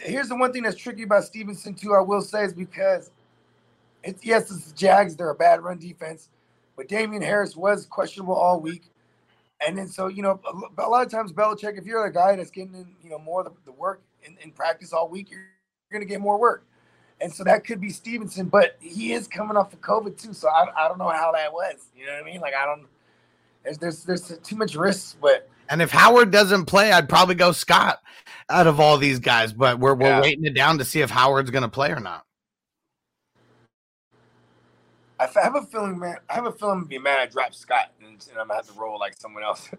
Here's 0.00 0.28
the 0.28 0.36
one 0.36 0.52
thing 0.52 0.64
that's 0.64 0.76
tricky 0.76 1.04
about 1.04 1.22
Stevenson 1.24 1.74
too. 1.74 1.94
I 1.94 2.00
will 2.00 2.22
say 2.22 2.44
is 2.44 2.52
because 2.52 3.12
It's 4.02 4.24
yes, 4.24 4.50
it's 4.50 4.72
the 4.72 4.76
Jags. 4.76 5.14
They're 5.14 5.30
a 5.30 5.34
bad 5.34 5.62
run 5.62 5.78
defense, 5.78 6.30
but 6.76 6.88
Damien 6.88 7.22
Harris 7.22 7.56
was 7.56 7.86
questionable 7.86 8.34
all 8.34 8.60
week. 8.60 8.90
And 9.66 9.76
then 9.76 9.88
so 9.88 10.06
you 10.08 10.22
know 10.22 10.40
a, 10.78 10.82
a 10.82 10.88
lot 10.88 11.04
of 11.04 11.10
times 11.10 11.32
Belichick, 11.32 11.78
if 11.78 11.84
you're 11.84 12.04
a 12.04 12.12
guy 12.12 12.36
that's 12.36 12.50
getting 12.50 12.74
in, 12.74 12.94
you 13.02 13.10
know 13.10 13.18
more 13.18 13.40
of 13.40 13.46
the, 13.46 13.52
the 13.66 13.72
work 13.72 14.02
in, 14.22 14.36
in 14.42 14.52
practice 14.52 14.92
all 14.92 15.08
week, 15.08 15.30
you're, 15.30 15.40
you're 15.40 15.98
going 15.98 16.06
to 16.06 16.08
get 16.08 16.20
more 16.20 16.38
work. 16.38 16.64
And 17.20 17.32
so 17.32 17.42
that 17.44 17.64
could 17.64 17.80
be 17.80 17.90
Stevenson, 17.90 18.46
but 18.46 18.76
he 18.78 19.12
is 19.12 19.26
coming 19.26 19.56
off 19.56 19.72
of 19.72 19.80
COVID 19.80 20.16
too. 20.20 20.32
So 20.32 20.48
I, 20.48 20.66
I 20.76 20.86
don't 20.86 20.98
know 20.98 21.08
how 21.08 21.32
that 21.32 21.52
was. 21.52 21.88
You 21.96 22.06
know 22.06 22.12
what 22.12 22.22
I 22.22 22.24
mean? 22.24 22.40
Like 22.40 22.54
I 22.54 22.64
don't. 22.64 22.86
There's 23.64 23.78
there's 23.78 24.04
there's 24.04 24.38
too 24.44 24.54
much 24.56 24.76
risk, 24.76 25.18
but 25.20 25.48
And 25.68 25.82
if 25.82 25.90
Howard 25.90 26.30
doesn't 26.30 26.66
play, 26.66 26.92
I'd 26.92 27.08
probably 27.08 27.34
go 27.34 27.50
Scott 27.50 27.98
out 28.48 28.68
of 28.68 28.78
all 28.78 28.96
these 28.98 29.18
guys. 29.18 29.52
But 29.52 29.80
we're 29.80 29.94
we're 29.94 30.06
Yeah. 30.06 30.20
waiting 30.22 30.44
it 30.44 30.54
down 30.54 30.78
to 30.78 30.84
see 30.84 31.00
if 31.00 31.10
Howard's 31.10 31.50
going 31.50 31.62
to 31.62 31.68
play 31.68 31.90
or 31.90 31.98
not. 32.00 32.24
I 35.20 35.28
have 35.42 35.56
a 35.56 35.62
feeling, 35.62 35.98
man. 35.98 36.16
I 36.28 36.34
have 36.34 36.46
a 36.46 36.52
feeling 36.52 36.84
be 36.84 36.98
mad 36.98 37.18
I 37.18 37.26
dropped 37.26 37.56
Scott 37.56 37.92
and, 38.00 38.08
and 38.30 38.38
I'm 38.38 38.48
gonna 38.48 38.56
have 38.56 38.68
to 38.68 38.78
roll 38.78 38.98
like 38.98 39.14
someone 39.18 39.42
else. 39.42 39.68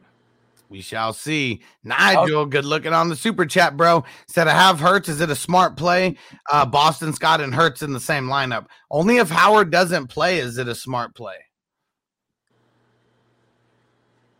We 0.69 0.81
shall 0.81 1.13
see. 1.13 1.63
Nigel, 1.83 2.45
good 2.45 2.63
looking 2.63 2.93
on 2.93 3.09
the 3.09 3.15
super 3.15 3.47
chat, 3.47 3.75
bro. 3.75 4.03
Said 4.27 4.47
I 4.47 4.51
have 4.51 4.79
Hurts. 4.79 5.09
Is 5.09 5.19
it 5.19 5.31
a 5.31 5.35
smart 5.35 5.75
play? 5.75 6.15
Uh, 6.51 6.63
Boston 6.63 7.11
Scott 7.11 7.41
and 7.41 7.55
Hurts 7.55 7.81
in 7.81 7.91
the 7.91 7.99
same 7.99 8.25
lineup. 8.25 8.67
Only 8.91 9.17
if 9.17 9.31
Howard 9.31 9.71
doesn't 9.71 10.09
play 10.09 10.37
is 10.37 10.59
it 10.59 10.67
a 10.67 10.75
smart 10.75 11.15
play. 11.15 11.37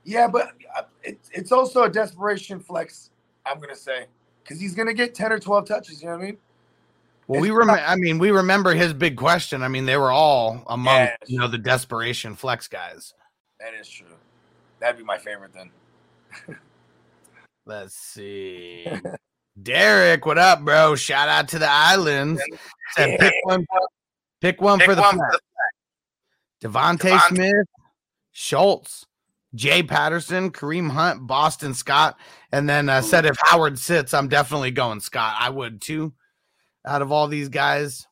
yeah, 0.10 0.28
but 0.28 0.54
uh, 0.76 0.84
it's 1.04 1.30
it's 1.34 1.52
also 1.52 1.84
a 1.84 1.90
desperation 1.90 2.60
flex. 2.60 3.12
I'm 3.46 3.60
gonna 3.60 3.76
say 3.76 4.06
because 4.44 4.60
he's 4.60 4.74
gonna 4.74 4.94
get 4.94 5.14
ten 5.14 5.32
or 5.32 5.40
twelve 5.40 5.68
touches. 5.68 6.02
You 6.02 6.08
know 6.10 6.16
what 6.16 6.24
I 6.24 6.26
mean? 6.26 6.38
Well, 7.30 7.42
we 7.42 7.52
remember. 7.52 7.80
I 7.86 7.96
mean, 7.96 8.18
we 8.18 8.32
remember 8.32 8.74
his 8.74 8.92
big 8.92 9.16
question. 9.16 9.62
I 9.62 9.68
mean, 9.68 9.86
they 9.86 9.98
were 9.98 10.10
all 10.12 10.64
among 10.68 10.96
Yes. 10.96 11.18
you 11.28 11.38
know 11.38 11.48
the 11.48 11.60
desperation 11.60 12.36
flex 12.36 12.68
guys. 12.68 13.14
That 13.60 13.76
is 13.80 13.88
true. 13.88 14.08
That'd 14.80 14.98
be 14.98 15.04
my 15.04 15.20
favorite 15.20 15.52
then. 15.54 15.70
Let's 17.66 17.96
see. 17.96 18.88
Derek, 19.62 20.26
what 20.26 20.40
up, 20.40 20.62
bro? 20.66 20.96
Shout 20.96 21.30
out 21.30 21.48
to 21.50 21.60
the 21.60 21.70
islands. 21.70 22.42
Said 22.96 23.20
pick 23.20 23.34
one, 23.44 23.66
pick 24.42 24.60
one 24.60 24.80
Pick 24.80 24.88
for 24.88 24.96
the 24.96 25.02
one 25.02 25.18
flex. 25.18 25.38
for 26.62 26.68
DeVonta 26.68 26.98
DeVonta. 26.98 27.28
Smith, 27.28 27.68
Schultz, 28.32 29.06
Jay 29.54 29.84
Patterson, 29.84 30.52
Kareem 30.52 30.90
Hunt, 30.90 31.28
Boston 31.28 31.76
Scott, 31.76 32.18
and 32.52 32.68
then 32.68 32.90
uh, 32.90 33.02
said 33.02 33.26
if 33.28 33.38
Howard 33.44 33.78
sits, 33.78 34.16
I'm 34.16 34.30
definitely 34.30 34.72
going 34.72 35.00
Scott. 35.00 35.36
I 35.40 35.50
would 35.52 35.80
too. 35.80 36.14
Out 36.86 37.02
of 37.02 37.12
all 37.12 37.28
these 37.28 37.50
guys, 37.50 38.08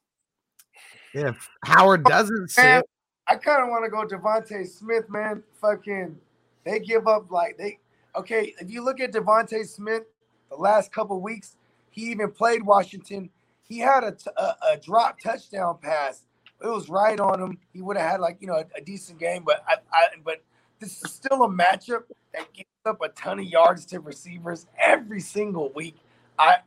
if 1.14 1.50
Howard 1.64 2.04
oh, 2.06 2.10
doesn't 2.10 2.52
Man, 2.58 2.82
sit, 2.82 2.86
I 3.28 3.36
kind 3.36 3.64
of 3.64 3.70
want 3.70 3.86
to 3.86 3.90
go 3.90 4.06
DeVonta 4.06 4.68
Smith, 4.68 5.10
man. 5.10 5.44
Fucking, 5.62 6.18
they 6.66 6.80
give 6.80 7.08
up 7.08 7.32
like 7.32 7.58
they. 7.58 7.80
Okay, 8.16 8.54
if 8.60 8.70
you 8.70 8.84
look 8.84 9.00
at 9.00 9.12
DeVonta 9.14 9.66
Smith, 9.66 10.04
the 10.50 10.56
last 10.56 10.92
couple 10.92 11.20
weeks, 11.22 11.56
he 11.92 12.12
even 12.12 12.32
played 12.32 12.64
Washington. 12.64 13.30
He 13.64 13.80
had 13.80 14.04
a, 14.04 14.12
t- 14.12 14.30
a, 14.38 14.56
a 14.74 14.78
drop 14.78 15.20
touchdown 15.20 15.78
pass. 15.82 16.24
It 16.64 16.68
was 16.68 16.90
right 16.90 17.20
on 17.20 17.42
him. 17.42 17.58
He 17.74 17.82
would 17.82 17.98
have 17.98 18.12
had 18.12 18.20
like 18.20 18.38
you 18.40 18.48
know 18.48 18.56
a, 18.56 18.66
a 18.76 18.82
decent 18.82 19.20
game, 19.20 19.44
but 19.46 19.64
I, 19.68 19.76
I 19.92 20.08
but 20.24 20.42
this 20.80 21.04
is 21.04 21.12
still 21.12 21.44
a 21.44 21.50
matchup 21.50 22.04
that 22.34 22.52
gives 22.54 22.70
up 22.86 23.02
a 23.02 23.10
ton 23.10 23.40
of 23.40 23.46
yards 23.46 23.86
to 23.88 24.00
receivers 24.00 24.66
every 24.80 25.20
single 25.20 25.72
week. 25.74 25.98
I 26.40 26.58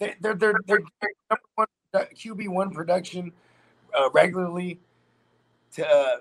they, 0.00 0.14
they're 0.20 0.34
they're 0.34 0.54
they're 0.66 0.82
number 1.30 1.42
one 1.54 1.66
QB 1.94 2.48
one 2.48 2.70
production 2.70 3.32
uh, 3.96 4.10
regularly 4.10 4.80
to 5.74 5.88
uh, 5.88 6.16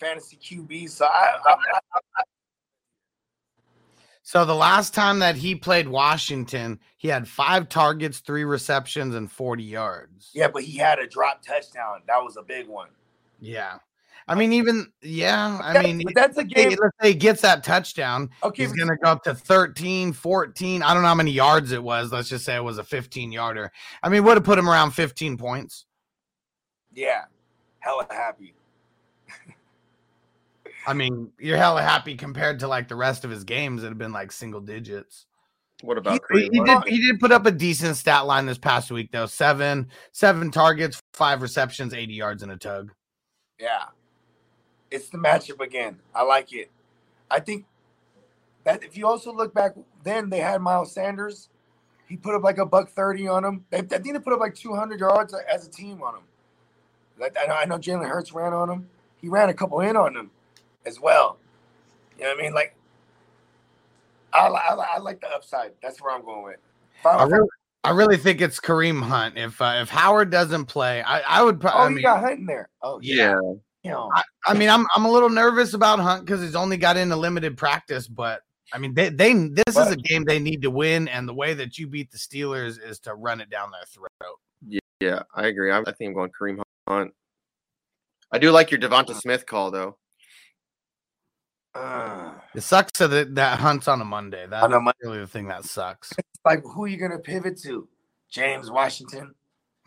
fantasy 0.00 0.36
QB. 0.36 0.90
So 0.90 1.04
I, 1.04 1.36
I, 1.44 1.54
I, 1.94 2.22
so 4.22 4.44
the 4.44 4.54
last 4.54 4.92
time 4.92 5.20
that 5.20 5.36
he 5.36 5.54
played 5.54 5.88
Washington, 5.88 6.80
he 6.96 7.08
had 7.08 7.26
five 7.26 7.68
targets, 7.68 8.18
three 8.18 8.44
receptions, 8.44 9.14
and 9.14 9.30
40 9.30 9.62
yards. 9.62 10.30
yeah, 10.34 10.48
but 10.48 10.64
he 10.64 10.76
had 10.76 10.98
a 10.98 11.06
drop 11.06 11.42
touchdown. 11.42 12.02
That 12.06 12.22
was 12.22 12.36
a 12.36 12.42
big 12.42 12.68
one. 12.68 12.88
Yeah. 13.40 13.78
I 14.28 14.34
mean, 14.34 14.52
even 14.52 14.92
yeah, 15.02 15.58
I 15.62 15.72
That's- 15.72 15.84
mean, 15.94 16.02
but 16.04 16.14
that's 16.14 16.36
a 16.36 16.44
game. 16.44 16.76
let's 16.80 16.94
say 17.00 17.08
he 17.08 17.14
gets 17.14 17.40
that 17.40 17.64
touchdown. 17.64 18.28
Okay, 18.42 18.62
he's 18.62 18.72
going 18.74 18.88
to 18.88 18.96
go 18.96 19.10
up 19.10 19.22
to 19.24 19.34
13, 19.34 20.12
14. 20.12 20.82
I 20.82 20.92
don't 20.92 21.02
know 21.02 21.08
how 21.08 21.14
many 21.14 21.30
yards 21.30 21.72
it 21.72 21.82
was. 21.82 22.12
Let's 22.12 22.28
just 22.28 22.44
say 22.44 22.54
it 22.54 22.62
was 22.62 22.76
a 22.78 22.84
15 22.84 23.32
yarder. 23.32 23.72
I 24.02 24.08
mean, 24.10 24.24
would 24.24 24.36
have 24.36 24.44
put 24.44 24.58
him 24.58 24.68
around 24.68 24.90
15 24.90 25.38
points. 25.38 25.86
Yeah, 26.92 27.24
hella 27.80 28.06
happy. 28.10 28.54
I 30.86 30.94
mean, 30.94 31.30
you're 31.38 31.56
hella 31.56 31.82
happy 31.82 32.14
compared 32.16 32.60
to 32.60 32.68
like 32.68 32.88
the 32.88 32.96
rest 32.96 33.24
of 33.24 33.30
his 33.30 33.44
games 33.44 33.82
that 33.82 33.88
have 33.88 33.98
been 33.98 34.12
like 34.12 34.32
single 34.32 34.60
digits. 34.60 35.26
What 35.82 35.96
about 35.98 36.20
he- 36.32 36.48
he 36.52 36.60
did 36.60 36.84
he 36.86 36.98
did 37.06 37.20
put 37.20 37.30
up 37.30 37.46
a 37.46 37.52
decent 37.52 37.96
stat 37.96 38.26
line 38.26 38.46
this 38.46 38.58
past 38.58 38.90
week 38.90 39.10
though. 39.12 39.26
Seven, 39.26 39.88
seven 40.12 40.50
targets, 40.50 41.00
five 41.14 41.40
receptions, 41.42 41.94
80 41.94 42.14
yards 42.14 42.42
and 42.42 42.50
a 42.52 42.56
tug. 42.56 42.92
Yeah, 43.60 43.84
it's 44.90 45.08
the 45.08 45.18
matchup 45.18 45.60
again. 45.60 45.98
I 46.14 46.22
like 46.22 46.52
it. 46.52 46.70
I 47.30 47.40
think 47.40 47.66
that 48.64 48.82
if 48.82 48.96
you 48.96 49.06
also 49.06 49.32
look 49.32 49.54
back, 49.54 49.74
then 50.02 50.30
they 50.30 50.38
had 50.40 50.60
Miles 50.60 50.92
Sanders. 50.92 51.48
He 52.08 52.16
put 52.16 52.34
up 52.34 52.42
like 52.42 52.58
a 52.58 52.66
buck 52.66 52.88
thirty 52.88 53.28
on 53.28 53.44
him. 53.44 53.64
They, 53.70 53.78
I 53.78 53.82
think 53.82 54.12
they 54.14 54.18
put 54.18 54.32
up 54.32 54.40
like 54.40 54.54
two 54.54 54.74
hundred 54.74 55.00
yards 55.00 55.34
as 55.52 55.66
a 55.66 55.70
team 55.70 56.02
on 56.02 56.16
him. 56.16 56.22
Like, 57.18 57.36
I 57.40 57.46
know, 57.46 57.54
I 57.54 57.64
know 57.64 57.78
Jalen 57.78 58.08
Hurts 58.08 58.32
ran 58.32 58.52
on 58.52 58.70
him. 58.70 58.88
He 59.20 59.28
ran 59.28 59.48
a 59.48 59.54
couple 59.54 59.80
in 59.80 59.96
on 59.96 60.14
them 60.14 60.30
as 60.86 61.00
well. 61.00 61.38
You 62.16 62.24
know 62.24 62.30
what 62.30 62.38
I 62.38 62.42
mean? 62.42 62.54
Like, 62.54 62.76
I, 64.32 64.46
I, 64.46 64.74
I 64.94 64.98
like 64.98 65.20
the 65.20 65.28
upside. 65.28 65.72
That's 65.82 66.00
where 66.00 66.14
I'm 66.14 66.24
going 66.24 66.44
with. 66.44 66.56
If 67.00 67.06
I- 67.06 67.16
I 67.16 67.24
really, 67.24 67.48
I 67.84 67.90
really 67.90 68.16
think 68.16 68.40
it's 68.40 68.60
Kareem 68.60 69.02
Hunt. 69.02 69.36
If 69.36 69.60
uh, 69.60 69.78
if 69.82 69.88
Howard 69.88 70.30
doesn't 70.30 70.66
play, 70.66 71.02
I, 71.02 71.20
I 71.20 71.42
would. 71.42 71.60
pro- 71.60 71.72
oh, 71.72 71.78
I 71.78 71.88
you 71.88 71.96
mean, 71.96 72.02
got 72.04 72.20
Hunt 72.20 72.40
in 72.40 72.46
there. 72.46 72.68
Oh, 72.82 73.00
yeah. 73.02 73.34
You 73.34 73.60
know, 73.88 74.10
I, 74.14 74.22
I 74.46 74.54
mean, 74.54 74.68
I'm 74.68 74.86
I'm 74.94 75.04
a 75.04 75.10
little 75.10 75.30
nervous 75.30 75.74
about 75.74 75.98
Hunt 75.98 76.24
because 76.24 76.40
he's 76.40 76.54
only 76.54 76.76
got 76.76 76.96
into 76.96 77.16
limited 77.16 77.56
practice, 77.56 78.06
but 78.08 78.42
I 78.72 78.78
mean, 78.78 78.94
they 78.94 79.08
they 79.08 79.32
this 79.32 79.76
is 79.76 79.90
a 79.90 79.96
game 79.96 80.24
they 80.24 80.38
need 80.38 80.62
to 80.62 80.70
win, 80.70 81.08
and 81.08 81.28
the 81.28 81.34
way 81.34 81.54
that 81.54 81.78
you 81.78 81.86
beat 81.86 82.10
the 82.10 82.18
Steelers 82.18 82.78
is 82.82 82.98
to 83.00 83.14
run 83.14 83.40
it 83.40 83.50
down 83.50 83.70
their 83.70 83.84
throat. 83.86 84.36
Yeah, 84.66 84.80
yeah, 85.00 85.22
I 85.34 85.46
agree. 85.46 85.70
I, 85.72 85.80
I 85.80 85.92
think 85.92 86.08
I'm 86.08 86.14
going 86.14 86.30
Kareem 86.38 86.60
Hunt. 86.88 87.12
I 88.30 88.38
do 88.38 88.50
like 88.50 88.70
your 88.70 88.78
DeVonta 88.80 89.14
Smith 89.14 89.46
call 89.46 89.70
though. 89.70 89.96
uh, 91.74 92.32
It 92.54 92.60
sucks 92.62 92.98
that 92.98 93.34
that 93.34 93.58
Hunt's 93.60 93.88
on 93.88 94.00
a 94.00 94.04
Monday. 94.04 94.46
That's 94.48 94.64
On 94.64 94.72
a 94.72 94.80
Mon- 94.80 94.94
really 95.02 95.18
the 95.20 95.26
thing 95.26 95.48
that 95.48 95.64
sucks. 95.64 96.12
like 96.44 96.62
who 96.62 96.84
are 96.84 96.88
you 96.88 96.96
gonna 96.98 97.18
pivot 97.18 97.58
to? 97.62 97.88
James 98.30 98.70
Washington. 98.70 99.34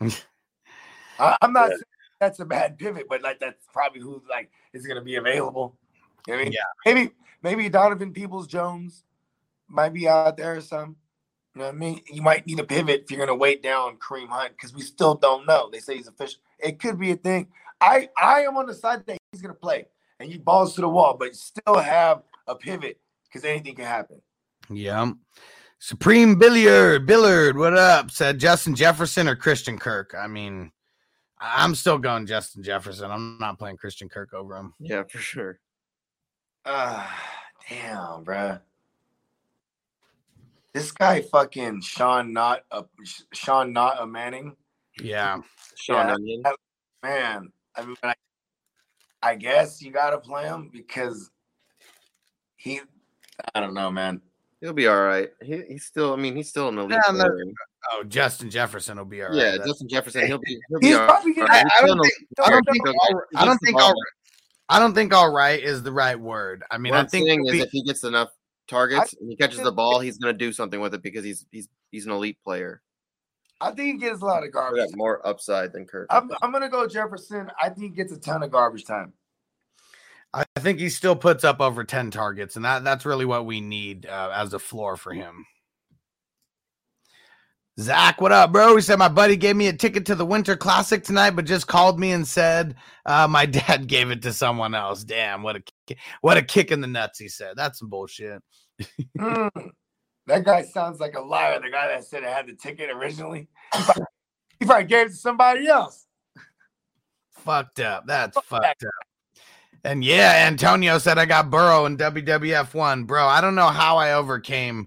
I, 1.18 1.36
I'm 1.40 1.52
not 1.52 1.68
saying 1.68 1.80
that's 2.22 2.38
a 2.38 2.44
bad 2.44 2.78
pivot, 2.78 3.06
but 3.08 3.20
like 3.20 3.40
that's 3.40 3.66
probably 3.72 4.00
who 4.00 4.22
like 4.30 4.48
is 4.72 4.86
gonna 4.86 5.02
be 5.02 5.16
available. 5.16 5.76
You 6.28 6.34
know 6.34 6.40
I 6.40 6.44
mean? 6.44 6.52
Yeah. 6.52 6.60
Maybe 6.86 7.10
maybe 7.42 7.68
Donovan 7.68 8.12
Peoples 8.12 8.46
Jones 8.46 9.02
might 9.66 9.92
be 9.92 10.08
out 10.08 10.36
there 10.36 10.56
or 10.56 10.60
something. 10.60 10.94
You 11.54 11.60
know 11.60 11.66
what 11.66 11.74
I 11.74 11.78
mean? 11.78 12.00
You 12.10 12.22
might 12.22 12.46
need 12.46 12.60
a 12.60 12.64
pivot 12.64 13.02
if 13.02 13.10
you're 13.10 13.18
gonna 13.18 13.36
wait 13.36 13.60
down 13.60 13.96
Kareem 13.96 14.28
Hunt 14.28 14.52
because 14.52 14.72
we 14.72 14.82
still 14.82 15.16
don't 15.16 15.48
know. 15.48 15.68
They 15.70 15.80
say 15.80 15.96
he's 15.96 16.06
official. 16.06 16.40
It 16.60 16.78
could 16.78 16.96
be 16.96 17.10
a 17.10 17.16
thing. 17.16 17.48
I 17.80 18.08
I 18.16 18.42
am 18.42 18.56
on 18.56 18.66
the 18.66 18.74
side 18.74 19.04
that 19.06 19.18
he's 19.32 19.42
gonna 19.42 19.54
play 19.54 19.86
and 20.20 20.30
you 20.30 20.38
balls 20.38 20.76
to 20.76 20.80
the 20.80 20.88
wall, 20.88 21.16
but 21.18 21.34
still 21.34 21.76
have 21.76 22.22
a 22.46 22.54
pivot 22.54 23.00
because 23.24 23.44
anything 23.44 23.74
can 23.74 23.84
happen. 23.84 24.22
Yeah. 24.70 25.10
Supreme 25.80 26.36
Billiard, 26.38 27.04
Billard, 27.04 27.58
what 27.58 27.76
up? 27.76 28.12
Said 28.12 28.38
Justin 28.38 28.76
Jefferson 28.76 29.26
or 29.26 29.34
Christian 29.34 29.76
Kirk. 29.76 30.14
I 30.16 30.28
mean, 30.28 30.70
I'm 31.44 31.74
still 31.74 31.98
going 31.98 32.26
Justin 32.26 32.62
Jefferson. 32.62 33.10
I'm 33.10 33.36
not 33.38 33.58
playing 33.58 33.76
Christian 33.76 34.08
Kirk 34.08 34.32
over 34.32 34.56
him. 34.56 34.74
Yeah, 34.78 35.02
for 35.02 35.18
sure. 35.18 35.58
Ah, 36.64 37.12
damn, 37.68 38.24
bruh. 38.24 38.60
This 40.72 40.92
guy 40.92 41.20
fucking 41.20 41.80
Sean 41.82 42.32
not 42.32 42.60
a 42.70 42.84
Sean 43.32 43.72
not 43.72 44.00
a 44.00 44.06
Manning. 44.06 44.56
Yeah. 45.00 45.40
Sean 45.74 46.06
Yeah, 46.08 46.14
Onion. 46.14 46.42
man. 47.02 47.52
I 47.74 47.84
mean, 47.84 47.96
I, 48.02 48.14
I 49.22 49.34
guess 49.34 49.82
you 49.82 49.90
gotta 49.90 50.18
play 50.18 50.44
him 50.44 50.70
because 50.72 51.30
he. 52.56 52.80
I 53.54 53.60
don't 53.60 53.74
know, 53.74 53.90
man. 53.90 54.20
He'll 54.60 54.72
be 54.72 54.86
all 54.86 55.02
right. 55.02 55.30
He, 55.42 55.62
he's 55.68 55.84
still. 55.84 56.12
I 56.12 56.16
mean, 56.16 56.36
he's 56.36 56.48
still 56.48 56.68
an 56.68 56.78
elite. 56.78 56.92
Yeah, 57.04 57.12
player. 57.12 57.52
Oh, 57.90 58.04
Justin 58.04 58.48
Jefferson 58.50 58.96
will 58.98 59.04
be 59.04 59.22
all 59.22 59.28
right. 59.30 59.36
yeah, 59.36 59.50
That- 59.56 59.66
Justin 59.66 59.88
Jefferson. 59.88 60.26
He'll 60.26 60.38
be. 60.38 60.58
He'll 60.68 60.78
be 60.78 60.86
He's 60.88 60.96
all 60.96 61.06
probably 61.06 61.34
gonna- 61.34 61.52
He's 61.52 61.64
I 61.64 61.68
still 61.76 61.86
don't 61.88 61.98
an 61.98 62.04
think- 62.04 62.40
I 62.46 62.50
don't 62.50 62.64
think 62.64 62.86
He'll- 62.86 62.94
all, 63.00 63.22
he 63.30 63.36
I 63.38 63.44
don't 63.44 63.58
think 63.58 63.76
ball. 63.78 63.86
all, 63.88 63.94
I 64.68 64.78
don't 64.78 64.94
think 64.94 65.12
all 65.14 65.32
right 65.32 65.62
is 65.62 65.82
the 65.82 65.92
right 65.92 66.18
word. 66.18 66.62
I 66.70 66.78
mean, 66.78 66.90
What 66.92 66.98
I 66.98 67.00
I'm 67.00 67.08
think 67.08 67.26
saying 67.26 67.46
is, 67.46 67.52
be- 67.52 67.60
if 67.60 67.70
he 67.70 67.82
gets 67.82 68.04
enough 68.04 68.30
targets 68.68 69.14
and 69.20 69.28
he 69.28 69.36
catches 69.36 69.60
the 69.60 69.72
ball, 69.72 69.98
he's 70.00 70.18
going 70.18 70.32
to 70.32 70.38
do 70.38 70.52
something 70.52 70.80
with 70.80 70.94
it 70.94 71.02
because 71.02 71.24
he's 71.24 71.44
he's 71.50 71.68
he's 71.90 72.06
an 72.06 72.12
elite 72.12 72.38
player. 72.44 72.80
I 73.60 73.70
think 73.72 74.00
he 74.02 74.08
gets 74.08 74.22
a 74.22 74.24
lot 74.24 74.38
of 74.42 74.48
I 74.48 74.50
garbage. 74.50 74.88
got 74.90 74.96
more 74.96 75.26
upside 75.26 75.72
than 75.72 75.86
Kirk. 75.86 76.06
I'm, 76.10 76.30
I'm 76.42 76.50
gonna 76.52 76.68
go 76.68 76.86
Jefferson. 76.88 77.50
I 77.60 77.68
think 77.68 77.80
he 77.80 77.88
gets 77.96 78.12
a 78.12 78.18
ton 78.18 78.42
of 78.42 78.50
garbage 78.50 78.84
time. 78.84 79.12
I 80.34 80.44
think 80.58 80.78
he 80.78 80.88
still 80.88 81.14
puts 81.14 81.44
up 81.44 81.60
over 81.60 81.84
10 81.84 82.10
targets, 82.10 82.56
and 82.56 82.64
that, 82.64 82.82
that's 82.84 83.04
really 83.04 83.26
what 83.26 83.44
we 83.44 83.60
need 83.60 84.06
uh, 84.06 84.32
as 84.34 84.54
a 84.54 84.58
floor 84.58 84.96
for 84.96 85.12
him. 85.12 85.44
Zach, 87.80 88.20
what 88.20 88.32
up, 88.32 88.52
bro? 88.52 88.76
He 88.76 88.82
said 88.82 88.98
my 88.98 89.08
buddy 89.08 89.34
gave 89.34 89.56
me 89.56 89.68
a 89.68 89.72
ticket 89.72 90.04
to 90.06 90.14
the 90.14 90.26
Winter 90.26 90.56
Classic 90.56 91.02
tonight, 91.02 91.30
but 91.30 91.46
just 91.46 91.66
called 91.66 91.98
me 91.98 92.12
and 92.12 92.26
said 92.26 92.76
uh, 93.06 93.26
my 93.26 93.46
dad 93.46 93.86
gave 93.86 94.10
it 94.10 94.22
to 94.22 94.32
someone 94.32 94.74
else. 94.74 95.04
Damn, 95.04 95.42
what 95.42 95.56
a 95.56 95.62
ki- 95.86 95.96
what 96.20 96.36
a 96.36 96.42
kick 96.42 96.70
in 96.70 96.80
the 96.80 96.86
nuts. 96.86 97.18
He 97.18 97.28
said 97.28 97.54
that's 97.56 97.78
some 97.78 97.88
bullshit. 97.88 98.42
Mm. 99.18 99.70
That 100.26 100.44
guy 100.44 100.62
sounds 100.62 101.00
like 101.00 101.14
a 101.14 101.20
liar. 101.20 101.60
The 101.60 101.70
guy 101.70 101.88
that 101.88 102.04
said 102.04 102.24
I 102.24 102.30
had 102.30 102.46
the 102.46 102.54
ticket 102.54 102.90
originally. 102.90 103.48
He 103.74 103.82
probably, 103.82 104.04
he 104.60 104.66
probably 104.66 104.84
gave 104.84 105.06
it 105.06 105.10
to 105.10 105.16
somebody 105.16 105.66
else. 105.66 106.06
Fucked 107.32 107.80
up. 107.80 108.04
That's 108.06 108.38
fucked 108.40 108.84
up. 108.84 108.90
And 109.84 110.04
yeah, 110.04 110.44
Antonio 110.46 110.98
said 110.98 111.18
I 111.18 111.24
got 111.24 111.50
Burrow 111.50 111.86
in 111.86 111.96
WWF 111.96 112.72
one, 112.72 113.04
bro. 113.04 113.26
I 113.26 113.40
don't 113.40 113.56
know 113.56 113.68
how 113.68 113.96
I 113.96 114.12
overcame 114.12 114.86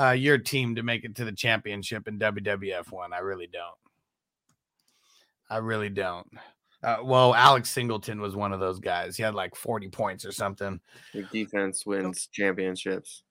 uh, 0.00 0.10
your 0.10 0.38
team 0.38 0.76
to 0.76 0.82
make 0.82 1.04
it 1.04 1.14
to 1.16 1.24
the 1.24 1.32
championship 1.32 2.08
in 2.08 2.18
WWF 2.18 2.90
one. 2.90 3.12
I 3.12 3.18
really 3.18 3.46
don't. 3.46 3.76
I 5.50 5.58
really 5.58 5.90
don't. 5.90 6.26
Uh, 6.82 6.98
well, 7.04 7.34
Alex 7.34 7.70
Singleton 7.70 8.20
was 8.20 8.34
one 8.34 8.52
of 8.52 8.58
those 8.58 8.80
guys. 8.80 9.16
He 9.16 9.22
had 9.22 9.34
like 9.34 9.54
40 9.54 9.88
points 9.88 10.24
or 10.24 10.32
something. 10.32 10.80
Your 11.12 11.24
defense 11.24 11.86
wins 11.86 12.28
championships. 12.32 13.22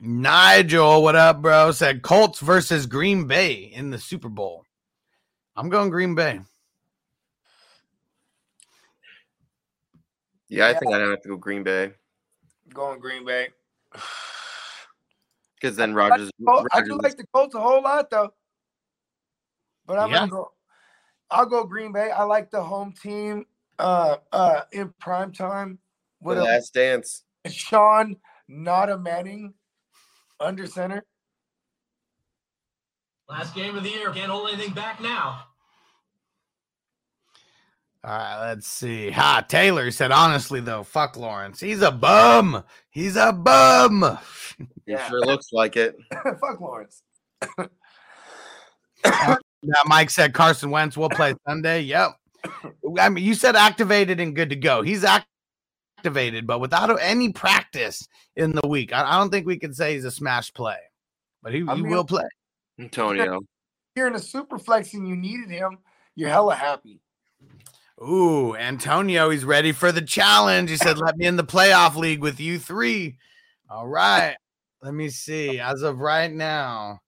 Nigel, 0.00 1.02
what 1.02 1.16
up, 1.16 1.42
bro? 1.42 1.72
Said 1.72 2.02
Colts 2.02 2.40
versus 2.40 2.86
Green 2.86 3.26
Bay 3.26 3.54
in 3.54 3.90
the 3.90 3.98
Super 3.98 4.28
Bowl. 4.28 4.64
I'm 5.56 5.68
going 5.68 5.90
Green 5.90 6.14
Bay. 6.14 6.40
Yeah, 10.48 10.68
I 10.68 10.74
think 10.74 10.94
I'd 10.94 11.00
have 11.00 11.22
to 11.22 11.30
go 11.30 11.36
Green 11.36 11.64
Bay 11.64 11.92
Going 12.72 13.00
Green 13.00 13.24
Bay. 13.24 13.48
because 15.60 15.76
then 15.76 15.94
Rodgers. 15.94 16.30
Oh, 16.46 16.66
I 16.72 16.82
do 16.82 16.98
like 17.02 17.16
the 17.16 17.26
Colts 17.34 17.54
a 17.54 17.60
whole 17.60 17.82
lot 17.82 18.10
though. 18.10 18.32
But 19.86 19.98
I'm 19.98 20.10
Yeah. 20.10 20.18
gonna 20.18 20.30
go. 20.30 20.52
I'll 21.30 21.46
go 21.46 21.64
Green 21.64 21.92
Bay. 21.92 22.10
I 22.10 22.24
like 22.24 22.50
the 22.50 22.62
home 22.62 22.92
team 22.92 23.46
uh 23.78 24.16
uh 24.32 24.62
in 24.72 24.92
prime 25.00 25.32
time 25.32 25.78
the 26.20 26.26
with 26.28 26.38
a 26.38 26.44
last 26.44 26.74
dance. 26.74 27.24
Sean 27.48 28.16
not 28.48 28.90
a 28.90 28.98
Manning 28.98 29.54
under 30.40 30.66
center. 30.66 31.04
Last 33.28 33.54
game 33.54 33.76
of 33.76 33.82
the 33.82 33.90
year. 33.90 34.12
Can't 34.12 34.30
hold 34.30 34.50
anything 34.50 34.72
back 34.72 35.00
now. 35.00 35.46
All 38.06 38.12
right, 38.12 38.48
let's 38.50 38.68
see. 38.68 39.10
Ha, 39.10 39.44
Taylor 39.48 39.90
said, 39.90 40.12
honestly, 40.12 40.60
though, 40.60 40.84
fuck 40.84 41.16
Lawrence. 41.16 41.58
He's 41.58 41.82
a 41.82 41.90
bum. 41.90 42.62
He's 42.90 43.16
a 43.16 43.32
bum. 43.32 44.04
It 44.60 44.66
Yeah. 44.86 45.08
sure 45.08 45.20
looks 45.26 45.48
like 45.52 45.76
it. 45.76 45.96
Fuck 46.40 46.60
Lawrence. 46.60 47.02
Yeah, 49.04 49.82
Mike 49.86 50.10
said 50.10 50.32
Carson 50.32 50.70
Wentz 50.70 50.96
will 50.96 51.08
play 51.08 51.34
Sunday. 51.48 51.80
Yep. 51.80 52.10
I 53.00 53.08
mean, 53.08 53.24
you 53.24 53.34
said 53.34 53.56
activated 53.56 54.20
and 54.20 54.36
good 54.36 54.50
to 54.50 54.56
go. 54.56 54.82
He's 54.82 55.02
act- 55.02 55.26
activated, 55.98 56.46
but 56.46 56.60
without 56.60 56.96
any 57.00 57.32
practice 57.32 58.06
in 58.36 58.52
the 58.52 58.66
week, 58.68 58.92
I, 58.92 59.02
I 59.02 59.18
don't 59.18 59.30
think 59.30 59.46
we 59.46 59.58
can 59.58 59.74
say 59.74 59.94
he's 59.94 60.04
a 60.04 60.10
smash 60.10 60.52
play, 60.52 60.76
but 61.42 61.52
he, 61.52 61.64
I 61.66 61.74
he 61.74 61.82
mean- 61.82 61.90
will 61.90 62.04
play. 62.04 62.28
Antonio. 62.78 63.40
Here 63.96 64.06
in 64.06 64.14
a 64.14 64.20
super 64.20 64.58
flex 64.58 64.94
and 64.94 65.08
you 65.08 65.16
needed 65.16 65.50
him, 65.50 65.78
you're 66.14 66.28
hella 66.30 66.54
happy. 66.54 67.00
Ooh, 68.02 68.54
Antonio, 68.54 69.30
he's 69.30 69.44
ready 69.44 69.72
for 69.72 69.90
the 69.90 70.02
challenge. 70.02 70.68
He 70.68 70.76
said, 70.76 70.98
Let 70.98 71.16
me 71.16 71.26
in 71.26 71.36
the 71.36 71.44
playoff 71.44 71.96
league 71.96 72.20
with 72.20 72.38
you 72.38 72.58
three. 72.58 73.16
All 73.70 73.88
right. 73.88 74.36
Let 74.82 74.92
me 74.92 75.08
see. 75.08 75.58
As 75.58 75.82
of 75.82 76.00
right 76.00 76.30
now, 76.30 77.00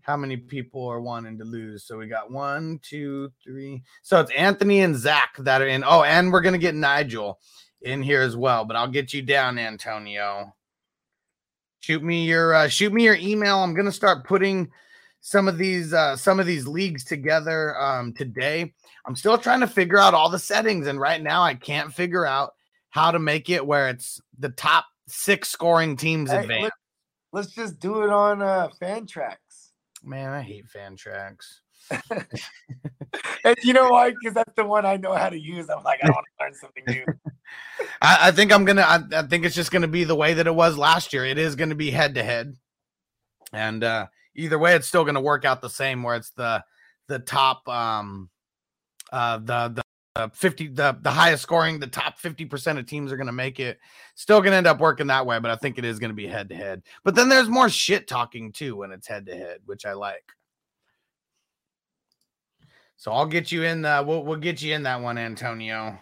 how 0.00 0.16
many 0.16 0.36
people 0.36 0.86
are 0.86 1.00
wanting 1.00 1.38
to 1.38 1.44
lose? 1.44 1.84
So 1.84 1.98
we 1.98 2.06
got 2.06 2.30
one, 2.30 2.80
two, 2.82 3.30
three. 3.42 3.82
So 4.02 4.18
it's 4.20 4.30
Anthony 4.32 4.80
and 4.80 4.96
Zach 4.96 5.36
that 5.38 5.60
are 5.60 5.68
in. 5.68 5.84
Oh, 5.86 6.02
and 6.02 6.32
we're 6.32 6.40
gonna 6.40 6.58
get 6.58 6.74
Nigel 6.74 7.38
in 7.82 8.02
here 8.02 8.22
as 8.22 8.36
well. 8.36 8.64
But 8.64 8.76
I'll 8.76 8.88
get 8.88 9.12
you 9.12 9.22
down, 9.22 9.58
Antonio. 9.58 10.54
Shoot 11.80 12.02
me 12.02 12.24
your 12.24 12.54
uh, 12.54 12.68
shoot 12.68 12.92
me 12.92 13.04
your 13.04 13.16
email. 13.16 13.58
I'm 13.58 13.74
gonna 13.74 13.92
start 13.92 14.24
putting 14.24 14.70
some 15.20 15.48
of 15.48 15.58
these 15.58 15.92
uh, 15.92 16.16
some 16.16 16.40
of 16.40 16.46
these 16.46 16.66
leagues 16.66 17.04
together 17.04 17.78
um, 17.78 18.12
today. 18.14 18.72
I'm 19.06 19.16
still 19.16 19.36
trying 19.38 19.60
to 19.60 19.66
figure 19.66 19.98
out 19.98 20.14
all 20.14 20.30
the 20.30 20.38
settings, 20.38 20.86
and 20.86 20.98
right 20.98 21.22
now 21.22 21.42
I 21.42 21.54
can't 21.54 21.92
figure 21.92 22.24
out 22.26 22.52
how 22.90 23.10
to 23.10 23.18
make 23.18 23.50
it 23.50 23.66
where 23.66 23.88
it's 23.88 24.20
the 24.38 24.48
top 24.50 24.86
six 25.08 25.48
scoring 25.48 25.96
teams 25.96 26.30
Hey, 26.30 26.42
advance. 26.42 26.62
let- 26.64 26.72
let's 27.32 27.52
just 27.54 27.78
do 27.80 28.02
it 28.02 28.10
on 28.10 28.40
uh 28.42 28.68
Fantrax. 28.80 29.36
Man, 30.02 30.30
I 30.30 30.42
hate 30.42 30.66
Fantrax. 30.66 31.60
And 33.44 33.56
you 33.62 33.74
know 33.74 33.90
why? 33.90 34.10
Because 34.10 34.34
that's 34.34 34.52
the 34.56 34.64
one 34.64 34.86
I 34.86 34.96
know 34.96 35.12
how 35.12 35.28
to 35.28 35.38
use. 35.38 35.68
I'm 35.68 35.82
like, 35.84 36.00
I 36.02 36.10
want 36.10 36.24
to 36.26 36.44
learn 36.44 36.54
something 36.54 36.84
new. 36.86 37.04
I, 38.02 38.28
I 38.28 38.30
think 38.30 38.52
I'm 38.52 38.64
gonna. 38.64 38.82
I, 38.82 39.00
I 39.12 39.22
think 39.22 39.44
it's 39.44 39.54
just 39.54 39.70
gonna 39.70 39.86
be 39.88 40.04
the 40.04 40.14
way 40.16 40.34
that 40.34 40.46
it 40.46 40.54
was 40.54 40.78
last 40.78 41.12
year. 41.12 41.24
It 41.24 41.38
is 41.38 41.54
gonna 41.54 41.74
be 41.74 41.90
head 41.90 42.14
to 42.14 42.22
head, 42.22 42.56
and 43.52 43.84
uh, 43.84 44.06
either 44.34 44.58
way, 44.58 44.74
it's 44.74 44.88
still 44.88 45.04
gonna 45.04 45.20
work 45.20 45.44
out 45.44 45.60
the 45.60 45.68
same. 45.68 46.02
Where 46.02 46.16
it's 46.16 46.30
the 46.30 46.64
the 47.08 47.18
top, 47.18 47.68
um, 47.68 48.30
uh, 49.14 49.38
the 49.38 49.68
the. 49.74 49.82
Uh, 50.16 50.28
50 50.28 50.68
the 50.68 50.96
the 51.02 51.10
highest 51.10 51.42
scoring 51.42 51.80
the 51.80 51.88
top 51.88 52.20
50% 52.20 52.78
of 52.78 52.86
teams 52.86 53.12
are 53.12 53.16
going 53.16 53.26
to 53.26 53.32
make 53.32 53.58
it 53.58 53.80
still 54.14 54.40
going 54.40 54.52
to 54.52 54.56
end 54.56 54.68
up 54.68 54.78
working 54.78 55.08
that 55.08 55.26
way 55.26 55.40
but 55.40 55.50
i 55.50 55.56
think 55.56 55.76
it 55.76 55.84
is 55.84 55.98
going 55.98 56.10
to 56.10 56.14
be 56.14 56.26
head 56.28 56.48
to 56.50 56.54
head 56.54 56.82
but 57.04 57.16
then 57.16 57.28
there's 57.28 57.48
more 57.48 57.68
shit 57.68 58.06
talking 58.06 58.52
too 58.52 58.76
when 58.76 58.92
it's 58.92 59.08
head 59.08 59.26
to 59.26 59.34
head 59.34 59.58
which 59.66 59.84
i 59.84 59.92
like 59.92 60.32
so 62.96 63.12
i'll 63.12 63.26
get 63.26 63.50
you 63.50 63.64
in 63.64 63.84
uh 63.84 64.04
we'll, 64.04 64.22
we'll 64.24 64.38
get 64.38 64.62
you 64.62 64.72
in 64.74 64.84
that 64.84 65.00
one 65.00 65.18
antonio 65.18 65.98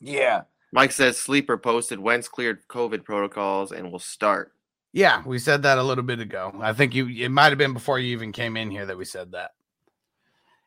Yeah. 0.00 0.42
Mike 0.72 0.92
says 0.92 1.18
sleeper 1.18 1.58
posted 1.58 2.00
Wentz 2.00 2.28
cleared 2.28 2.66
COVID 2.68 3.04
protocols 3.04 3.72
and 3.72 3.92
will 3.92 3.98
start. 3.98 4.52
Yeah, 4.92 5.22
we 5.24 5.38
said 5.38 5.62
that 5.62 5.78
a 5.78 5.82
little 5.82 6.04
bit 6.04 6.20
ago. 6.20 6.54
I 6.60 6.72
think 6.74 6.94
you 6.94 7.08
it 7.08 7.30
might 7.30 7.50
have 7.50 7.58
been 7.58 7.72
before 7.74 7.98
you 7.98 8.12
even 8.12 8.32
came 8.32 8.56
in 8.56 8.70
here 8.70 8.86
that 8.86 8.98
we 8.98 9.04
said 9.04 9.32
that. 9.32 9.52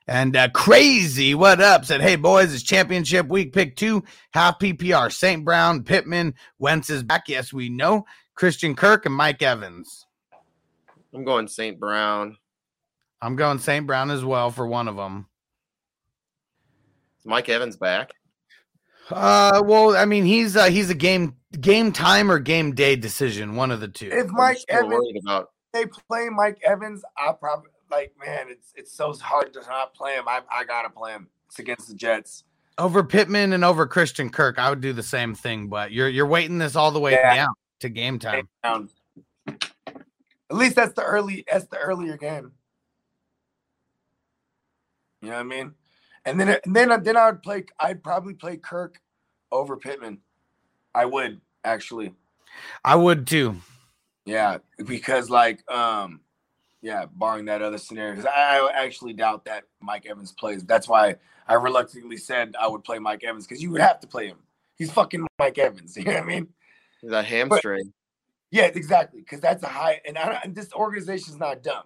And 0.07 0.37
uh, 0.37 0.49
crazy, 0.49 1.33
what 1.33 1.59
up? 1.59 1.83
Said, 1.83 2.01
hey 2.01 2.15
boys, 2.15 2.53
it's 2.53 2.61
championship 2.61 3.27
week. 3.27 3.53
Pick 3.53 3.75
two, 3.75 4.03
half 4.33 4.59
PPR. 4.59 5.11
St. 5.11 5.43
Brown, 5.43 5.83
Pittman, 5.83 6.35
Wentz 6.59 6.91
is 6.91 7.01
back. 7.01 7.27
Yes, 7.27 7.51
we 7.51 7.69
know. 7.69 8.05
Christian 8.35 8.75
Kirk 8.75 9.05
and 9.05 9.15
Mike 9.15 9.41
Evans. 9.41 10.05
I'm 11.13 11.23
going 11.23 11.47
St. 11.47 11.79
Brown. 11.79 12.37
I'm 13.21 13.35
going 13.35 13.57
St. 13.57 13.87
Brown 13.87 14.11
as 14.11 14.23
well 14.23 14.51
for 14.51 14.67
one 14.67 14.87
of 14.87 14.95
them. 14.95 15.27
Is 17.19 17.25
Mike 17.25 17.49
Evans 17.49 17.77
back? 17.77 18.11
Uh, 19.09 19.63
well, 19.65 19.95
I 19.95 20.05
mean, 20.05 20.25
he's 20.25 20.55
uh, 20.55 20.65
he's 20.65 20.89
a 20.89 20.95
game 20.95 21.35
game 21.59 21.91
time 21.91 22.29
or 22.29 22.37
game 22.37 22.75
day 22.75 22.95
decision, 22.95 23.55
one 23.55 23.71
of 23.71 23.79
the 23.79 23.87
two. 23.87 24.09
If 24.11 24.27
Mike 24.29 24.57
Evans, 24.67 25.07
about 25.23 25.49
they 25.73 25.85
play 25.85 26.29
Mike 26.29 26.59
Evans, 26.63 27.03
I 27.17 27.31
probably 27.31 27.69
like, 27.91 28.13
man, 28.23 28.47
it's 28.49 28.73
it's 28.75 28.91
so 28.91 29.13
hard 29.13 29.53
to 29.53 29.61
not 29.61 29.93
play 29.93 30.15
him. 30.15 30.27
I 30.27 30.41
I 30.51 30.63
gotta 30.63 30.89
play 30.89 31.11
him. 31.11 31.27
It's 31.47 31.59
against 31.59 31.87
the 31.87 31.95
Jets. 31.95 32.43
over 32.77 33.03
Pittman 33.03 33.53
and 33.53 33.63
over 33.63 33.85
Christian 33.87 34.29
Kirk, 34.29 34.59
I 34.59 34.69
would 34.69 34.81
do 34.81 34.91
the 34.93 35.03
same 35.03 35.33
thing, 35.35 35.67
but 35.67 35.91
you're 35.91 36.09
you're 36.09 36.27
waiting 36.27 36.57
this 36.57 36.75
all 36.75 36.91
the 36.91 36.99
way 36.99 37.11
Yeah. 37.13 37.35
down 37.35 37.53
to 37.81 37.89
game 37.89 38.19
time. 38.19 38.47
Down. 38.63 38.89
At 39.47 40.57
least 40.57 40.75
that's 40.75 40.93
the 40.93 41.03
early. 41.03 41.43
That's 41.51 41.65
the 41.67 41.77
earlier 41.77 42.17
game. 42.17 42.51
You 45.21 45.29
know 45.29 45.35
what 45.35 45.39
I 45.41 45.43
mean? 45.43 45.73
And 46.25 46.39
then 46.39 46.59
and 46.65 46.75
then 46.75 47.03
then 47.03 47.17
I 47.17 47.27
would 47.27 47.41
play. 47.43 47.65
I'd 47.79 48.03
probably 48.03 48.33
play 48.33 48.57
Kirk 48.57 48.99
over 49.51 49.77
Pittman. 49.77 50.19
I 50.93 51.05
would 51.05 51.41
actually. 51.63 52.13
I 52.83 52.95
would 52.95 53.27
too. 53.27 53.57
Yeah, 54.25 54.57
because 54.85 55.29
like, 55.29 55.69
um, 55.71 56.19
yeah, 56.85 57.05
barring 57.11 57.45
that 57.45 57.63
other 57.63 57.79
scenario, 57.79 58.15
because 58.15 58.29
I, 58.31 58.69
actually 58.75 59.13
doubt 59.13 59.45
that 59.45 59.63
Mike 59.81 60.05
Evans 60.05 60.31
plays. 60.31 60.63
That's 60.63 60.87
why 60.87 61.15
I 61.47 61.55
reluctantly 61.55 62.17
said 62.17 62.53
I 62.61 62.67
would 62.67 62.83
play 62.83 62.99
Mike 62.99 63.23
Evans 63.23 63.47
because 63.47 63.63
you 63.63 63.71
would 63.71 63.81
have 63.81 63.99
to 64.01 64.07
play 64.07 64.27
him. 64.27 64.37
He's 64.75 64.91
fucking 64.91 65.25
Mike 65.39 65.57
Evans. 65.57 65.97
You 65.97 66.03
know 66.03 66.13
what 66.13 66.21
I 66.21 66.25
mean? 66.25 66.47
He's 67.01 67.11
a 67.11 67.23
hamstring. 67.23 67.91
Yeah, 68.51 68.65
exactly. 68.65 69.21
Because 69.21 69.39
that's 69.39 69.63
a 69.63 69.67
high, 69.67 69.99
and, 70.07 70.15
I, 70.15 70.41
and 70.43 70.53
this 70.53 70.71
organization's 70.73 71.39
not 71.39 71.63
dumb. 71.63 71.85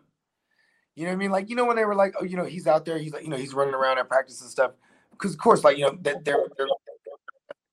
You 0.96 1.06
know 1.06 1.12
what 1.12 1.14
I 1.14 1.18
mean? 1.18 1.32
Like 1.32 1.50
you 1.50 1.56
know 1.56 1.64
when 1.64 1.78
they 1.78 1.86
were 1.86 1.96
like, 1.96 2.16
oh, 2.20 2.26
you 2.26 2.36
know, 2.36 2.44
he's 2.44 2.68
out 2.68 2.84
there, 2.84 2.98
he's 2.98 3.14
like, 3.14 3.24
you 3.24 3.30
know, 3.30 3.38
he's 3.38 3.54
running 3.54 3.74
around 3.74 4.00
at 4.00 4.10
practice 4.10 4.42
and 4.42 4.50
stuff. 4.50 4.72
Because 5.12 5.32
of 5.32 5.40
course, 5.40 5.64
like 5.64 5.78
you 5.78 5.86
know, 5.86 5.98
that 6.02 6.26
they're, 6.26 6.46
they're 6.58 6.68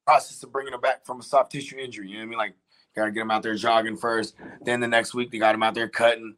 process 0.07 0.41
of 0.45 0.53
bringing 0.53 0.73
him 0.73 0.81
back 0.81 1.05
from 1.05 1.19
a 1.19 1.25
soft 1.25 1.51
tissue 1.51 1.77
injury. 1.77 2.07
You 2.07 2.15
know 2.15 2.21
what 2.21 2.27
I 2.27 2.29
mean? 2.29 2.39
Like, 2.39 2.55
got 2.95 3.07
to 3.07 3.11
get 3.11 3.23
him 3.23 3.33
out 3.33 3.43
there 3.43 3.57
jogging 3.57 3.97
first. 3.97 4.37
Then 4.65 4.79
the 4.79 4.87
next 4.87 5.13
week, 5.13 5.33
they 5.33 5.39
got 5.39 5.57
him 5.57 5.65
out 5.65 5.75
there 5.75 5.89
cutting. 5.89 6.37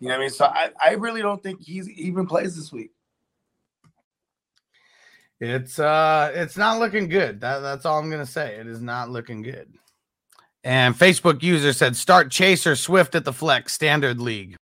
You 0.00 0.08
know 0.08 0.14
what 0.14 0.18
I 0.20 0.24
mean? 0.24 0.30
So 0.30 0.46
I, 0.46 0.70
I 0.82 0.90
really 0.94 1.20
don't 1.22 1.42
think 1.42 1.62
he's 1.62 1.88
even 1.90 2.26
plays 2.26 2.56
this 2.56 2.72
week. 2.72 2.90
It's 5.40 5.78
uh 5.78 6.32
it's 6.34 6.56
not 6.56 6.78
looking 6.78 7.08
good. 7.08 7.40
That, 7.40 7.60
that's 7.60 7.86
all 7.86 7.98
I'm 7.98 8.10
gonna 8.10 8.26
say. 8.26 8.56
It 8.56 8.66
is 8.66 8.80
not 8.80 9.10
looking 9.10 9.42
good. 9.42 9.72
And 10.64 10.94
Facebook 10.94 11.42
user 11.42 11.72
said 11.72 11.96
start 11.96 12.30
Chaser 12.30 12.76
Swift 12.76 13.14
at 13.14 13.24
the 13.24 13.32
flex 13.32 13.72
standard 13.72 14.20
league. 14.20 14.56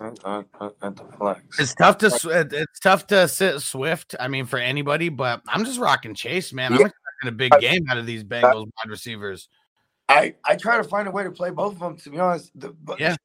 At, 0.00 0.18
at- 0.24 0.46
at- 0.60 0.72
at 0.82 0.96
the 0.96 1.04
flex. 1.18 1.60
It's 1.60 1.74
tough 1.74 1.98
to 1.98 2.06
it's 2.50 2.80
tough 2.80 3.06
to 3.08 3.28
sit 3.28 3.60
Swift. 3.60 4.14
I 4.18 4.28
mean, 4.28 4.46
for 4.46 4.58
anybody, 4.58 5.10
but 5.10 5.42
I'm 5.46 5.64
just 5.64 5.78
rocking 5.78 6.14
Chase, 6.14 6.52
man. 6.52 6.72
I'm 6.72 6.80
expecting 6.80 7.28
a 7.28 7.32
big 7.32 7.52
game 7.60 7.84
out 7.90 7.98
of 7.98 8.06
these 8.06 8.24
Bengals 8.24 8.64
wide 8.64 8.88
receivers. 8.90 9.48
I 10.08 10.34
I 10.44 10.56
try 10.56 10.78
to 10.78 10.84
find 10.84 11.06
a 11.08 11.10
way 11.10 11.24
to 11.24 11.30
play 11.30 11.50
both 11.50 11.74
of 11.74 11.78
them. 11.78 11.96
To 11.98 12.10
be 12.10 12.18
honest, 12.18 12.50
the, 12.54 12.70
but, 12.70 12.98
Yeah. 13.00 13.16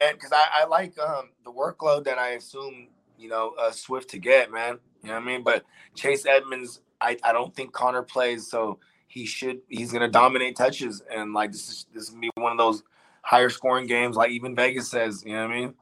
And 0.00 0.16
because 0.16 0.32
I, 0.32 0.46
I 0.62 0.64
like 0.66 0.98
um 0.98 1.30
the 1.44 1.52
workload 1.52 2.04
that 2.04 2.18
I 2.18 2.30
assume 2.30 2.88
you 3.18 3.28
know 3.28 3.54
uh, 3.58 3.70
Swift 3.70 4.10
to 4.10 4.18
get, 4.18 4.52
man. 4.52 4.78
You 5.02 5.08
know 5.08 5.14
what 5.14 5.22
I 5.22 5.26
mean? 5.26 5.42
But 5.42 5.64
Chase 5.94 6.26
Edmonds, 6.26 6.80
I, 7.00 7.16
I 7.22 7.32
don't 7.32 7.54
think 7.54 7.72
Conner 7.72 8.02
plays, 8.02 8.48
so 8.48 8.78
he 9.06 9.24
should 9.26 9.60
he's 9.68 9.92
gonna 9.92 10.08
dominate 10.08 10.56
touches, 10.56 11.02
and 11.10 11.32
like 11.32 11.52
this 11.52 11.68
is 11.68 11.86
this 11.94 12.02
is 12.04 12.10
gonna 12.10 12.20
be 12.20 12.30
one 12.34 12.52
of 12.52 12.58
those 12.58 12.82
higher 13.22 13.48
scoring 13.48 13.86
games, 13.86 14.16
like 14.16 14.30
even 14.30 14.54
Vegas 14.54 14.90
says. 14.90 15.22
You 15.24 15.34
know 15.34 15.46
what 15.46 15.52
I 15.52 15.60
mean? 15.60 15.74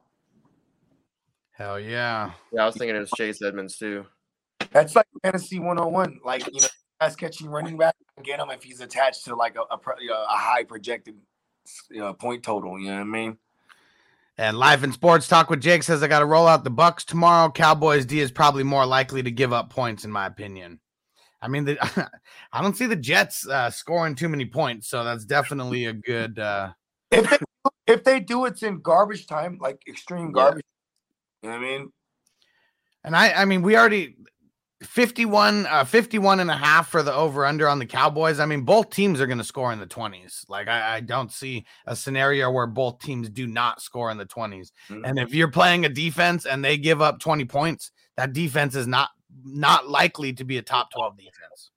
Hell 1.52 1.78
yeah. 1.78 2.32
Yeah, 2.52 2.62
I 2.62 2.66
was 2.66 2.76
thinking 2.76 2.96
it 2.96 3.00
was 3.00 3.12
Chase 3.16 3.40
Edmonds 3.42 3.76
too. 3.76 4.06
That's 4.72 4.96
like 4.96 5.06
fantasy 5.22 5.58
101. 5.58 6.20
Like 6.24 6.46
you 6.46 6.60
know, 6.60 6.66
pass 7.00 7.16
catching 7.16 7.48
running 7.48 7.76
back, 7.76 7.94
get 8.22 8.40
him 8.40 8.50
if 8.50 8.62
he's 8.62 8.80
attached 8.80 9.24
to 9.24 9.36
like 9.36 9.56
a 9.56 9.62
a, 9.70 9.76
a 9.76 10.36
high 10.36 10.64
projected 10.64 11.16
you 11.90 12.00
know, 12.00 12.12
point 12.12 12.42
total. 12.42 12.78
You 12.78 12.88
know 12.88 12.94
what 12.94 13.00
I 13.00 13.04
mean? 13.04 13.38
And 14.36 14.58
life 14.58 14.82
and 14.82 14.92
sports 14.92 15.28
talk 15.28 15.48
with 15.48 15.60
Jake 15.60 15.84
says 15.84 16.02
I 16.02 16.08
got 16.08 16.18
to 16.18 16.26
roll 16.26 16.48
out 16.48 16.64
the 16.64 16.70
Bucks 16.70 17.04
tomorrow. 17.04 17.50
Cowboys 17.50 18.04
D 18.04 18.20
is 18.20 18.32
probably 18.32 18.64
more 18.64 18.84
likely 18.84 19.22
to 19.22 19.30
give 19.30 19.52
up 19.52 19.70
points, 19.70 20.04
in 20.04 20.10
my 20.10 20.26
opinion. 20.26 20.80
I 21.40 21.48
mean, 21.48 21.64
the, 21.64 22.10
I 22.52 22.60
don't 22.60 22.76
see 22.76 22.86
the 22.86 22.96
Jets 22.96 23.46
uh, 23.46 23.70
scoring 23.70 24.16
too 24.16 24.28
many 24.28 24.46
points, 24.46 24.88
so 24.88 25.04
that's 25.04 25.24
definitely 25.24 25.86
a 25.86 25.92
good. 25.92 26.38
Uh, 26.38 26.72
If 27.12 27.30
they, 27.30 27.38
if 27.86 28.02
they 28.02 28.18
do, 28.18 28.46
it's 28.46 28.62
in 28.64 28.80
garbage 28.80 29.26
time, 29.26 29.58
like 29.60 29.82
extreme 29.86 30.32
garbage. 30.32 30.64
You 31.42 31.50
know 31.50 31.56
what 31.56 31.64
I 31.64 31.68
mean? 31.68 31.92
and 33.04 33.14
I, 33.14 33.32
I 33.32 33.44
mean, 33.44 33.62
we 33.62 33.76
already 33.76 34.16
51, 34.84 35.66
uh, 35.66 35.84
51 35.84 36.40
and 36.40 36.50
a 36.50 36.56
half 36.56 36.88
for 36.88 37.02
the 37.02 37.12
over 37.12 37.44
under 37.44 37.68
on 37.68 37.78
the 37.78 37.86
Cowboys. 37.86 38.40
I 38.40 38.46
mean, 38.46 38.62
both 38.62 38.90
teams 38.90 39.20
are 39.20 39.26
going 39.26 39.38
to 39.38 39.44
score 39.44 39.72
in 39.72 39.78
the 39.78 39.86
20s. 39.86 40.48
Like, 40.48 40.68
I, 40.68 40.96
I 40.96 41.00
don't 41.00 41.32
see 41.32 41.64
a 41.86 41.96
scenario 41.96 42.50
where 42.50 42.66
both 42.66 42.98
teams 43.00 43.28
do 43.28 43.46
not 43.46 43.82
score 43.82 44.10
in 44.10 44.18
the 44.18 44.26
20s. 44.26 44.72
And 44.88 45.18
if 45.18 45.34
you're 45.34 45.50
playing 45.50 45.84
a 45.84 45.88
defense 45.88 46.46
and 46.46 46.64
they 46.64 46.76
give 46.76 47.02
up 47.02 47.18
20 47.18 47.44
points, 47.46 47.90
that 48.16 48.32
defense 48.32 48.74
is 48.74 48.86
not 48.86 49.10
not 49.44 49.88
likely 49.88 50.32
to 50.32 50.44
be 50.44 50.58
a 50.58 50.62
top 50.62 50.92
12 50.92 51.16
defense. 51.16 51.70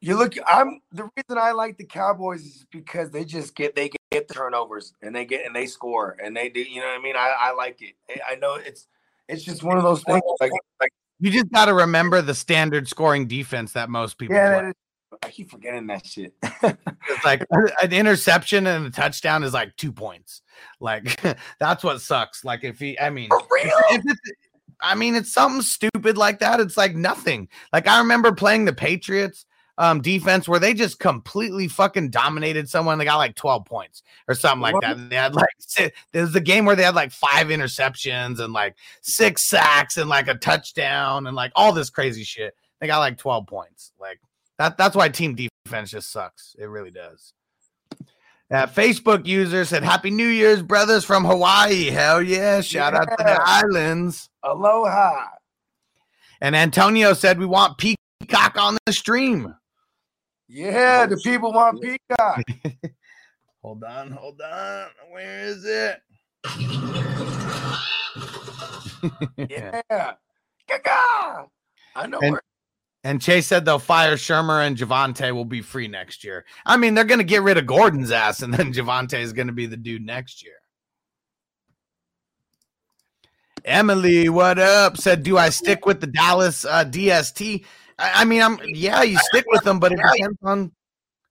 You 0.00 0.16
look. 0.16 0.34
I'm 0.48 0.80
the 0.90 1.04
reason 1.04 1.38
I 1.38 1.52
like 1.52 1.76
the 1.76 1.84
Cowboys 1.84 2.40
is 2.40 2.66
because 2.72 3.12
they 3.12 3.24
just 3.24 3.54
get 3.54 3.76
they 3.76 3.88
get 4.10 4.26
the 4.26 4.34
turnovers 4.34 4.94
and 5.00 5.14
they 5.14 5.24
get 5.24 5.46
and 5.46 5.54
they 5.54 5.66
score 5.66 6.16
and 6.22 6.36
they 6.36 6.48
do. 6.48 6.60
You 6.60 6.80
know 6.80 6.88
what 6.88 6.98
I 6.98 7.02
mean? 7.02 7.14
I, 7.14 7.32
I 7.38 7.52
like 7.52 7.80
it. 7.82 7.94
I 8.28 8.34
know 8.34 8.56
it's 8.56 8.88
it's 9.32 9.42
just 9.42 9.62
one 9.62 9.76
of 9.76 9.82
those 9.82 10.02
things. 10.02 10.20
Oh, 10.24 10.36
like 10.40 10.52
like 10.80 10.92
You 11.18 11.30
just 11.30 11.50
got 11.50 11.66
to 11.66 11.74
remember 11.74 12.22
the 12.22 12.34
standard 12.34 12.86
scoring 12.86 13.26
defense 13.26 13.72
that 13.72 13.88
most 13.88 14.18
people 14.18 14.36
yeah, 14.36 14.60
play. 14.60 14.68
is, 14.68 14.74
I 15.22 15.30
keep 15.30 15.50
forgetting 15.50 15.86
that 15.88 16.06
shit. 16.06 16.34
It's 17.08 17.24
like 17.24 17.44
an 17.82 17.92
interception 17.92 18.66
and 18.66 18.86
a 18.86 18.90
touchdown 18.90 19.42
is 19.42 19.52
like 19.52 19.76
two 19.76 19.92
points. 19.92 20.42
Like 20.80 21.20
that's 21.58 21.82
what 21.82 22.00
sucks. 22.00 22.44
Like 22.44 22.62
if 22.62 22.78
he, 22.78 22.98
I 22.98 23.10
mean, 23.10 23.28
if 23.32 24.02
it's, 24.04 24.20
I 24.80 24.94
mean, 24.94 25.14
it's 25.14 25.32
something 25.32 25.62
stupid 25.62 26.16
like 26.16 26.38
that. 26.38 26.60
It's 26.60 26.76
like 26.76 26.94
nothing. 26.94 27.48
Like 27.72 27.88
I 27.88 27.98
remember 27.98 28.32
playing 28.32 28.66
the 28.66 28.72
Patriots 28.72 29.46
um 29.78 30.00
defense 30.00 30.46
where 30.46 30.60
they 30.60 30.74
just 30.74 30.98
completely 30.98 31.68
fucking 31.68 32.10
dominated 32.10 32.68
someone. 32.68 32.98
They 32.98 33.04
got 33.04 33.16
like 33.16 33.34
12 33.34 33.64
points 33.64 34.02
or 34.28 34.34
something 34.34 34.60
like 34.60 34.74
that. 34.82 34.96
And 34.96 35.10
they 35.10 35.16
had 35.16 35.34
like 35.34 35.48
si- 35.58 35.90
there 36.12 36.22
was 36.22 36.34
a 36.34 36.40
game 36.40 36.64
where 36.64 36.76
they 36.76 36.82
had 36.82 36.94
like 36.94 37.12
five 37.12 37.48
interceptions 37.48 38.38
and 38.38 38.52
like 38.52 38.76
six 39.00 39.44
sacks 39.44 39.96
and 39.96 40.08
like 40.08 40.28
a 40.28 40.34
touchdown 40.34 41.26
and 41.26 41.36
like 41.36 41.52
all 41.56 41.72
this 41.72 41.90
crazy 41.90 42.24
shit. 42.24 42.54
They 42.80 42.86
got 42.86 42.98
like 42.98 43.18
12 43.18 43.46
points. 43.46 43.92
Like 43.98 44.20
that 44.58 44.76
that's 44.76 44.96
why 44.96 45.08
team 45.08 45.34
defense 45.34 45.90
just 45.90 46.10
sucks. 46.10 46.54
It 46.58 46.66
really 46.66 46.90
does. 46.90 47.32
Uh, 48.52 48.66
Facebook 48.66 49.26
user 49.26 49.64
said, 49.64 49.82
Happy 49.82 50.10
New 50.10 50.26
Year's, 50.26 50.62
brothers 50.62 51.06
from 51.06 51.24
Hawaii. 51.24 51.86
Hell 51.86 52.20
yeah. 52.20 52.60
Shout 52.60 52.92
out 52.92 53.08
to 53.08 53.16
the 53.16 53.40
islands. 53.42 54.28
Aloha. 54.42 55.28
And 56.42 56.54
Antonio 56.54 57.14
said, 57.14 57.38
We 57.38 57.46
want 57.46 57.78
Peacock 57.78 58.58
on 58.58 58.76
the 58.84 58.92
stream. 58.92 59.54
Yeah, 60.48 61.06
the 61.06 61.16
people 61.18 61.52
want 61.52 61.80
Peacock. 61.80 62.42
Hold 63.62 63.84
on, 63.84 64.10
hold 64.10 64.40
on. 64.40 64.88
Where 65.12 65.44
is 65.44 65.64
it? 65.64 66.00
yeah. 69.48 69.80
Gaga. 70.68 71.46
I 71.94 72.06
know 72.08 72.18
And, 72.20 72.32
where. 72.32 72.42
and 73.04 73.22
Chase 73.22 73.46
said 73.46 73.64
they'll 73.64 73.78
fire 73.78 74.16
Shurmur 74.16 74.66
and 74.66 74.76
Javonte 74.76 75.32
will 75.32 75.44
be 75.44 75.60
free 75.60 75.86
next 75.86 76.24
year. 76.24 76.44
I 76.66 76.76
mean, 76.76 76.94
they're 76.94 77.04
going 77.04 77.20
to 77.20 77.24
get 77.24 77.42
rid 77.42 77.56
of 77.56 77.66
Gordon's 77.66 78.10
ass, 78.10 78.42
and 78.42 78.52
then 78.52 78.72
Javonte 78.72 79.20
is 79.20 79.32
going 79.32 79.46
to 79.46 79.52
be 79.52 79.66
the 79.66 79.76
dude 79.76 80.04
next 80.04 80.42
year. 80.42 80.54
Emily, 83.64 84.28
what 84.28 84.58
up? 84.58 84.96
Said, 84.96 85.22
do 85.22 85.38
I 85.38 85.50
stick 85.50 85.86
with 85.86 86.00
the 86.00 86.08
Dallas 86.08 86.64
uh, 86.64 86.84
DST? 86.84 87.64
I, 87.98 88.22
I 88.22 88.24
mean, 88.24 88.42
I'm 88.42 88.58
yeah, 88.64 89.02
you 89.02 89.18
stick 89.18 89.44
with 89.48 89.64
them, 89.64 89.78
but 89.78 89.92
it 89.92 89.96
depends 89.96 90.38
on 90.42 90.72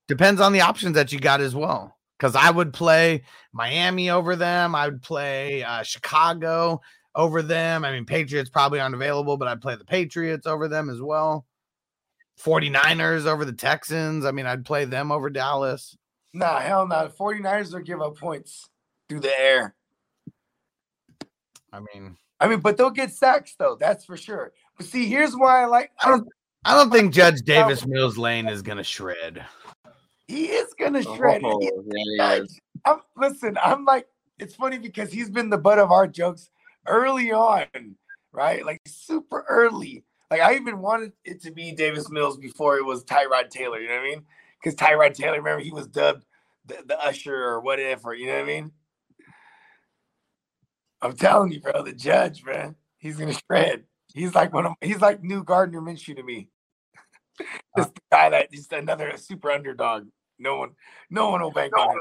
depends 0.08 0.42
on 0.42 0.54
the 0.54 0.62
options 0.62 0.96
that 0.96 1.12
you 1.12 1.20
got 1.20 1.42
as 1.42 1.56
well. 1.56 1.98
Because 2.18 2.36
I 2.36 2.52
would 2.52 2.72
play 2.72 3.24
Miami 3.52 4.12
over 4.12 4.36
them. 4.36 4.76
I 4.76 4.86
would 4.86 5.02
play 5.02 5.64
uh, 5.64 5.82
Chicago 5.82 6.82
over 7.16 7.42
them. 7.42 7.84
I 7.84 7.92
mean, 7.92 8.06
Patriots 8.06 8.50
probably 8.50 8.80
aren't 8.80 8.96
available, 8.96 9.38
but 9.38 9.48
I'd 9.48 9.62
play 9.62 9.76
the 9.76 9.86
Patriots 9.86 10.46
over 10.46 10.68
them 10.68 10.90
as 10.90 11.02
well. 11.02 11.46
49ers 12.44 13.26
over 13.26 13.46
the 13.46 13.54
Texans. 13.54 14.26
I 14.26 14.32
mean, 14.32 14.46
I'd 14.46 14.66
play 14.66 14.86
them 14.86 15.12
over 15.12 15.30
Dallas. 15.30 15.98
Nah, 16.34 16.60
hell 16.60 16.88
no. 16.88 17.08
The 17.08 17.14
49ers 17.14 17.74
will 17.74 17.82
give 17.82 18.02
up 18.02 18.18
points 18.18 18.70
through 19.10 19.22
the 19.22 19.40
air. 19.40 19.76
I 21.74 21.80
mean, 21.80 22.18
I 22.40 22.48
mean, 22.48 22.60
but 22.60 22.78
they'll 22.78 22.90
get 22.90 23.12
sacks 23.12 23.56
though. 23.58 23.78
That's 23.80 24.06
for 24.06 24.18
sure. 24.18 24.52
But 24.78 24.88
see, 24.88 25.08
here's 25.08 25.34
why 25.34 25.62
I 25.62 25.66
like. 25.66 25.92
I 26.04 26.10
don't 26.10 26.28
I 26.64 26.76
don't 26.76 26.92
think 26.92 27.14
Judge 27.14 27.42
Davis 27.42 27.86
Mills 27.86 28.18
Lane 28.18 28.48
is 28.48 28.62
gonna 28.62 28.84
shred. 28.84 29.46
He 30.28 30.46
is 30.46 30.74
gonna 30.76 31.04
oh, 31.06 31.16
shred. 31.16 31.42
Oh, 31.44 31.60
yeah, 31.62 31.70
he 31.92 32.42
is. 32.44 32.60
I'm, 32.86 33.00
listen, 33.18 33.58
I'm 33.64 33.86
like, 33.86 34.08
it's 34.40 34.56
funny 34.56 34.78
because 34.78 35.12
he's 35.12 35.30
been 35.30 35.50
the 35.50 35.58
butt 35.58 35.80
of 35.80 35.92
our 35.92 36.08
jokes 36.08 36.50
early 36.88 37.32
on, 37.32 37.66
right? 38.32 38.66
Like 38.66 38.80
super 38.88 39.46
early. 39.50 40.04
Like 40.30 40.42
I 40.42 40.56
even 40.56 40.80
wanted 40.80 41.14
it 41.26 41.42
to 41.44 41.52
be 41.52 41.72
Davis 41.72 42.10
Mills 42.10 42.38
before 42.38 42.78
it 42.78 42.86
was 42.86 43.04
Tyrod 43.04 43.50
Taylor. 43.50 43.80
You 43.80 43.90
know 43.90 43.96
what 43.96 44.06
I 44.06 44.10
mean? 44.10 44.26
Because 44.62 44.76
Tyrod 44.78 45.16
Taylor, 45.16 45.38
remember, 45.38 45.64
he 45.64 45.72
was 45.72 45.88
dubbed 45.88 46.26
the, 46.66 46.78
the 46.86 47.00
usher 47.04 47.36
or 47.36 47.60
whatever. 47.60 48.14
You 48.14 48.28
know 48.28 48.34
what 48.34 48.44
I 48.44 48.46
mean? 48.46 48.72
I'm 51.02 51.14
telling 51.14 51.52
you, 51.52 51.60
bro, 51.60 51.82
the 51.82 51.94
judge, 51.94 52.44
man, 52.46 52.76
he's 53.00 53.18
gonna 53.18 53.34
shred. 53.48 53.84
He's 54.14 54.36
like 54.36 54.54
one 54.54 54.66
of 54.66 54.74
he's 54.82 55.02
like 55.02 55.24
new 55.24 55.44
Gardner 55.44 55.82
Minshew 55.82 56.16
to 56.16 56.24
me. 56.24 56.50
This 57.76 57.88
guy 58.12 58.30
that 58.30 58.52
just 58.52 58.72
another 58.74 59.14
super 59.18 59.50
underdog. 59.50 60.08
No 60.38 60.58
one, 60.58 60.72
no 61.10 61.30
one 61.30 61.42
will 61.42 61.52
bank 61.52 61.76
on 61.76 61.90
him. 61.90 61.98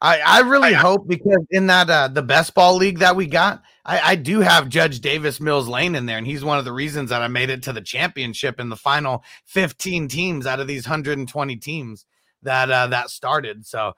I, 0.00 0.20
I 0.20 0.40
really 0.40 0.72
hope 0.72 1.06
because 1.08 1.44
in 1.50 1.68
that 1.68 1.88
uh 1.88 2.08
the 2.08 2.22
best 2.22 2.54
ball 2.54 2.76
league 2.76 2.98
that 2.98 3.16
we 3.16 3.26
got, 3.26 3.62
I, 3.84 4.12
I 4.12 4.14
do 4.16 4.40
have 4.40 4.68
Judge 4.68 5.00
Davis 5.00 5.40
Mills 5.40 5.68
Lane 5.68 5.94
in 5.94 6.06
there, 6.06 6.18
and 6.18 6.26
he's 6.26 6.44
one 6.44 6.58
of 6.58 6.64
the 6.64 6.72
reasons 6.72 7.10
that 7.10 7.22
I 7.22 7.28
made 7.28 7.50
it 7.50 7.62
to 7.64 7.72
the 7.72 7.80
championship 7.80 8.60
in 8.60 8.68
the 8.68 8.76
final 8.76 9.24
15 9.46 10.08
teams 10.08 10.46
out 10.46 10.60
of 10.60 10.66
these 10.66 10.86
120 10.86 11.56
teams 11.56 12.04
that 12.42 12.70
uh 12.70 12.88
that 12.88 13.10
started. 13.10 13.64
So 13.64 13.94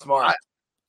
Smart. 0.00 0.34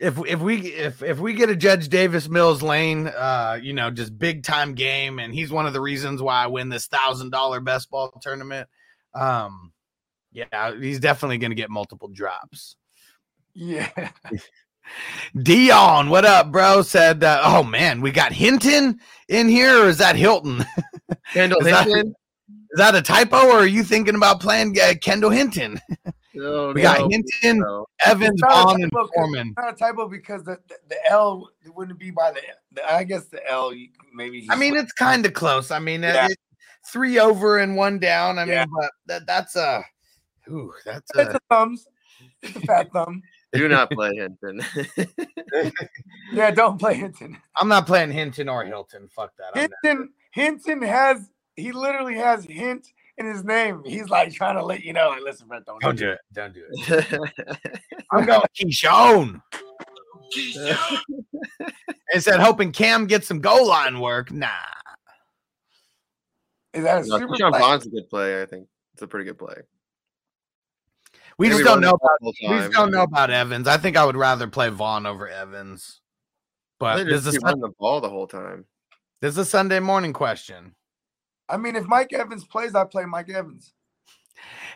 If 0.03 0.19
if 0.27 0.39
we 0.41 0.57
if 0.73 1.01
if 1.01 1.19
we 1.19 1.33
get 1.33 1.49
a 1.49 1.55
Judge 1.55 1.87
Davis 1.87 2.27
Mills 2.27 2.61
Lane, 2.61 3.07
uh, 3.07 3.57
you 3.61 3.73
know, 3.73 3.89
just 3.89 4.17
big 4.19 4.43
time 4.43 4.73
game, 4.73 5.17
and 5.17 5.33
he's 5.33 5.49
one 5.49 5.65
of 5.65 5.73
the 5.73 5.79
reasons 5.79 6.21
why 6.21 6.43
I 6.43 6.47
win 6.47 6.69
this 6.69 6.87
thousand 6.87 7.31
dollar 7.31 7.61
best 7.61 7.89
ball 7.89 8.11
tournament. 8.21 8.67
Um, 9.15 9.71
yeah, 10.33 10.75
he's 10.77 10.99
definitely 10.99 11.37
gonna 11.37 11.55
get 11.55 11.69
multiple 11.69 12.09
drops. 12.09 12.75
Yeah. 13.53 13.89
Dion, 15.41 16.09
what 16.09 16.25
up, 16.25 16.51
bro? 16.51 16.81
Said, 16.81 17.23
uh, 17.23 17.41
oh 17.41 17.63
man, 17.63 18.01
we 18.01 18.11
got 18.11 18.33
Hinton 18.33 18.99
in 19.29 19.47
here, 19.47 19.83
or 19.83 19.87
is 19.87 19.99
that 19.99 20.17
Hilton? 20.17 20.65
Kendall 21.33 21.65
is, 21.65 21.67
Hinton? 21.67 22.13
is 22.71 22.77
that 22.77 22.93
a 22.93 23.01
typo, 23.01 23.37
or 23.37 23.59
are 23.59 23.65
you 23.65 23.83
thinking 23.83 24.15
about 24.15 24.41
playing 24.41 24.77
uh, 24.79 24.95
Kendall 25.01 25.29
Hinton? 25.29 25.79
Oh, 26.39 26.73
We 26.73 26.81
got 26.81 26.99
no, 26.99 27.09
Hinton, 27.09 27.59
no. 27.59 27.85
Evans, 28.05 28.31
It's 28.33 28.41
not 28.41 28.69
Vaughn, 28.69 28.83
and 28.83 28.91
Foreman. 28.91 29.53
Not 29.57 29.73
a 29.73 29.75
typo 29.75 30.07
because 30.07 30.43
the, 30.43 30.57
the, 30.67 30.75
the 30.89 30.97
L 31.09 31.49
wouldn't 31.75 31.99
be 31.99 32.11
by 32.11 32.31
the, 32.31 32.41
the 32.71 32.91
I 32.91 33.03
guess 33.03 33.25
the 33.25 33.47
L 33.49 33.71
maybe. 34.13 34.41
he 34.41 34.49
I 34.49 34.55
mean, 34.55 34.75
it's 34.75 34.93
kind 34.93 35.25
of 35.25 35.33
close. 35.33 35.69
I 35.71 35.79
mean, 35.79 36.01
Yeah. 36.03 36.27
it, 36.29 36.37
three 36.91 37.19
over 37.19 37.59
and 37.59 37.75
one 37.75 37.99
down. 37.99 38.39
I 38.39 38.45
mean, 38.45 38.65
but 38.77 38.91
that, 39.07 39.27
that's 39.27 39.55
a, 39.55 39.83
ooh, 40.49 40.73
that's 40.85 41.09
it's 41.15 41.33
a, 41.33 41.37
a 41.37 41.39
thumbs. 41.49 41.87
It's 42.41 42.55
a 42.55 42.59
fat 42.61 42.91
thumb. 42.91 43.21
Do 43.53 43.67
not 43.67 43.91
play 43.91 44.15
Hinton. 44.15 44.61
Yeah, 46.31 46.49
don't 46.49 46.79
play 46.79 46.95
Hinton. 46.95 47.37
I'm 47.57 47.67
not 47.67 47.85
playing 47.85 48.11
Hinton 48.11 48.49
or 48.49 48.65
Hilton. 48.65 49.07
Fuck 49.15 49.33
that. 49.37 49.51
I'm 49.55 49.61
not. 49.61 49.69
Hinton 49.83 50.09
Hinton 50.31 50.81
has 50.81 51.29
he 51.55 51.71
literally 51.71 52.15
has 52.15 52.43
hint 52.45 52.87
in 53.17 53.25
his 53.25 53.43
name. 53.43 53.81
He's 53.85 54.09
like 54.09 54.33
trying 54.33 54.55
to 54.55 54.63
let 54.63 54.83
you 54.83 54.93
know, 54.93 55.09
like, 55.09 55.21
listen, 55.21 55.47
Brett, 55.47 55.65
don't, 55.65 55.81
Don't 55.81 55.97
do 55.97 56.11
it. 56.11 56.19
Don't 56.33 56.53
do 56.53 56.63
it. 56.69 57.21
I'm 58.11 58.25
going 58.25 58.41
Ke'Shawn. 58.59 59.41
Instead, 62.13 62.39
hoping 62.39 62.71
Cam 62.71 63.07
gets 63.07 63.27
some 63.27 63.39
goal 63.39 63.67
line 63.67 63.99
work. 63.99 64.31
Nah. 64.31 64.47
Is 66.73 66.83
that 66.83 67.05
a 67.05 67.07
no, 67.07 67.19
super 67.19 67.33
Ke'Shawn 67.35 67.51
play? 67.51 67.59
Vaughn's 67.59 67.85
a 67.85 67.89
good 67.89 68.09
play. 68.09 68.41
I 68.41 68.45
think 68.45 68.67
it's 68.93 69.03
a 69.03 69.07
pretty 69.07 69.25
good 69.25 69.37
play. 69.37 69.55
We 71.37 71.47
Maybe 71.49 71.59
just 71.59 71.65
don't 71.65 71.81
know 71.81 71.89
about 71.89 72.17
whole 72.21 72.33
we 72.41 72.57
just 72.59 72.71
don't 72.71 72.91
know 72.91 73.03
about 73.03 73.31
Evans. 73.31 73.67
I 73.67 73.77
think 73.77 73.97
I 73.97 74.05
would 74.05 74.15
rather 74.15 74.47
play 74.47 74.69
Vaughn 74.69 75.05
over 75.05 75.27
Evans. 75.27 76.01
But 76.79 76.97
They 76.97 77.03
this 77.05 77.25
is 77.25 77.39
running 77.41 77.61
the 77.61 77.71
ball 77.79 78.01
the 78.01 78.09
whole 78.09 78.27
time. 78.27 78.65
this 79.21 79.31
is 79.31 79.37
a 79.39 79.45
Sunday 79.45 79.79
morning 79.79 80.13
question. 80.13 80.75
I 81.53 81.57
mean, 81.57 81.75
if 81.75 81.85
Mike 81.85 82.11
Evans 82.13 82.45
plays, 82.45 82.73
I 82.73 82.83
play 82.85 83.05
Mike 83.05 83.29
Evans. 83.29 83.73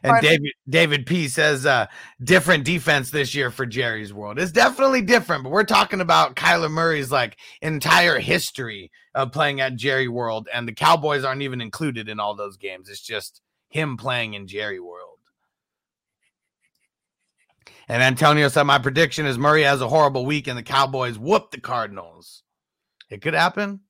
And 0.04 0.12
Fine. 0.12 0.22
David 0.22 0.52
David 0.70 1.06
P 1.08 1.28
says 1.28 1.66
uh 1.66 1.88
different 2.24 2.64
defense 2.64 3.10
this 3.10 3.34
year 3.34 3.50
for 3.50 3.66
Jerry's 3.66 4.14
world. 4.14 4.38
It's 4.38 4.52
definitely 4.52 5.02
different, 5.02 5.44
but 5.44 5.52
we're 5.52 5.64
talking 5.64 6.02
about 6.02 6.36
Kyler 6.36 6.70
Murray's 6.70 7.12
like 7.12 7.38
entire 7.64 8.20
history 8.20 8.92
of 9.16 9.32
playing 9.32 9.60
at 9.60 9.76
Jerry 9.76 10.08
World, 10.08 10.48
and 10.54 10.68
the 10.68 10.74
Cowboys 10.74 11.24
aren't 11.24 11.42
even 11.42 11.62
included 11.62 12.10
in 12.10 12.20
all 12.20 12.36
those 12.36 12.58
games. 12.58 12.90
It's 12.90 13.02
just 13.02 13.42
him 13.70 13.98
playing 13.98 14.36
in 14.36 14.46
Jerry 14.46 14.80
World. 14.80 15.18
And 17.88 18.04
Antonio 18.04 18.50
said, 18.50 18.64
My 18.64 18.80
prediction 18.80 19.26
is 19.26 19.38
Murray 19.38 19.64
has 19.64 19.82
a 19.82 19.88
horrible 19.88 20.26
week 20.26 20.48
and 20.48 20.58
the 20.58 20.64
Cowboys 20.64 21.18
whoop 21.18 21.52
the 21.52 21.62
Cardinals. 21.62 22.44
It 23.10 23.22
could 23.22 23.34
happen. 23.34 23.82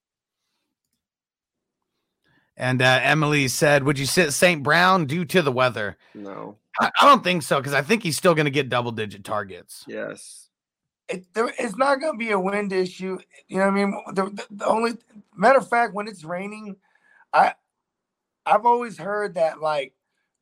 And 2.58 2.82
uh, 2.82 3.00
Emily 3.04 3.48
said, 3.48 3.84
Would 3.84 4.00
you 4.00 4.08
sit 4.08 4.34
St. 4.34 4.64
Brown 4.64 5.06
due 5.06 5.24
to 5.26 5.42
the 5.42 5.52
weather? 5.52 5.96
No. 6.16 6.58
I, 6.80 6.92
I 7.00 7.06
don't 7.06 7.24
think 7.24 7.44
so 7.44 7.58
because 7.60 7.74
I 7.74 7.82
think 7.82 8.04
he's 8.04 8.18
still 8.18 8.34
going 8.36 8.46
to 8.46 8.52
get 8.52 8.70
double 8.70 8.92
digit 8.92 9.24
targets. 9.24 9.86
Yes. 9.88 10.50
It, 11.08 11.32
there, 11.34 11.54
it's 11.58 11.78
not 11.78 12.02
going 12.02 12.14
to 12.14 12.18
be 12.18 12.32
a 12.32 12.40
wind 12.40 12.74
issue. 12.74 13.20
You 13.48 13.58
know 13.60 13.66
what 13.66 13.72
I 13.72 13.76
mean? 13.76 14.04
The, 14.14 14.24
the, 14.26 14.46
the 14.52 14.66
only 14.66 14.94
matter 15.36 15.60
of 15.60 15.70
fact, 15.70 15.94
when 15.94 16.08
it's 16.08 16.24
raining, 16.24 16.76
I 17.32 17.54
I've 18.46 18.66
always 18.66 18.98
heard 18.98 19.36
that 19.36 19.62
like 19.62 19.94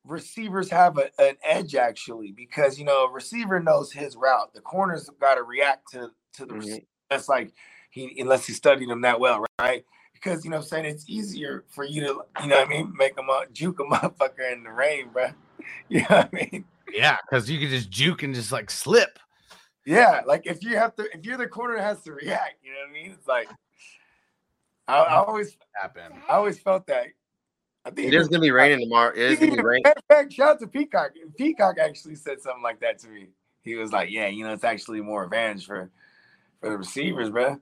receivers 0.06 0.70
have 0.70 0.98
a, 0.98 1.10
an 1.20 1.36
edge 1.44 1.76
actually 1.76 2.32
because 2.32 2.80
you 2.80 2.86
know 2.86 3.06
a 3.06 3.12
receiver 3.12 3.60
knows 3.60 3.92
his 3.92 4.16
route. 4.16 4.54
The 4.54 4.62
corners 4.62 5.10
got 5.20 5.36
to 5.36 5.44
react 5.44 5.92
to 5.92 6.10
to 6.34 6.46
the 6.46 6.54
Mhm. 6.54 6.60
receiver. 6.60 6.86
That's 7.10 7.30
like 7.30 7.54
he 7.92 8.20
unless 8.20 8.48
he 8.48 8.54
studied 8.54 8.90
them 8.90 9.02
that 9.02 9.20
well, 9.20 9.44
right? 9.60 9.86
Because 10.16 10.44
you 10.44 10.50
know, 10.50 10.58
what 10.58 10.64
I'm 10.64 10.70
saying 10.70 10.86
it's 10.86 11.06
easier 11.08 11.64
for 11.70 11.84
you 11.84 12.02
to 12.02 12.08
you 12.42 12.48
know 12.48 12.58
what 12.58 12.68
I 12.68 12.70
mean 12.70 12.94
make 12.98 13.16
them 13.16 13.30
up, 13.30 13.54
juke 13.54 13.80
a 13.80 13.84
motherfucker 13.94 14.52
in 14.52 14.64
the 14.64 14.72
rain, 14.72 15.10
bro. 15.14 15.28
You 15.90 16.02
know 16.02 16.06
what 16.10 16.30
I 16.32 16.36
mean? 16.52 16.66
Yeah, 16.94 17.18
because 17.28 17.50
you 17.50 17.60
can 17.60 17.70
just 17.70 17.90
juke 17.90 18.22
and 18.22 18.36
just 18.36 18.52
like 18.52 18.70
slip. 18.70 19.18
Yeah, 19.84 20.22
like 20.28 20.46
if 20.46 20.64
you 20.64 20.78
have 20.78 20.96
to, 20.96 21.04
if 21.12 21.26
you're 21.26 21.38
the 21.38 21.48
corner 21.48 21.78
that 21.78 21.84
has 21.84 22.02
to 22.04 22.12
react, 22.12 22.56
you 22.64 22.72
know 22.72 22.80
what 22.82 22.90
I 22.90 22.94
mean? 22.94 23.12
It's 23.12 23.28
like 23.28 23.48
I, 24.88 24.98
I 24.98 25.16
always, 25.24 25.58
Happen. 25.74 26.12
I 26.30 26.34
always 26.34 26.60
felt 26.60 26.88
that. 26.88 27.08
I 27.86 27.92
think 27.92 28.08
It 28.08 28.14
is 28.14 28.28
gonna 28.28 28.42
be 28.42 28.52
raining 28.52 28.80
tomorrow. 28.80 29.12
It 29.12 29.20
is 29.20 29.40
gonna 29.40 29.56
be 29.56 29.62
raining. 29.62 29.84
Matter 29.86 30.02
fact, 30.08 30.34
shout 30.34 30.50
out 30.50 30.60
to 30.60 30.68
Peacock. 30.68 31.12
Peacock 31.38 31.78
actually 31.80 32.16
said 32.16 32.42
something 32.42 32.64
like 32.64 32.80
that 32.80 33.00
to 33.00 33.10
me. 33.10 33.28
He 33.62 33.76
was 33.76 33.92
like, 33.92 34.10
"Yeah, 34.10 34.28
you 34.28 34.44
know, 34.44 34.54
it's 34.54 34.64
actually 34.64 35.02
more 35.02 35.24
advantage 35.24 35.66
for 35.66 35.92
for 36.62 36.70
the 36.70 36.78
receivers, 36.78 37.30
bro, 37.30 37.60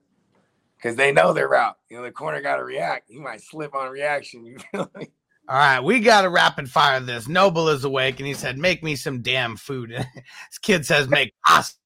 because 0.84 0.97
they 0.97 1.11
know 1.11 1.34
their 1.34 1.47
route. 1.47 1.77
You 1.89 1.97
know, 1.97 2.03
the 2.03 2.11
corner 2.11 2.41
got 2.41 2.57
to 2.57 2.64
react. 2.64 3.10
He 3.10 3.19
might 3.19 3.41
slip 3.41 3.73
on 3.73 3.89
reaction. 3.89 4.45
You 4.45 4.57
feel 4.72 4.91
me? 4.95 5.11
All 5.47 5.57
right, 5.57 5.80
we 5.81 5.99
got 5.99 6.22
to 6.22 6.30
rapid 6.30 6.69
fire 6.69 6.99
this. 6.99 7.27
Noble 7.27 7.69
is 7.69 7.84
awake 7.84 8.19
and 8.19 8.27
he 8.27 8.34
said, 8.34 8.57
Make 8.57 8.84
me 8.84 8.95
some 8.95 9.22
damn 9.22 9.57
food. 9.57 9.91
His 10.49 10.57
kid 10.61 10.85
says, 10.85 11.10
Make 11.10 11.34
pasta 11.45 11.77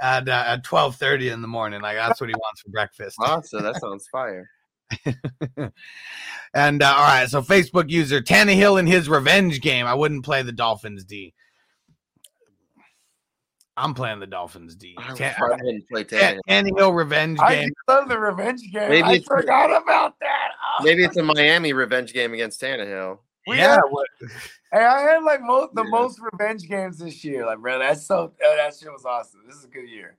at, 0.00 0.28
uh, 0.28 0.44
at 0.46 0.64
12:30 0.64 1.32
in 1.32 1.42
the 1.42 1.48
morning. 1.48 1.80
Like 1.80 1.96
that's 1.96 2.20
what 2.20 2.28
he 2.28 2.34
wants 2.34 2.60
for 2.60 2.70
breakfast. 2.70 3.16
Pasta. 3.18 3.58
That 3.58 3.76
sounds 3.80 4.06
fire. 4.08 4.50
and 6.54 6.82
uh, 6.82 6.94
all 6.94 7.04
right, 7.04 7.28
so 7.28 7.40
Facebook 7.42 7.90
user 7.90 8.20
Tannehill 8.20 8.78
in 8.78 8.86
his 8.86 9.08
revenge 9.08 9.60
game. 9.62 9.86
I 9.86 9.94
wouldn't 9.94 10.24
play 10.24 10.42
the 10.42 10.52
Dolphins 10.52 11.04
D. 11.04 11.34
I'm 13.78 13.94
playing 13.94 14.18
the 14.20 14.26
Dolphins 14.26 14.74
D. 14.74 14.94
I 14.98 15.14
Tan- 15.14 15.34
probably 15.38 15.64
wouldn't 15.64 15.88
play 15.88 16.04
Tan- 16.04 16.40
Tannehill. 16.48 16.70
Tannehill 16.70 16.96
revenge 16.96 17.38
game. 17.38 17.68
just 17.68 17.76
love 17.88 18.08
the 18.08 18.18
revenge 18.18 18.60
game. 18.72 18.88
Maybe 18.88 19.02
I 19.02 19.12
it's- 19.14 19.24
forgot 19.26 19.70
about 19.82 20.18
that. 20.20 20.48
Oh, 20.80 20.84
Maybe 20.84 21.04
it's 21.04 21.16
a 21.16 21.22
Miami 21.22 21.72
revenge 21.72 22.12
game 22.12 22.34
against 22.34 22.60
Tannehill. 22.60 23.18
we 23.46 23.56
Yeah, 23.56 23.76
had- 23.76 24.28
Hey, 24.72 24.84
I 24.84 25.00
had 25.00 25.22
like 25.22 25.40
most 25.40 25.74
the 25.74 25.84
Yeah. 25.84 25.90
most 25.90 26.20
revenge 26.20 26.68
games 26.68 26.98
this 26.98 27.24
year. 27.24 27.46
Like, 27.46 27.58
bro, 27.60 27.78
that's 27.78 28.04
so 28.04 28.32
oh, 28.44 28.56
that 28.56 28.74
shit 28.74 28.92
was 28.92 29.04
awesome. 29.06 29.40
This 29.46 29.56
is 29.56 29.64
a 29.64 29.68
good 29.68 29.88
year. 29.88 30.16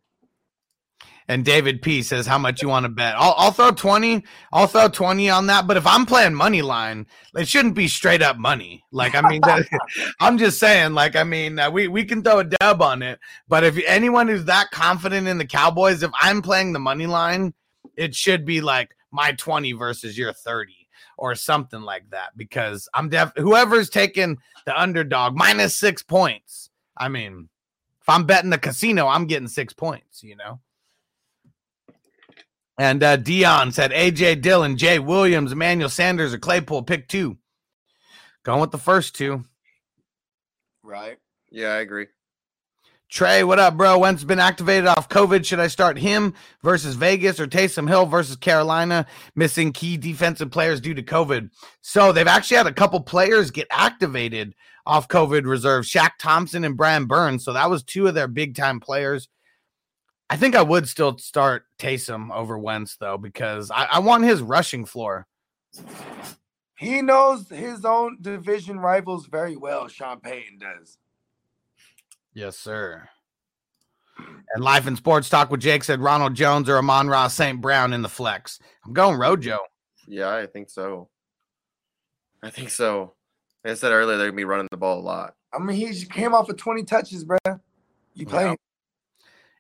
And 1.30 1.46
David 1.46 1.84
P 1.84 2.02
says, 2.02 2.26
"How 2.26 2.40
much 2.40 2.64
you 2.64 2.70
want 2.70 2.86
to 2.86 2.90
bet?" 2.90 3.14
I'll, 3.16 3.36
I'll 3.38 3.52
throw 3.52 3.70
twenty. 3.70 4.24
I'll 4.52 4.66
throw 4.66 4.88
twenty 4.90 5.30
on 5.30 5.46
that. 5.46 5.68
But 5.68 5.78
if 5.78 5.86
I'm 5.86 6.08
playing 6.08 6.34
money 6.34 6.64
line, 6.64 7.06
it 7.36 7.48
shouldn't 7.48 7.76
be 7.76 7.88
straight 7.88 8.24
up 8.24 8.38
money. 8.38 8.84
Like 8.92 9.14
I 9.14 9.22
mean, 9.22 9.42
that, 9.42 9.68
I'm 10.20 10.40
just 10.40 10.60
saying. 10.60 10.96
Like 10.96 11.16
I 11.16 11.24
mean, 11.24 11.60
uh, 11.60 11.70
we 11.70 11.88
we 11.88 12.04
can 12.04 12.24
throw 12.24 12.40
a 12.40 12.46
dub 12.46 12.82
on 12.82 13.04
it. 13.04 13.20
But 13.48 13.64
if 13.64 13.80
anyone 13.86 14.28
who's 14.28 14.46
that 14.46 14.72
confident 14.72 15.28
in 15.28 15.38
the 15.38 15.46
Cowboys, 15.46 16.02
if 16.02 16.10
I'm 16.20 16.42
playing 16.42 16.74
the 16.74 16.80
money 16.80 17.06
line, 17.06 17.54
it 17.96 18.16
should 18.16 18.44
be 18.44 18.60
like 18.60 18.96
my 19.12 19.32
twenty 19.34 19.74
versus 19.74 20.18
your 20.18 20.34
thirty 20.34 20.88
or 21.16 21.36
something 21.36 21.82
like 21.82 22.10
that. 22.10 22.36
Because 22.38 22.90
I'm 22.96 23.08
def 23.08 23.34
whoever's 23.38 23.92
taking 23.92 24.40
the 24.66 24.80
underdog 24.80 25.36
minus 25.36 25.78
six 25.78 26.02
points. 26.02 26.72
I 26.98 27.08
mean, 27.08 27.50
if 28.02 28.10
I'm 28.10 28.26
betting 28.26 28.50
the 28.50 28.58
casino, 28.58 29.08
I'm 29.08 29.28
getting 29.28 29.48
six 29.48 29.74
points. 29.74 30.24
You 30.24 30.36
know. 30.36 30.60
And 32.80 33.04
uh, 33.04 33.18
Dion 33.18 33.74
said 33.74 33.92
AJ 33.92 34.42
Dillon, 34.42 34.78
Jay 34.78 35.00
Williams, 35.00 35.52
Emmanuel 35.52 35.90
Sanders, 35.90 36.34
or 36.34 36.38
Claypool, 36.38 36.84
pick 36.84 37.10
two. 37.10 37.38
Going 38.46 38.62
with 38.62 38.72
the 38.72 38.78
first 38.78 39.16
two. 39.16 39.44
Right. 40.82 41.18
Yeah, 41.52 41.74
I 41.74 41.80
agree. 41.80 42.08
Trey, 43.10 43.44
what 43.44 43.60
up, 43.60 43.76
bro? 43.76 43.98
Wentz 43.98 44.24
been 44.24 44.40
activated 44.40 44.88
off 44.88 45.10
COVID. 45.10 45.44
Should 45.44 45.60
I 45.60 45.68
start 45.68 45.98
him 45.98 46.34
versus 46.64 46.96
Vegas 46.96 47.38
or 47.38 47.48
Taysom 47.48 47.90
Hill 47.90 48.06
versus 48.06 48.38
Carolina? 48.38 49.06
Missing 49.36 49.74
key 49.74 49.98
defensive 49.98 50.50
players 50.50 50.80
due 50.80 50.94
to 50.94 51.04
COVID. 51.04 51.50
So 51.82 52.14
they've 52.14 52.28
actually 52.28 52.58
had 52.58 52.68
a 52.68 52.74
couple 52.74 53.02
players 53.02 53.52
get 53.52 53.68
activated 53.72 54.56
off 54.86 55.10
COVID 55.10 55.46
reserve. 55.46 55.84
Shaq 55.84 56.12
Thompson 56.18 56.64
and 56.64 56.78
Brian 56.78 57.08
Burns. 57.08 57.44
So 57.44 57.52
that 57.52 57.70
was 57.70 57.84
two 57.84 58.08
of 58.08 58.14
their 58.14 58.30
big 58.30 58.56
time 58.56 58.80
players. 58.80 59.28
I 60.30 60.38
think 60.38 60.56
I 60.56 60.62
would 60.62 60.88
still 60.88 61.18
start 61.18 61.66
Taysom 61.80 62.32
over 62.32 62.58
Wentz 62.58 62.98
though, 62.98 63.18
because 63.18 63.72
I, 63.72 63.86
I 63.86 64.00
want 64.00 64.24
his 64.24 64.42
rushing 64.42 64.86
floor. 64.86 65.28
He 66.78 67.02
knows 67.02 67.50
his 67.50 67.84
own 67.84 68.18
division 68.22 68.80
rivals 68.80 69.26
very 69.26 69.58
well. 69.58 69.88
Sean 69.88 70.20
Payton 70.20 70.60
does. 70.60 70.98
Yes, 72.34 72.58
sir. 72.58 73.10
And 74.54 74.64
Life 74.64 74.88
and 74.88 74.98
Sports 74.98 75.30
Talk 75.30 75.52
with 75.52 75.62
Jake 75.62 75.84
said 75.84 76.00
Ronald 76.00 76.36
Jones 76.36 76.70
or 76.70 76.78
Amon-Ra 76.78 77.28
St. 77.28 77.60
Brown 77.60 77.94
in 77.94 78.02
the 78.02 78.10
flex. 78.10 78.60
I'm 78.86 78.94
going 78.94 79.18
Rojo. 79.18 79.60
Yeah, 80.08 80.34
I 80.34 80.46
think 80.46 80.70
so. 80.70 81.10
I 82.42 82.50
think 82.50 82.70
so. 82.70 83.14
Like 83.64 83.72
I 83.72 83.76
said 83.76 83.92
earlier, 83.92 84.18
they're 84.18 84.28
gonna 84.28 84.38
be 84.38 84.46
running 84.46 84.68
the 84.72 84.78
ball 84.78 85.00
a 85.00 85.02
lot. 85.02 85.36
I 85.54 85.60
mean, 85.60 85.76
he 85.76 85.88
just 85.88 86.12
came 86.12 86.34
off 86.34 86.50
of 86.50 86.58
20 86.58 86.84
touches, 86.84 87.24
bro. 87.26 87.38
You 88.14 88.26
play 88.26 88.46
Yeah. 88.46 88.56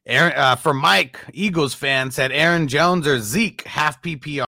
Aaron 0.06 0.34
uh, 0.36 0.56
for 0.56 0.74
Mike, 0.74 1.20
Eagles 1.34 1.74
fan 1.74 2.12
said 2.12 2.32
Aaron 2.32 2.68
Jones 2.68 3.06
or 3.06 3.20
Zeke 3.20 3.64
half 3.66 4.02
PPR. 4.02 4.46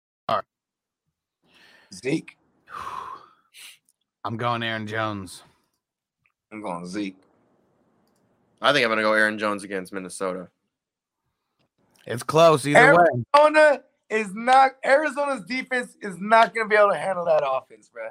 Zeke. 1.93 2.37
I'm 4.23 4.37
going 4.37 4.63
Aaron 4.63 4.87
Jones. 4.87 5.43
I'm 6.51 6.61
going 6.61 6.85
Zeke. 6.87 7.17
I 8.61 8.73
think 8.73 8.83
I'm 8.83 8.91
gonna 8.91 9.01
go 9.01 9.13
Aaron 9.13 9.37
Jones 9.37 9.63
against 9.63 9.93
Minnesota. 9.93 10.49
It's 12.05 12.23
close 12.23 12.65
either 12.67 12.95
way. 12.95 13.05
Arizona 13.35 13.81
is 14.09 14.33
not 14.33 14.71
Arizona's 14.83 15.43
defense 15.45 15.97
is 16.01 16.19
not 16.19 16.53
going 16.53 16.67
to 16.67 16.69
be 16.69 16.75
able 16.75 16.91
to 16.91 16.97
handle 16.97 17.25
that 17.25 17.43
offense, 17.45 17.89
bro. 17.89 18.09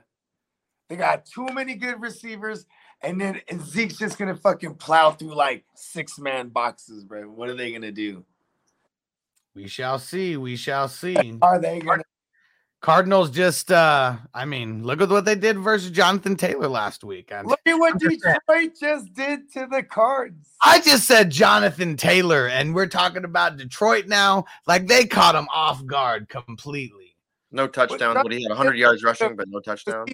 They 0.88 0.96
got 0.96 1.24
too 1.24 1.46
many 1.46 1.74
good 1.74 2.00
receivers, 2.00 2.66
and 3.04 3.20
then 3.20 3.40
and 3.48 3.62
Zeke's 3.62 3.98
just 3.98 4.18
gonna 4.18 4.36
fucking 4.36 4.76
plow 4.76 5.10
through 5.10 5.34
like 5.34 5.64
six 5.74 6.18
man 6.18 6.48
boxes, 6.48 7.04
bro. 7.04 7.22
What 7.22 7.48
are 7.48 7.54
they 7.54 7.72
gonna 7.72 7.92
do? 7.92 8.24
We 9.54 9.68
shall 9.68 9.98
see. 9.98 10.36
We 10.36 10.56
shall 10.56 10.88
see. 10.88 11.38
Are 11.42 11.60
they 11.60 11.80
gonna? 11.80 12.02
Cardinals 12.80 13.30
just 13.30 13.70
uh 13.70 14.16
I 14.34 14.44
mean, 14.44 14.84
look 14.84 15.00
at 15.00 15.08
what 15.08 15.24
they 15.24 15.36
did 15.36 15.58
versus 15.58 15.90
Jonathan 15.90 16.36
Taylor 16.36 16.68
last 16.68 17.04
week. 17.04 17.30
And 17.32 17.48
Look 17.48 17.60
at 17.66 17.74
what 17.74 17.98
Detroit 17.98 18.72
just 18.78 19.12
did 19.14 19.50
to 19.52 19.66
the 19.70 19.82
Cards. 19.82 20.50
I 20.62 20.80
just 20.80 21.06
said 21.06 21.30
Jonathan 21.30 21.96
Taylor, 21.96 22.48
and 22.48 22.74
we're 22.74 22.86
talking 22.86 23.24
about 23.24 23.56
Detroit 23.56 24.06
now. 24.06 24.44
Like 24.66 24.86
they 24.86 25.06
caught 25.06 25.34
him 25.34 25.48
off 25.54 25.84
guard 25.86 26.28
completely. 26.28 27.16
No 27.50 27.68
touchdown. 27.68 28.16
What 28.16 28.32
he 28.32 28.42
had 28.42 28.50
100 28.50 28.76
yards 28.76 29.04
rushing, 29.04 29.36
but 29.36 29.48
no 29.48 29.60
touchdown. 29.60 30.06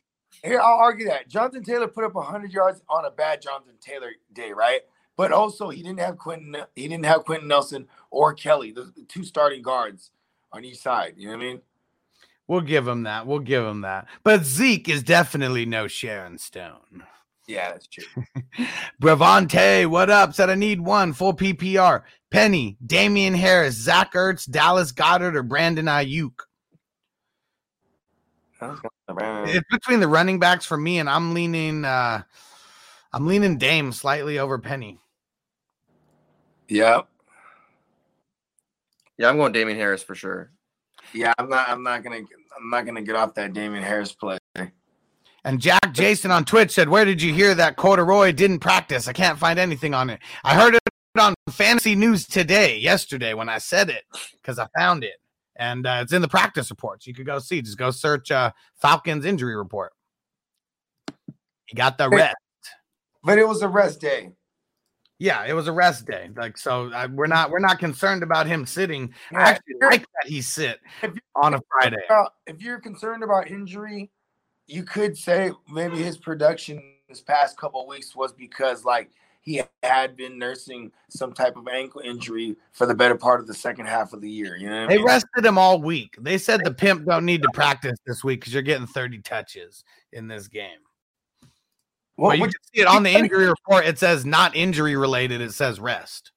Here, 0.43 0.61
I'll 0.61 0.79
argue 0.79 1.07
that 1.07 1.29
Jonathan 1.29 1.63
Taylor 1.63 1.89
put 1.89 2.05
up 2.05 2.15
100 2.15 2.53
yards 2.53 2.81
on 2.89 3.05
a 3.05 3.11
bad 3.11 3.43
Jonathan 3.43 3.75
Taylor 3.81 4.13
day, 4.33 4.53
right? 4.53 4.81
But 5.17 5.33
also, 5.33 5.69
he 5.69 5.83
didn't 5.83 6.01
have 6.01 6.17
Quenton. 6.17 6.57
He 6.75 6.89
didn't 6.89 7.05
have 7.05 7.25
Quenton 7.25 7.49
Nelson 7.49 7.89
or 8.11 8.33
Kelly, 8.33 8.73
the 8.73 8.85
the 8.97 9.05
two 9.07 9.23
starting 9.25 9.61
guards 9.61 10.13
on 10.53 10.65
each 10.65 10.79
side. 10.79 11.15
You 11.17 11.27
know 11.27 11.37
what 11.37 11.43
I 11.43 11.47
mean? 11.47 11.61
We'll 12.49 12.63
give 12.63 12.89
him 12.89 13.03
that. 13.05 13.27
We'll 13.27 13.41
give 13.41 13.65
him 13.65 13.83
that. 13.83 14.09
But 14.25 14.45
Zeke 14.45 14.89
is 14.89 15.03
definitely 15.03 15.67
no 15.67 15.87
Sharon 15.87 16.39
Stone. 16.39 17.05
Yeah, 17.47 17.73
that's 17.73 17.87
true. 17.87 18.25
Bravante, 18.99 19.87
what 19.87 20.09
up? 20.09 20.35
Said 20.35 20.51
I 20.51 20.55
need 20.55 20.81
one 20.81 21.13
full 21.13 21.35
PPR. 21.35 22.03
Penny, 22.31 22.77
Damien 22.85 23.35
Harris, 23.35 23.75
Zach 23.75 24.15
Ertz, 24.15 24.51
Dallas 24.51 24.93
Goedert, 24.93 25.37
or 25.37 25.43
Brandon 25.43 25.87
Aiyuk. 25.87 26.33
It's 29.49 29.67
between 29.71 30.01
the 30.01 30.09
running 30.09 30.39
backs 30.39 30.67
for 30.67 30.77
me, 30.77 30.99
and 30.99 31.09
I'm 31.09 31.35
leaning. 31.35 31.85
uh 31.85 32.23
I'm 33.13 33.27
leaning 33.27 33.59
Dame 33.59 33.93
slightly 33.93 34.39
over 34.39 34.59
Penny. 34.59 34.99
Yep. 36.69 37.09
Yeah, 39.19 39.29
I'm 39.29 39.37
going 39.37 39.53
Damien 39.53 39.77
Harris 39.77 40.03
for 40.03 40.15
sure. 40.15 40.53
Yeah, 41.13 41.33
I'm 41.39 41.49
not. 41.49 41.69
I'm 41.69 41.83
not 41.83 42.03
gonna. 42.05 42.21
I'm 42.57 42.71
not 42.71 42.87
gonna 42.87 43.03
get 43.03 43.17
off 43.17 43.35
that 43.35 43.53
Damien 43.53 43.83
Harris 43.83 44.13
play. 44.13 44.39
And 45.45 45.59
Jack 45.59 45.93
Jason 45.93 46.31
on 46.31 46.45
Twitch 46.45 46.71
said, 46.71 46.89
"Where 46.89 47.05
did 47.05 47.21
you 47.21 47.35
hear 47.35 47.55
that 47.55 47.77
Corduroy 47.77 48.33
didn't 48.33 48.61
practice? 48.61 49.09
I 49.09 49.13
can't 49.13 49.39
find 49.39 49.59
anything 49.59 49.95
on 49.95 50.11
it. 50.11 50.21
I 50.45 50.55
heard 50.55 50.75
it 50.75 50.81
on 51.19 51.35
Fantasy 51.51 51.95
News 51.95 52.27
today, 52.27 52.79
yesterday, 52.79 53.35
when 53.35 53.49
I 53.49 53.59
said 53.59 53.91
it, 53.91 54.05
because 54.35 54.59
I 54.59 54.69
found 54.79 55.03
it, 55.03 55.20
and 55.61 55.87
uh, 55.87 55.99
it's 56.01 56.13
in 56.13 56.23
the 56.23 56.29
practice 56.29 56.71
reports. 56.71 57.07
You 57.07 57.15
could 57.15 57.27
go 57.27 57.39
see. 57.39 57.61
Just 57.61 57.77
go 57.77 57.91
search 57.91 58.31
uh, 58.31 58.51
Falcons 58.81 59.27
injury 59.27 59.55
report. 59.55 59.93
He 61.67 61.77
got 61.77 61.99
the 61.99 62.09
rest. 62.09 62.35
But 63.23 63.39
it 63.39 63.47
was 63.47 63.61
a 63.63 63.69
rest 63.69 64.01
day. 64.01 64.31
Yeah, 65.19 65.45
it 65.45 65.53
was 65.53 65.69
a 65.69 65.73
rest 65.73 66.07
day. 66.07 66.31
Like 66.35 66.57
so, 66.57 66.91
uh, 66.91 67.07
we're 67.13 67.27
not 67.27 67.51
we're 67.51 67.59
not 67.59 67.79
concerned 67.79 68.23
about 68.23 68.47
him 68.47 68.65
sitting. 68.65 69.13
I 69.33 69.51
actually 69.51 69.75
like 69.83 70.01
that 70.01 70.31
he 70.31 70.41
sit 70.41 70.81
on 71.37 71.53
a 71.53 71.61
Friday. 71.69 71.99
If 72.47 72.63
you're 72.63 72.81
concerned 72.81 73.23
about 73.23 73.49
injury, 73.49 74.11
you 74.67 74.83
could 74.83 75.15
say 75.15 75.53
maybe 75.71 76.03
his 76.03 76.17
production 76.17 76.83
this 77.07 77.21
past 77.21 77.59
couple 77.59 77.83
of 77.83 77.87
weeks 77.87 78.17
was 78.17 78.33
because 78.33 78.87
like 78.87 79.11
he 79.41 79.63
had 79.83 80.17
been 80.17 80.39
nursing 80.39 80.93
some 81.09 81.33
type 81.33 81.57
of 81.57 81.67
ankle 81.69 82.01
injury 82.03 82.57
for 82.73 82.87
the 82.87 82.95
better 82.95 83.15
part 83.15 83.41
of 83.41 83.47
the 83.47 83.55
second 83.55 83.87
half 83.87 84.13
of 84.13 84.21
the 84.21 84.31
year. 84.31 84.57
You 84.57 84.69
know 84.69 84.77
what 84.77 84.85
I 84.85 84.87
They 84.89 84.97
mean? 84.99 85.07
rested 85.07 85.45
him 85.45 85.57
all 85.59 85.81
week. 85.81 86.17
They 86.21 86.37
said 86.39 86.63
the 86.65 86.75
pimp 86.75 87.07
don't 87.07 87.25
need 87.25 87.43
to 87.43 87.49
practice 87.55 87.99
this 88.07 88.23
week 88.23 88.41
because 88.41 88.53
you're 88.53 88.63
getting 88.63 88.87
30 88.87 89.21
touches 89.21 89.85
in 90.13 90.29
this 90.29 90.47
game. 90.47 90.79
Well, 92.17 92.31
but 92.31 92.39
you 92.39 92.45
can 92.45 92.63
see 92.75 92.81
it 92.83 92.87
on 92.87 93.03
the 93.03 93.11
injury 93.11 93.47
report. 93.47 93.87
It 93.87 93.99
says 93.99 94.27
not 94.27 94.55
injury 94.55 94.95
related. 94.95 95.41
It 95.41 95.55
says 95.55 95.81
rest. 95.81 96.33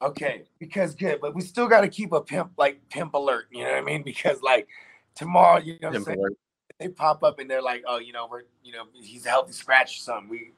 Okay, 0.00 0.44
because 0.60 0.94
good, 0.94 1.20
but 1.20 1.34
we 1.34 1.40
still 1.40 1.66
got 1.66 1.80
to 1.80 1.88
keep 1.88 2.12
a 2.12 2.20
pimp 2.20 2.52
like 2.56 2.80
pimp 2.90 3.14
alert. 3.14 3.46
You 3.50 3.64
know 3.64 3.70
what 3.70 3.78
I 3.78 3.82
mean? 3.82 4.02
Because 4.04 4.40
like 4.40 4.68
tomorrow, 5.16 5.58
you 5.58 5.78
know, 5.80 5.88
what 5.88 5.96
I'm 5.96 6.04
saying? 6.04 6.36
they 6.78 6.88
pop 6.88 7.24
up 7.24 7.38
and 7.38 7.50
they're 7.50 7.62
like, 7.62 7.82
oh, 7.88 7.98
you 7.98 8.12
know, 8.12 8.28
we're 8.30 8.42
you 8.62 8.72
know, 8.72 8.84
he's 8.92 9.26
a 9.26 9.30
healthy 9.30 9.52
scratch 9.52 9.96
or 9.98 10.00
something. 10.00 10.28
We 10.28 10.52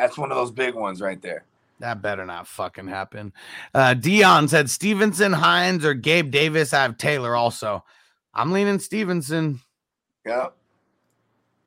that's 0.00 0.16
one 0.16 0.32
of 0.32 0.36
those 0.38 0.50
big 0.50 0.74
ones 0.74 1.02
right 1.02 1.20
there. 1.20 1.44
That 1.80 2.00
better 2.00 2.24
not 2.24 2.46
fucking 2.46 2.88
happen. 2.88 3.32
Uh, 3.74 3.94
Dion 3.94 4.48
said 4.48 4.70
Stevenson, 4.70 5.32
Hines, 5.32 5.84
or 5.84 5.92
Gabe 5.94 6.30
Davis. 6.30 6.72
I 6.72 6.82
have 6.82 6.96
Taylor 6.96 7.36
also. 7.36 7.84
I'm 8.32 8.50
leaning 8.52 8.78
Stevenson. 8.78 9.60
Yeah. 10.24 10.48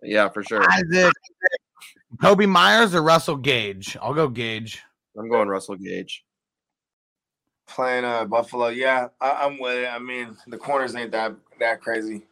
Yeah, 0.02 0.30
for 0.30 0.44
sure. 0.44 0.64
Isaac, 0.72 1.14
Kobe 2.22 2.46
Myers, 2.46 2.96
or 2.96 3.04
Russell 3.04 3.38
Gage. 3.38 3.96
I'll 4.02 4.14
go 4.14 4.28
Gage. 4.28 4.82
I'm 5.18 5.30
going 5.30 5.48
Russell 5.48 5.76
Gage. 5.76 6.26
Playing 7.68 8.04
uh 8.04 8.26
Buffalo, 8.26 8.68
yeah, 8.68 9.08
I, 9.22 9.46
I'm 9.46 9.60
with 9.60 9.78
it. 9.78 9.88
I 9.88 9.98
mean, 9.98 10.36
the 10.48 10.58
corners 10.58 10.96
ain't 10.96 11.12
that 11.12 11.34
that 11.60 11.82
crazy. 11.82 12.26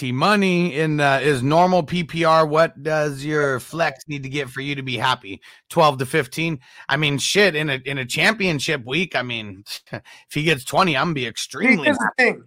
T 0.00 0.12
Money 0.12 0.76
in 0.76 0.98
uh, 0.98 1.20
is 1.22 1.42
normal 1.42 1.82
PPR. 1.82 2.48
What 2.48 2.82
does 2.82 3.22
your 3.22 3.60
flex 3.60 4.02
need 4.08 4.22
to 4.22 4.30
get 4.30 4.48
for 4.48 4.62
you 4.62 4.74
to 4.74 4.82
be 4.82 4.96
happy? 4.96 5.42
Twelve 5.68 5.98
to 5.98 6.06
fifteen. 6.06 6.58
I 6.88 6.96
mean, 6.96 7.18
shit. 7.18 7.54
In 7.54 7.68
a 7.68 7.74
in 7.84 7.98
a 7.98 8.06
championship 8.06 8.86
week, 8.86 9.14
I 9.14 9.20
mean, 9.20 9.62
if 9.92 10.02
he 10.30 10.42
gets 10.42 10.64
twenty, 10.64 10.96
I'm 10.96 11.08
gonna 11.08 11.14
be 11.14 11.26
extremely. 11.26 11.84
Here's 11.84 11.98
the 11.98 12.12
thing, 12.16 12.44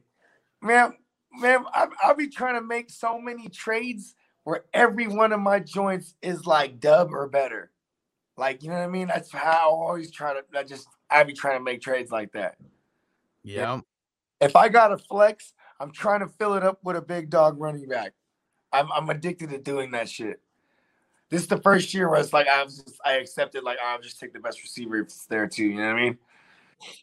man, 0.63 0.93
man, 1.31 1.63
I, 1.71 1.89
I'll 2.01 2.15
be 2.15 2.27
trying 2.27 2.55
to 2.55 2.65
make 2.65 2.89
so 2.89 3.21
many 3.21 3.49
trades 3.49 4.15
where 4.45 4.65
every 4.73 5.07
one 5.07 5.31
of 5.31 5.39
my 5.39 5.59
joints 5.59 6.15
is 6.23 6.47
like 6.47 6.79
dub 6.79 7.13
or 7.13 7.27
better. 7.27 7.69
Like, 8.35 8.63
you 8.63 8.69
know 8.69 8.77
what 8.77 8.83
I 8.83 8.87
mean? 8.87 9.09
That's 9.09 9.31
how 9.31 9.51
I 9.51 9.61
always 9.65 10.09
try 10.09 10.33
to. 10.33 10.41
I 10.57 10.63
just 10.63 10.87
I 11.07 11.23
be 11.23 11.33
trying 11.33 11.59
to 11.59 11.63
make 11.63 11.81
trades 11.81 12.11
like 12.11 12.31
that. 12.31 12.55
Yeah. 13.43 13.81
If 14.41 14.55
I 14.55 14.69
got 14.69 14.91
a 14.91 14.97
flex, 14.97 15.53
I'm 15.79 15.91
trying 15.91 16.21
to 16.21 16.27
fill 16.27 16.53
it 16.53 16.63
up 16.63 16.79
with 16.83 16.95
a 16.95 17.01
big 17.01 17.29
dog 17.29 17.59
running 17.59 17.87
back. 17.87 18.13
I'm 18.71 18.91
I'm 18.91 19.09
addicted 19.09 19.49
to 19.51 19.57
doing 19.57 19.91
that 19.91 20.09
shit. 20.09 20.41
This 21.29 21.41
is 21.41 21.47
the 21.47 21.61
first 21.61 21.93
year 21.93 22.09
where 22.09 22.19
it's 22.19 22.33
like 22.33 22.47
I 22.47 22.63
was 22.63 22.79
just 22.79 22.99
I 23.05 23.13
accepted 23.13 23.63
like 23.63 23.77
oh, 23.81 23.87
I'll 23.87 24.01
just 24.01 24.19
take 24.19 24.33
the 24.33 24.39
best 24.39 24.61
receiver 24.61 24.97
if 24.97 25.07
it's 25.07 25.25
there 25.25 25.47
too. 25.47 25.65
You 25.65 25.77
know 25.77 25.87
what 25.87 25.95
I 25.95 26.01
mean? 26.01 26.17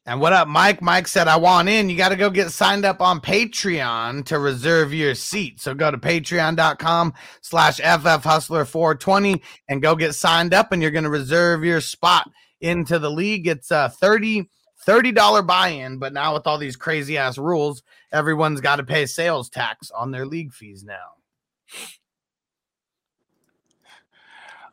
And 0.06 0.20
what 0.20 0.32
up, 0.32 0.46
Mike? 0.46 0.82
Mike 0.82 1.08
said, 1.08 1.26
I 1.26 1.36
want 1.36 1.68
in. 1.68 1.88
You 1.88 1.96
got 1.96 2.10
to 2.10 2.16
go 2.16 2.28
get 2.28 2.50
signed 2.50 2.84
up 2.84 3.00
on 3.00 3.18
Patreon 3.18 4.26
to 4.26 4.38
reserve 4.38 4.92
your 4.92 5.14
seat. 5.14 5.60
So 5.60 5.74
go 5.74 5.90
to 5.90 5.96
patreon.com 5.96 7.14
slash 7.40 7.78
FF 7.78 8.24
Hustler 8.24 8.66
420 8.66 9.42
and 9.68 9.80
go 9.80 9.96
get 9.96 10.14
signed 10.14 10.52
up, 10.52 10.72
and 10.72 10.82
you're 10.82 10.90
going 10.90 11.04
to 11.04 11.10
reserve 11.10 11.64
your 11.64 11.80
spot 11.80 12.30
into 12.60 12.98
the 12.98 13.10
league. 13.10 13.46
It's 13.46 13.70
a 13.70 13.88
30 13.88 14.50
$30 14.86 15.46
buy-in, 15.46 15.98
but 15.98 16.12
now 16.14 16.32
with 16.32 16.46
all 16.46 16.56
these 16.56 16.76
crazy 16.76 17.18
ass 17.18 17.36
rules, 17.36 17.82
everyone's 18.12 18.60
got 18.60 18.76
to 18.76 18.84
pay 18.84 19.06
sales 19.06 19.48
tax 19.48 19.90
on 19.90 20.10
their 20.10 20.26
league 20.26 20.52
fees 20.52 20.84
now. 20.84 20.94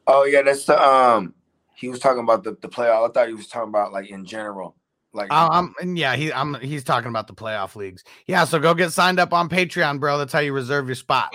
Oh 0.07 0.23
yeah, 0.25 0.41
that's 0.41 0.65
the 0.65 0.81
um. 0.81 1.33
He 1.75 1.89
was 1.89 1.99
talking 1.99 2.23
about 2.23 2.43
the 2.43 2.57
the 2.61 2.69
playoff. 2.69 3.09
I 3.09 3.11
thought 3.11 3.27
he 3.27 3.33
was 3.33 3.47
talking 3.47 3.69
about 3.69 3.93
like 3.93 4.09
in 4.09 4.25
general. 4.25 4.75
Like 5.13 5.31
Uh, 5.31 5.49
um, 5.51 5.73
and 5.81 5.97
yeah, 5.97 6.15
he, 6.15 6.31
I'm, 6.31 6.53
he's 6.55 6.83
talking 6.83 7.09
about 7.09 7.27
the 7.27 7.33
playoff 7.33 7.75
leagues. 7.75 8.03
Yeah, 8.27 8.45
so 8.45 8.59
go 8.59 8.73
get 8.73 8.91
signed 8.91 9.19
up 9.19 9.33
on 9.33 9.49
Patreon, 9.49 9.99
bro. 9.99 10.17
That's 10.17 10.33
how 10.33 10.39
you 10.39 10.53
reserve 10.53 10.87
your 10.87 10.95
spot. 10.95 11.33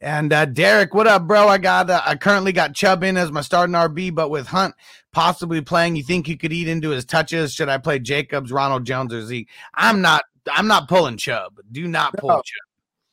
And 0.00 0.32
uh, 0.32 0.46
Derek, 0.46 0.94
what 0.94 1.06
up, 1.06 1.26
bro? 1.26 1.48
I 1.48 1.58
got, 1.58 1.90
uh, 1.90 2.02
I 2.04 2.14
currently 2.14 2.52
got 2.52 2.74
Chubb 2.74 3.02
in 3.02 3.16
as 3.16 3.32
my 3.32 3.40
starting 3.40 3.74
RB, 3.74 4.14
but 4.14 4.30
with 4.30 4.46
Hunt 4.46 4.74
possibly 5.12 5.60
playing, 5.60 5.96
you 5.96 6.02
think 6.02 6.28
you 6.28 6.36
could 6.36 6.52
eat 6.52 6.68
into 6.68 6.90
his 6.90 7.04
touches? 7.04 7.52
Should 7.52 7.68
I 7.68 7.78
play 7.78 7.98
Jacobs, 7.98 8.52
Ronald 8.52 8.84
Jones, 8.84 9.12
or 9.12 9.22
Zeke? 9.22 9.48
I'm 9.74 10.00
not, 10.00 10.24
I'm 10.52 10.66
not 10.66 10.88
pulling 10.88 11.16
Chubb. 11.16 11.58
Do 11.72 11.86
not 11.88 12.16
pull 12.16 12.28
No. 12.30 12.36
Chubb. 12.36 12.44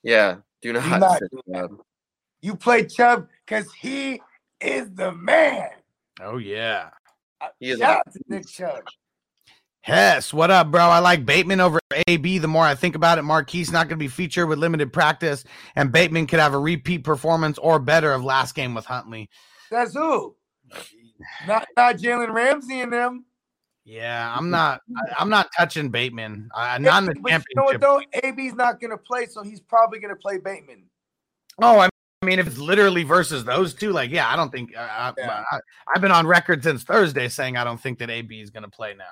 Yeah, 0.03 0.35
do 0.61 0.73
not. 0.73 0.99
not 0.99 1.19
sit 1.19 1.31
do 1.31 1.53
down. 1.53 1.79
you 2.41 2.55
play 2.55 2.85
Chubb 2.85 3.27
because 3.45 3.71
he 3.73 4.21
is 4.59 4.91
the 4.93 5.11
man. 5.11 5.69
Oh 6.21 6.37
yeah. 6.37 6.89
Uh, 7.39 7.47
he 7.59 7.71
is 7.71 7.79
Shout 7.79 7.95
a- 7.95 7.99
out 8.09 8.13
to 8.13 8.19
Nick 8.27 8.47
Chubb. 8.47 8.83
Hess, 9.83 10.31
what 10.31 10.51
up, 10.51 10.69
bro? 10.69 10.81
I 10.81 10.99
like 10.99 11.25
Bateman 11.25 11.59
over 11.59 11.79
AB. 12.07 12.37
The 12.37 12.47
more 12.47 12.63
I 12.63 12.75
think 12.75 12.93
about 12.95 13.17
it, 13.17 13.23
Marquise 13.23 13.71
not 13.71 13.87
going 13.87 13.97
to 13.97 14.03
be 14.03 14.07
featured 14.07 14.47
with 14.47 14.59
limited 14.59 14.93
practice, 14.93 15.43
and 15.75 15.91
Bateman 15.91 16.27
could 16.27 16.39
have 16.39 16.53
a 16.53 16.59
repeat 16.59 17.03
performance 17.03 17.57
or 17.57 17.79
better 17.79 18.11
of 18.13 18.23
last 18.23 18.53
game 18.53 18.75
with 18.75 18.85
Huntley. 18.85 19.27
That's 19.71 19.95
who. 19.95 20.35
Not 21.47 21.67
not 21.75 21.97
Jalen 21.97 22.31
Ramsey 22.33 22.81
and 22.81 22.93
them. 22.93 23.25
Yeah, 23.83 24.33
I'm 24.35 24.49
not. 24.49 24.81
I, 24.95 25.15
I'm 25.19 25.29
not 25.29 25.49
touching 25.57 25.89
Bateman. 25.89 26.49
I, 26.55 26.75
am 26.75 26.83
not 26.83 27.03
in 27.03 27.09
the 27.09 27.19
But 27.19 27.31
you 27.31 27.55
know 27.55 27.63
what 27.63 27.81
championship. 27.81 28.11
though? 28.21 28.27
AB's 28.27 28.53
not 28.53 28.79
gonna 28.79 28.97
play, 28.97 29.25
so 29.25 29.43
he's 29.43 29.59
probably 29.59 29.99
gonna 29.99 30.15
play 30.15 30.37
Bateman. 30.37 30.83
Oh, 31.61 31.79
I 31.79 31.89
mean, 32.23 32.39
if 32.39 32.47
it's 32.47 32.57
literally 32.57 33.03
versus 33.03 33.43
those 33.43 33.73
two, 33.73 33.91
like, 33.91 34.11
yeah, 34.11 34.29
I 34.29 34.35
don't 34.35 34.51
think. 34.51 34.75
I, 34.77 35.13
Yeah. 35.17 35.43
I, 35.51 35.59
I've 35.93 36.01
been 36.01 36.11
on 36.11 36.27
record 36.27 36.63
since 36.63 36.83
Thursday 36.83 37.27
saying 37.27 37.57
I 37.57 37.63
don't 37.63 37.79
think 37.79 37.99
that 37.99 38.09
AB 38.09 38.39
is 38.39 38.51
going 38.51 38.63
to 38.63 38.69
play 38.69 38.93
now. 38.93 39.05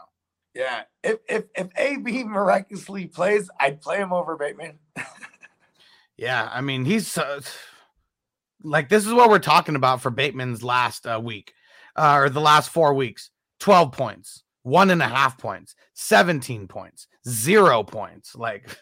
Yeah. 0.53 0.83
If 1.03 1.17
if 1.27 1.45
if 1.55 1.67
AB 1.75 2.23
miraculously 2.25 3.07
plays, 3.07 3.49
I'd 3.59 3.81
play 3.81 3.97
him 3.97 4.13
over 4.13 4.37
Bateman. 4.37 4.77
Yeah, 6.17 6.49
I 6.51 6.61
mean, 6.61 6.85
he's. 6.85 7.17
Uh, 7.17 7.41
like 8.63 8.89
this 8.89 9.07
is 9.07 9.13
what 9.13 9.29
we're 9.29 9.39
talking 9.39 9.75
about 9.75 10.01
for 10.01 10.09
Bateman's 10.09 10.63
last 10.63 11.07
uh, 11.07 11.19
week 11.23 11.53
uh, 11.95 12.17
or 12.17 12.29
the 12.29 12.41
last 12.41 12.69
four 12.69 12.93
weeks 12.93 13.31
12 13.59 13.91
points, 13.91 14.43
one 14.69 14.89
and 14.91 15.01
a 15.01 15.07
half 15.07 15.37
points, 15.37 15.75
17 15.93 16.67
points, 16.67 17.07
zero 17.27 17.83
points. 17.83 18.35
Like, 18.35 18.77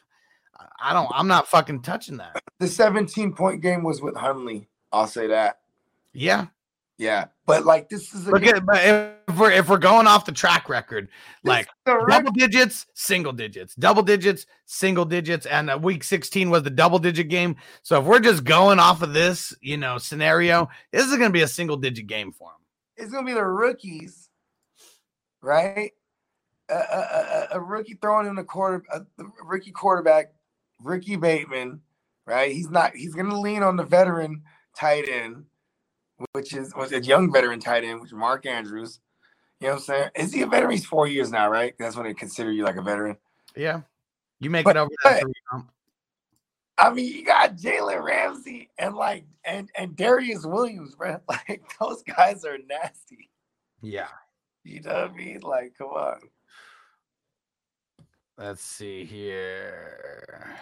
I 0.81 0.93
don't, 0.93 1.09
I'm 1.13 1.27
not 1.27 1.47
fucking 1.47 1.81
touching 1.81 2.17
that. 2.17 2.41
The 2.59 2.67
17 2.67 3.33
point 3.33 3.61
game 3.61 3.83
was 3.83 4.01
with 4.01 4.15
Huntley. 4.15 4.67
I'll 4.91 5.07
say 5.07 5.27
that. 5.27 5.59
Yeah. 6.13 6.47
Yeah. 6.97 7.25
But 7.45 7.63
like 7.65 7.89
this 7.89 8.11
is 8.13 8.27
a 8.27 8.31
Look 8.31 8.41
game- 8.41 8.55
at, 8.55 8.65
but 8.65 8.79
if 9.29 9.37
we're, 9.37 9.51
if 9.51 9.69
we're 9.69 9.77
going 9.77 10.07
off 10.07 10.25
the 10.25 10.31
track 10.31 10.67
record, 10.67 11.09
like 11.43 11.67
double 11.85 12.31
digits, 12.31 12.87
single 12.95 13.31
digits, 13.33 13.75
double 13.75 14.01
digits, 14.01 14.47
single 14.65 15.05
digits, 15.05 15.45
and 15.45 15.69
uh, 15.69 15.77
week 15.79 16.03
16 16.03 16.49
was 16.49 16.63
the 16.63 16.71
double 16.71 16.97
digit 16.97 17.27
game. 17.29 17.55
So 17.83 17.99
if 17.99 18.05
we're 18.05 18.19
just 18.19 18.43
going 18.43 18.79
off 18.79 19.03
of 19.03 19.13
this, 19.13 19.53
you 19.61 19.77
know, 19.77 19.99
scenario, 19.99 20.69
this 20.91 21.03
is 21.05 21.11
going 21.11 21.29
to 21.29 21.33
be 21.33 21.43
a 21.43 21.47
single 21.47 21.77
digit 21.77 22.07
game 22.07 22.31
for 22.31 22.49
him. 22.49 22.57
it's 22.95 23.11
gonna 23.11 23.27
be 23.27 23.33
the 23.33 23.45
rookies, 23.45 24.26
right? 25.47 25.91
A, 26.69 26.73
a, 26.75 26.77
a- 26.77 27.47
a 27.53 27.59
rookie 27.61 27.97
throwing 28.01 28.27
in 28.27 28.35
the 28.35 28.43
quarter, 28.43 28.83
a, 28.91 29.01
rookie 29.43 29.71
quarterback, 29.71 30.33
Ricky 30.83 31.15
Bateman, 31.15 31.79
right? 32.25 32.51
He's 32.51 32.69
not. 32.69 32.93
He's 32.95 33.15
gonna 33.15 33.39
lean 33.39 33.63
on 33.63 33.77
the 33.77 33.83
veteran 33.85 34.43
tight 34.75 35.07
end, 35.07 35.45
which 36.33 36.53
is 36.53 36.75
was 36.75 36.91
a 36.91 37.01
young 37.01 37.31
veteran 37.31 37.59
tight 37.61 37.83
end, 37.85 38.01
which 38.01 38.11
is 38.11 38.17
Mark 38.17 38.45
Andrews. 38.45 38.99
You 39.61 39.67
know 39.67 39.73
what 39.75 39.79
I'm 39.79 39.83
saying? 39.85 40.09
Is 40.15 40.33
he 40.33 40.41
a 40.41 40.47
veteran? 40.47 40.71
He's 40.71 40.85
four 40.85 41.07
years 41.07 41.31
now, 41.31 41.49
right? 41.49 41.73
That's 41.79 41.95
when 41.95 42.05
they 42.05 42.13
consider 42.13 42.51
you 42.51 42.63
like 42.63 42.75
a 42.75 42.81
veteran. 42.81 43.17
Yeah. 43.55 43.81
You 44.39 44.49
make 44.51 44.65
But- 44.65 44.75
it 44.75 44.79
over 44.81 44.91
that 45.05 45.21
three 45.21 45.33
hump. 45.49 45.71
I 46.79 46.93
mean, 46.93 47.11
you 47.11 47.25
got 47.25 47.55
Jalen 47.55 48.03
Ramsey 48.03 48.69
and 48.77 48.93
like 48.95 49.23
and 49.45 49.67
and 49.75 49.95
Darious 49.95 50.45
Williams, 50.45 50.93
bro. 50.95 51.19
Like 51.27 51.63
those 51.79 52.03
guys 52.03 52.45
are 52.45 52.57
nasty. 52.69 53.29
Yeah. 53.81 54.09
You 54.67 54.81
know 54.81 54.93
what 54.93 55.11
I 55.11 55.13
mean? 55.13 55.39
Like, 55.39 55.73
come 55.77 55.87
on. 55.87 56.19
Let's 58.37 58.61
see 58.61 59.05
here. 59.05 60.57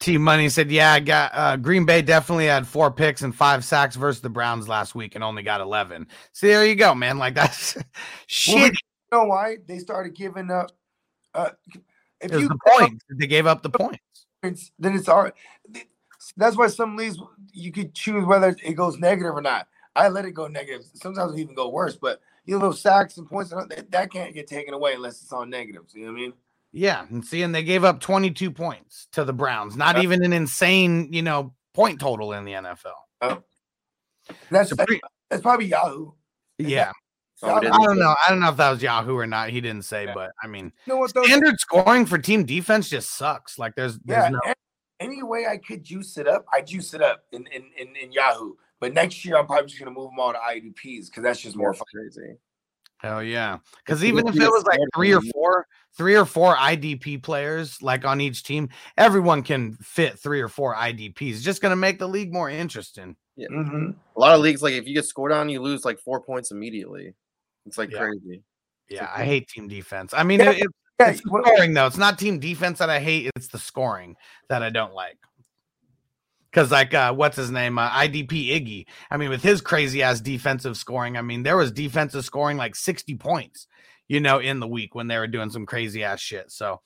T 0.00 0.16
Money 0.16 0.48
said, 0.48 0.70
"Yeah, 0.70 0.92
I 0.92 1.00
got 1.00 1.30
uh, 1.34 1.56
Green 1.56 1.84
Bay 1.84 2.02
definitely 2.02 2.46
had 2.46 2.66
four 2.66 2.90
picks 2.90 3.22
and 3.22 3.34
five 3.34 3.64
sacks 3.64 3.96
versus 3.96 4.22
the 4.22 4.28
Browns 4.30 4.68
last 4.68 4.94
week 4.94 5.14
and 5.14 5.22
only 5.22 5.42
got 5.42 5.60
eleven. 5.60 6.06
See, 6.32 6.46
there 6.48 6.64
you 6.64 6.74
go, 6.74 6.94
man. 6.94 7.18
Like 7.18 7.34
that's 7.36 7.74
Well, 7.76 7.84
shit. 8.26 8.72
you 8.72 8.78
know 9.12 9.24
why 9.24 9.58
they 9.66 9.78
started 9.78 10.14
giving 10.14 10.50
up? 10.50 10.70
Uh, 11.34 11.50
if 12.20 12.32
you 12.32 12.48
the 12.48 12.58
points. 12.78 13.04
They 13.10 13.26
gave 13.26 13.46
up 13.46 13.62
the 13.62 13.70
points. 13.70 13.98
points, 14.42 14.70
then 14.78 14.94
it's 14.94 15.08
all. 15.08 15.30
That's 16.36 16.56
why 16.56 16.68
some 16.68 16.96
leagues 16.96 17.18
you 17.52 17.72
could 17.72 17.94
choose 17.94 18.24
whether 18.24 18.56
it 18.64 18.74
goes 18.74 18.98
negative 18.98 19.34
or 19.34 19.42
not. 19.42 19.68
I 19.94 20.08
let 20.08 20.24
it 20.24 20.32
go 20.32 20.46
negative. 20.46 20.86
Sometimes 20.94 21.34
it 21.34 21.40
even 21.40 21.54
go 21.54 21.68
worse, 21.68 21.96
but 21.96 22.20
you 22.48 22.58
know 22.58 22.72
sacks 22.72 23.18
and 23.18 23.28
points 23.28 23.50
that, 23.50 23.90
that 23.90 24.10
can't 24.10 24.34
get 24.34 24.46
taken 24.46 24.72
away 24.72 24.94
unless 24.94 25.20
it's 25.20 25.32
on 25.32 25.50
negatives. 25.50 25.94
You 25.94 26.06
know 26.06 26.12
what 26.12 26.18
I 26.18 26.22
mean? 26.22 26.32
Yeah, 26.72 27.06
and 27.10 27.24
see, 27.24 27.42
and 27.42 27.54
they 27.54 27.62
gave 27.62 27.84
up 27.84 28.00
twenty-two 28.00 28.50
points 28.50 29.06
to 29.12 29.24
the 29.24 29.34
Browns. 29.34 29.76
Not 29.76 29.96
Uh, 29.96 30.00
even 30.00 30.24
an 30.24 30.32
insane, 30.32 31.12
you 31.12 31.22
know, 31.22 31.54
point 31.74 32.00
total 32.00 32.32
in 32.32 32.44
the 32.44 32.52
NFL. 32.52 32.92
Oh, 33.20 33.42
that's 34.50 34.70
So 34.70 34.76
that's, 34.76 34.92
that's 35.28 35.42
probably 35.42 35.66
Yahoo. 35.66 36.12
Yeah, 36.58 36.92
Oh, 37.42 37.54
I 37.54 37.60
don't 37.60 37.98
know. 37.98 38.14
I 38.26 38.30
don't 38.30 38.40
know 38.40 38.48
if 38.48 38.56
that 38.56 38.70
was 38.70 38.82
Yahoo 38.82 39.14
or 39.14 39.26
not. 39.26 39.50
He 39.50 39.60
didn't 39.60 39.84
say, 39.84 40.08
but 40.12 40.32
I 40.42 40.48
mean, 40.48 40.72
You 40.86 40.94
know 40.94 40.96
what? 40.96 41.14
Those, 41.14 41.26
standard 41.26 41.60
scoring 41.60 42.04
for 42.04 42.18
team 42.18 42.44
defense 42.44 42.88
just 42.88 43.16
sucks. 43.16 43.58
Like 43.58 43.76
there's, 43.76 43.98
there's 44.00 44.24
yeah. 44.24 44.30
no. 44.30 44.40
Any 45.00 45.22
way 45.22 45.46
I 45.46 45.58
could 45.58 45.84
juice 45.84 46.18
it 46.18 46.26
up, 46.26 46.44
I 46.52 46.60
juice 46.62 46.94
it 46.94 47.02
up 47.02 47.24
in 47.30 47.46
in, 47.48 47.66
in, 47.78 47.94
in 47.94 48.12
Yahoo. 48.12 48.54
But 48.80 48.94
next 48.94 49.24
year, 49.24 49.36
I'm 49.36 49.46
probably 49.46 49.66
just 49.66 49.78
gonna 49.78 49.90
move 49.90 50.10
them 50.10 50.20
all 50.20 50.32
to 50.32 50.38
IDPs 50.38 51.06
because 51.06 51.22
that's 51.22 51.40
just 51.40 51.56
more 51.56 51.72
That's 51.72 51.78
fun. 51.78 51.86
crazy. 51.94 52.38
Hell 52.98 53.22
yeah. 53.22 53.58
Because 53.84 54.04
even 54.04 54.26
if 54.26 54.34
it 54.34 54.40
was 54.40 54.64
like 54.64 54.78
three 54.94 55.12
or 55.14 55.20
four, 55.32 55.66
three 55.96 56.16
or 56.16 56.24
four 56.24 56.56
IDP 56.56 57.22
players 57.22 57.80
like 57.80 58.04
on 58.04 58.20
each 58.20 58.42
team, 58.42 58.68
everyone 58.96 59.42
can 59.42 59.74
fit 59.74 60.18
three 60.18 60.40
or 60.40 60.48
four 60.48 60.74
IDPs. 60.74 61.30
It's 61.34 61.42
just 61.42 61.62
gonna 61.62 61.76
make 61.76 61.98
the 61.98 62.08
league 62.08 62.32
more 62.32 62.50
interesting. 62.50 63.16
Mhm. 63.38 63.94
A 64.16 64.20
lot 64.20 64.34
of 64.34 64.40
leagues, 64.40 64.62
like 64.64 64.74
if 64.74 64.86
you 64.88 64.94
get 64.94 65.04
scored 65.04 65.30
on, 65.30 65.48
you 65.48 65.60
lose 65.60 65.84
like 65.84 66.00
four 66.00 66.20
points 66.20 66.50
immediately. 66.50 67.14
It's 67.66 67.78
like 67.78 67.90
Yeah. 67.92 67.98
crazy. 67.98 68.42
Yeah, 68.88 69.08
I 69.14 69.24
hate 69.24 69.48
team 69.48 69.68
defense. 69.68 70.12
I 70.14 70.22
mean, 70.24 70.40
Yeah, 70.40 70.50
it, 70.50 70.62
it- 70.62 70.70
it's 71.00 71.20
the 71.22 71.28
scoring 71.28 71.74
though. 71.74 71.86
It's 71.86 71.96
not 71.98 72.18
team 72.18 72.40
defense 72.40 72.78
that 72.80 72.90
I 72.90 72.98
hate. 72.98 73.30
It's 73.36 73.46
the 73.46 73.58
scoring 73.58 74.16
that 74.48 74.64
I 74.64 74.70
don't 74.70 74.92
like. 74.94 75.18
Because 76.50 76.70
like, 76.70 76.94
uh, 76.94 77.12
what's 77.12 77.36
his 77.36 77.50
name? 77.50 77.78
Uh, 77.78 77.90
IDP 77.90 78.28
Iggy. 78.28 78.86
I 79.10 79.16
mean, 79.16 79.28
with 79.28 79.42
his 79.42 79.60
crazy 79.60 80.02
ass 80.02 80.20
defensive 80.20 80.76
scoring, 80.76 81.16
I 81.16 81.22
mean, 81.22 81.42
there 81.42 81.56
was 81.56 81.72
defensive 81.72 82.24
scoring 82.24 82.56
like 82.56 82.74
sixty 82.74 83.14
points, 83.14 83.66
you 84.08 84.20
know, 84.20 84.38
in 84.38 84.60
the 84.60 84.66
week 84.66 84.94
when 84.94 85.08
they 85.08 85.18
were 85.18 85.26
doing 85.26 85.50
some 85.50 85.66
crazy 85.66 86.02
ass 86.02 86.20
shit. 86.20 86.50
So 86.50 86.80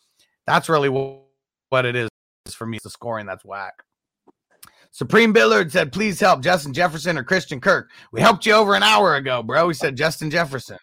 that's 0.46 0.68
really 0.68 0.88
what, 0.88 1.22
what 1.70 1.86
it 1.86 1.94
is 1.94 2.08
for 2.54 2.66
me. 2.66 2.76
It's 2.76 2.84
the 2.84 2.90
scoring 2.90 3.26
that's 3.26 3.44
whack. 3.44 3.74
Supreme 4.90 5.32
Billard 5.32 5.70
said, 5.72 5.92
"Please 5.92 6.18
help 6.20 6.42
Justin 6.42 6.74
Jefferson 6.74 7.16
or 7.16 7.24
Christian 7.24 7.60
Kirk. 7.60 7.90
We 8.12 8.20
helped 8.20 8.44
you 8.44 8.54
over 8.54 8.74
an 8.74 8.82
hour 8.82 9.14
ago, 9.14 9.42
bro." 9.42 9.68
We 9.68 9.74
said 9.74 9.96
Justin 9.96 10.30
Jefferson. 10.30 10.78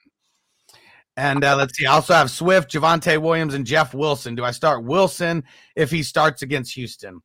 And 1.17 1.43
uh, 1.43 1.57
let's 1.57 1.77
see. 1.77 1.85
I 1.85 1.91
also 1.91 2.13
have 2.13 2.31
Swift, 2.31 2.71
Javonte 2.71 3.21
Williams, 3.21 3.53
and 3.53 3.65
Jeff 3.65 3.93
Wilson. 3.93 4.35
Do 4.35 4.45
I 4.45 4.51
start 4.51 4.85
Wilson 4.85 5.43
if 5.75 5.91
he 5.91 6.01
starts 6.01 6.43
against 6.43 6.73
Houston? 6.75 7.19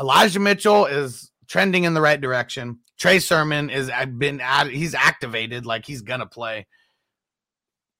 Elijah 0.00 0.40
Mitchell 0.40 0.86
is 0.86 1.30
trending 1.46 1.84
in 1.84 1.94
the 1.94 2.00
right 2.00 2.20
direction. 2.20 2.78
Trey 2.98 3.18
Sermon 3.18 3.70
is 3.70 3.90
I've 3.90 4.18
been 4.18 4.40
added. 4.40 4.72
He's 4.72 4.94
activated, 4.94 5.66
like 5.66 5.84
he's 5.84 6.02
gonna 6.02 6.26
play. 6.26 6.66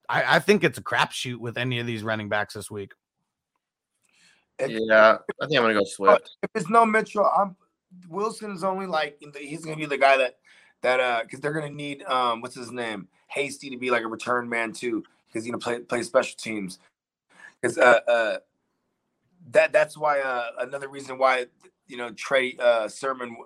I, 0.09 0.37
I 0.37 0.39
think 0.41 0.65
it's 0.65 0.79
a 0.79 0.83
crapshoot 0.83 1.37
with 1.37 1.59
any 1.59 1.79
of 1.79 1.87
these 1.87 2.03
running 2.03 2.29
backs 2.29 2.55
this 2.55 2.71
week. 2.71 2.93
Yeah, 4.59 5.19
I 5.41 5.47
think 5.47 5.59
I'm 5.59 5.65
gonna 5.65 5.75
go 5.75 5.85
Swift. 5.85 6.37
If 6.43 6.51
it's 6.55 6.71
no 6.71 6.85
Mitchell, 6.85 7.25
I'm 7.25 7.57
Wilson's 8.09 8.65
only 8.65 8.87
like 8.87 9.23
he's 9.39 9.65
gonna 9.65 9.77
be 9.77 9.87
the 9.87 9.99
guy 9.99 10.17
that 10.17 10.37
that 10.83 11.01
uh 11.01 11.21
because 11.23 11.41
they're 11.41 11.53
gonna 11.53 11.71
need 11.71 12.03
um 12.05 12.41
what's 12.41 12.55
his 12.55 12.71
name 12.71 13.09
Hasty 13.29 13.71
to 13.71 13.77
be 13.77 13.91
like 13.91 14.03
a 14.03 14.09
return 14.09 14.49
man 14.49 14.73
too 14.73 15.03
because 15.29 15.45
he's 15.45 15.51
gonna 15.51 15.61
play 15.61 15.81
play 15.81 16.03
special 16.03 16.37
teams 16.39 16.79
because 17.61 17.79
uh 17.79 18.01
uh 18.09 18.39
that 19.53 19.73
that's 19.73 19.97
why 19.97 20.21
uh 20.21 20.47
another 20.61 20.89
reason 20.89 21.19
why 21.19 21.47
you 21.91 21.97
know 21.97 22.11
Trey 22.11 22.57
uh 22.59 22.89
Sermon 22.89 23.37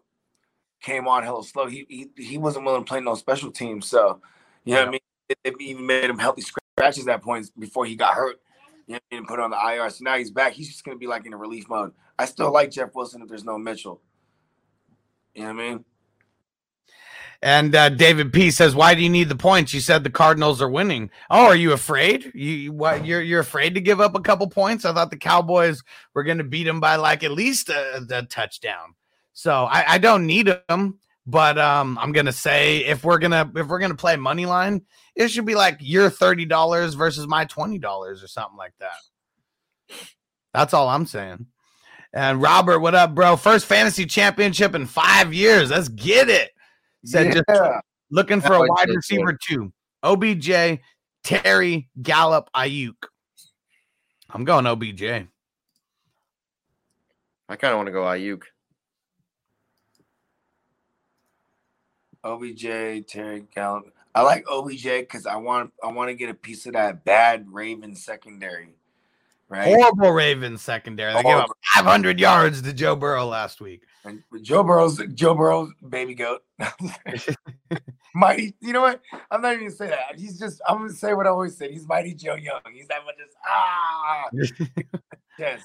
came 0.80 1.08
on 1.08 1.22
hella 1.22 1.42
slow 1.42 1.66
he 1.66 1.86
he, 1.88 2.10
he 2.22 2.38
wasn't 2.38 2.64
willing 2.64 2.84
to 2.84 2.88
play 2.88 3.00
no 3.00 3.14
special 3.14 3.50
teams 3.50 3.86
so 3.88 4.20
you 4.64 4.74
know 4.74 4.80
what 4.80 4.88
I 4.88 4.90
mean 4.92 5.00
they, 5.28 5.50
they 5.50 5.64
even 5.64 5.86
made 5.86 6.10
him 6.10 6.18
healthy 6.18 6.42
scratches 6.42 7.08
at 7.08 7.22
points 7.22 7.50
before 7.50 7.86
he 7.86 7.96
got 7.96 8.14
hurt 8.14 8.40
you 8.86 8.94
know, 8.94 9.00
and 9.10 9.26
put 9.26 9.40
on 9.40 9.50
the 9.50 9.56
IR. 9.56 9.88
So 9.90 10.04
now 10.04 10.16
he's 10.16 10.30
back. 10.30 10.52
He's 10.52 10.68
just 10.68 10.84
gonna 10.84 10.98
be 10.98 11.06
like 11.06 11.26
in 11.26 11.32
a 11.32 11.36
relief 11.36 11.68
mode. 11.68 11.92
I 12.18 12.26
still 12.26 12.52
like 12.52 12.70
Jeff 12.70 12.94
Wilson 12.94 13.22
if 13.22 13.28
there's 13.28 13.44
no 13.44 13.58
Mitchell. 13.58 14.00
You 15.34 15.42
know 15.42 15.54
what 15.54 15.62
I 15.62 15.68
mean? 15.68 15.84
And 17.44 17.74
uh, 17.74 17.90
David 17.90 18.32
P 18.32 18.50
says, 18.50 18.74
"Why 18.74 18.94
do 18.94 19.02
you 19.02 19.10
need 19.10 19.28
the 19.28 19.36
points? 19.36 19.74
You 19.74 19.80
said 19.80 20.02
the 20.02 20.08
Cardinals 20.08 20.62
are 20.62 20.68
winning. 20.68 21.10
Oh, 21.28 21.44
are 21.44 21.54
you 21.54 21.74
afraid? 21.74 22.32
You 22.34 22.72
what? 22.72 23.04
You're 23.04 23.20
you're 23.20 23.40
afraid 23.40 23.74
to 23.74 23.82
give 23.82 24.00
up 24.00 24.14
a 24.14 24.22
couple 24.22 24.48
points? 24.48 24.86
I 24.86 24.94
thought 24.94 25.10
the 25.10 25.18
Cowboys 25.18 25.82
were 26.14 26.24
going 26.24 26.38
to 26.38 26.44
beat 26.44 26.64
them 26.64 26.80
by 26.80 26.96
like 26.96 27.22
at 27.22 27.32
least 27.32 27.68
a, 27.68 28.02
a 28.10 28.22
touchdown. 28.22 28.94
So 29.34 29.64
I, 29.64 29.84
I 29.86 29.98
don't 29.98 30.24
need 30.24 30.54
them, 30.68 30.98
but 31.26 31.58
um, 31.58 31.98
I'm 32.00 32.12
gonna 32.12 32.32
say 32.32 32.78
if 32.78 33.04
we're 33.04 33.18
gonna 33.18 33.52
if 33.54 33.66
we're 33.66 33.78
gonna 33.78 33.94
play 33.94 34.16
money 34.16 34.46
line, 34.46 34.80
it 35.14 35.28
should 35.28 35.44
be 35.44 35.54
like 35.54 35.76
your 35.80 36.08
thirty 36.08 36.46
dollars 36.46 36.94
versus 36.94 37.26
my 37.26 37.44
twenty 37.44 37.78
dollars 37.78 38.24
or 38.24 38.26
something 38.26 38.56
like 38.56 38.72
that. 38.80 39.98
That's 40.54 40.72
all 40.72 40.88
I'm 40.88 41.04
saying." 41.04 41.44
And 42.14 42.40
Robert, 42.40 42.78
what 42.78 42.94
up, 42.94 43.14
bro? 43.14 43.36
First 43.36 43.66
fantasy 43.66 44.06
championship 44.06 44.74
in 44.74 44.86
five 44.86 45.34
years. 45.34 45.70
Let's 45.70 45.88
get 45.88 46.30
it. 46.30 46.53
Said 47.04 47.32
just 47.32 47.44
looking 48.10 48.40
for 48.40 48.54
a 48.54 48.62
oh, 48.62 48.66
wide 48.66 48.88
receiver 48.88 49.38
too. 49.46 49.72
OBJ, 50.02 50.80
Terry, 51.22 51.88
Gallup, 52.02 52.50
Aiyuk. 52.54 52.94
I'm 54.30 54.44
going 54.44 54.66
OBJ. 54.66 55.02
I 55.02 55.28
kind 57.56 57.72
of 57.72 57.76
want 57.76 57.86
to 57.86 57.92
go 57.92 58.02
Aiyuk. 58.02 58.42
OBJ, 62.24 63.06
Terry 63.06 63.44
Gallup. 63.54 63.92
I 64.14 64.22
like 64.22 64.44
OBJ 64.48 64.82
because 64.82 65.26
I 65.26 65.36
want 65.36 65.72
I 65.82 65.88
want 65.88 66.08
to 66.08 66.14
get 66.14 66.30
a 66.30 66.34
piece 66.34 66.66
of 66.66 66.72
that 66.72 67.04
bad 67.04 67.46
Raven 67.48 67.96
secondary. 67.96 68.76
Right. 69.48 69.66
Horrible 69.66 70.10
Ravens 70.10 70.62
secondary. 70.62 71.12
They 71.14 71.22
gave 71.22 71.36
up 71.36 71.50
500 71.74 72.18
yards 72.18 72.62
to 72.62 72.72
Joe 72.72 72.96
Burrow 72.96 73.26
last 73.26 73.60
week. 73.60 73.82
And 74.04 74.22
Joe 74.42 74.62
Burrow's 74.62 75.00
Joe 75.14 75.34
Burrow's 75.34 75.70
baby 75.88 76.14
goat. 76.14 76.42
mighty, 78.14 78.54
you 78.60 78.72
know 78.72 78.82
what? 78.82 79.00
I'm 79.30 79.40
not 79.40 79.54
even 79.54 79.66
gonna 79.66 79.76
say 79.76 79.88
that. 79.88 80.18
He's 80.18 80.38
just 80.38 80.60
I'm 80.68 80.78
gonna 80.78 80.90
say 80.90 81.14
what 81.14 81.26
I 81.26 81.30
always 81.30 81.56
said. 81.56 81.70
He's 81.70 81.88
mighty 81.88 82.14
Joe 82.14 82.34
Young. 82.34 82.60
He's 82.72 82.86
that 82.88 83.04
much 83.04 83.16
just 83.18 83.36
ah 83.48 84.28
yes. 85.38 85.62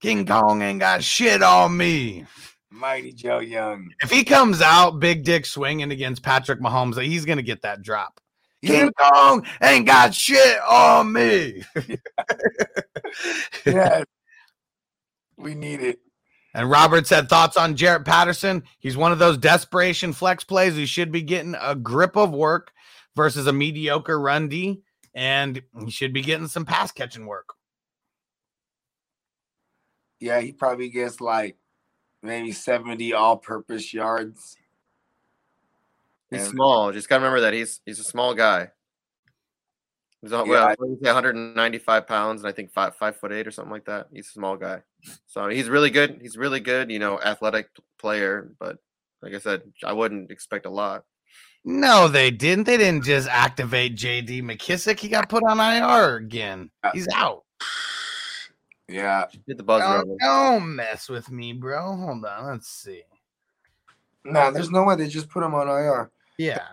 King 0.00 0.26
Kong 0.26 0.62
ain't 0.62 0.80
got 0.80 1.02
shit 1.02 1.42
on 1.42 1.76
me. 1.76 2.24
Mighty 2.70 3.12
Joe 3.12 3.40
Young. 3.40 3.88
If 4.02 4.10
he 4.10 4.24
comes 4.24 4.62
out 4.62 5.00
big 5.00 5.24
dick 5.24 5.44
swinging 5.44 5.90
against 5.90 6.22
Patrick 6.22 6.60
Mahomes, 6.60 7.00
he's 7.02 7.24
gonna 7.24 7.42
get 7.42 7.62
that 7.62 7.82
drop. 7.82 8.20
King 8.64 8.92
Kong 8.96 9.44
ain't 9.60 9.86
got 9.86 10.14
shit 10.14 10.58
on 10.68 11.12
me. 11.12 11.64
Yeah. 13.66 14.04
we 15.36 15.56
need 15.56 15.80
it. 15.80 15.98
And 16.54 16.68
Robert 16.70 17.06
said 17.06 17.28
thoughts 17.28 17.56
on 17.56 17.76
Jaret 17.76 18.04
Patterson. 18.04 18.64
He's 18.78 18.96
one 18.96 19.10
of 19.12 19.18
those 19.18 19.38
desperation 19.38 20.12
flex 20.12 20.44
plays 20.44 20.74
who 20.74 20.84
should 20.86 21.10
be 21.10 21.22
getting 21.22 21.54
a 21.60 21.74
grip 21.74 22.16
of 22.16 22.30
work 22.32 22.72
versus 23.16 23.46
a 23.46 23.52
mediocre 23.52 24.20
run 24.20 24.48
D, 24.48 24.82
and 25.14 25.62
he 25.84 25.90
should 25.90 26.12
be 26.12 26.20
getting 26.22 26.48
some 26.48 26.64
pass 26.66 26.92
catching 26.92 27.26
work. 27.26 27.54
Yeah, 30.20 30.40
he 30.40 30.52
probably 30.52 30.88
gets 30.88 31.20
like 31.20 31.56
maybe 32.22 32.52
70 32.52 33.12
all 33.12 33.36
purpose 33.38 33.92
yards. 33.92 34.56
He's 36.30 36.42
And- 36.42 36.50
small. 36.52 36.92
Just 36.92 37.08
gotta 37.08 37.20
remember 37.24 37.40
that 37.40 37.54
he's 37.54 37.80
he's 37.84 37.98
a 37.98 38.04
small 38.04 38.34
guy. 38.34 38.70
He's 40.22 40.30
Yeah, 40.30 40.42
well, 40.42 40.68
I- 40.68 40.74
what 40.78 40.88
did 40.88 40.98
he 40.98 41.04
say, 41.04 41.10
195 41.10 42.06
pounds, 42.06 42.40
and 42.42 42.48
I 42.48 42.52
think 42.52 42.72
five 42.72 42.94
five 42.96 43.16
foot 43.16 43.32
eight 43.32 43.46
or 43.46 43.50
something 43.50 43.72
like 43.72 43.84
that. 43.86 44.06
He's 44.12 44.28
a 44.28 44.32
small 44.32 44.56
guy, 44.56 44.82
so 45.26 45.48
he's 45.48 45.68
really 45.68 45.90
good. 45.90 46.20
He's 46.22 46.36
really 46.38 46.60
good. 46.60 46.90
You 46.90 47.00
know, 47.00 47.20
athletic 47.20 47.68
player, 47.98 48.52
but 48.58 48.78
like 49.20 49.34
I 49.34 49.38
said, 49.38 49.62
I 49.84 49.92
wouldn't 49.92 50.30
expect 50.30 50.64
a 50.66 50.70
lot. 50.70 51.04
No, 51.64 52.08
they 52.08 52.30
didn't. 52.30 52.64
They 52.64 52.76
didn't 52.76 53.04
just 53.04 53.28
activate 53.28 53.96
JD 53.96 54.42
McKissic. 54.42 54.98
He 54.98 55.08
got 55.08 55.28
put 55.28 55.44
on 55.44 55.60
IR 55.60 56.16
again. 56.16 56.70
Uh, 56.82 56.90
he's 56.92 57.06
out. 57.14 57.44
Yeah. 58.88 59.26
Hit 59.46 59.56
the 59.56 59.62
buzzer. 59.62 60.04
Don't, 60.04 60.18
don't 60.18 60.74
mess 60.74 61.08
with 61.08 61.30
me, 61.30 61.52
bro. 61.52 61.96
Hold 61.96 62.24
on. 62.24 62.46
Let's 62.46 62.68
see. 62.68 63.02
Nah, 64.24 64.50
there's 64.50 64.70
no 64.70 64.84
way 64.84 64.96
they 64.96 65.08
just 65.08 65.28
put 65.28 65.42
him 65.42 65.54
on 65.54 65.68
IR. 65.68 66.10
Yeah. 66.36 66.66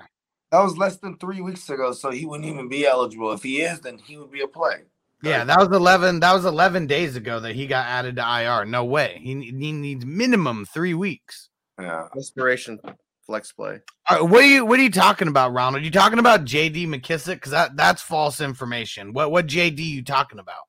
That 0.51 0.63
was 0.63 0.77
less 0.77 0.97
than 0.97 1.17
three 1.17 1.41
weeks 1.41 1.69
ago, 1.69 1.91
so 1.91 2.09
he 2.09 2.25
wouldn't 2.25 2.49
even 2.49 2.67
be 2.67 2.87
eligible. 2.87 3.31
If 3.31 3.43
he 3.43 3.61
is, 3.61 3.81
then 3.81 3.99
he 3.99 4.17
would 4.17 4.31
be 4.31 4.41
a 4.41 4.47
play. 4.47 4.83
Yeah, 5.21 5.43
that 5.43 5.59
was 5.59 5.67
11 5.67 6.21
that 6.21 6.33
was 6.33 6.45
11 6.45 6.87
days 6.87 7.15
ago 7.15 7.41
that 7.41 7.53
he 7.53 7.67
got 7.67 7.85
added 7.85 8.15
to 8.15 8.21
IR. 8.21 8.65
No 8.65 8.85
way. 8.85 9.19
He, 9.21 9.33
he 9.41 9.71
needs 9.71 10.05
minimum 10.05 10.65
3 10.65 10.93
weeks. 10.93 11.49
Yeah. 11.77 12.07
Desperation 12.15 12.79
flex 13.25 13.51
play. 13.51 13.79
All 14.09 14.21
right, 14.21 14.29
what 14.29 14.43
are 14.43 14.47
you 14.47 14.65
what 14.65 14.79
are 14.79 14.83
you 14.83 14.89
talking 14.89 15.27
about, 15.27 15.53
Ronald? 15.53 15.83
You 15.83 15.91
talking 15.91 16.19
about 16.19 16.45
JD 16.45 16.87
McKissic 16.87 17.41
cuz 17.41 17.51
that 17.51 17.75
that's 17.75 18.01
false 18.01 18.41
information. 18.41 19.13
What 19.13 19.31
what 19.31 19.45
JD 19.45 19.79
you 19.79 20.03
talking 20.03 20.39
about? 20.39 20.63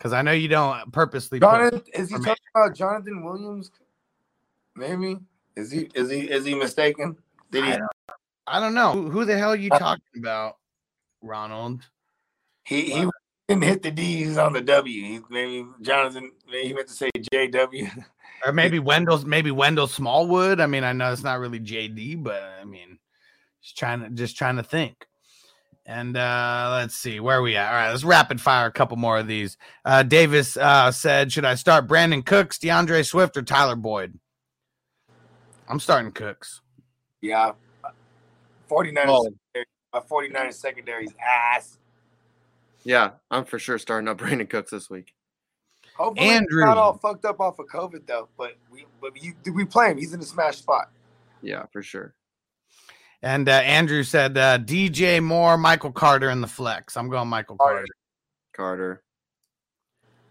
Cuz 0.00 0.12
I 0.12 0.22
know 0.22 0.32
you 0.32 0.48
don't 0.48 0.90
purposely 0.92 1.38
put 1.38 1.46
Jonathan, 1.46 1.82
is 1.94 2.08
he 2.08 2.16
talking 2.16 2.34
about 2.54 2.74
Jonathan 2.74 3.24
Williams? 3.24 3.70
Maybe. 4.74 5.18
Is 5.54 5.70
he 5.70 5.90
is 5.94 6.10
he 6.10 6.30
is 6.30 6.44
he 6.44 6.54
mistaken? 6.54 7.16
Did 7.50 7.64
he 7.64 7.78
I 8.46 8.60
don't, 8.60 8.74
know. 8.74 8.92
Who, 8.92 9.10
who 9.10 9.24
the 9.24 9.36
hell 9.36 9.50
are 9.50 9.56
you 9.56 9.70
talking 9.70 10.04
about, 10.16 10.56
Ronald? 11.22 11.82
he, 12.66 12.90
he 12.92 13.06
didn't 13.48 13.64
hit 13.64 13.82
the 13.82 13.90
D's 13.90 14.36
on 14.36 14.52
the 14.52 14.60
W. 14.60 15.02
He, 15.02 15.20
maybe 15.30 15.66
Jonathan 15.80 16.32
maybe 16.50 16.68
he 16.68 16.74
meant 16.74 16.88
to 16.88 16.94
say 16.94 17.10
JW. 17.32 18.04
Or 18.44 18.52
maybe 18.52 18.78
Wendell, 18.78 19.26
maybe 19.26 19.50
Wendell 19.50 19.86
Smallwood. 19.86 20.60
I 20.60 20.66
mean, 20.66 20.84
I 20.84 20.92
know 20.92 21.10
it's 21.10 21.22
not 21.22 21.40
really 21.40 21.58
JD, 21.58 22.22
but 22.22 22.42
I 22.60 22.64
mean, 22.66 22.98
just 23.62 23.78
trying 23.78 24.00
to 24.00 24.10
just 24.10 24.36
trying 24.36 24.56
to 24.56 24.62
think. 24.62 25.06
And 25.86 26.14
uh 26.18 26.76
let's 26.78 26.94
see 26.94 27.18
where 27.18 27.38
are 27.38 27.42
we 27.42 27.56
at. 27.56 27.68
All 27.68 27.74
right, 27.74 27.90
let's 27.90 28.04
rapid 28.04 28.42
fire 28.42 28.66
a 28.66 28.72
couple 28.72 28.98
more 28.98 29.16
of 29.16 29.26
these. 29.26 29.56
Uh 29.86 30.02
Davis 30.02 30.58
uh 30.58 30.92
said, 30.92 31.32
Should 31.32 31.46
I 31.46 31.54
start 31.54 31.88
Brandin 31.88 32.26
Cooks, 32.26 32.58
D'Andre 32.58 33.02
Swift, 33.02 33.38
or 33.38 33.42
Tyler 33.42 33.74
Boyd? 33.74 34.18
I'm 35.66 35.80
starting 35.80 36.12
Cooks. 36.12 36.60
Yeah. 37.22 37.52
49 38.68 39.04
Oh. 39.08 39.28
my 39.92 40.00
49 40.00 40.52
secondary's 40.52 41.14
ass. 41.24 41.78
Yeah, 42.84 43.10
I'm 43.30 43.44
for 43.44 43.58
sure 43.58 43.78
starting 43.78 44.08
up 44.08 44.18
Brandin 44.20 44.48
Cooks 44.48 44.70
this 44.70 44.88
week. 44.90 45.12
Hopefully 45.96 46.28
Andrew. 46.28 46.60
he's 46.60 46.66
not 46.66 46.76
all 46.78 46.98
fucked 46.98 47.24
up 47.24 47.40
off 47.40 47.58
of 47.58 47.66
COVID 47.66 48.06
though. 48.06 48.28
But 48.36 48.56
we 48.70 48.84
but 49.00 49.20
you 49.22 49.34
do 49.42 49.52
we 49.52 49.64
play 49.64 49.90
him? 49.90 49.98
He's 49.98 50.12
in 50.12 50.20
a 50.20 50.24
smash 50.24 50.58
spot. 50.58 50.90
Yeah, 51.42 51.64
for 51.72 51.82
sure. 51.82 52.14
And 53.22 53.48
uh, 53.48 53.52
Andrew 53.52 54.02
said 54.02 54.36
uh, 54.36 54.58
DJ 54.58 55.22
Moore, 55.22 55.56
Michael 55.56 55.90
Carter 55.92 56.28
in 56.30 56.40
the 56.42 56.46
flex. 56.46 56.96
I'm 56.96 57.08
going 57.08 57.28
Michael 57.28 57.56
Carter. 57.56 57.86
Carter. 58.54 59.02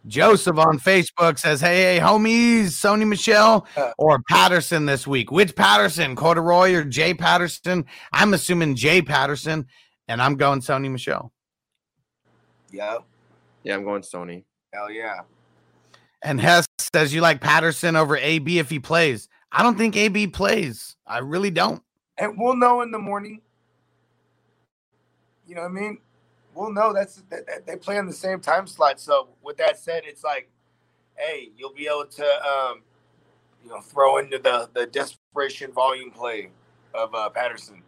Joseph 0.07 0.57
on 0.57 0.79
Facebook 0.79 1.39
says, 1.39 1.61
Hey, 1.61 1.95
hey, 1.95 1.99
homies, 1.99 2.65
Sony 2.67 3.07
Michel 3.07 3.67
Uh. 3.75 3.91
or 3.97 4.21
Patterson 4.29 4.85
this 4.85 5.07
week. 5.07 5.31
Which 5.31 5.55
Patterson, 5.55 6.15
Corduroy 6.15 6.73
or 6.73 6.83
Jay 6.83 7.13
Patterson? 7.13 7.85
I'm 8.13 8.33
assuming 8.33 8.75
Jay 8.75 9.01
Patterson, 9.01 9.67
and 10.07 10.21
I'm 10.21 10.35
going 10.35 10.59
Sony 10.61 10.91
Michel. 10.91 11.31
Yeah. 12.71 12.97
Yeah, 13.63 13.75
I'm 13.75 13.83
going 13.83 14.01
Sony. 14.03 14.43
Hell 14.73 14.91
yeah. 14.91 15.21
And 16.23 16.39
Hess 16.39 16.65
says, 16.77 17.13
You 17.13 17.21
like 17.21 17.41
Patterson 17.41 17.95
over 17.95 18.17
AB 18.17 18.59
if 18.59 18.69
he 18.69 18.79
plays? 18.79 19.27
I 19.51 19.63
don't 19.63 19.77
think 19.77 19.95
AB 19.95 20.27
plays. 20.27 20.95
I 21.07 21.19
really 21.19 21.51
don't. 21.51 21.81
And 22.17 22.33
we'll 22.37 22.55
know 22.55 22.81
in 22.81 22.91
the 22.91 22.99
morning. 22.99 23.41
You 25.47 25.55
know 25.55 25.61
what 25.61 25.71
I 25.71 25.73
mean? 25.73 25.97
We'll 26.55 26.73
know 26.73 26.93
that's 26.93 27.17
that, 27.29 27.47
that- 27.47 27.67
they 27.67 27.77
play 27.77 27.97
in 27.97 28.07
the 28.07 28.13
same 28.13 28.41
time 28.41 28.67
slot. 28.67 28.99
So 29.01 29.29
with 29.43 29.57
that 29.57 29.79
said, 29.79 30.03
it's 30.05 30.23
like, 30.23 30.49
hey, 31.17 31.51
you'll 31.57 31.73
be 31.73 31.87
able 31.87 32.07
to 32.07 32.25
um, 32.25 32.83
you 33.63 33.69
know, 33.71 33.81
throw 33.81 34.17
into 34.17 34.39
the 34.39 34.69
the 34.73 34.87
desperation 34.87 35.71
volume 35.73 36.11
play 36.11 36.49
of 36.95 37.13
uh, 37.15 37.29
Patterson. 37.29 37.83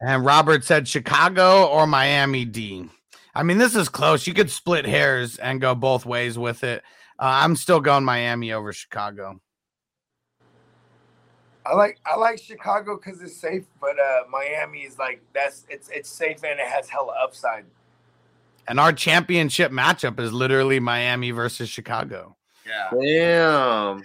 And 0.00 0.24
Robert 0.24 0.64
said 0.64 0.88
Chicago 0.88 1.66
or 1.66 1.86
Miami 1.86 2.44
D. 2.46 2.88
I 3.34 3.44
mean, 3.44 3.58
this 3.58 3.76
is 3.76 3.88
close. 3.90 4.26
You 4.26 4.34
could 4.34 4.50
split 4.50 4.86
hairs 4.86 5.38
and 5.38 5.60
go 5.60 5.74
both 5.74 6.06
ways 6.06 6.38
with 6.38 6.64
it. 6.64 6.84
Uh, 7.18 7.42
I'm 7.44 7.56
still 7.56 7.80
going 7.80 8.04
Miami 8.04 8.52
over 8.52 8.72
Chicago. 8.72 9.40
I 11.64 11.74
like 11.74 12.00
I 12.04 12.16
like 12.16 12.38
Chicago 12.38 12.96
because 12.96 13.22
it's 13.22 13.36
safe. 13.36 13.64
But 13.80 13.98
uh, 13.98 14.22
Miami 14.30 14.80
is 14.80 14.98
like 14.98 15.22
that's 15.32 15.66
it's 15.68 15.88
it's 15.90 16.08
safe 16.08 16.42
and 16.44 16.58
it 16.58 16.66
has 16.66 16.88
hella 16.88 17.14
upside. 17.22 17.64
And 18.68 18.78
our 18.78 18.92
championship 18.92 19.72
matchup 19.72 20.20
is 20.20 20.32
literally 20.32 20.80
Miami 20.80 21.30
versus 21.30 21.68
Chicago. 21.68 22.36
Yeah. 22.66 22.90
Damn. 23.00 24.02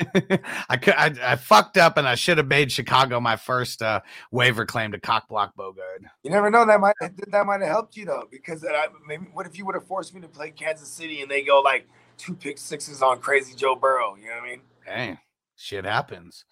I 0.70 0.76
could 0.76 0.94
I, 0.94 1.14
I 1.22 1.36
fucked 1.36 1.76
up 1.76 1.98
and 1.98 2.08
I 2.08 2.14
should 2.14 2.38
have 2.38 2.46
made 2.46 2.72
Chicago 2.72 3.20
my 3.20 3.36
first 3.36 3.82
uh, 3.82 4.00
waiver 4.30 4.64
claim 4.64 4.92
to 4.92 5.00
cock 5.00 5.28
block 5.28 5.54
Bogard. 5.56 6.04
You 6.22 6.30
never 6.30 6.50
know. 6.50 6.64
That 6.64 6.80
might 6.80 6.94
that 7.00 7.46
might 7.46 7.60
have 7.60 7.70
helped 7.70 7.96
you 7.96 8.06
though. 8.06 8.26
Because 8.30 8.64
I, 8.64 8.86
maybe 9.06 9.26
what 9.32 9.46
if 9.46 9.58
you 9.58 9.66
would 9.66 9.74
have 9.74 9.86
forced 9.86 10.14
me 10.14 10.20
to 10.22 10.28
play 10.28 10.50
Kansas 10.50 10.88
City 10.88 11.20
and 11.20 11.30
they 11.30 11.42
go 11.42 11.60
like 11.60 11.86
two 12.16 12.34
pick 12.34 12.58
sixes 12.58 13.02
on 13.02 13.20
crazy 13.20 13.54
Joe 13.54 13.76
Burrow? 13.76 14.16
You 14.16 14.28
know 14.28 14.36
what 14.36 14.44
I 14.44 14.48
mean? 14.48 14.60
Hey, 14.86 15.18
shit 15.60 15.84
happens. 15.84 16.44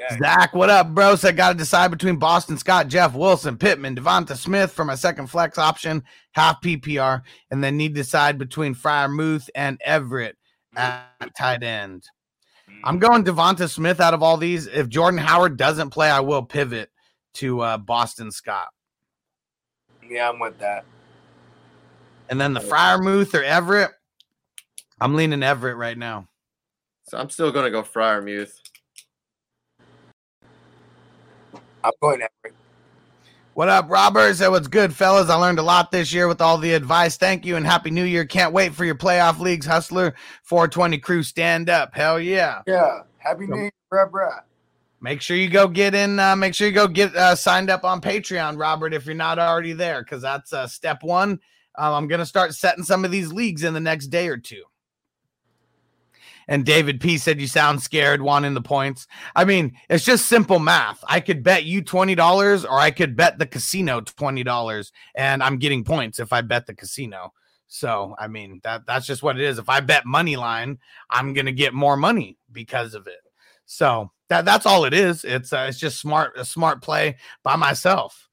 Yeah. 0.00 0.18
Zach, 0.18 0.54
what 0.54 0.70
up, 0.70 0.94
bro? 0.94 1.16
So 1.16 1.28
I 1.28 1.32
got 1.32 1.52
to 1.52 1.58
decide 1.58 1.90
between 1.90 2.16
Boston 2.16 2.56
Scott, 2.56 2.88
Jeff 2.88 3.14
Wilson, 3.14 3.58
Pittman, 3.58 3.94
DeVonta 3.94 4.36
Smith 4.36 4.72
for 4.72 4.84
my 4.84 4.94
second 4.94 5.26
flex 5.26 5.58
option, 5.58 6.02
half 6.32 6.62
PPR, 6.62 7.22
and 7.50 7.62
then 7.62 7.76
need 7.76 7.94
to 7.94 8.00
decide 8.00 8.38
between 8.38 8.74
Freiermuth 8.74 9.48
and 9.54 9.80
Everett 9.84 10.36
at 10.76 11.10
tight 11.36 11.62
end. 11.62 12.04
I'm 12.82 12.98
going 12.98 13.24
DeVonta 13.24 13.68
Smith 13.68 14.00
out 14.00 14.14
of 14.14 14.22
all 14.22 14.36
these. 14.36 14.66
If 14.66 14.88
Jordan 14.88 15.18
Howard 15.18 15.56
doesn't 15.56 15.90
play, 15.90 16.10
I 16.10 16.20
will 16.20 16.42
pivot 16.42 16.90
to 17.34 17.60
uh, 17.60 17.78
Boston 17.78 18.30
Scott. 18.30 18.68
Yeah, 20.08 20.30
I'm 20.30 20.38
with 20.38 20.58
that. 20.58 20.84
And 22.30 22.40
then 22.40 22.54
the 22.54 22.60
Freiermuth 22.60 23.34
or 23.34 23.44
Everett, 23.44 23.90
I'm 25.00 25.14
leaning 25.14 25.42
Everett 25.42 25.76
right 25.76 25.96
now. 25.96 26.28
So 27.04 27.18
I'm 27.18 27.30
still 27.30 27.52
gonna 27.52 27.70
go 27.70 27.82
Freiermuth. 27.82 28.60
I'm 31.82 31.92
going 32.00 32.22
Everett. 32.22 32.54
What 33.54 33.68
up, 33.68 33.88
Robert? 33.88 34.34
So 34.34 34.50
what's 34.50 34.66
good, 34.66 34.92
fellas? 34.92 35.30
I 35.30 35.36
learned 35.36 35.60
a 35.60 35.62
lot 35.62 35.92
this 35.92 36.12
year 36.12 36.26
with 36.26 36.40
all 36.40 36.58
the 36.58 36.72
advice. 36.72 37.16
Thank 37.16 37.46
you 37.46 37.54
and 37.54 37.64
happy 37.64 37.90
new 37.90 38.02
year. 38.02 38.24
Can't 38.24 38.52
wait 38.52 38.74
for 38.74 38.84
your 38.84 38.96
playoff 38.96 39.38
leagues, 39.38 39.64
Hustler 39.64 40.14
420 40.42 40.98
crew. 40.98 41.22
Stand 41.22 41.70
up. 41.70 41.94
Hell 41.94 42.18
yeah. 42.18 42.62
Yeah. 42.66 43.02
Happy 43.18 43.46
New 43.46 43.56
Year, 43.56 43.72
bruh, 43.92 44.10
bruh. 44.10 44.40
Make 45.00 45.20
sure 45.20 45.36
you 45.36 45.48
go 45.48 45.68
get 45.68 45.94
in. 45.94 46.18
Uh, 46.18 46.34
make 46.34 46.54
sure 46.54 46.66
you 46.66 46.74
go 46.74 46.88
get 46.88 47.14
uh, 47.14 47.36
signed 47.36 47.70
up 47.70 47.84
on 47.84 48.00
Patreon, 48.00 48.58
Robert, 48.58 48.92
if 48.92 49.06
you're 49.06 49.14
not 49.14 49.38
already 49.38 49.72
there, 49.72 50.02
because 50.02 50.22
that's 50.22 50.52
uh, 50.52 50.66
step 50.66 51.02
one. 51.02 51.38
Um, 51.76 51.94
I'm 51.94 52.08
going 52.08 52.18
to 52.18 52.26
start 52.26 52.54
setting 52.54 52.84
some 52.84 53.04
of 53.04 53.10
these 53.10 53.32
leagues 53.32 53.62
in 53.62 53.72
the 53.72 53.80
next 53.80 54.08
day 54.08 54.28
or 54.28 54.36
two. 54.36 54.64
And 56.48 56.64
David 56.64 57.00
P 57.00 57.18
said, 57.18 57.40
You 57.40 57.46
sound 57.46 57.82
scared, 57.82 58.22
wanting 58.22 58.54
the 58.54 58.62
points. 58.62 59.06
I 59.34 59.44
mean, 59.44 59.76
it's 59.88 60.04
just 60.04 60.26
simple 60.26 60.58
math. 60.58 61.02
I 61.08 61.20
could 61.20 61.42
bet 61.42 61.64
you 61.64 61.82
$20 61.82 62.64
or 62.64 62.78
I 62.78 62.90
could 62.90 63.16
bet 63.16 63.38
the 63.38 63.46
casino 63.46 64.00
$20, 64.00 64.92
and 65.14 65.42
I'm 65.42 65.58
getting 65.58 65.84
points 65.84 66.18
if 66.18 66.32
I 66.32 66.40
bet 66.42 66.66
the 66.66 66.74
casino. 66.74 67.32
So, 67.66 68.14
I 68.18 68.28
mean, 68.28 68.60
that 68.62 68.86
that's 68.86 69.06
just 69.06 69.22
what 69.22 69.36
it 69.36 69.42
is. 69.42 69.58
If 69.58 69.68
I 69.68 69.80
bet 69.80 70.06
money 70.06 70.36
line, 70.36 70.78
I'm 71.10 71.32
going 71.32 71.46
to 71.46 71.52
get 71.52 71.74
more 71.74 71.96
money 71.96 72.38
because 72.52 72.94
of 72.94 73.06
it. 73.06 73.18
So 73.66 74.12
that 74.28 74.44
that's 74.44 74.66
all 74.66 74.84
it 74.84 74.94
is. 74.94 75.24
It's 75.24 75.52
uh, 75.52 75.66
it's 75.68 75.78
just 75.78 76.00
smart 76.00 76.38
a 76.38 76.44
smart 76.44 76.82
play 76.82 77.16
by 77.42 77.56
myself. 77.56 78.28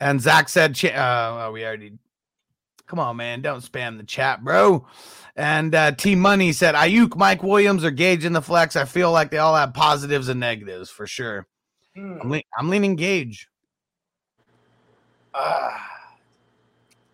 And 0.00 0.20
Zach 0.20 0.48
said, 0.48 0.76
uh, 0.84 1.46
oh, 1.46 1.52
we 1.52 1.64
already. 1.64 1.92
Come 2.92 2.98
on, 2.98 3.16
man, 3.16 3.40
don't 3.40 3.62
spam 3.64 3.96
the 3.96 4.04
chat, 4.04 4.44
bro. 4.44 4.86
And 5.34 5.74
uh, 5.74 5.92
T 5.92 6.14
Money 6.14 6.52
said, 6.52 6.74
Aiyuk, 6.74 7.16
Mike 7.16 7.42
Williams, 7.42 7.86
or 7.86 7.90
Gage 7.90 8.26
in 8.26 8.34
the 8.34 8.42
flex. 8.42 8.76
I 8.76 8.84
feel 8.84 9.10
like 9.10 9.30
they 9.30 9.38
all 9.38 9.56
have 9.56 9.72
positives 9.72 10.28
and 10.28 10.38
negatives 10.38 10.90
for 10.90 11.06
sure. 11.06 11.46
Hmm. 11.96 12.18
I'm, 12.20 12.30
le- 12.30 12.42
I'm 12.58 12.68
leaning 12.68 12.94
Gage. 12.96 13.48
Ah. 15.32 15.88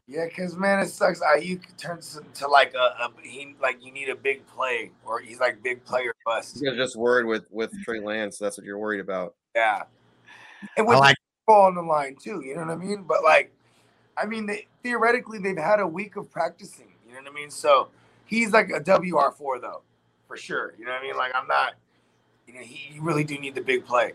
Yeah, 0.09 0.25
because 0.25 0.57
man, 0.57 0.81
it 0.81 0.89
sucks. 0.89 1.21
Aiyuk 1.21 1.61
turns 1.77 2.17
into 2.17 2.49
like 2.49 2.75
a, 2.75 3.05
a 3.05 3.13
he 3.23 3.55
like 3.63 3.79
you 3.81 3.93
need 3.93 4.09
a 4.09 4.17
big 4.17 4.45
play 4.49 4.91
or 5.07 5.21
he's 5.21 5.39
like 5.39 5.63
big 5.63 5.85
player 5.85 6.13
bust. 6.27 6.61
You're 6.61 6.75
just 6.75 6.97
worried 6.97 7.27
with 7.27 7.45
with 7.53 7.71
Trey 7.85 8.01
Lance. 8.01 8.37
That's 8.37 8.59
what 8.59 8.65
you're 8.67 8.79
worried 8.79 9.01
about. 9.01 9.37
Yeah, 9.55 9.83
and 10.77 10.89
with 10.89 10.97
I 10.97 10.99
like- 10.99 11.15
the 11.15 11.53
ball 11.53 11.67
on 11.67 11.77
the 11.77 11.83
line 11.83 12.17
too. 12.21 12.43
You 12.45 12.57
know 12.57 12.63
what 12.63 12.71
I 12.71 12.77
mean? 12.77 13.05
But 13.07 13.23
like, 13.23 13.53
I 14.21 14.27
mean, 14.27 14.47
they 14.47 14.67
theoretically 14.83 15.39
they've 15.39 15.57
had 15.57 15.81
a 15.81 15.87
week 15.87 16.17
of 16.17 16.31
practicing. 16.31 16.93
You 17.07 17.15
know 17.15 17.21
what 17.21 17.31
I 17.31 17.35
mean? 17.35 17.51
So 17.51 17.89
he's 18.27 18.53
like 18.53 18.71
a 18.71 18.81
WR 18.81 19.31
four 19.31 19.59
though, 19.59 19.83
for 20.27 20.37
sure. 20.37 20.75
You 20.79 20.85
know 20.85 20.93
what 20.93 21.01
I 21.01 21.07
mean? 21.07 21.17
Like 21.17 21.33
I'm 21.35 21.47
not. 21.47 21.75
You 22.47 22.55
know, 22.55 22.61
he 22.61 22.95
you 22.95 23.03
really 23.03 23.25
do 23.25 23.39
need 23.39 23.55
the 23.55 23.61
big 23.61 23.85
play. 23.85 24.13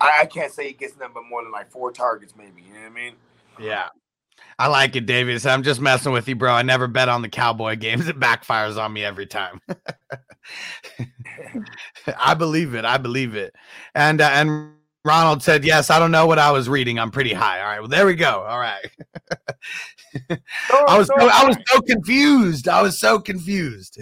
I, 0.00 0.20
I 0.22 0.26
can't 0.26 0.52
say 0.52 0.68
he 0.68 0.72
gets 0.72 0.94
them 0.94 1.10
but 1.14 1.24
more 1.28 1.42
than 1.42 1.52
like 1.52 1.70
four 1.70 1.92
targets, 1.92 2.34
maybe. 2.36 2.62
You 2.62 2.74
know 2.74 2.80
what 2.80 2.86
I 2.86 2.94
mean? 2.94 3.14
Yeah. 3.58 3.88
I 4.58 4.68
like 4.68 4.96
it, 4.96 5.06
David. 5.06 5.44
I'm 5.46 5.62
just 5.62 5.80
messing 5.80 6.12
with 6.12 6.28
you, 6.28 6.36
bro. 6.36 6.52
I 6.52 6.62
never 6.62 6.86
bet 6.86 7.08
on 7.08 7.22
the 7.22 7.28
Cowboy 7.28 7.76
games. 7.76 8.08
It 8.12 8.20
backfires 8.20 8.76
on 8.76 8.92
me 8.92 9.04
every 9.04 9.26
time. 9.26 9.60
I 12.18 12.34
believe 12.34 12.74
it. 12.74 12.84
I 12.84 12.98
believe 12.98 13.34
it. 13.34 13.54
And 13.94 14.20
uh, 14.20 14.30
and 14.32 14.74
Ronald 15.04 15.42
said, 15.42 15.64
"Yes, 15.64 15.90
I 15.90 15.98
don't 15.98 16.12
know 16.12 16.26
what 16.26 16.38
I 16.38 16.52
was 16.52 16.68
reading. 16.68 16.98
I'm 16.98 17.10
pretty 17.10 17.32
high." 17.32 17.60
All 17.60 17.66
right. 17.66 17.80
Well, 17.80 17.88
there 17.88 18.06
we 18.06 18.14
go. 18.14 18.44
All 18.46 18.58
right. 18.58 18.86
I 20.88 20.98
was 20.98 21.08
so, 21.08 21.14
I 21.18 21.44
was 21.46 21.56
so 21.66 21.80
confused. 21.80 22.68
I 22.68 22.82
was 22.82 22.98
so 22.98 23.18
confused. 23.18 23.98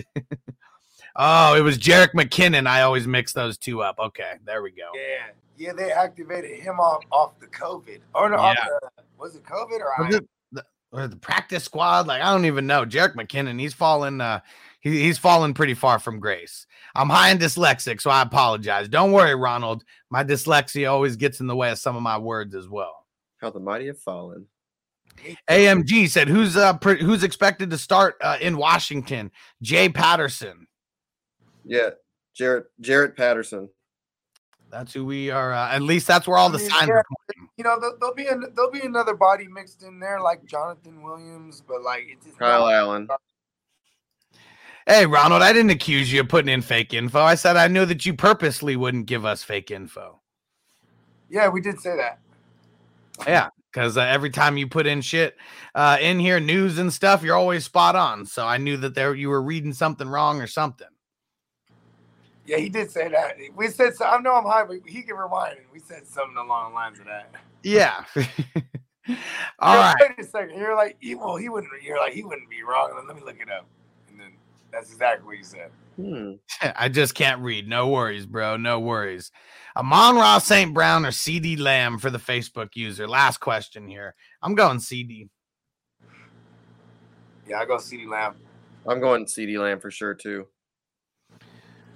oh, 1.16 1.55
it 1.55 1.62
was 1.62 1.78
Jerick 1.78 2.12
McKinnon. 2.12 2.66
I 2.66 2.82
always 2.82 3.06
mix 3.06 3.32
those 3.32 3.56
two 3.56 3.82
up. 3.82 3.98
Okay, 3.98 4.35
there 4.44 4.62
we 4.62 4.70
go. 4.72 4.90
Yeah, 4.94 5.31
yeah. 5.56 5.72
They 5.72 5.90
activated 5.90 6.59
him 6.60 6.78
off 6.78 7.02
off 7.10 7.39
the 7.40 7.47
COVID 7.47 8.01
or 8.14 8.28
no, 8.28 8.36
off 8.36 8.56
Yeah. 8.59 8.66
the, 8.97 9.02
was 9.18 9.36
it 9.36 9.44
COVID 9.44 9.81
or 9.81 10.05
Was 10.05 10.14
it 10.16 10.28
the, 10.52 10.64
or 10.93 11.09
the 11.09 11.16
practice 11.16 11.64
squad? 11.64 12.06
Like 12.06 12.20
I 12.22 12.32
don't 12.32 12.44
even 12.44 12.66
know. 12.66 12.85
Jerick 12.85 13.14
McKinnon, 13.14 13.59
he's 13.59 13.74
fallen. 13.74 14.20
Uh, 14.20 14.40
he, 14.81 15.02
he's 15.02 15.18
fallen 15.18 15.55
pretty 15.55 15.74
far 15.74 15.98
from 15.98 16.20
grace. 16.20 16.66
I'm 16.94 17.08
high 17.08 17.30
and 17.30 17.40
dyslexic, 17.40 18.00
so 18.00 18.10
I 18.10 18.22
apologize. 18.22 18.88
Don't 18.88 19.12
worry, 19.12 19.34
Ronald. 19.34 19.84
My 20.10 20.24
dyslexia 20.24 20.90
always 20.90 21.16
gets 21.16 21.40
in 21.40 21.46
the 21.46 21.56
way 21.56 21.70
of 21.70 21.78
some 21.78 21.96
of 21.96 22.02
my 22.02 22.18
words 22.18 22.54
as 22.54 22.68
well. 22.68 23.06
How 23.40 23.50
the 23.50 23.60
mighty 23.60 23.86
have 23.86 23.98
fallen. 23.98 24.46
AMG 25.48 26.08
said, 26.08 26.28
"Who's 26.28 26.56
uh 26.56 26.76
pre- 26.78 27.02
who's 27.02 27.24
expected 27.24 27.70
to 27.70 27.78
start 27.78 28.16
uh, 28.22 28.38
in 28.40 28.56
Washington? 28.56 29.30
Jay 29.60 29.88
Patterson. 29.88 30.66
Yeah, 31.64 31.90
Jaret 32.38 32.64
Jaret 32.82 33.16
Patterson. 33.16 33.68
That's 34.70 34.92
who 34.92 35.04
we 35.04 35.30
are. 35.30 35.52
Uh, 35.52 35.68
at 35.68 35.82
least 35.82 36.06
that's 36.06 36.28
where 36.28 36.38
all 36.38 36.48
the 36.48 36.58
I 36.58 36.60
mean, 36.60 36.70
signs 36.70 36.88
yeah, 36.88 36.94
are. 36.94 37.04
You 37.56 37.64
know, 37.64 37.80
there'll, 37.80 37.96
there'll 37.98 38.14
be 38.14 38.26
an, 38.28 38.44
there'll 38.54 38.70
be 38.70 38.80
another 38.80 39.14
body 39.14 39.48
mixed 39.48 39.82
in 39.82 39.98
there 39.98 40.20
like 40.20 40.44
Jonathan 40.44 41.02
Williams, 41.02 41.60
but 41.60 41.82
like 41.82 42.06
it's 42.08 42.24
just 42.26 42.38
Kyle 42.38 42.60
not- 42.60 42.72
Allen. 42.72 43.08
Hey, 44.90 45.06
Ronald, 45.06 45.40
I 45.40 45.52
didn't 45.52 45.70
accuse 45.70 46.12
you 46.12 46.22
of 46.22 46.28
putting 46.28 46.52
in 46.52 46.62
fake 46.62 46.92
info. 46.92 47.20
I 47.20 47.36
said 47.36 47.56
I 47.56 47.68
knew 47.68 47.86
that 47.86 48.04
you 48.04 48.12
purposely 48.12 48.74
wouldn't 48.74 49.06
give 49.06 49.24
us 49.24 49.44
fake 49.44 49.70
info. 49.70 50.20
Yeah, 51.28 51.48
we 51.48 51.60
did 51.60 51.78
say 51.78 51.96
that. 51.96 52.18
Yeah, 53.24 53.50
because 53.70 53.96
uh, 53.96 54.00
every 54.00 54.30
time 54.30 54.56
you 54.56 54.66
put 54.66 54.88
in 54.88 55.00
shit 55.00 55.36
uh, 55.76 55.96
in 56.00 56.18
here, 56.18 56.40
news 56.40 56.76
and 56.78 56.92
stuff, 56.92 57.22
you're 57.22 57.36
always 57.36 57.64
spot 57.64 57.94
on. 57.94 58.26
So 58.26 58.44
I 58.44 58.56
knew 58.56 58.76
that 58.78 58.96
there 58.96 59.14
you 59.14 59.28
were 59.28 59.40
reading 59.40 59.72
something 59.72 60.08
wrong 60.08 60.42
or 60.42 60.48
something. 60.48 60.88
Yeah, 62.44 62.56
he 62.56 62.68
did 62.68 62.90
say 62.90 63.06
that. 63.10 63.36
We 63.54 63.68
said 63.68 63.94
so. 63.94 64.06
I 64.06 64.20
know 64.20 64.34
I'm 64.34 64.44
high, 64.44 64.64
but 64.64 64.78
he 64.84 65.02
can 65.02 65.14
rewind. 65.14 65.58
We 65.72 65.78
said 65.78 66.04
something 66.04 66.36
along 66.36 66.72
the 66.72 66.74
lines 66.74 66.98
of 66.98 67.04
that. 67.04 67.30
Yeah. 67.62 68.04
All 69.60 69.72
You're- 69.72 69.84
right. 69.84 69.94
Wait 70.00 70.18
a 70.18 70.28
second. 70.28 70.58
You're 70.58 70.74
like, 70.74 70.96
well, 71.16 71.36
he 71.36 71.48
wouldn't. 71.48 71.70
You're 71.80 72.00
like, 72.00 72.12
he 72.12 72.24
wouldn't 72.24 72.50
be 72.50 72.64
wrong. 72.64 73.00
Let 73.06 73.14
me 73.14 73.22
look 73.24 73.40
it 73.40 73.52
up. 73.52 73.68
And 74.70 74.76
then 74.76 74.80
that's 74.80 74.92
exactly 74.92 75.26
what 75.26 75.38
you 75.38 75.44
said. 75.44 75.70
Hmm. 75.97 76.32
I 76.76 76.88
just 76.88 77.14
can't 77.14 77.40
read. 77.40 77.68
No 77.68 77.88
worries, 77.88 78.26
bro. 78.26 78.56
No 78.56 78.80
worries. 78.80 79.30
Amon-Ra 79.76 80.38
St. 80.38 80.72
Brown 80.74 81.05
or 81.05 81.10
CeeDee 81.10 81.59
Lamb 81.59 81.98
for 81.98 82.10
the 82.10 82.18
Facebook 82.18 82.70
user. 82.74 83.09
Last 83.09 83.38
question 83.38 83.86
here. 83.86 84.14
I'm 84.42 84.55
going 84.55 84.78
CeeDee. 84.78 85.28
Yeah, 87.48 87.59
I 87.59 87.64
go 87.64 87.76
CeeDee 87.76 88.09
Lamb. 88.09 88.34
I'm 88.86 89.01
going 89.01 89.26
CeeDee 89.26 89.59
Lamb 89.59 89.80
for 89.80 89.90
sure 89.90 90.14
too. 90.14 90.47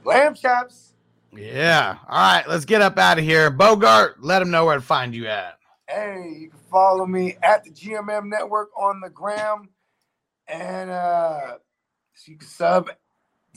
Lamb 0.05 0.35
chops. 0.35 0.95
Yeah. 1.33 1.97
All 2.09 2.35
right. 2.35 2.49
Let's 2.49 2.65
get 2.65 2.83
up 2.83 2.99
out 2.99 3.19
of 3.19 3.25
here. 3.25 3.51
Bogart, 3.51 4.23
let 4.23 4.41
them 4.41 4.51
know 4.51 4.65
where 4.67 4.77
to 4.77 4.83
find 4.83 5.15
you 5.15 5.27
at. 5.27 5.59
Hey, 5.89 6.37
you 6.41 6.51
can 6.51 6.59
follow 6.71 7.07
me 7.07 7.37
at 7.43 7.65
the 7.65 7.71
GMM 7.71 8.27
Network 8.29 8.71
on 8.77 9.01
the 9.01 9.11
gram, 9.11 9.69
and 10.49 10.91
uh, 10.91 11.59
so 12.15 12.33
you 12.33 12.39
can 12.39 12.49
sub 12.49 12.91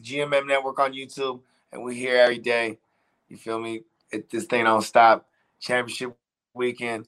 GMM 0.02 0.48
Network 0.48 0.80
on 0.80 0.94
YouTube, 0.94 1.42
and 1.72 1.84
we're 1.84 1.94
here 1.94 2.18
every 2.18 2.40
day. 2.40 2.78
You 3.30 3.38
feel 3.38 3.60
me? 3.60 3.84
It, 4.12 4.30
this 4.30 4.46
thing 4.46 4.66
don't 4.66 4.82
stop. 4.82 5.28
Championship 5.60 6.16
weekend. 6.54 7.08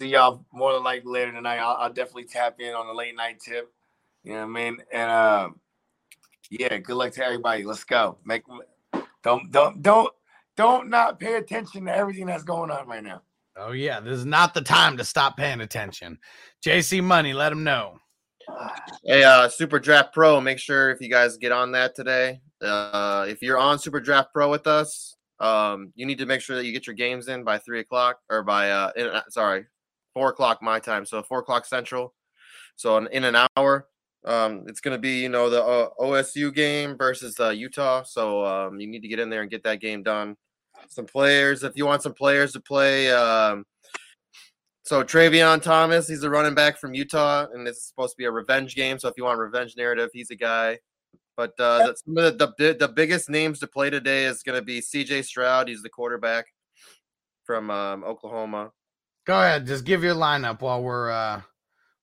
See 0.00 0.08
y'all 0.08 0.44
more 0.52 0.72
than 0.72 0.82
likely 0.82 1.12
later 1.12 1.32
tonight. 1.32 1.58
I'll, 1.58 1.76
I'll 1.76 1.92
definitely 1.92 2.24
tap 2.24 2.60
in 2.60 2.74
on 2.74 2.86
the 2.86 2.92
late 2.92 3.14
night 3.16 3.40
tip. 3.40 3.72
You 4.24 4.32
know 4.32 4.40
what 4.40 4.44
I 4.44 4.48
mean? 4.48 4.78
And 4.92 5.10
uh, 5.10 5.48
yeah, 6.50 6.78
good 6.78 6.96
luck 6.96 7.12
to 7.12 7.24
everybody. 7.24 7.64
Let's 7.64 7.84
go. 7.84 8.18
Make 8.24 8.42
don't 9.22 9.50
don't 9.52 9.82
don't 9.82 10.12
don't 10.56 10.90
not 10.90 11.20
pay 11.20 11.34
attention 11.34 11.86
to 11.86 11.96
everything 11.96 12.26
that's 12.26 12.42
going 12.42 12.70
on 12.70 12.88
right 12.88 13.02
now. 13.02 13.22
Oh, 13.58 13.72
yeah. 13.72 14.00
This 14.00 14.18
is 14.18 14.26
not 14.26 14.52
the 14.52 14.60
time 14.60 14.98
to 14.98 15.04
stop 15.04 15.36
paying 15.36 15.60
attention. 15.60 16.18
JC 16.64 17.02
Money, 17.02 17.32
let 17.32 17.52
him 17.52 17.64
know. 17.64 17.98
Hey, 19.04 19.22
uh, 19.22 19.48
Super 19.48 19.78
Draft 19.78 20.12
Pro, 20.12 20.40
make 20.40 20.58
sure 20.58 20.90
if 20.90 21.00
you 21.00 21.08
guys 21.08 21.36
get 21.36 21.52
on 21.52 21.70
that 21.72 21.94
today, 21.94 22.40
uh, 22.60 23.24
if 23.28 23.40
you're 23.40 23.58
on 23.58 23.78
Super 23.78 24.00
Draft 24.00 24.32
Pro 24.32 24.50
with 24.50 24.66
us, 24.66 25.16
um, 25.38 25.92
you 25.94 26.06
need 26.06 26.18
to 26.18 26.26
make 26.26 26.40
sure 26.40 26.56
that 26.56 26.64
you 26.64 26.72
get 26.72 26.86
your 26.86 26.94
games 26.94 27.28
in 27.28 27.44
by 27.44 27.58
three 27.58 27.80
o'clock 27.80 28.18
or 28.30 28.42
by, 28.42 28.70
uh, 28.70 28.90
in, 28.96 29.06
uh, 29.06 29.22
sorry, 29.28 29.66
four 30.12 30.30
o'clock 30.30 30.60
my 30.60 30.80
time. 30.80 31.06
So 31.06 31.22
four 31.22 31.38
o'clock 31.38 31.66
central. 31.66 32.14
So 32.74 32.96
in, 32.96 33.06
in 33.08 33.24
an 33.24 33.46
hour, 33.56 33.86
um, 34.24 34.64
it's 34.66 34.80
going 34.80 34.96
to 34.96 35.00
be, 35.00 35.20
you 35.20 35.28
know, 35.28 35.48
the 35.48 35.62
uh, 35.62 35.90
OSU 36.00 36.52
game 36.52 36.96
versus 36.96 37.38
uh, 37.38 37.50
Utah. 37.50 38.02
So 38.02 38.44
um, 38.44 38.80
you 38.80 38.88
need 38.88 39.02
to 39.02 39.08
get 39.08 39.20
in 39.20 39.30
there 39.30 39.42
and 39.42 39.50
get 39.50 39.62
that 39.64 39.80
game 39.80 40.02
done. 40.02 40.36
Some 40.88 41.06
players, 41.06 41.62
if 41.62 41.76
you 41.76 41.86
want 41.86 42.02
some 42.02 42.14
players 42.14 42.52
to 42.52 42.60
play, 42.60 43.12
um, 43.12 43.64
so 44.86 45.02
Tavion 45.02 45.60
Thomas, 45.60 46.06
he's 46.06 46.22
a 46.22 46.30
running 46.30 46.54
back 46.54 46.78
from 46.78 46.94
Utah, 46.94 47.46
and 47.52 47.66
this 47.66 47.78
is 47.78 47.86
supposed 47.88 48.12
to 48.12 48.16
be 48.16 48.24
a 48.24 48.30
revenge 48.30 48.76
game. 48.76 49.00
So 49.00 49.08
if 49.08 49.14
you 49.16 49.24
want 49.24 49.36
a 49.36 49.42
revenge 49.42 49.74
narrative, 49.76 50.10
he's 50.12 50.30
a 50.30 50.36
guy. 50.36 50.78
But 51.36 51.58
uh, 51.58 51.92
some 51.94 52.16
of 52.16 52.38
the, 52.38 52.54
the 52.56 52.76
the 52.78 52.88
biggest 52.88 53.28
names 53.28 53.58
to 53.60 53.66
play 53.66 53.90
today 53.90 54.26
is 54.26 54.44
going 54.44 54.56
to 54.56 54.64
be 54.64 54.80
C.J. 54.80 55.22
Stroud. 55.22 55.68
He's 55.68 55.82
the 55.82 55.88
quarterback 55.88 56.46
from 57.44 57.68
um, 57.68 58.04
Oklahoma. 58.04 58.70
Go 59.26 59.36
ahead. 59.36 59.66
Just 59.66 59.84
give 59.84 60.04
your 60.04 60.14
lineup 60.14 60.60
while 60.60 60.80
we're 60.80 61.10
uh 61.10 61.42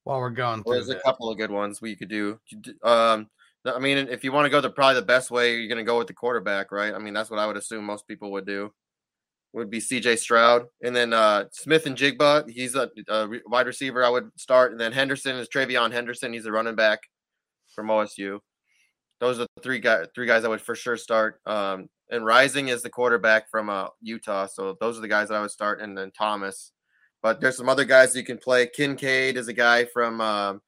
while 0.04 0.20
we're 0.20 0.30
going 0.30 0.62
Well, 0.66 0.76
there's 0.76 0.90
a 0.90 1.00
couple 1.00 1.30
of 1.30 1.38
good 1.38 1.52
ones 1.52 1.82
we 1.82 1.96
could 1.96 2.10
do. 2.10 2.38
Um, 2.84 3.30
I 3.66 3.80
mean, 3.80 3.98
if 3.98 4.26
you 4.26 4.34
want 4.34 4.46
to 4.46 4.50
go 4.50 4.60
the 4.60 4.70
probably 4.70 4.96
the 4.96 5.06
best 5.06 5.32
way, 5.32 5.56
you're 5.56 5.70
going 5.70 5.78
to 5.78 5.90
go 5.90 5.98
with 5.98 6.08
the 6.08 6.14
quarterback, 6.14 6.74
right? 6.74 6.94
I 6.94 7.00
mean, 7.00 7.14
that's 7.14 7.30
what 7.30 7.40
I 7.40 7.48
would 7.48 7.56
assume 7.56 7.86
most 7.86 8.06
people 8.10 8.34
would 8.34 8.46
do. 8.46 8.74
Would 9.54 9.70
be 9.70 9.80
C.J. 9.80 10.16
Stroud, 10.16 10.64
and 10.82 10.96
then 10.96 11.14
uh, 11.14 11.46
Smith-Njigba. 11.52 12.50
He's 12.50 12.74
a, 12.74 12.90
a 13.08 13.28
wide 13.46 13.68
receiver. 13.68 14.04
I 14.04 14.10
would 14.10 14.30
start, 14.36 14.72
and 14.72 14.82
then 14.82 14.92
Henderson 14.92 15.36
is 15.36 15.48
TreVeyon 15.48 15.92
Henderson. 15.92 16.34
He's 16.34 16.48
a 16.48 16.52
running 16.52 16.76
back 16.76 17.02
from 17.76 17.88
OSU. 17.88 18.40
Those 19.20 19.40
are 19.40 19.48
the 19.56 19.62
three 19.62 19.80
guys. 19.80 20.08
Three 20.16 20.26
guys 20.26 20.44
I 20.44 20.48
would 20.48 20.62
for 20.62 20.74
sure 20.74 20.98
start. 20.98 21.40
Um, 21.46 21.88
and 22.10 22.26
Rising 22.26 22.70
is 22.70 22.82
the 22.82 22.90
quarterback 22.90 23.50
from 23.50 23.70
uh, 23.70 23.88
Utah. 24.02 24.48
So 24.48 24.76
those 24.82 24.98
are 24.98 25.02
the 25.02 25.08
guys 25.08 25.30
that 25.30 25.36
I 25.36 25.42
would 25.42 25.52
start, 25.52 25.82
and 25.82 25.98
then 25.98 26.12
Thomas. 26.18 26.72
But 27.22 27.40
there's 27.40 27.56
some 27.56 27.70
other 27.70 27.86
guys 27.86 28.16
you 28.16 28.24
can 28.24 28.38
play. 28.38 28.68
Kincaid 28.68 29.38
is 29.38 29.48
a 29.48 29.54
guy 29.54 29.86
from 29.86 30.20
um, 30.20 30.62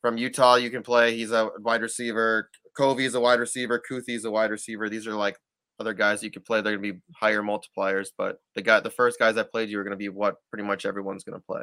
from 0.00 0.18
Utah. 0.18 0.54
You 0.56 0.70
can 0.70 0.82
play. 0.82 1.16
He's 1.16 1.32
a 1.32 1.50
wide 1.60 1.82
receiver. 1.82 2.50
Covey 2.76 3.04
is 3.04 3.14
a 3.14 3.20
wide 3.20 3.40
receiver. 3.40 3.82
Kuithe 3.90 4.04
is 4.08 4.24
a 4.24 4.30
wide 4.30 4.50
receiver. 4.50 4.88
These 4.88 5.06
are 5.06 5.14
like 5.14 5.36
other 5.80 5.94
guys 5.94 6.22
you 6.22 6.30
could 6.30 6.44
play. 6.44 6.60
They're 6.60 6.76
gonna 6.76 6.92
be 6.92 7.00
higher 7.14 7.42
multipliers. 7.42 8.08
But 8.16 8.40
the 8.54 8.62
guy, 8.62 8.80
the 8.80 8.90
first 8.90 9.18
guys 9.18 9.36
I 9.36 9.42
played, 9.42 9.70
you 9.70 9.80
are 9.80 9.84
gonna 9.84 9.96
be 9.96 10.08
what 10.08 10.36
pretty 10.50 10.64
much 10.64 10.86
everyone's 10.86 11.24
gonna 11.24 11.40
play. 11.40 11.62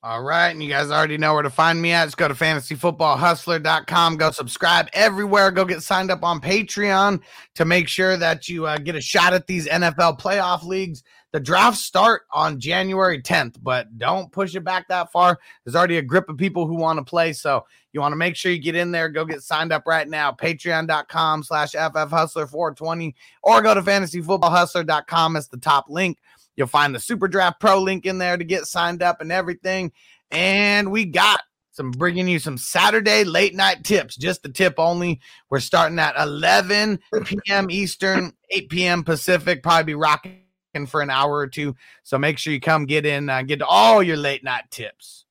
All 0.00 0.22
right. 0.22 0.50
And 0.50 0.62
you 0.62 0.68
guys 0.68 0.92
already 0.92 1.18
know 1.18 1.34
where 1.34 1.42
to 1.42 1.50
find 1.50 1.82
me 1.82 1.90
at. 1.90 2.04
Just 2.04 2.16
go 2.16 2.28
to 2.28 2.34
fantasyfootballhustler.com. 2.34 4.16
Go 4.16 4.30
subscribe 4.30 4.88
everywhere. 4.92 5.50
Go 5.50 5.64
get 5.64 5.82
signed 5.82 6.12
up 6.12 6.22
on 6.22 6.40
Patreon 6.40 7.20
to 7.56 7.64
make 7.64 7.88
sure 7.88 8.16
that 8.16 8.48
you 8.48 8.66
uh, 8.66 8.78
get 8.78 8.94
a 8.94 9.00
shot 9.00 9.34
at 9.34 9.48
these 9.48 9.66
NFL 9.66 10.20
playoff 10.20 10.62
leagues. 10.62 11.02
The 11.32 11.40
drafts 11.40 11.84
start 11.84 12.22
on 12.30 12.58
January 12.58 13.20
10th, 13.20 13.56
but 13.62 13.98
don't 13.98 14.32
push 14.32 14.54
it 14.54 14.64
back 14.64 14.88
that 14.88 15.12
far. 15.12 15.38
There's 15.64 15.76
already 15.76 15.98
a 15.98 16.02
grip 16.02 16.28
of 16.30 16.38
people 16.38 16.66
who 16.66 16.74
want 16.74 16.98
to 16.98 17.04
play. 17.04 17.34
So 17.34 17.66
you 17.92 18.00
want 18.00 18.12
to 18.12 18.16
make 18.16 18.34
sure 18.34 18.50
you 18.50 18.58
get 18.58 18.74
in 18.74 18.92
there. 18.92 19.10
Go 19.10 19.26
get 19.26 19.42
signed 19.42 19.70
up 19.70 19.82
right 19.86 20.08
now. 20.08 20.32
Patreon.com 20.32 21.42
slash 21.42 21.72
FFHustler420 21.72 23.14
or 23.42 23.60
go 23.60 23.74
to 23.74 23.82
fantasyfootballhustler.com. 23.82 25.36
It's 25.36 25.48
the 25.48 25.58
top 25.58 25.86
link. 25.90 26.18
You'll 26.56 26.66
find 26.66 26.94
the 26.94 27.00
Super 27.00 27.28
Draft 27.28 27.60
Pro 27.60 27.80
link 27.80 28.06
in 28.06 28.18
there 28.18 28.36
to 28.36 28.44
get 28.44 28.64
signed 28.64 29.02
up 29.02 29.20
and 29.20 29.30
everything. 29.30 29.92
And 30.30 30.90
we 30.90 31.04
got 31.04 31.42
some 31.70 31.90
bringing 31.90 32.26
you 32.26 32.38
some 32.38 32.58
Saturday 32.58 33.22
late 33.22 33.54
night 33.54 33.84
tips, 33.84 34.16
just 34.16 34.42
the 34.42 34.48
tip 34.48 34.74
only. 34.78 35.20
We're 35.50 35.60
starting 35.60 35.98
at 35.98 36.16
11 36.18 36.98
p.m. 37.24 37.70
Eastern, 37.70 38.32
8 38.50 38.68
p.m. 38.70 39.04
Pacific. 39.04 39.62
Probably 39.62 39.84
be 39.84 39.94
rocking 39.94 40.40
for 40.86 41.00
an 41.00 41.10
hour 41.10 41.36
or 41.36 41.46
two. 41.46 41.74
So 42.02 42.18
make 42.18 42.38
sure 42.38 42.52
you 42.52 42.60
come 42.60 42.86
get 42.86 43.06
in, 43.06 43.28
uh, 43.28 43.42
get 43.42 43.62
all 43.62 44.02
your 44.02 44.16
late 44.16 44.44
night 44.44 44.64
tips. 44.70 45.24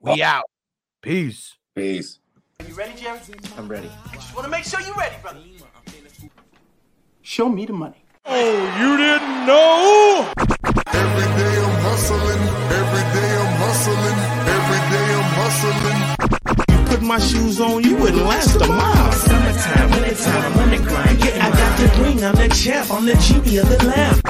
We 0.00 0.22
out. 0.22 0.44
Peace. 1.02 1.56
Peace. 1.74 2.18
Are 2.60 2.66
you 2.66 2.74
ready, 2.74 2.92
Jerry? 3.00 3.18
I'm 3.56 3.68
ready. 3.68 3.90
I 4.10 4.14
just 4.14 4.34
want 4.34 4.44
to 4.44 4.50
make 4.50 4.64
sure 4.64 4.80
you're 4.80 4.94
ready, 4.94 5.16
brother. 5.22 5.40
Show 7.22 7.48
me 7.48 7.66
the 7.66 7.72
money. 7.72 8.04
Oh, 8.26 8.78
you 8.80 8.96
didn't 8.96 9.46
know? 9.46 10.32
Every 10.92 11.28
day 11.40 11.56
I'm 11.64 11.76
hustling. 11.80 12.42
Every 12.80 13.04
day 13.16 13.30
I'm 13.40 13.54
hustling. 13.64 14.18
Every 14.56 14.80
day 14.92 15.08
I'm 15.18 15.30
hustling. 15.40 15.98
You 16.68 16.78
put 16.86 17.02
my 17.02 17.18
shoes 17.18 17.60
on, 17.60 17.82
you 17.82 17.96
wouldn't 17.96 18.22
last 18.22 18.60
a 18.60 18.66
mile. 18.66 19.12
Summertime, 19.12 19.90
wintertime, 19.90 20.52
I'm 20.52 20.58
on 20.58 20.70
the 20.70 20.76
grind. 20.78 21.18
Yeah, 21.24 21.46
I 21.46 21.50
got 21.50 21.59
the 21.80 22.02
ring, 22.02 22.24
I'm 22.24 22.34
the 22.34 22.48
champ, 22.48 22.90
I'm 22.90 23.06
the 23.06 23.14
genie 23.16 23.58
of 23.58 23.68
the 23.68 23.78
lamp. 23.86 24.20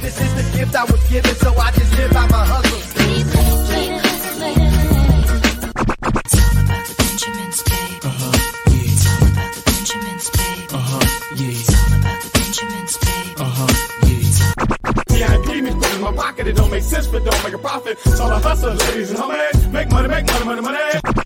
This 0.00 0.20
is 0.20 0.34
the 0.34 0.44
gift 0.56 0.74
I 0.76 0.84
was 0.84 1.02
given, 1.10 1.34
so 1.34 1.54
I 1.56 1.70
just 1.72 1.96
live 1.98 2.12
by 2.12 2.26
my 2.28 2.44
hustle. 2.44 2.78
VIP 2.96 3.34
me 6.54 6.62
about 6.62 6.86
the 6.86 6.94
Benjamin's 7.02 7.62
Day. 7.62 7.98
Tell 8.00 8.12
me 9.20 9.28
about 9.34 9.50
the 9.56 9.62
Benjamin's 9.66 10.28
Day. 10.30 10.56
Tell 10.68 11.86
me 11.90 11.96
about 11.98 12.18
the 12.22 12.30
Benjamin's 12.34 12.96
Day. 12.98 13.22
See, 15.10 15.22
I 15.22 15.26
have 15.26 15.42
dreams 15.44 15.74
put 15.74 15.94
in 15.94 16.00
my 16.00 16.12
pocket, 16.12 16.46
it 16.46 16.56
don't 16.56 16.70
make 16.70 16.84
sense, 16.84 17.06
but 17.08 17.24
don't 17.24 17.42
make 17.44 17.54
a 17.54 17.58
profit. 17.58 17.98
So 17.98 18.24
I 18.26 18.40
hustle, 18.40 18.74
ladies 18.74 19.10
and 19.10 19.18
homies. 19.18 19.72
Make 19.72 19.90
money, 19.90 20.08
make 20.08 20.26
money, 20.26 20.44
money, 20.44 20.60
money. 20.62 21.25